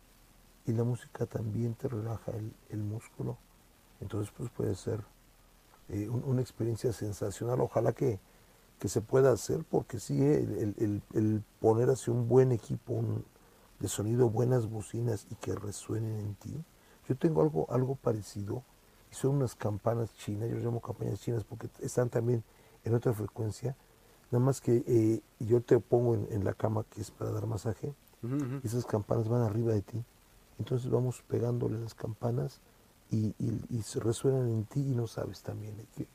y 0.66 0.72
la 0.72 0.84
música 0.84 1.26
también 1.26 1.74
te 1.74 1.88
relaja 1.88 2.32
el, 2.32 2.52
el 2.68 2.78
músculo. 2.78 3.36
Entonces, 4.01 4.32
pues 4.36 4.51
puede 4.51 4.74
ser 4.74 5.01
eh, 5.91 6.09
un, 6.09 6.23
una 6.25 6.41
experiencia 6.41 6.93
sensacional. 6.93 7.61
Ojalá 7.61 7.93
que, 7.93 8.19
que, 8.79 8.89
se 8.89 9.01
pueda 9.01 9.33
hacer, 9.33 9.65
porque 9.69 9.99
sí, 9.99 10.21
el, 10.21 10.75
el, 10.79 11.03
el, 11.15 11.43
poner 11.61 11.91
así 11.91 12.11
un 12.11 12.29
buen 12.29 12.53
equipo 12.53 12.95
un, 12.95 13.25
de 13.79 13.89
sonido, 13.89 14.31
buenas 14.31 14.69
bocinas 14.69 15.27
y 15.31 15.35
que 15.37 15.55
resuenen 15.55 16.21
en 16.21 16.35
ti. 16.35 16.65
Yo 17.09 17.17
tengo 17.17 17.43
algo, 17.43 17.67
algo 17.71 17.97
parecido, 17.97 18.62
y 19.11 19.15
son 19.15 19.37
unas 19.37 19.55
campanas 19.55 20.15
chinas, 20.15 20.49
yo 20.49 20.57
llamo 20.57 20.81
campanas 20.81 21.21
chinas 21.21 21.45
porque 21.45 21.69
están 21.81 22.09
también 22.09 22.45
en 22.85 22.95
otra 22.95 23.12
frecuencia, 23.12 23.77
nada 24.31 24.45
más 24.45 24.61
que 24.61 24.85
eh, 24.87 25.21
yo 25.41 25.61
te 25.61 25.79
pongo 25.81 26.15
en, 26.15 26.29
en, 26.31 26.45
la 26.45 26.55
cama 26.55 26.85
que 26.89 27.01
es 27.01 27.11
para 27.11 27.33
dar 27.33 27.47
masaje, 27.47 27.93
uh 28.23 28.27
-huh. 28.27 28.65
esas 28.65 28.85
campanas 28.87 29.29
van 29.29 29.43
arriba 29.43 29.73
de 29.73 29.83
ti, 29.83 30.05
entonces 30.59 30.89
vamos 30.91 31.23
pegándole 31.27 31.81
las 31.81 31.95
campanas 31.95 32.61
y, 33.11 33.35
y, 33.39 33.65
y, 33.70 33.82
se 33.82 34.01
resuenan 34.01 34.49
en 34.49 34.65
ti 34.65 34.81
y 34.81 34.95
no 34.95 35.07
sabes 35.07 35.43
también. 35.43 35.74
Qué, 35.97 36.07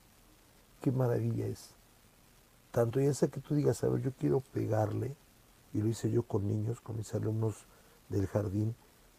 qué, 0.82 0.92
maravilla 0.92 1.46
es. 1.48 1.72
Tanto 2.72 3.00
ya 3.00 3.14
sea 3.14 3.30
que 3.30 3.42
tú 3.42 3.56
digas, 3.56 3.84
a 3.84 3.90
ver, 3.90 4.02
yo 4.02 4.12
quiero 4.14 4.40
pegarle, 4.40 5.16
y 5.74 5.82
lo 5.82 5.88
hice 5.88 6.10
yo 6.10 6.24
con 6.24 6.48
niños, 6.48 6.80
con 6.82 6.98
mis 6.98 7.14
alumnos 7.14 7.66
del 8.10 8.28
jardín, 8.28 8.76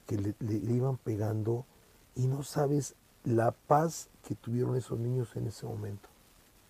que 0.06 0.16
le, 0.16 0.34
le, 0.40 0.60
le 0.60 0.72
iban 0.72 0.96
pegando 0.96 1.66
y 2.14 2.26
no 2.28 2.42
sabes 2.42 2.94
la 3.24 3.50
paz 3.50 4.08
que 4.22 4.34
tuvieron 4.34 4.76
esos 4.76 4.98
niños 4.98 5.34
en 5.36 5.48
ese 5.48 5.66
momento. 5.66 6.08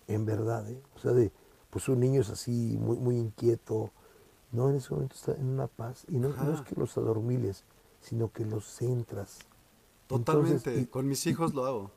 En 0.07 0.25
verdad, 0.25 0.69
¿eh? 0.69 0.81
O 0.95 0.99
sea, 0.99 1.11
de, 1.11 1.31
pues 1.69 1.87
un 1.89 1.99
niño 1.99 2.21
es 2.21 2.29
así, 2.29 2.77
muy, 2.79 2.97
muy 2.97 3.17
inquieto. 3.17 3.91
No, 4.51 4.69
en 4.69 4.77
ese 4.77 4.93
momento 4.93 5.15
está 5.15 5.33
en 5.33 5.47
una 5.47 5.67
paz. 5.67 6.05
Y 6.09 6.17
no, 6.17 6.29
no 6.29 6.53
es 6.53 6.61
que 6.61 6.75
los 6.75 6.97
adormiles, 6.97 7.63
sino 8.01 8.31
que 8.31 8.45
los 8.45 8.65
centras. 8.65 9.39
Totalmente, 10.07 10.55
Entonces, 10.55 10.83
y, 10.83 10.85
con 10.87 11.07
mis 11.07 11.25
hijos 11.27 11.51
y, 11.51 11.55
lo 11.55 11.65
hago. 11.65 11.91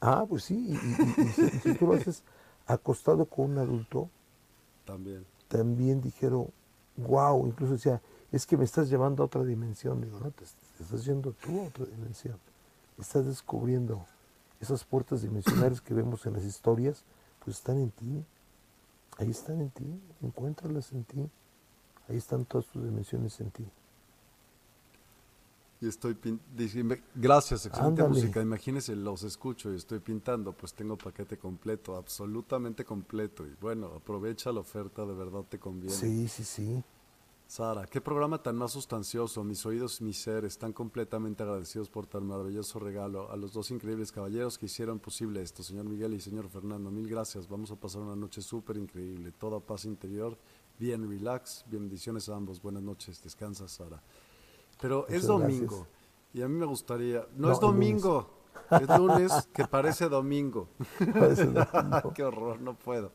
Ah, 0.00 0.24
pues 0.28 0.44
sí, 0.44 0.54
y, 0.54 0.74
y, 0.74 1.60
si 1.62 1.74
tú 1.74 1.86
lo 1.86 1.94
haces 1.94 2.22
acostado 2.66 3.24
con 3.24 3.52
un 3.52 3.58
adulto, 3.58 4.10
también. 4.84 5.24
También 5.48 6.00
dijeron, 6.00 6.48
wow, 6.96 7.46
incluso 7.46 7.74
decía, 7.74 8.02
es 8.32 8.46
que 8.46 8.56
me 8.56 8.64
estás 8.64 8.90
llevando 8.90 9.22
a 9.22 9.26
otra 9.26 9.44
dimensión. 9.44 10.00
Digo, 10.00 10.18
no, 10.20 10.30
te, 10.30 10.44
te 10.76 10.82
estás 10.82 11.04
yendo 11.04 11.32
tú 11.32 11.60
a 11.60 11.68
otra 11.68 11.86
dimensión. 11.86 12.38
Estás 12.98 13.26
descubriendo 13.26 14.04
esas 14.60 14.84
puertas 14.84 15.22
dimensionales 15.22 15.80
que 15.80 15.94
vemos 15.94 16.26
en 16.26 16.34
las 16.34 16.44
historias, 16.44 17.04
pues 17.44 17.56
están 17.56 17.78
en 17.78 17.90
ti. 17.90 18.24
Ahí 19.18 19.30
están 19.30 19.60
en 19.60 19.70
ti, 19.70 20.00
encuéntralas 20.22 20.92
en 20.92 21.04
ti. 21.04 21.30
Ahí 22.08 22.16
están 22.16 22.44
todas 22.44 22.66
tus 22.66 22.82
dimensiones 22.84 23.40
en 23.40 23.50
ti 23.50 23.66
y 25.84 25.88
estoy 25.88 26.14
pintando. 26.14 26.96
Gracias, 27.14 27.66
excelente 27.66 28.02
Ándale. 28.02 28.20
música. 28.20 28.40
Imagínense, 28.42 28.96
los 28.96 29.22
escucho 29.22 29.72
y 29.72 29.76
estoy 29.76 30.00
pintando, 30.00 30.52
pues 30.52 30.74
tengo 30.74 30.96
paquete 30.96 31.38
completo, 31.38 31.96
absolutamente 31.96 32.84
completo. 32.84 33.46
Y 33.46 33.54
bueno, 33.60 33.86
aprovecha 33.94 34.50
la 34.52 34.60
oferta, 34.60 35.04
de 35.04 35.14
verdad 35.14 35.44
te 35.48 35.58
conviene. 35.58 35.94
Sí, 35.94 36.28
sí, 36.28 36.44
sí. 36.44 36.82
Sara, 37.46 37.86
qué 37.86 38.00
programa 38.00 38.42
tan 38.42 38.56
más 38.56 38.72
sustancioso. 38.72 39.44
Mis 39.44 39.64
oídos 39.66 40.00
y 40.00 40.04
mi 40.04 40.12
ser 40.12 40.44
están 40.44 40.72
completamente 40.72 41.42
agradecidos 41.42 41.90
por 41.90 42.06
tan 42.06 42.26
maravilloso 42.26 42.78
regalo. 42.78 43.30
A 43.30 43.36
los 43.36 43.52
dos 43.52 43.70
increíbles 43.70 44.10
caballeros 44.10 44.58
que 44.58 44.66
hicieron 44.66 44.98
posible 44.98 45.42
esto, 45.42 45.62
señor 45.62 45.84
Miguel 45.84 46.14
y 46.14 46.20
señor 46.20 46.48
Fernando. 46.48 46.90
Mil 46.90 47.06
gracias. 47.06 47.46
Vamos 47.46 47.70
a 47.70 47.76
pasar 47.76 48.00
una 48.00 48.16
noche 48.16 48.40
súper 48.40 48.78
increíble. 48.78 49.30
Toda 49.32 49.60
paz 49.60 49.84
interior, 49.84 50.36
bien 50.78 51.08
relax. 51.08 51.64
Bendiciones 51.70 52.28
a 52.28 52.34
ambos. 52.34 52.60
Buenas 52.60 52.82
noches. 52.82 53.22
Descansa, 53.22 53.68
Sara. 53.68 54.02
Pero 54.80 55.02
Muchas 55.02 55.16
es 55.16 55.26
domingo. 55.26 55.76
Gracias. 55.76 55.88
Y 56.34 56.42
a 56.42 56.48
mí 56.48 56.54
me 56.56 56.66
gustaría. 56.66 57.26
No, 57.36 57.48
no 57.48 57.52
es 57.52 57.60
domingo. 57.60 58.28
Es 58.70 58.98
lunes 58.98 59.48
que 59.52 59.66
parece 59.66 60.08
domingo. 60.08 60.68
Parece 61.12 61.46
domingo. 61.46 62.12
Qué 62.14 62.24
horror, 62.24 62.60
no 62.60 62.74
puedo. 62.74 63.12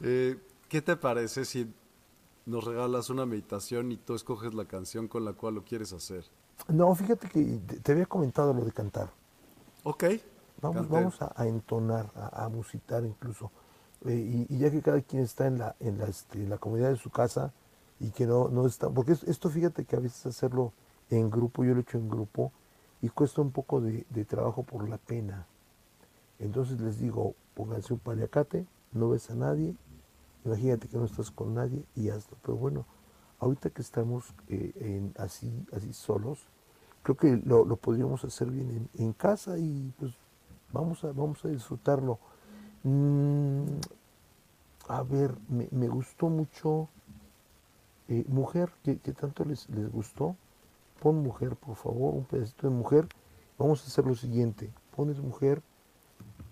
Eh, 0.00 0.38
¿Qué 0.68 0.82
te 0.82 0.96
parece 0.96 1.44
si 1.44 1.72
nos 2.46 2.64
regalas 2.64 3.10
una 3.10 3.26
meditación 3.26 3.92
y 3.92 3.96
tú 3.98 4.14
escoges 4.14 4.54
la 4.54 4.64
canción 4.64 5.06
con 5.06 5.24
la 5.24 5.34
cual 5.34 5.54
lo 5.54 5.64
quieres 5.64 5.92
hacer? 5.92 6.24
No, 6.66 6.94
fíjate 6.94 7.28
que 7.28 7.60
te 7.82 7.92
había 7.92 8.06
comentado 8.06 8.52
lo 8.52 8.64
de 8.64 8.72
cantar. 8.72 9.10
Ok. 9.84 10.04
Vamos, 10.60 10.88
vamos 10.88 11.22
a, 11.22 11.32
a, 11.36 11.46
entonar, 11.46 12.10
a, 12.16 12.44
a 12.44 12.48
musitar 12.48 13.04
incluso. 13.04 13.52
Eh, 14.06 14.46
y, 14.48 14.54
y, 14.54 14.58
ya 14.58 14.70
que 14.70 14.82
cada 14.82 15.00
quien 15.02 15.22
está 15.22 15.46
en 15.46 15.58
la, 15.58 15.76
en 15.78 15.98
la, 15.98 16.06
este, 16.06 16.38
en 16.38 16.50
la 16.50 16.58
comunidad 16.58 16.90
de 16.90 16.96
su 16.96 17.10
casa, 17.10 17.52
y 18.00 18.10
que 18.10 18.26
no, 18.26 18.48
no 18.48 18.66
está, 18.66 18.88
porque 18.90 19.12
esto 19.12 19.50
fíjate 19.50 19.84
que 19.84 19.96
a 19.96 20.00
veces 20.00 20.24
hacerlo 20.26 20.72
en 21.10 21.30
grupo, 21.30 21.64
yo 21.64 21.72
lo 21.72 21.78
he 21.78 21.82
hecho 21.82 21.98
en 21.98 22.08
grupo 22.08 22.52
y 23.02 23.08
cuesta 23.08 23.40
un 23.40 23.50
poco 23.50 23.80
de, 23.80 24.06
de 24.10 24.24
trabajo 24.24 24.62
por 24.62 24.88
la 24.88 24.98
pena. 24.98 25.46
Entonces 26.38 26.80
les 26.80 26.98
digo, 27.00 27.34
pónganse 27.54 27.92
un 27.92 27.98
paliacate, 27.98 28.66
no 28.92 29.10
ves 29.10 29.30
a 29.30 29.34
nadie, 29.34 29.74
imagínate 30.44 30.88
que 30.88 30.96
no 30.96 31.04
estás 31.04 31.30
con 31.30 31.54
nadie 31.54 31.84
y 31.96 32.10
hazlo. 32.10 32.36
Pero 32.42 32.56
bueno, 32.56 32.84
ahorita 33.40 33.70
que 33.70 33.82
estamos 33.82 34.34
eh, 34.48 35.10
así, 35.16 35.66
así 35.72 35.92
solos, 35.92 36.46
creo 37.02 37.16
que 37.16 37.36
lo, 37.44 37.64
lo 37.64 37.76
podríamos 37.76 38.24
hacer 38.24 38.50
bien 38.50 38.88
en, 38.94 39.04
en, 39.04 39.12
casa 39.12 39.58
y 39.58 39.92
pues 39.98 40.12
vamos 40.72 41.02
a, 41.04 41.08
vamos 41.08 41.44
a 41.44 41.48
disfrutarlo. 41.48 42.18
Mm, 42.84 43.64
a 44.88 45.02
ver, 45.02 45.34
me, 45.48 45.68
me 45.70 45.88
gustó 45.88 46.28
mucho 46.28 46.88
eh, 48.08 48.24
mujer, 48.28 48.72
que, 48.82 48.96
tanto 48.96 49.44
les, 49.44 49.68
les 49.70 49.90
gustó, 49.90 50.36
pon 51.00 51.22
mujer, 51.22 51.56
por 51.56 51.76
favor, 51.76 52.14
un 52.14 52.24
pedacito 52.24 52.68
de 52.68 52.74
mujer. 52.74 53.08
Vamos 53.58 53.82
a 53.82 53.86
hacer 53.86 54.06
lo 54.06 54.14
siguiente, 54.14 54.72
pones 54.96 55.20
mujer, 55.20 55.62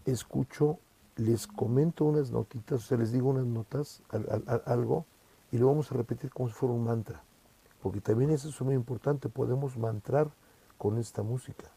escucho, 0.05 0.79
les 1.17 1.47
comento 1.47 2.05
unas 2.05 2.31
notitas, 2.31 2.85
o 2.85 2.87
sea, 2.87 2.99
les 2.99 3.13
digo 3.13 3.31
unas 3.31 3.47
notas, 3.47 4.03
al, 4.11 4.27
al, 4.31 4.45
al, 4.47 4.63
algo, 4.67 5.07
y 5.51 5.59
lo 5.59 5.67
vamos 5.69 5.91
a 5.91 5.95
repetir 5.95 6.31
como 6.31 6.49
si 6.49 6.55
fuera 6.55 6.75
un 6.75 6.85
mantra. 6.85 7.23
Porque 7.83 8.01
también 8.01 8.31
eso 8.31 8.49
es 8.49 8.61
muy 8.61 8.75
importante, 8.75 9.29
podemos 9.29 9.77
mantrar 9.79 10.31
con 10.77 10.99
esta 10.99 11.23
música. 11.23 11.76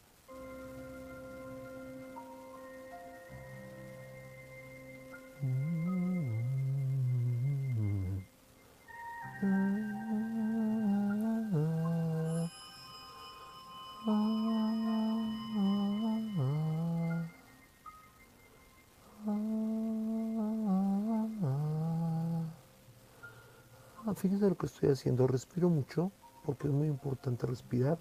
Que 24.60 24.66
estoy 24.66 24.90
haciendo, 24.90 25.26
respiro 25.26 25.70
mucho, 25.70 26.12
porque 26.44 26.68
es 26.68 26.72
muy 26.72 26.86
importante 26.86 27.46
respirar, 27.46 27.98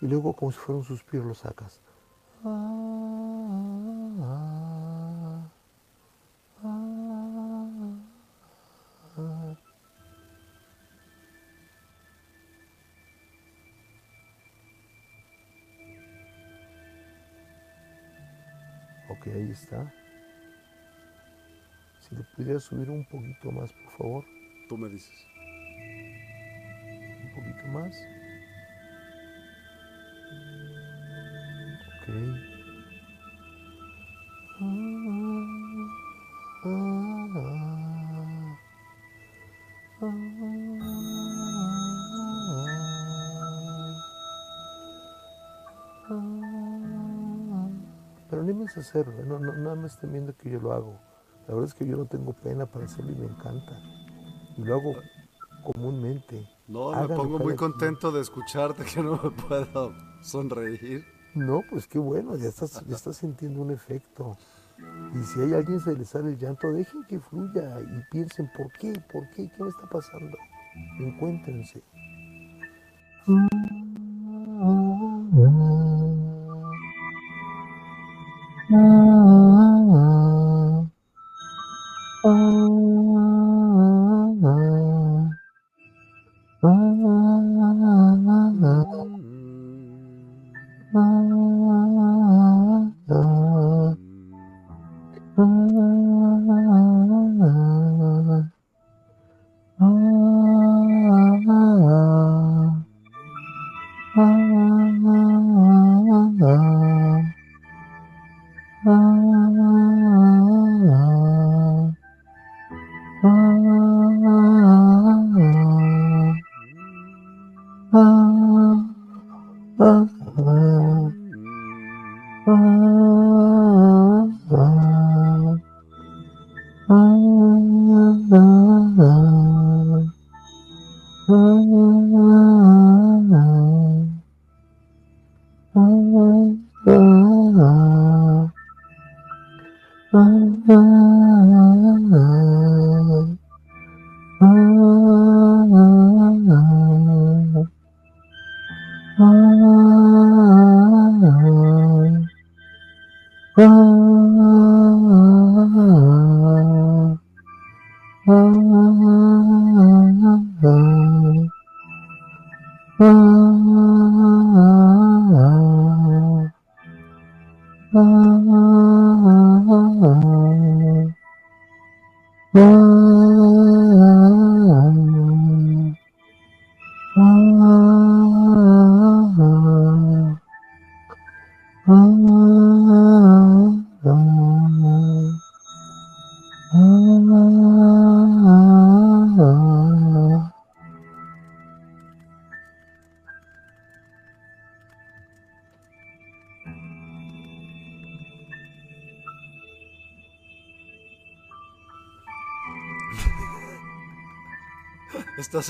y 0.00 0.06
luego 0.06 0.32
como 0.32 0.50
si 0.50 0.58
fuera 0.58 0.78
un 0.78 0.84
suspiro 0.84 1.24
lo 1.24 1.34
sacas. 1.34 1.82
Ok, 19.10 19.26
ahí 19.26 19.50
está. 19.50 19.92
Si 22.00 22.14
le 22.14 22.24
pudiera 22.34 22.58
subir 22.58 22.88
un 22.88 23.04
poquito 23.04 23.52
más, 23.52 23.70
por 23.70 23.92
favor. 23.98 24.39
Tú 24.70 24.78
me 24.78 24.88
dices. 24.88 25.26
Un 27.24 27.34
poquito 27.34 27.66
más. 27.72 27.92
Ok. 31.96 32.06
Pero 48.28 48.42
anímense 48.42 48.78
a 48.78 48.82
hacerlo, 48.82 49.18
¿eh? 49.18 49.24
no, 49.26 49.40
no, 49.40 49.52
nada 49.52 49.74
más 49.74 49.94
estén 49.94 50.12
viendo 50.12 50.36
que 50.36 50.48
yo 50.48 50.60
lo 50.60 50.72
hago. 50.72 51.00
La 51.48 51.54
verdad 51.54 51.64
es 51.64 51.74
que 51.74 51.84
yo 51.84 51.96
no 51.96 52.06
tengo 52.06 52.32
pena 52.34 52.66
para 52.66 52.84
hacerlo 52.84 53.10
y 53.10 53.16
me 53.16 53.26
encanta. 53.26 53.99
Y 54.60 54.64
lo 54.64 54.74
hago 54.74 54.96
comúnmente. 55.64 56.46
No, 56.68 56.90
me 56.92 57.14
pongo 57.14 57.38
muy 57.38 57.56
contento 57.56 58.12
de 58.12 58.20
escucharte 58.20 58.84
que 58.84 59.02
no 59.02 59.18
me 59.22 59.30
puedo 59.30 59.94
sonreír. 60.20 61.04
No, 61.34 61.62
pues 61.70 61.86
qué 61.86 61.98
bueno, 61.98 62.36
ya 62.36 62.48
estás, 62.48 62.84
ya 62.86 62.96
estás 62.96 63.16
sintiendo 63.16 63.62
un 63.62 63.70
efecto. 63.70 64.36
Y 65.14 65.22
si 65.24 65.40
hay 65.40 65.54
alguien 65.54 65.80
se 65.80 65.94
le 65.94 66.04
sale 66.04 66.30
el 66.30 66.38
llanto, 66.38 66.70
dejen 66.72 67.04
que 67.04 67.18
fluya 67.20 67.80
y 67.80 68.02
piensen 68.10 68.50
por 68.56 68.70
qué, 68.72 68.92
por 69.12 69.28
qué, 69.30 69.50
qué 69.56 69.62
me 69.62 69.68
está 69.70 69.88
pasando. 69.88 70.36
Encuéntrense. 70.98 71.82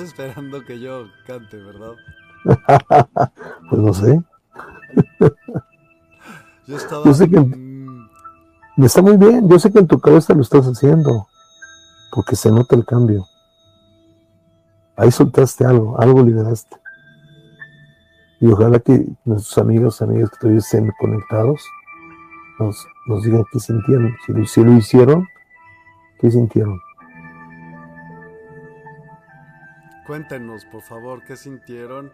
Estás 0.01 0.18
esperando 0.18 0.64
que 0.64 0.81
yo 0.81 1.09
cante, 1.27 1.59
¿verdad? 1.59 1.93
pues 3.68 3.82
no 3.82 3.93
sé. 3.93 4.22
Yo 6.66 6.77
estaba. 6.77 7.12
sé 7.12 7.28
que 7.28 7.36
está 8.78 9.02
muy 9.02 9.18
bien. 9.18 9.47
Yo 9.47 9.59
sé 9.59 9.70
que 9.70 9.81
en 9.81 9.86
tu 9.86 10.01
cabeza 10.01 10.32
lo 10.32 10.40
estás 10.40 10.64
haciendo. 10.64 11.27
Porque 12.14 12.35
se 12.35 12.51
nota 12.51 12.77
el 12.77 12.86
cambio. 12.86 13.27
Ahí 14.97 15.10
soltaste 15.10 15.66
algo, 15.66 16.01
algo 16.01 16.22
liberaste. 16.22 16.77
Y 18.40 18.51
ojalá 18.51 18.78
que 18.78 19.06
nuestros 19.27 19.59
amigos, 19.59 20.01
amigas 20.01 20.31
que 20.31 20.39
todavía 20.39 20.60
estén 20.60 20.90
conectados, 20.98 21.62
nos, 22.59 22.86
nos 23.06 23.22
digan 23.22 23.44
qué 23.52 23.60
sintieron. 23.60 24.14
Si 24.24 24.47
si 24.47 24.64
lo 24.64 24.72
hicieron, 24.72 25.28
¿qué 26.20 26.31
sintieron? 26.31 26.81
Cuéntenos, 30.11 30.65
por 30.65 30.82
favor, 30.82 31.23
qué 31.23 31.37
sintieron. 31.37 32.12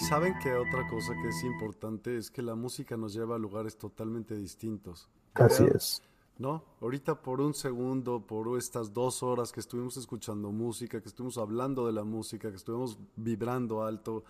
Y 0.00 0.04
saben 0.04 0.32
que 0.42 0.54
otra 0.54 0.88
cosa 0.88 1.12
que 1.20 1.28
es 1.28 1.44
importante 1.44 2.16
es 2.16 2.30
que 2.30 2.40
la 2.40 2.54
música 2.54 2.96
nos 2.96 3.12
lleva 3.12 3.36
a 3.36 3.38
lugares 3.38 3.76
totalmente 3.76 4.34
distintos. 4.34 5.10
Así 5.34 5.62
es. 5.74 6.02
¿No? 6.38 6.64
Ahorita 6.80 7.20
por 7.20 7.42
un 7.42 7.52
segundo, 7.52 8.26
por 8.26 8.56
estas 8.56 8.94
dos 8.94 9.22
horas 9.22 9.52
que 9.52 9.60
estuvimos 9.60 9.98
escuchando 9.98 10.52
música, 10.52 11.02
que 11.02 11.08
estuvimos 11.08 11.36
hablando 11.36 11.84
de 11.84 11.92
la 11.92 12.02
música, 12.02 12.48
que 12.48 12.56
estuvimos 12.56 12.98
vibrando 13.16 13.84
alto, 13.84 14.24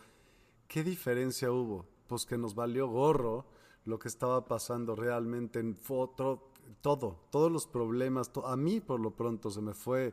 ¿qué 0.66 0.82
diferencia 0.82 1.52
hubo? 1.52 1.86
Pues 2.08 2.26
que 2.26 2.36
nos 2.36 2.56
valió 2.56 2.88
gorro 2.88 3.46
lo 3.84 4.00
que 4.00 4.08
estaba 4.08 4.44
pasando 4.44 4.96
realmente 4.96 5.60
en 5.60 5.76
foto, 5.76 6.50
todo, 6.80 7.20
todos 7.30 7.52
los 7.52 7.68
problemas, 7.68 8.32
a 8.44 8.56
mí 8.56 8.80
por 8.80 8.98
lo 8.98 9.12
pronto 9.12 9.52
se 9.52 9.60
me 9.60 9.72
fue 9.72 10.12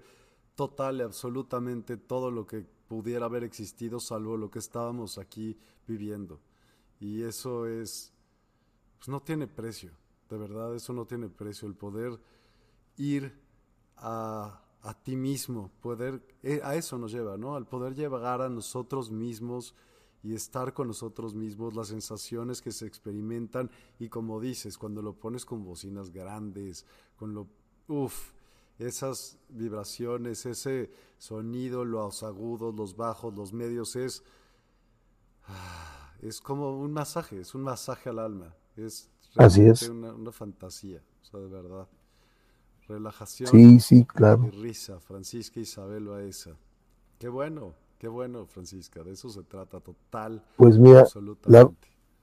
total 0.59 0.97
y 0.97 1.03
absolutamente 1.03 1.95
todo 1.95 2.31
lo 2.31 2.45
que 2.45 2.65
pudiera 2.89 3.27
haber 3.27 3.45
existido 3.45 4.01
salvo 4.01 4.35
lo 4.35 4.51
que 4.51 4.59
estábamos 4.59 5.17
aquí 5.17 5.57
viviendo. 5.87 6.41
Y 6.99 7.21
eso 7.21 7.65
es, 7.65 8.11
pues 8.97 9.07
no 9.07 9.21
tiene 9.21 9.47
precio, 9.47 9.91
de 10.29 10.37
verdad, 10.37 10.75
eso 10.75 10.91
no 10.91 11.05
tiene 11.05 11.29
precio, 11.29 11.65
el 11.65 11.75
poder 11.75 12.19
ir 12.97 13.33
a, 13.95 14.61
a 14.81 14.93
ti 15.01 15.15
mismo, 15.15 15.71
poder, 15.79 16.21
eh, 16.43 16.59
a 16.61 16.75
eso 16.75 16.97
nos 16.97 17.13
lleva, 17.13 17.37
¿no? 17.37 17.55
Al 17.55 17.65
poder 17.65 17.95
llegar 17.95 18.41
a 18.41 18.49
nosotros 18.49 19.11
mismos 19.11 19.73
y 20.23 20.33
estar 20.33 20.73
con 20.73 20.87
nosotros 20.87 21.35
mismos, 21.35 21.73
las 21.73 21.87
sensaciones 21.87 22.61
que 22.61 22.73
se 22.73 22.85
experimentan 22.85 23.71
y 23.97 24.09
como 24.09 24.41
dices, 24.41 24.77
cuando 24.77 25.01
lo 25.01 25.13
pones 25.13 25.45
con 25.45 25.63
bocinas 25.63 26.11
grandes, 26.11 26.85
con 27.15 27.33
lo, 27.33 27.47
uff, 27.87 28.33
esas 28.79 29.37
vibraciones, 29.49 30.45
ese 30.45 30.89
sonido, 31.17 31.83
los 31.83 32.23
agudos, 32.23 32.73
los 32.73 32.95
bajos, 32.95 33.35
los 33.35 33.51
medios, 33.53 33.95
es, 33.97 34.23
ah, 35.47 36.13
es 36.21 36.39
como 36.39 36.79
un 36.79 36.93
masaje, 36.93 37.41
es 37.41 37.53
un 37.53 37.61
masaje 37.61 38.09
al 38.09 38.19
alma. 38.19 38.55
Es 38.77 39.09
Así 39.35 39.61
es. 39.61 39.87
Una, 39.89 40.31
fantasía, 40.31 41.01
o 41.21 41.25
sea, 41.25 41.39
de 41.39 41.47
verdad. 41.47 41.87
Relajación 42.87 43.49
sí, 43.49 43.79
sí, 43.79 44.03
claro. 44.03 44.45
y 44.47 44.49
risa, 44.49 44.99
Francisca 44.99 45.59
Isabel 45.59 46.07
esa. 46.27 46.57
Qué 47.19 47.29
bueno, 47.29 47.75
qué 47.99 48.07
bueno, 48.07 48.47
Francisca, 48.47 49.03
de 49.03 49.11
eso 49.11 49.29
se 49.29 49.43
trata 49.43 49.79
total. 49.79 50.43
Pues 50.57 50.79
mira, 50.79 51.05
la, 51.45 51.69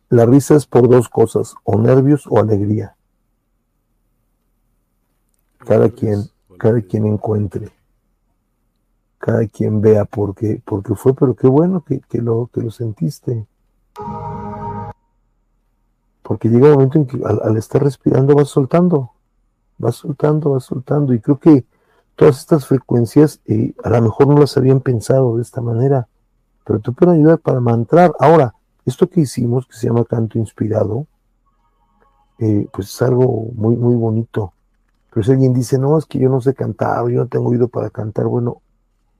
la 0.08 0.26
risa 0.26 0.56
es 0.56 0.66
por 0.66 0.88
dos 0.88 1.08
cosas, 1.08 1.54
o 1.62 1.78
nervios 1.78 2.26
o 2.28 2.40
alegría. 2.40 2.96
Cada 5.58 5.88
quien 5.88 6.28
cada 6.56 6.80
quien 6.82 7.06
encuentre, 7.06 7.70
cada 9.18 9.46
quien 9.46 9.80
vea 9.80 10.04
por 10.04 10.34
qué, 10.34 10.60
porque 10.64 10.94
fue, 10.94 11.14
pero 11.14 11.34
qué 11.34 11.46
bueno 11.46 11.84
que, 11.84 12.00
lo, 12.20 12.50
que 12.52 12.60
lo 12.62 12.70
sentiste. 12.70 13.46
Porque 16.22 16.48
llega 16.48 16.68
un 16.68 16.74
momento 16.74 16.98
en 16.98 17.06
que 17.06 17.20
al, 17.24 17.56
estar 17.56 17.82
respirando 17.82 18.34
vas 18.34 18.48
soltando, 18.48 19.12
vas 19.78 19.96
soltando, 19.96 20.50
vas 20.50 20.64
soltando. 20.64 21.14
Y 21.14 21.20
creo 21.20 21.38
que 21.38 21.64
todas 22.16 22.38
estas 22.38 22.66
frecuencias 22.66 23.40
eh, 23.46 23.74
a 23.84 23.90
lo 23.90 24.02
mejor 24.02 24.26
no 24.28 24.38
las 24.38 24.56
habían 24.56 24.80
pensado 24.80 25.36
de 25.36 25.42
esta 25.42 25.60
manera, 25.60 26.08
pero 26.64 26.80
te 26.80 26.90
pueden 26.90 27.16
ayudar 27.16 27.38
para 27.38 27.60
mantrar. 27.60 28.12
Ahora, 28.18 28.54
esto 28.84 29.08
que 29.08 29.20
hicimos, 29.20 29.66
que 29.66 29.76
se 29.76 29.86
llama 29.86 30.04
canto 30.04 30.38
inspirado, 30.38 31.06
eh, 32.38 32.68
pues 32.72 32.88
es 32.88 33.02
algo 33.02 33.48
muy, 33.54 33.76
muy 33.76 33.94
bonito. 33.94 34.52
Pero 35.16 35.24
si 35.24 35.32
alguien 35.32 35.54
dice, 35.54 35.78
no, 35.78 35.96
es 35.96 36.04
que 36.04 36.18
yo 36.18 36.28
no 36.28 36.42
sé 36.42 36.52
cantar, 36.52 37.08
yo 37.08 37.20
no 37.20 37.26
tengo 37.26 37.48
oído 37.48 37.68
para 37.68 37.88
cantar, 37.88 38.26
bueno, 38.26 38.60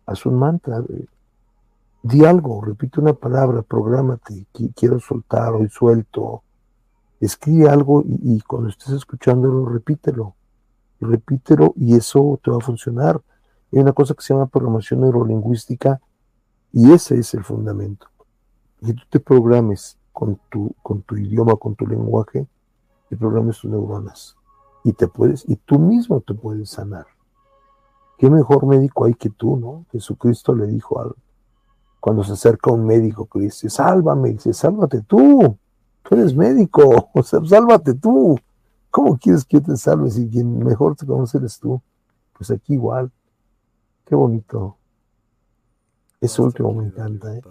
haz 0.05 0.27
un 0.27 0.39
mantra, 0.39 0.85
eh, 0.91 1.07
di 2.03 2.23
algo, 2.23 2.61
repite 2.61 3.01
una 3.01 3.15
palabra, 3.15 3.63
prográmate, 3.63 4.47
quiero 4.75 5.01
soltar, 5.01 5.55
hoy 5.55 5.71
suelto, 5.71 6.43
escribe 7.19 7.71
algo 7.71 8.05
y, 8.07 8.43
cuando 8.43 8.69
estés 8.69 8.91
escuchándolo, 8.91 9.65
repítelo, 9.71 10.35
repítelo 11.01 11.73
y 11.77 11.97
eso 11.97 12.39
te 12.45 12.51
va 12.51 12.59
a 12.59 12.61
funcionar. 12.61 13.23
Hay 13.73 13.79
una 13.79 13.95
cosa 13.95 14.13
que 14.13 14.23
se 14.23 14.35
llama 14.35 14.49
programación 14.49 15.01
neurolingüística 15.01 15.99
y 16.75 16.93
ese 16.93 17.19
es 17.19 17.33
el 17.33 17.43
fundamento. 17.43 18.09
Que 18.85 18.93
tú 18.93 19.03
te 19.09 19.19
programes 19.19 19.97
con 20.13 20.39
tu, 20.51 20.75
con 20.83 21.01
tu 21.01 21.17
idioma, 21.17 21.57
con 21.57 21.75
tu 21.75 21.87
lenguaje, 21.87 22.47
y 23.11 23.17
programes 23.17 23.61
tus 23.61 23.71
neuronas. 23.71 24.37
Y 24.87 24.93
te 24.93 25.09
puedes, 25.09 25.45
y 25.49 25.57
tú 25.57 25.79
mismo 25.79 26.21
te 26.21 26.33
puedes 26.33 26.71
sanar. 26.71 27.07
¿Qué 28.19 28.31
mejor 28.31 28.67
médico 28.67 29.05
hay 29.05 29.15
que 29.15 29.29
tú, 29.29 29.57
no? 29.57 29.85
Jesucristo 29.91 30.55
le 30.55 30.67
dijo 30.67 31.01
algo 31.01 31.17
cuando 32.07 32.23
se 32.23 32.35
acerca 32.35 32.71
un 32.71 32.87
médico 32.87 33.27
que 33.27 33.41
dice, 33.41 33.69
sálvame, 33.69 34.31
dice, 34.31 34.53
sálvate 34.53 35.03
tú, 35.03 35.59
tú 36.05 36.15
eres 36.15 36.37
médico, 36.37 37.11
o 37.15 37.23
sea, 37.25 37.45
sálvate 37.45 37.95
tú. 37.95 38.39
¿Cómo 38.93 39.19
quieres 39.19 39.45
que 39.45 39.57
yo 39.57 39.63
te 39.65 39.77
salve 39.77 40.09
si 40.13 40.29
quien 40.29 40.57
mejor 40.61 40.95
te 40.95 41.05
conoce 41.05 41.39
eres 41.39 41.59
tú? 41.59 41.83
Pues 42.33 42.53
aquí 42.53 42.75
igual. 42.75 43.11
Qué 44.05 44.15
bonito. 44.15 44.77
Eso 46.21 46.45
último 46.45 46.73
me 46.75 46.85
encanta. 46.85 47.35
¿eh? 47.37 47.43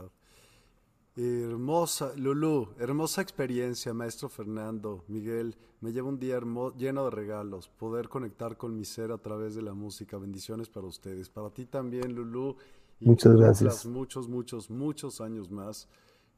Hermosa, 1.17 2.11
Lulú, 2.17 2.67
hermosa 2.77 3.21
experiencia, 3.21 3.93
maestro 3.93 4.27
Fernando, 4.27 5.05
Miguel. 5.07 5.55
Me 5.79 5.93
lleva 5.93 6.09
un 6.09 6.19
día 6.19 6.41
lleno 6.77 7.05
de 7.05 7.09
regalos, 7.11 7.69
poder 7.69 8.09
conectar 8.09 8.57
con 8.57 8.75
mi 8.75 8.83
ser 8.83 9.11
a 9.11 9.17
través 9.17 9.55
de 9.55 9.61
la 9.61 9.73
música. 9.73 10.17
Bendiciones 10.17 10.67
para 10.67 10.87
ustedes. 10.87 11.29
Para 11.29 11.49
ti 11.51 11.65
también, 11.65 12.13
Lulú. 12.13 12.57
Muchas 12.99 13.33
gracias. 13.35 13.85
Muchos, 13.85 14.27
muchos, 14.27 14.69
muchos 14.69 15.21
años 15.21 15.49
más. 15.49 15.87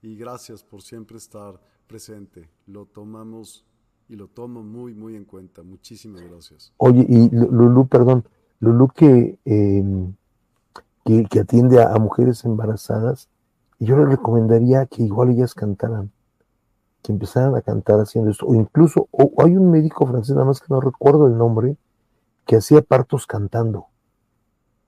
Y 0.04 0.16
gracias 0.16 0.64
por 0.64 0.84
siempre 0.84 1.18
estar 1.18 1.60
presente. 1.88 2.48
Lo 2.68 2.86
tomamos 2.86 3.66
y 4.08 4.16
lo 4.16 4.28
tomo 4.28 4.62
muy, 4.62 4.94
muy 4.94 5.16
en 5.16 5.26
cuenta. 5.26 5.64
Muchísimas 5.64 6.22
gracias. 6.22 6.72
Oye, 6.78 7.06
y 7.10 7.30
Lulú, 7.30 7.88
perdón, 7.88 8.26
Lulú 8.60 8.90
que, 8.90 9.40
em, 9.46 10.14
que, 11.04 11.40
atiende 11.40 11.82
a, 11.82 11.96
mujeres 11.98 12.46
embarazadas, 12.46 13.30
yo 13.80 13.98
le 13.98 14.06
recomendaría 14.06 14.86
que 14.86 15.04
igual 15.04 15.30
ellas 15.30 15.54
cantaran, 15.54 16.12
que 17.02 17.12
empezaran 17.12 17.56
a 17.56 17.62
cantar 17.62 18.00
haciendo 18.00 18.32
esto. 18.32 18.46
O 18.48 18.56
incluso, 18.56 19.08
o, 19.12 19.32
hay 19.44 19.56
un 19.56 19.72
médico 19.72 20.08
francés, 20.08 20.36
nada 20.36 20.48
más 20.48 20.60
que 20.60 20.68
no 20.70 20.82
recuerdo 20.82 21.28
el 21.28 21.38
nombre, 21.38 21.78
que 22.46 22.56
hacía 22.58 22.82
partos 22.82 23.28
cantando 23.28 23.88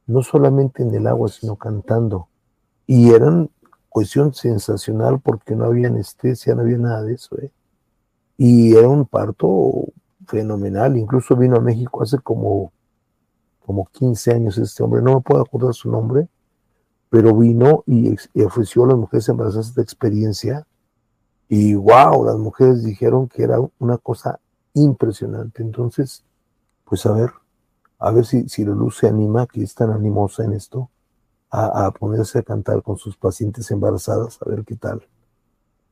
no 0.10 0.24
solamente 0.24 0.82
en 0.82 0.94
el 0.96 1.06
agua, 1.06 1.30
sino 1.30 1.56
cantando. 1.56 2.30
Y 2.88 3.12
eran 3.12 3.52
cuestión 3.90 4.34
sensacional 4.34 5.20
porque 5.20 5.56
no 5.56 5.66
había 5.66 5.88
anestesia, 5.88 6.56
no 6.56 6.64
había 6.64 6.80
nada 6.80 7.04
de 7.04 7.14
eso. 7.14 7.38
¿eh? 7.38 7.52
Y 8.36 8.76
era 8.76 8.90
un 8.90 9.06
parto 9.06 9.86
fenomenal. 10.26 10.98
Incluso 10.98 11.36
vino 11.36 11.58
a 11.58 11.62
México 11.62 12.02
hace 12.02 12.18
como, 12.18 12.72
como 13.64 13.86
15 13.86 14.34
años 14.34 14.58
este 14.58 14.82
hombre, 14.82 15.04
no 15.04 15.14
me 15.14 15.22
puedo 15.22 15.42
acordar 15.42 15.76
su 15.76 15.92
nombre, 15.92 16.28
pero 17.10 17.36
vino 17.36 17.84
y, 17.88 18.16
ofreció 18.44 18.84
a 18.84 18.88
las 18.88 18.98
mujeres 18.98 19.28
embarazadas 19.30 19.70
esta 19.70 19.82
experiencia. 19.82 20.68
Y 21.48 21.74
wow, 21.74 22.26
las 22.26 22.38
mujeres 22.38 22.84
dijeron 22.84 23.28
que 23.28 23.44
era 23.44 23.58
una 23.80 23.98
cosa 23.98 24.40
impresionante. 24.74 25.64
Entonces, 25.64 26.24
pues 26.86 27.06
a 27.06 27.12
ver, 27.12 27.32
a 27.98 28.12
ver 28.12 28.26
si, 28.26 28.48
si 28.48 28.64
Lulu 28.64 28.92
se 28.92 29.08
anima, 29.08 29.48
que 29.48 29.64
es 29.64 29.74
tan 29.74 29.92
animosa 29.92 30.44
en 30.44 30.54
esto, 30.54 30.90
a, 31.52 31.92
ponerse 31.92 32.40
a 32.40 32.44
cantar 32.44 32.84
con 32.84 32.98
sus 32.98 33.18
pacientes 33.18 33.72
embarazadas, 33.72 34.40
a 34.42 34.50
ver 34.50 34.64
qué 34.64 34.76
tal, 34.76 35.08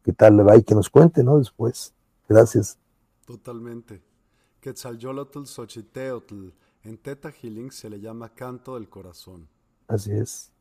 qué 0.03 0.13
tal 0.13 0.37
le 0.37 0.43
va 0.43 0.55
y 0.55 0.63
que 0.63 0.75
nos 0.75 0.89
cuente, 0.89 1.23
¿no? 1.23 1.39
Después. 1.39 1.93
Gracias. 2.29 2.77
Totalmente. 3.25 4.03
Quetzalyolotl 4.61 5.45
Xochiteotl. 5.45 6.49
En 6.83 6.97
Teta 6.99 7.31
Healing 7.31 7.71
se 7.71 7.89
le 7.89 7.99
llama 7.99 8.29
canto 8.29 8.75
del 8.75 8.87
corazón. 8.87 9.49
Así 9.87 10.11
es. 10.11 10.51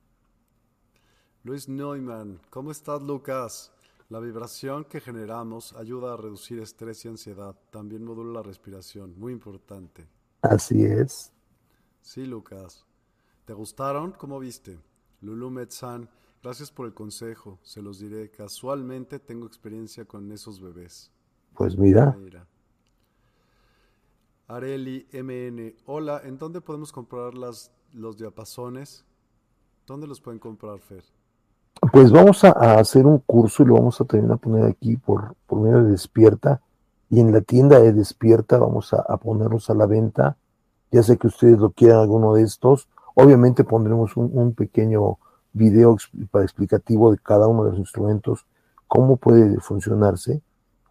Luis 1.47 1.69
Neumann, 1.69 2.41
¿cómo 2.51 2.73
estás, 2.73 3.01
Lucas? 3.03 3.71
La 4.09 4.19
vibración 4.19 4.85
que 4.85 5.01
generamos 5.01 5.75
ayuda 5.75 6.15
a 6.15 6.17
reducir 6.17 6.59
estrés 6.59 7.05
y 7.05 7.09
ansiedad. 7.09 7.55
También 7.71 8.05
modula 8.05 8.41
la 8.41 8.43
respiración. 8.43 9.17
Muy 9.17 9.33
importante. 9.33 10.09
Así 10.43 10.85
es. 10.85 11.33
Sí, 12.03 12.27
Lucas. 12.27 12.85
¿Te 13.45 13.53
gustaron? 13.53 14.11
¿Cómo 14.11 14.41
viste? 14.41 14.81
Lulu 15.21 15.51
Metzan, 15.51 16.11
gracias 16.43 16.73
por 16.73 16.85
el 16.85 16.95
consejo. 16.95 17.61
Se 17.63 17.81
los 17.81 18.01
diré. 18.01 18.29
Casualmente 18.29 19.21
tengo 19.21 19.47
experiencia 19.47 20.05
con 20.05 20.33
esos 20.33 20.61
bebés. 20.61 21.13
Pues 21.55 21.79
mira. 21.79 22.19
Areli 24.49 25.07
MN, 25.13 25.77
hola, 25.85 26.23
¿en 26.25 26.39
dónde 26.39 26.61
podemos 26.61 26.91
comprar 26.91 27.35
las, 27.35 27.71
los 27.93 28.17
diapasones? 28.17 29.05
¿Dónde 29.87 30.09
los 30.09 30.21
pueden 30.21 30.41
comprar, 30.41 30.81
Fer? 30.81 31.05
Pues 31.93 32.11
vamos 32.11 32.45
a, 32.45 32.51
hacer 32.79 33.07
un 33.07 33.19
curso 33.19 33.63
y 33.63 33.67
lo 33.67 33.75
vamos 33.75 34.01
a 34.01 34.05
también 34.05 34.33
a 34.33 34.37
poner 34.37 34.65
aquí 34.65 34.97
por, 34.97 35.35
por 35.47 35.61
medio 35.61 35.83
de 35.85 35.91
Despierta. 35.91 36.61
Y 37.11 37.21
en 37.21 37.33
la 37.33 37.41
tienda 37.41 37.79
de 37.79 37.93
Despierta 37.93 38.59
vamos 38.59 38.93
a, 38.93 39.01
a 39.01 39.17
ponerlos 39.17 39.71
a 39.71 39.75
la 39.75 39.87
venta 39.87 40.37
ya 40.91 41.03
sé 41.03 41.19
que 41.19 41.27
ustedes 41.27 41.59
lo 41.59 41.71
quieran 41.71 42.01
alguno 42.01 42.35
de 42.35 42.43
estos. 42.43 42.89
Obviamente 43.15 43.65
pondremos 43.65 44.17
un, 44.17 44.55
pequeño 44.55 45.19
video 45.53 45.97
para 46.31 46.45
explicativo 46.45 47.11
de 47.11 47.19
cada 47.19 47.49
uno 47.49 47.65
de 47.65 47.71
los 47.71 47.79
instrumentos, 47.79 48.47
cómo 48.87 49.17
puede 49.17 49.59
funcionarse, 49.61 50.43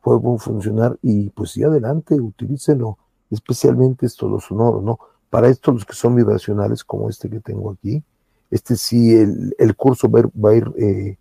puede 0.02 0.20
funcionar 0.40 0.98
y 1.02 1.30
pues 1.30 1.52
sí, 1.52 1.64
adelante, 1.64 2.20
utilícelo, 2.20 2.98
especialmente 3.30 4.06
estos 4.06 4.30
los 4.30 4.46
sonoros, 4.46 4.84
¿no? 4.84 5.00
Para 5.30 5.50
estos 5.50 5.74
los 5.76 5.86
que 5.86 5.94
son 5.94 6.16
vibracionales, 6.16 6.84
como 6.84 7.10
este 7.10 7.30
que 7.30 7.40
tengo 7.40 7.72
aquí, 7.72 8.04
este 8.52 8.76
sí, 8.76 9.16
el, 9.16 9.76
curso 9.76 10.10
va, 10.10 10.50
a 10.50 10.56
ir, 10.56 10.72
eh, 10.78 11.18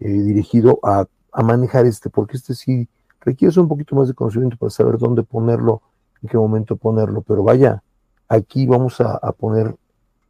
eh, 0.00 0.08
dirigido 0.08 0.78
a, 0.82 1.06
a, 1.32 1.42
manejar 1.42 1.86
este, 1.86 2.10
porque 2.10 2.36
este 2.36 2.54
sí 2.54 2.88
requiere 3.20 3.58
un 3.60 3.68
poquito 3.68 3.96
más 3.96 4.08
de 4.08 4.14
conocimiento 4.14 4.56
para 4.56 4.70
saber 4.70 4.98
dónde 4.98 5.22
ponerlo, 5.22 5.82
en 6.22 6.28
qué 6.28 6.36
momento 6.36 6.76
ponerlo, 6.76 7.22
pero 7.22 7.42
vaya, 7.42 7.82
Aquí 8.30 8.64
vamos 8.64 9.00
a, 9.00 9.18
poner 9.32 9.74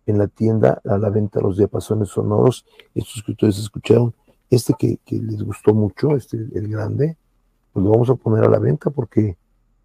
en 0.06 0.16
la 0.16 0.26
tienda 0.26 0.80
a 0.86 0.96
la 0.96 1.10
venta 1.10 1.38
los 1.38 1.58
diapasones 1.58 2.08
sonoros, 2.08 2.64
estos 2.94 3.22
que 3.22 3.32
ustedes 3.32 3.58
escucharon, 3.58 4.14
este 4.48 4.72
que, 4.72 4.98
les 5.10 5.42
gustó 5.42 5.74
mucho, 5.74 6.16
este 6.16 6.38
el 6.38 6.68
grande, 6.68 7.18
pues 7.74 7.84
lo 7.84 7.90
vamos 7.90 8.08
a 8.08 8.14
poner 8.14 8.44
a 8.46 8.48
la 8.48 8.58
venta 8.58 8.88
porque, 8.88 9.36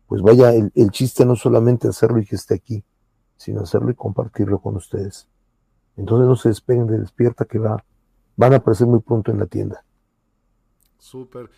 pues 0.08 0.22
vaya, 0.22 0.54
el, 0.54 0.92
chiste 0.92 1.26
no 1.26 1.36
solamente 1.36 1.90
hacerlo 1.90 2.18
y 2.20 2.26
que 2.26 2.38
esté 2.38 2.54
aquí, 2.54 2.86
sino 3.36 3.60
hacerlo 3.60 3.92
y 3.92 3.96
compartirlo 3.96 4.60
con 4.60 4.78
ustedes. 4.78 5.28
Entonces 5.98 6.28
no 6.28 6.36
se 6.36 6.50
despeguen 6.50 6.88
de 6.88 7.00
despierta 7.00 7.46
que 7.46 7.60
va, 7.60 7.84
van 8.36 8.54
a 8.54 8.58
aparecer 8.58 8.88
muy 8.88 9.00
pronto 9.00 9.32
en 9.32 9.40
la 9.40 9.46
tienda. 9.46 9.84
Súper. 10.98 11.50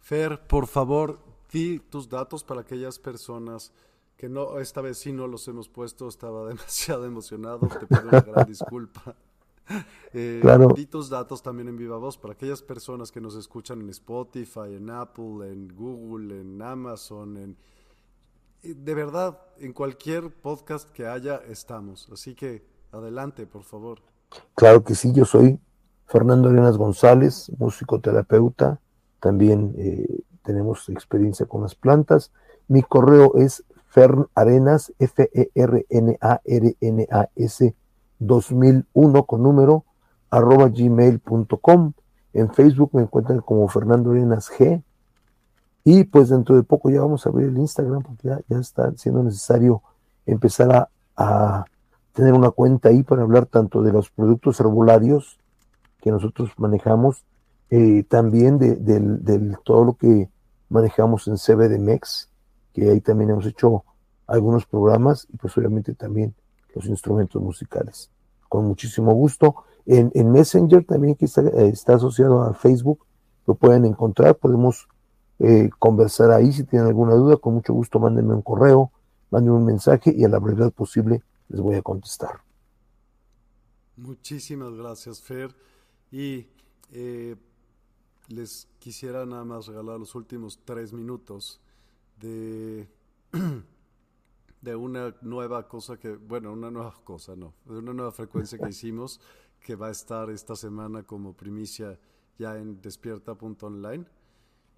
Fer, 0.00 0.46
por 0.46 0.66
favor, 0.66 1.18
di 1.52 1.78
tus 1.78 2.08
datos 2.08 2.42
para 2.44 2.62
aquellas 2.62 2.98
personas 2.98 3.72
que 4.16 4.28
no, 4.28 4.58
esta 4.58 4.80
vez 4.80 4.98
sí 4.98 5.12
no 5.12 5.26
los 5.26 5.46
hemos 5.48 5.68
puesto, 5.68 6.08
estaba 6.08 6.46
demasiado 6.48 7.04
emocionado, 7.04 7.66
te 7.68 7.86
pido 7.86 8.08
una 8.08 8.20
gran 8.20 8.46
disculpa. 8.46 9.16
Eh, 10.12 10.40
claro. 10.42 10.68
Di 10.76 10.84
tus 10.84 11.08
datos 11.08 11.42
también 11.42 11.68
en 11.68 11.78
viva 11.78 11.96
voz 11.96 12.18
para 12.18 12.34
aquellas 12.34 12.60
personas 12.60 13.10
que 13.10 13.18
nos 13.18 13.34
escuchan 13.34 13.80
en 13.80 13.88
Spotify, 13.88 14.74
en 14.76 14.90
Apple, 14.90 15.50
en 15.50 15.74
Google, 15.74 16.38
en 16.38 16.60
Amazon, 16.60 17.38
en 17.38 17.56
de 18.62 18.94
verdad, 18.94 19.40
en 19.58 19.72
cualquier 19.72 20.30
podcast 20.30 20.90
que 20.90 21.06
haya 21.06 21.36
estamos. 21.48 22.08
Así 22.10 22.34
que 22.34 22.62
adelante, 22.94 23.46
por 23.46 23.62
favor. 23.62 23.98
Claro 24.54 24.84
que 24.84 24.94
sí, 24.94 25.12
yo 25.12 25.24
soy 25.24 25.58
Fernando 26.06 26.48
Arenas 26.48 26.76
González, 26.76 27.50
músico 27.58 28.00
terapeuta. 28.00 28.80
También 29.20 29.74
eh, 29.78 30.22
tenemos 30.42 30.88
experiencia 30.88 31.46
con 31.46 31.62
las 31.62 31.74
plantas. 31.74 32.32
Mi 32.68 32.82
correo 32.82 33.34
es 33.36 33.64
Fern 33.88 34.26
Arenas, 34.34 34.92
F-E-R-N-A-R-N-A-S 34.98 35.34
2001 38.18 39.24
con 39.24 39.42
número, 39.42 39.84
arroba 40.30 40.68
gmail.com. 40.68 41.92
En 42.32 42.52
Facebook 42.52 42.90
me 42.92 43.02
encuentran 43.02 43.40
como 43.40 43.68
Fernando 43.68 44.10
Arenas 44.10 44.50
G. 44.50 44.82
Y 45.84 46.04
pues 46.04 46.30
dentro 46.30 46.56
de 46.56 46.62
poco 46.62 46.90
ya 46.90 47.00
vamos 47.00 47.26
a 47.26 47.28
abrir 47.28 47.48
el 47.48 47.58
Instagram 47.58 48.02
porque 48.02 48.28
ya, 48.28 48.58
está 48.58 48.92
siendo 48.96 49.22
necesario 49.22 49.82
empezar 50.26 50.88
a, 51.16 51.64
tener 52.14 52.32
una 52.32 52.50
cuenta 52.50 52.88
ahí 52.88 53.02
para 53.02 53.22
hablar 53.22 53.46
tanto 53.46 53.82
de 53.82 53.92
los 53.92 54.08
productos 54.08 54.58
herbolarios 54.60 55.38
que 56.00 56.10
nosotros 56.10 56.50
manejamos, 56.56 57.24
eh, 57.70 58.04
también 58.08 58.58
de, 58.58 59.56
todo 59.64 59.84
lo 59.84 59.94
que 59.94 60.30
manejamos 60.68 61.26
en 61.28 61.36
CBDMEX 61.36 62.30
que 62.72 62.90
ahí 62.90 63.00
también 63.00 63.30
hemos 63.30 63.46
hecho 63.46 63.84
algunos 64.26 64.66
programas 64.66 65.26
y 65.32 65.36
pues 65.36 65.56
obviamente 65.58 65.94
también 65.94 66.34
los 66.74 66.86
instrumentos 66.86 67.40
musicales. 67.42 68.10
Con 68.48 68.66
muchísimo 68.66 69.12
gusto. 69.12 69.56
En, 69.86 70.10
Messenger 70.30 70.84
también 70.84 71.14
que 71.14 71.26
está, 71.26 71.42
está, 71.42 71.94
asociado 71.94 72.42
a 72.42 72.54
Facebook, 72.54 73.00
lo 73.46 73.54
pueden 73.54 73.84
encontrar, 73.84 74.36
podemos 74.36 74.88
eh, 75.38 75.68
conversar 75.78 76.30
ahí 76.30 76.52
si 76.52 76.64
tienen 76.64 76.88
alguna 76.88 77.14
duda, 77.14 77.36
con 77.36 77.54
mucho 77.54 77.74
gusto 77.74 77.98
mándenme 77.98 78.34
un 78.34 78.42
correo, 78.42 78.90
mándenme 79.30 79.58
un 79.58 79.66
mensaje 79.66 80.12
y 80.16 80.24
a 80.24 80.28
la 80.28 80.38
brevedad 80.38 80.72
posible 80.72 81.22
les 81.48 81.60
voy 81.60 81.76
a 81.76 81.82
contestar. 81.82 82.42
Muchísimas 83.96 84.74
gracias, 84.74 85.20
Fer. 85.20 85.54
Y 86.10 86.46
eh, 86.92 87.36
les 88.28 88.68
quisiera 88.78 89.26
nada 89.26 89.44
más 89.44 89.66
regalar 89.66 89.98
los 89.98 90.14
últimos 90.14 90.60
tres 90.64 90.92
minutos 90.92 91.60
de, 92.18 92.88
de 94.62 94.76
una 94.76 95.14
nueva 95.22 95.68
cosa 95.68 95.98
que, 95.98 96.16
bueno, 96.16 96.52
una 96.52 96.70
nueva 96.70 96.94
cosa, 97.04 97.36
no, 97.36 97.54
de 97.64 97.78
una 97.78 97.92
nueva 97.92 98.12
frecuencia 98.12 98.58
que 98.58 98.68
hicimos 98.70 99.20
que 99.60 99.76
va 99.76 99.88
a 99.88 99.92
estar 99.92 100.30
esta 100.30 100.56
semana 100.56 101.04
como 101.04 101.34
primicia 101.34 101.98
ya 102.38 102.58
en 102.58 102.80
despierta.online 102.82 104.04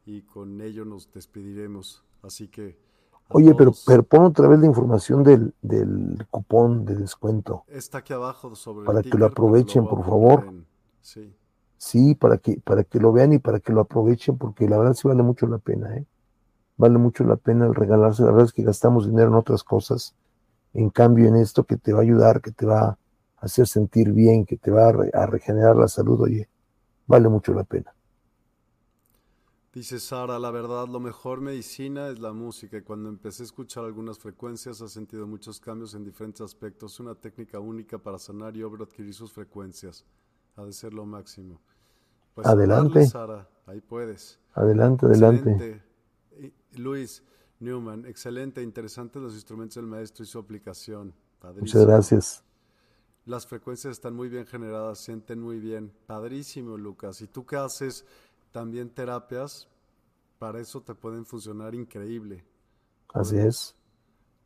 y 0.05 0.23
con 0.23 0.61
ello 0.61 0.85
nos 0.85 1.13
despediremos. 1.13 2.05
Así 2.23 2.49
que... 2.49 2.86
Oye, 3.31 3.55
pero, 3.55 3.73
pero, 3.87 4.03
pon 4.05 4.25
otra 4.25 4.47
vez 4.49 4.61
la 4.61 4.67
información 4.67 5.23
del, 5.25 5.53
del 5.61 6.27
cupón 6.31 6.85
de 6.85 6.95
descuento. 6.95 7.65
Está 7.67 7.99
aquí 7.99 8.13
abajo 8.13 8.55
sobre 8.55 8.87
Para 8.87 9.03
que 9.03 9.19
lo 9.19 9.27
aprovechen, 9.27 9.87
por 9.87 10.05
favor. 10.05 10.53
sí. 11.01 11.35
Sí, 11.79 12.15
para 12.15 12.39
que, 12.39 12.59
para 12.65 12.85
que 12.85 12.99
lo 12.99 13.13
vean 13.13 13.35
y 13.35 13.39
para 13.39 13.61
que 13.61 13.73
lo 13.73 13.83
aprovechen, 13.83 14.39
porque 14.39 14.69
la 14.69 14.79
verdad 14.79 14.95
sí 14.95 15.07
vale 15.07 15.23
mucho 15.23 15.47
la 15.47 15.59
pena, 15.59 15.95
¿eh? 15.97 16.07
Vale 16.79 16.99
mucho 16.99 17.25
la 17.25 17.37
pena 17.37 17.67
el 17.67 17.75
regalarse. 17.75 18.23
La 18.23 18.31
verdad 18.31 18.47
es 18.47 18.53
que 18.53 18.63
gastamos 18.63 19.07
dinero 19.07 19.29
en 19.29 19.35
otras 19.35 19.63
cosas. 19.63 20.15
En 20.73 20.91
cambio, 20.91 21.29
en 21.29 21.37
esto 21.37 21.65
que 21.65 21.77
te 21.77 21.93
va 21.93 22.01
a 22.01 22.03
ayudar, 22.03 22.41
que 22.41 22.53
te 22.53 22.67
va 22.67 22.81
a 22.81 22.99
hacer 23.39 23.67
sentir 23.67 24.13
bien, 24.13 24.47
que 24.47 24.57
te 24.57 24.71
va 24.71 24.89
a 24.89 25.27
regenerar 25.27 25.77
la 25.77 25.89
salud, 25.89 26.21
oye, 26.21 26.49
vale 27.07 27.29
mucho 27.29 27.53
la 27.53 27.65
pena. 27.65 27.96
Dice 29.77 30.01
Sara, 30.01 30.39
la 30.39 30.51
verdad, 30.51 30.89
lo 30.89 31.01
mejor 31.01 31.43
medicina 31.43 32.09
es 32.09 32.19
la 32.19 32.33
música. 32.33 32.79
Y 32.79 32.81
cuando 32.81 33.11
empecé 33.11 33.43
a 33.43 33.45
escuchar 33.45 33.85
algunas 33.85 34.19
frecuencias, 34.19 34.81
ha 34.81 34.89
sentido 34.89 35.27
muchos 35.27 35.61
cambios 35.61 35.93
en 35.93 36.03
diferentes 36.03 36.41
aspectos. 36.41 36.99
Una 36.99 37.15
técnica 37.15 37.61
única 37.61 37.99
para 37.99 38.19
sanar 38.19 38.57
y 38.57 38.63
obra 38.63 38.85
adquirir 38.85 39.13
sus 39.13 39.35
frecuencias. 39.35 40.07
Ha 40.55 40.65
de 40.65 40.73
ser 40.73 40.95
lo 40.95 41.05
máximo. 41.05 41.61
Pues 42.35 42.47
adelante. 42.47 43.05
Sara, 43.05 43.47
ahí 43.67 43.83
puedes. 43.83 44.41
Adelante, 44.55 45.05
adelante. 45.05 45.83
Luis 46.77 47.23
Newman, 47.61 48.07
excelente, 48.07 48.63
interesante 48.63 49.21
los 49.21 49.35
instrumentos 49.35 49.75
del 49.75 49.85
maestro 49.85 50.25
y 50.25 50.27
su 50.27 50.39
aplicación. 50.39 51.13
Muchas 51.61 51.85
gracias. 51.85 52.43
Las 53.27 53.45
frecuencias 53.45 53.91
están 53.91 54.15
muy 54.15 54.29
bien 54.29 54.47
generadas, 54.47 55.01
sienten 55.01 55.41
muy 55.41 55.59
bien. 55.59 55.93
Padrísimo, 56.07 56.79
Lucas. 56.79 57.21
¿Y 57.21 57.27
tú 57.27 57.45
qué 57.45 57.57
haces? 57.57 58.07
También 58.57 58.89
terapias, 58.89 59.69
para 60.39 60.59
eso 60.63 60.81
te 60.81 60.95
pueden 60.95 61.27
funcionar 61.27 61.75
increíble. 61.75 62.43
Así 63.13 63.37
es. 63.37 63.77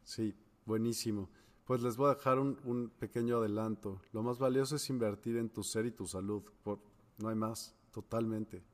Sí, 0.02 0.34
buenísimo. 0.66 1.30
Pues 1.64 1.80
les 1.80 1.96
voy 1.96 2.10
a 2.10 2.14
dejar 2.14 2.40
un, 2.40 2.90
pequeño 2.98 3.36
adelanto. 3.36 4.00
Lo 4.10 4.24
más 4.24 4.40
valioso 4.40 4.74
es 4.74 4.90
invertir 4.90 5.36
en 5.36 5.48
tu 5.48 5.62
ser 5.62 5.86
y 5.86 5.92
tu 5.92 6.06
salud. 6.06 6.42
Por, 6.64 6.80
no 7.18 7.28
hay 7.28 7.36
más, 7.36 7.76
totalmente, 7.92 8.64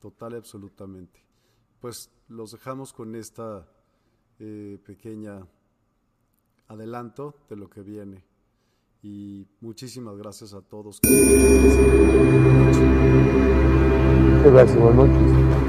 total 0.00 0.34
y 0.34 0.36
absolutamente. 0.36 1.24
Pues 1.80 2.10
los 2.28 2.52
dejamos 2.52 2.92
con 2.92 3.14
esta 3.14 3.66
eh, 4.38 4.78
pequeña 4.84 5.48
adelanto 6.68 7.36
de 7.48 7.56
lo 7.56 7.70
que 7.70 7.80
viene. 7.80 8.22
Y 9.02 9.46
muchísimas 9.62 10.18
gracias 10.18 10.52
a 10.52 10.60
todos. 10.60 11.00
Gracias, 14.44 14.78
buenas 14.78 15.08
noches. 15.08 15.63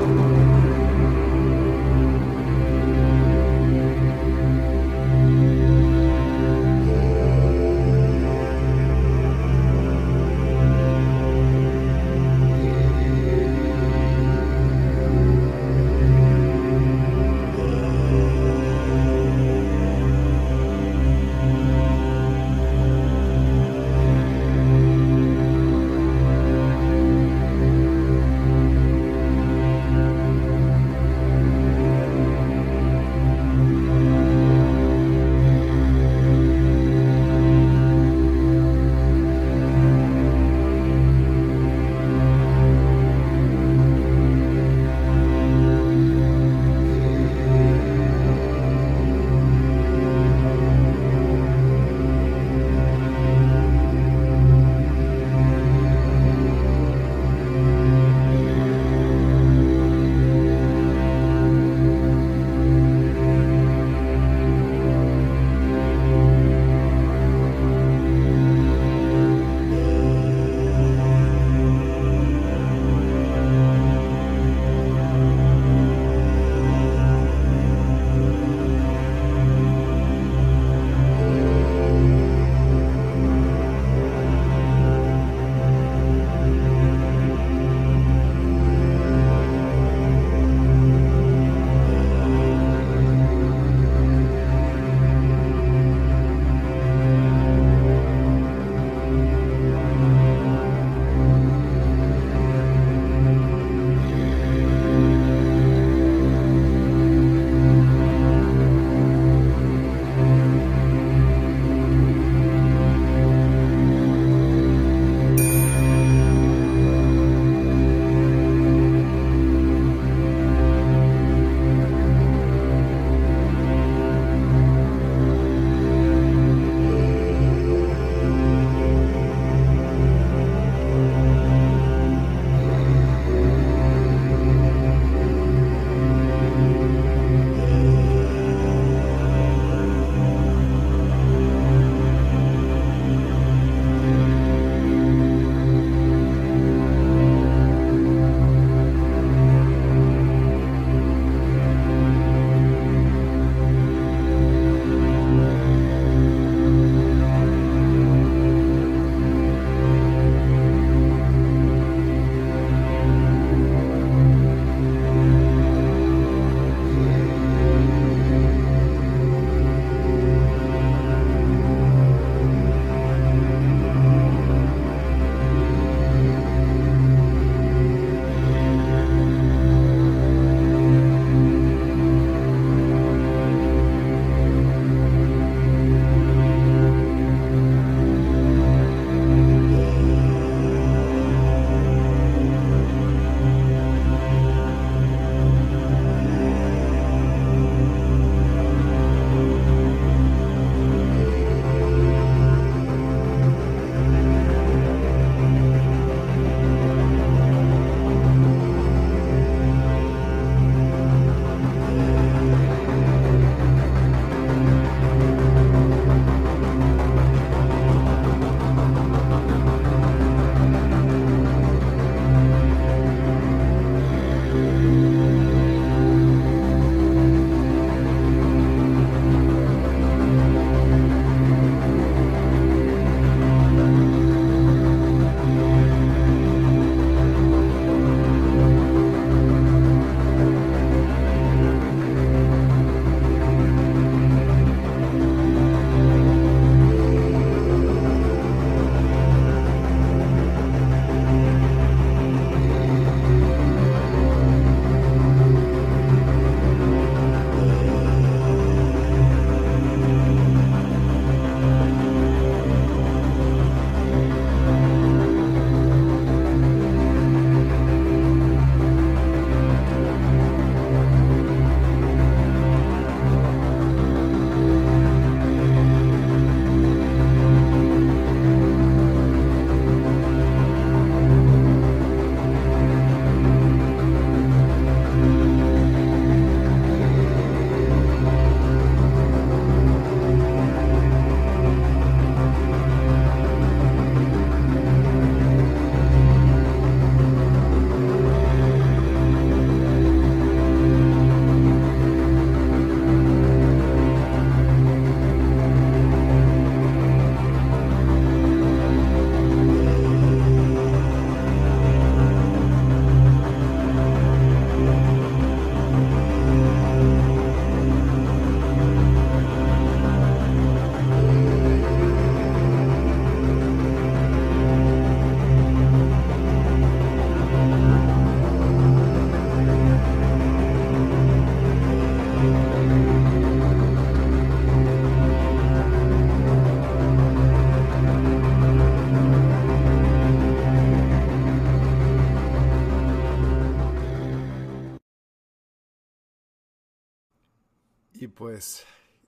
Pues 348.35 348.83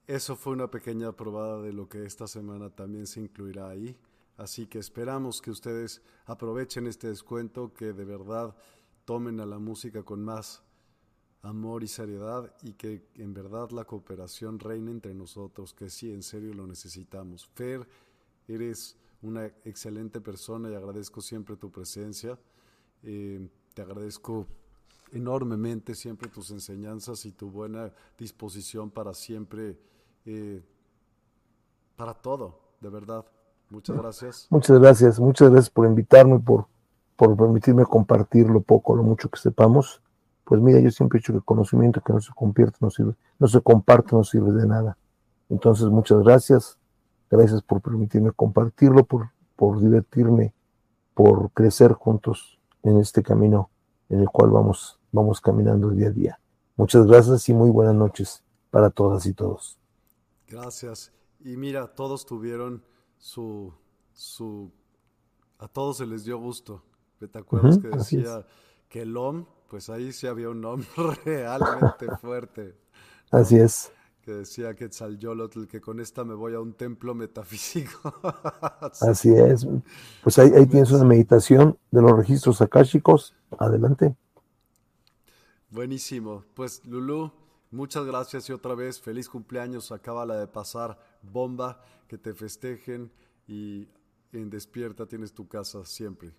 eso 0.06 0.36
fue 0.36 0.54
una 0.54 0.70
pequeña 0.70 1.12
probada 1.12 1.62
de 1.62 1.74
lo 1.74 1.90
que 1.90 2.06
esta 2.06 2.28
semana 2.28 2.70
también 2.70 3.08
se 3.08 3.22
incluirá 3.22 3.70
ahí. 3.70 3.98
Así 4.38 4.68
que 4.68 4.80
esperamos 4.80 5.42
que 5.42 5.50
ustedes 5.50 6.02
aprovechen 6.26 6.86
este 6.86 7.08
descuento, 7.08 7.74
que 7.74 7.94
de 7.94 8.06
verdad 8.06 8.56
tomen 9.06 9.40
a 9.40 9.46
la 9.46 9.58
música 9.58 10.04
con 10.04 10.24
más 10.24 10.62
amor 11.42 11.84
y 11.84 11.88
seriedad 11.88 12.54
y 12.62 12.74
que 12.74 13.08
en 13.16 13.34
verdad 13.34 13.72
la 13.72 13.86
cooperación 13.86 14.60
reine 14.60 14.92
entre 14.92 15.14
nosotros, 15.14 15.74
que 15.74 15.90
sí, 15.90 16.12
en 16.12 16.22
serio 16.22 16.54
lo 16.54 16.68
necesitamos. 16.68 17.48
Fer, 17.48 17.88
eres 18.48 18.98
una 19.22 19.46
excelente 19.66 20.22
persona 20.22 20.70
y 20.70 20.76
agradezco 20.76 21.22
siempre 21.22 21.56
tu 21.56 21.72
presencia. 21.72 22.38
Eh, 23.04 23.50
te 23.74 23.82
agradezco 23.82 24.46
enormemente 25.12 25.96
siempre 25.96 26.30
tus 26.30 26.52
enseñanzas 26.52 27.26
y 27.26 27.32
tu 27.32 27.50
buena 27.50 27.92
disposición 28.18 28.90
para 28.90 29.14
siempre, 29.14 29.78
eh, 30.26 30.64
para 31.96 32.14
todo, 32.14 32.60
de 32.82 32.90
verdad. 32.90 33.26
Muchas 33.70 33.98
gracias. 33.98 34.48
Muchas 34.50 34.80
gracias, 34.80 35.20
muchas 35.20 35.50
gracias 35.50 35.70
por 35.70 35.86
invitarme, 35.88 36.40
por, 36.40 36.68
por 37.16 37.36
permitirme 37.36 37.86
compartir 37.86 38.48
lo 38.48 38.62
poco, 38.62 38.96
lo 38.96 39.04
mucho 39.04 39.30
que 39.30 39.40
sepamos. 39.40 40.02
Pues 40.44 40.62
mira, 40.62 40.80
yo 40.80 40.90
siempre 40.92 41.18
he 41.18 41.20
dicho 41.20 41.34
que 41.34 41.38
el 41.38 41.44
conocimiento 41.44 42.02
que 42.02 42.14
no 42.14 42.22
se 42.22 42.32
convierte 42.34 42.78
no 42.80 42.90
sirve, 42.90 43.16
no 43.38 43.48
se 43.48 43.60
comparte, 43.62 44.16
no 44.16 44.24
sirve 44.24 44.54
de 44.54 44.66
nada. 44.66 44.98
Entonces, 45.50 45.88
muchas 45.88 46.20
gracias. 46.24 46.78
Gracias 47.30 47.62
por 47.62 47.82
permitirme 47.82 48.32
compartirlo, 48.32 49.04
por, 49.04 49.32
por 49.58 49.82
divertirme, 49.82 50.54
por 51.14 51.52
crecer 51.52 51.92
juntos 51.92 52.60
en 52.84 53.00
este 53.00 53.22
camino 53.22 53.70
en 54.10 54.22
el 54.22 54.28
cual 54.28 54.52
vamos, 54.52 55.00
vamos 55.12 55.42
caminando 55.42 55.90
día 55.90 56.08
a 56.08 56.12
día. 56.12 56.40
Muchas 56.76 57.06
gracias 57.08 57.48
y 57.50 57.54
muy 57.54 57.70
buenas 57.70 57.96
noches 57.96 58.44
para 58.70 58.90
todas 58.90 59.26
y 59.26 59.34
todos. 59.34 59.78
Gracias. 60.48 61.12
Y 61.40 61.58
mira, 61.58 61.88
todos 61.88 62.26
tuvieron 62.26 62.84
su, 63.18 63.74
su, 64.14 64.72
a 65.60 65.68
todos 65.68 65.98
se 65.98 66.06
les 66.06 66.24
dio 66.24 66.38
gusto. 66.38 66.84
¿Te 67.20 67.40
acuerdas 67.40 67.80
que 67.80 67.88
decía 67.88 68.46
que 68.90 69.02
el 69.02 69.18
OM, 69.18 69.46
pues 69.70 69.90
ahí 69.90 70.12
sí 70.12 70.28
había 70.28 70.50
un 70.50 70.62
nombre 70.62 70.88
realmente 71.26 72.08
fuerte. 72.22 72.76
Así 73.32 73.58
es. 73.58 73.92
Que 74.28 74.34
decía 74.34 74.76
que 74.76 74.84
Quetzalcóatl, 74.84 75.68
que 75.68 75.80
con 75.80 76.02
esta 76.02 76.26
me 76.26 76.34
voy 76.34 76.54
a 76.54 76.60
un 76.60 76.74
templo 76.74 77.16
metafísico. 77.16 78.14
Así 79.00 79.30
es. 79.30 79.66
Pues 80.22 80.38
ahí, 80.38 80.52
ahí 80.54 80.66
tienes 80.66 80.92
una 80.92 81.06
meditación 81.06 81.78
de 81.92 82.02
los 82.02 82.12
registros 82.12 82.62
akáshicos. 82.62 83.34
Adelante. 83.58 84.18
Buenísimo. 85.70 86.44
Pues 86.56 86.86
Lulu, 86.86 87.32
muchas 87.72 88.06
gracias 88.06 88.50
y 88.50 88.52
otra 88.52 88.76
vez 88.76 89.00
feliz 89.00 89.30
cumpleaños. 89.30 89.94
Acaba 89.94 90.26
la 90.26 90.36
de 90.36 90.48
pasar 90.48 91.00
bomba, 91.22 91.82
que 92.10 92.18
te 92.18 92.34
festejen 92.34 93.10
y 93.48 93.88
en 94.34 94.50
Despierta 94.50 95.06
tienes 95.06 95.32
tu 95.32 95.48
casa 95.48 95.86
siempre. 95.86 96.36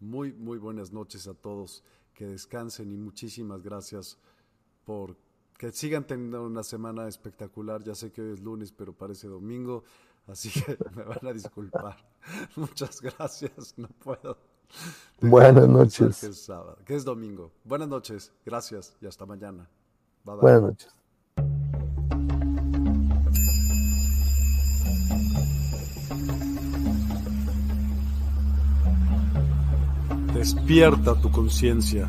Muy, 0.00 0.32
muy 0.32 0.58
buenas 0.58 0.92
noches 0.92 1.28
a 1.28 1.34
todos. 1.34 1.84
Que 2.14 2.26
descansen 2.26 2.90
y 2.90 2.96
muchísimas 2.96 3.62
gracias 3.62 4.18
por 4.84 5.16
que 5.58 5.72
sigan 5.72 6.06
teniendo 6.06 6.46
una 6.46 6.62
semana 6.62 7.08
espectacular. 7.08 7.82
Ya 7.82 7.94
sé 7.94 8.12
que 8.12 8.22
hoy 8.22 8.32
es 8.32 8.40
lunes, 8.40 8.72
pero 8.72 8.92
parece 8.94 9.26
domingo, 9.26 9.82
así 10.28 10.50
que 10.50 10.78
me 10.96 11.02
van 11.02 11.26
a 11.26 11.32
disculpar. 11.32 11.96
Muchas 12.56 13.02
gracias, 13.02 13.74
no 13.76 13.88
puedo. 13.88 14.38
Buenas 15.20 15.68
noches. 15.68 16.20
Que 16.20 16.28
es, 16.28 16.44
sábado, 16.44 16.78
que 16.86 16.94
es 16.94 17.04
domingo. 17.04 17.52
Buenas 17.64 17.88
noches, 17.88 18.32
gracias 18.46 18.96
y 19.00 19.06
hasta 19.06 19.26
mañana. 19.26 19.68
Bye, 20.24 20.36
bye. 20.36 20.42
Buenas 20.42 20.62
noches. 20.62 20.94
Despierta 30.34 31.20
tu 31.20 31.32
conciencia. 31.32 32.08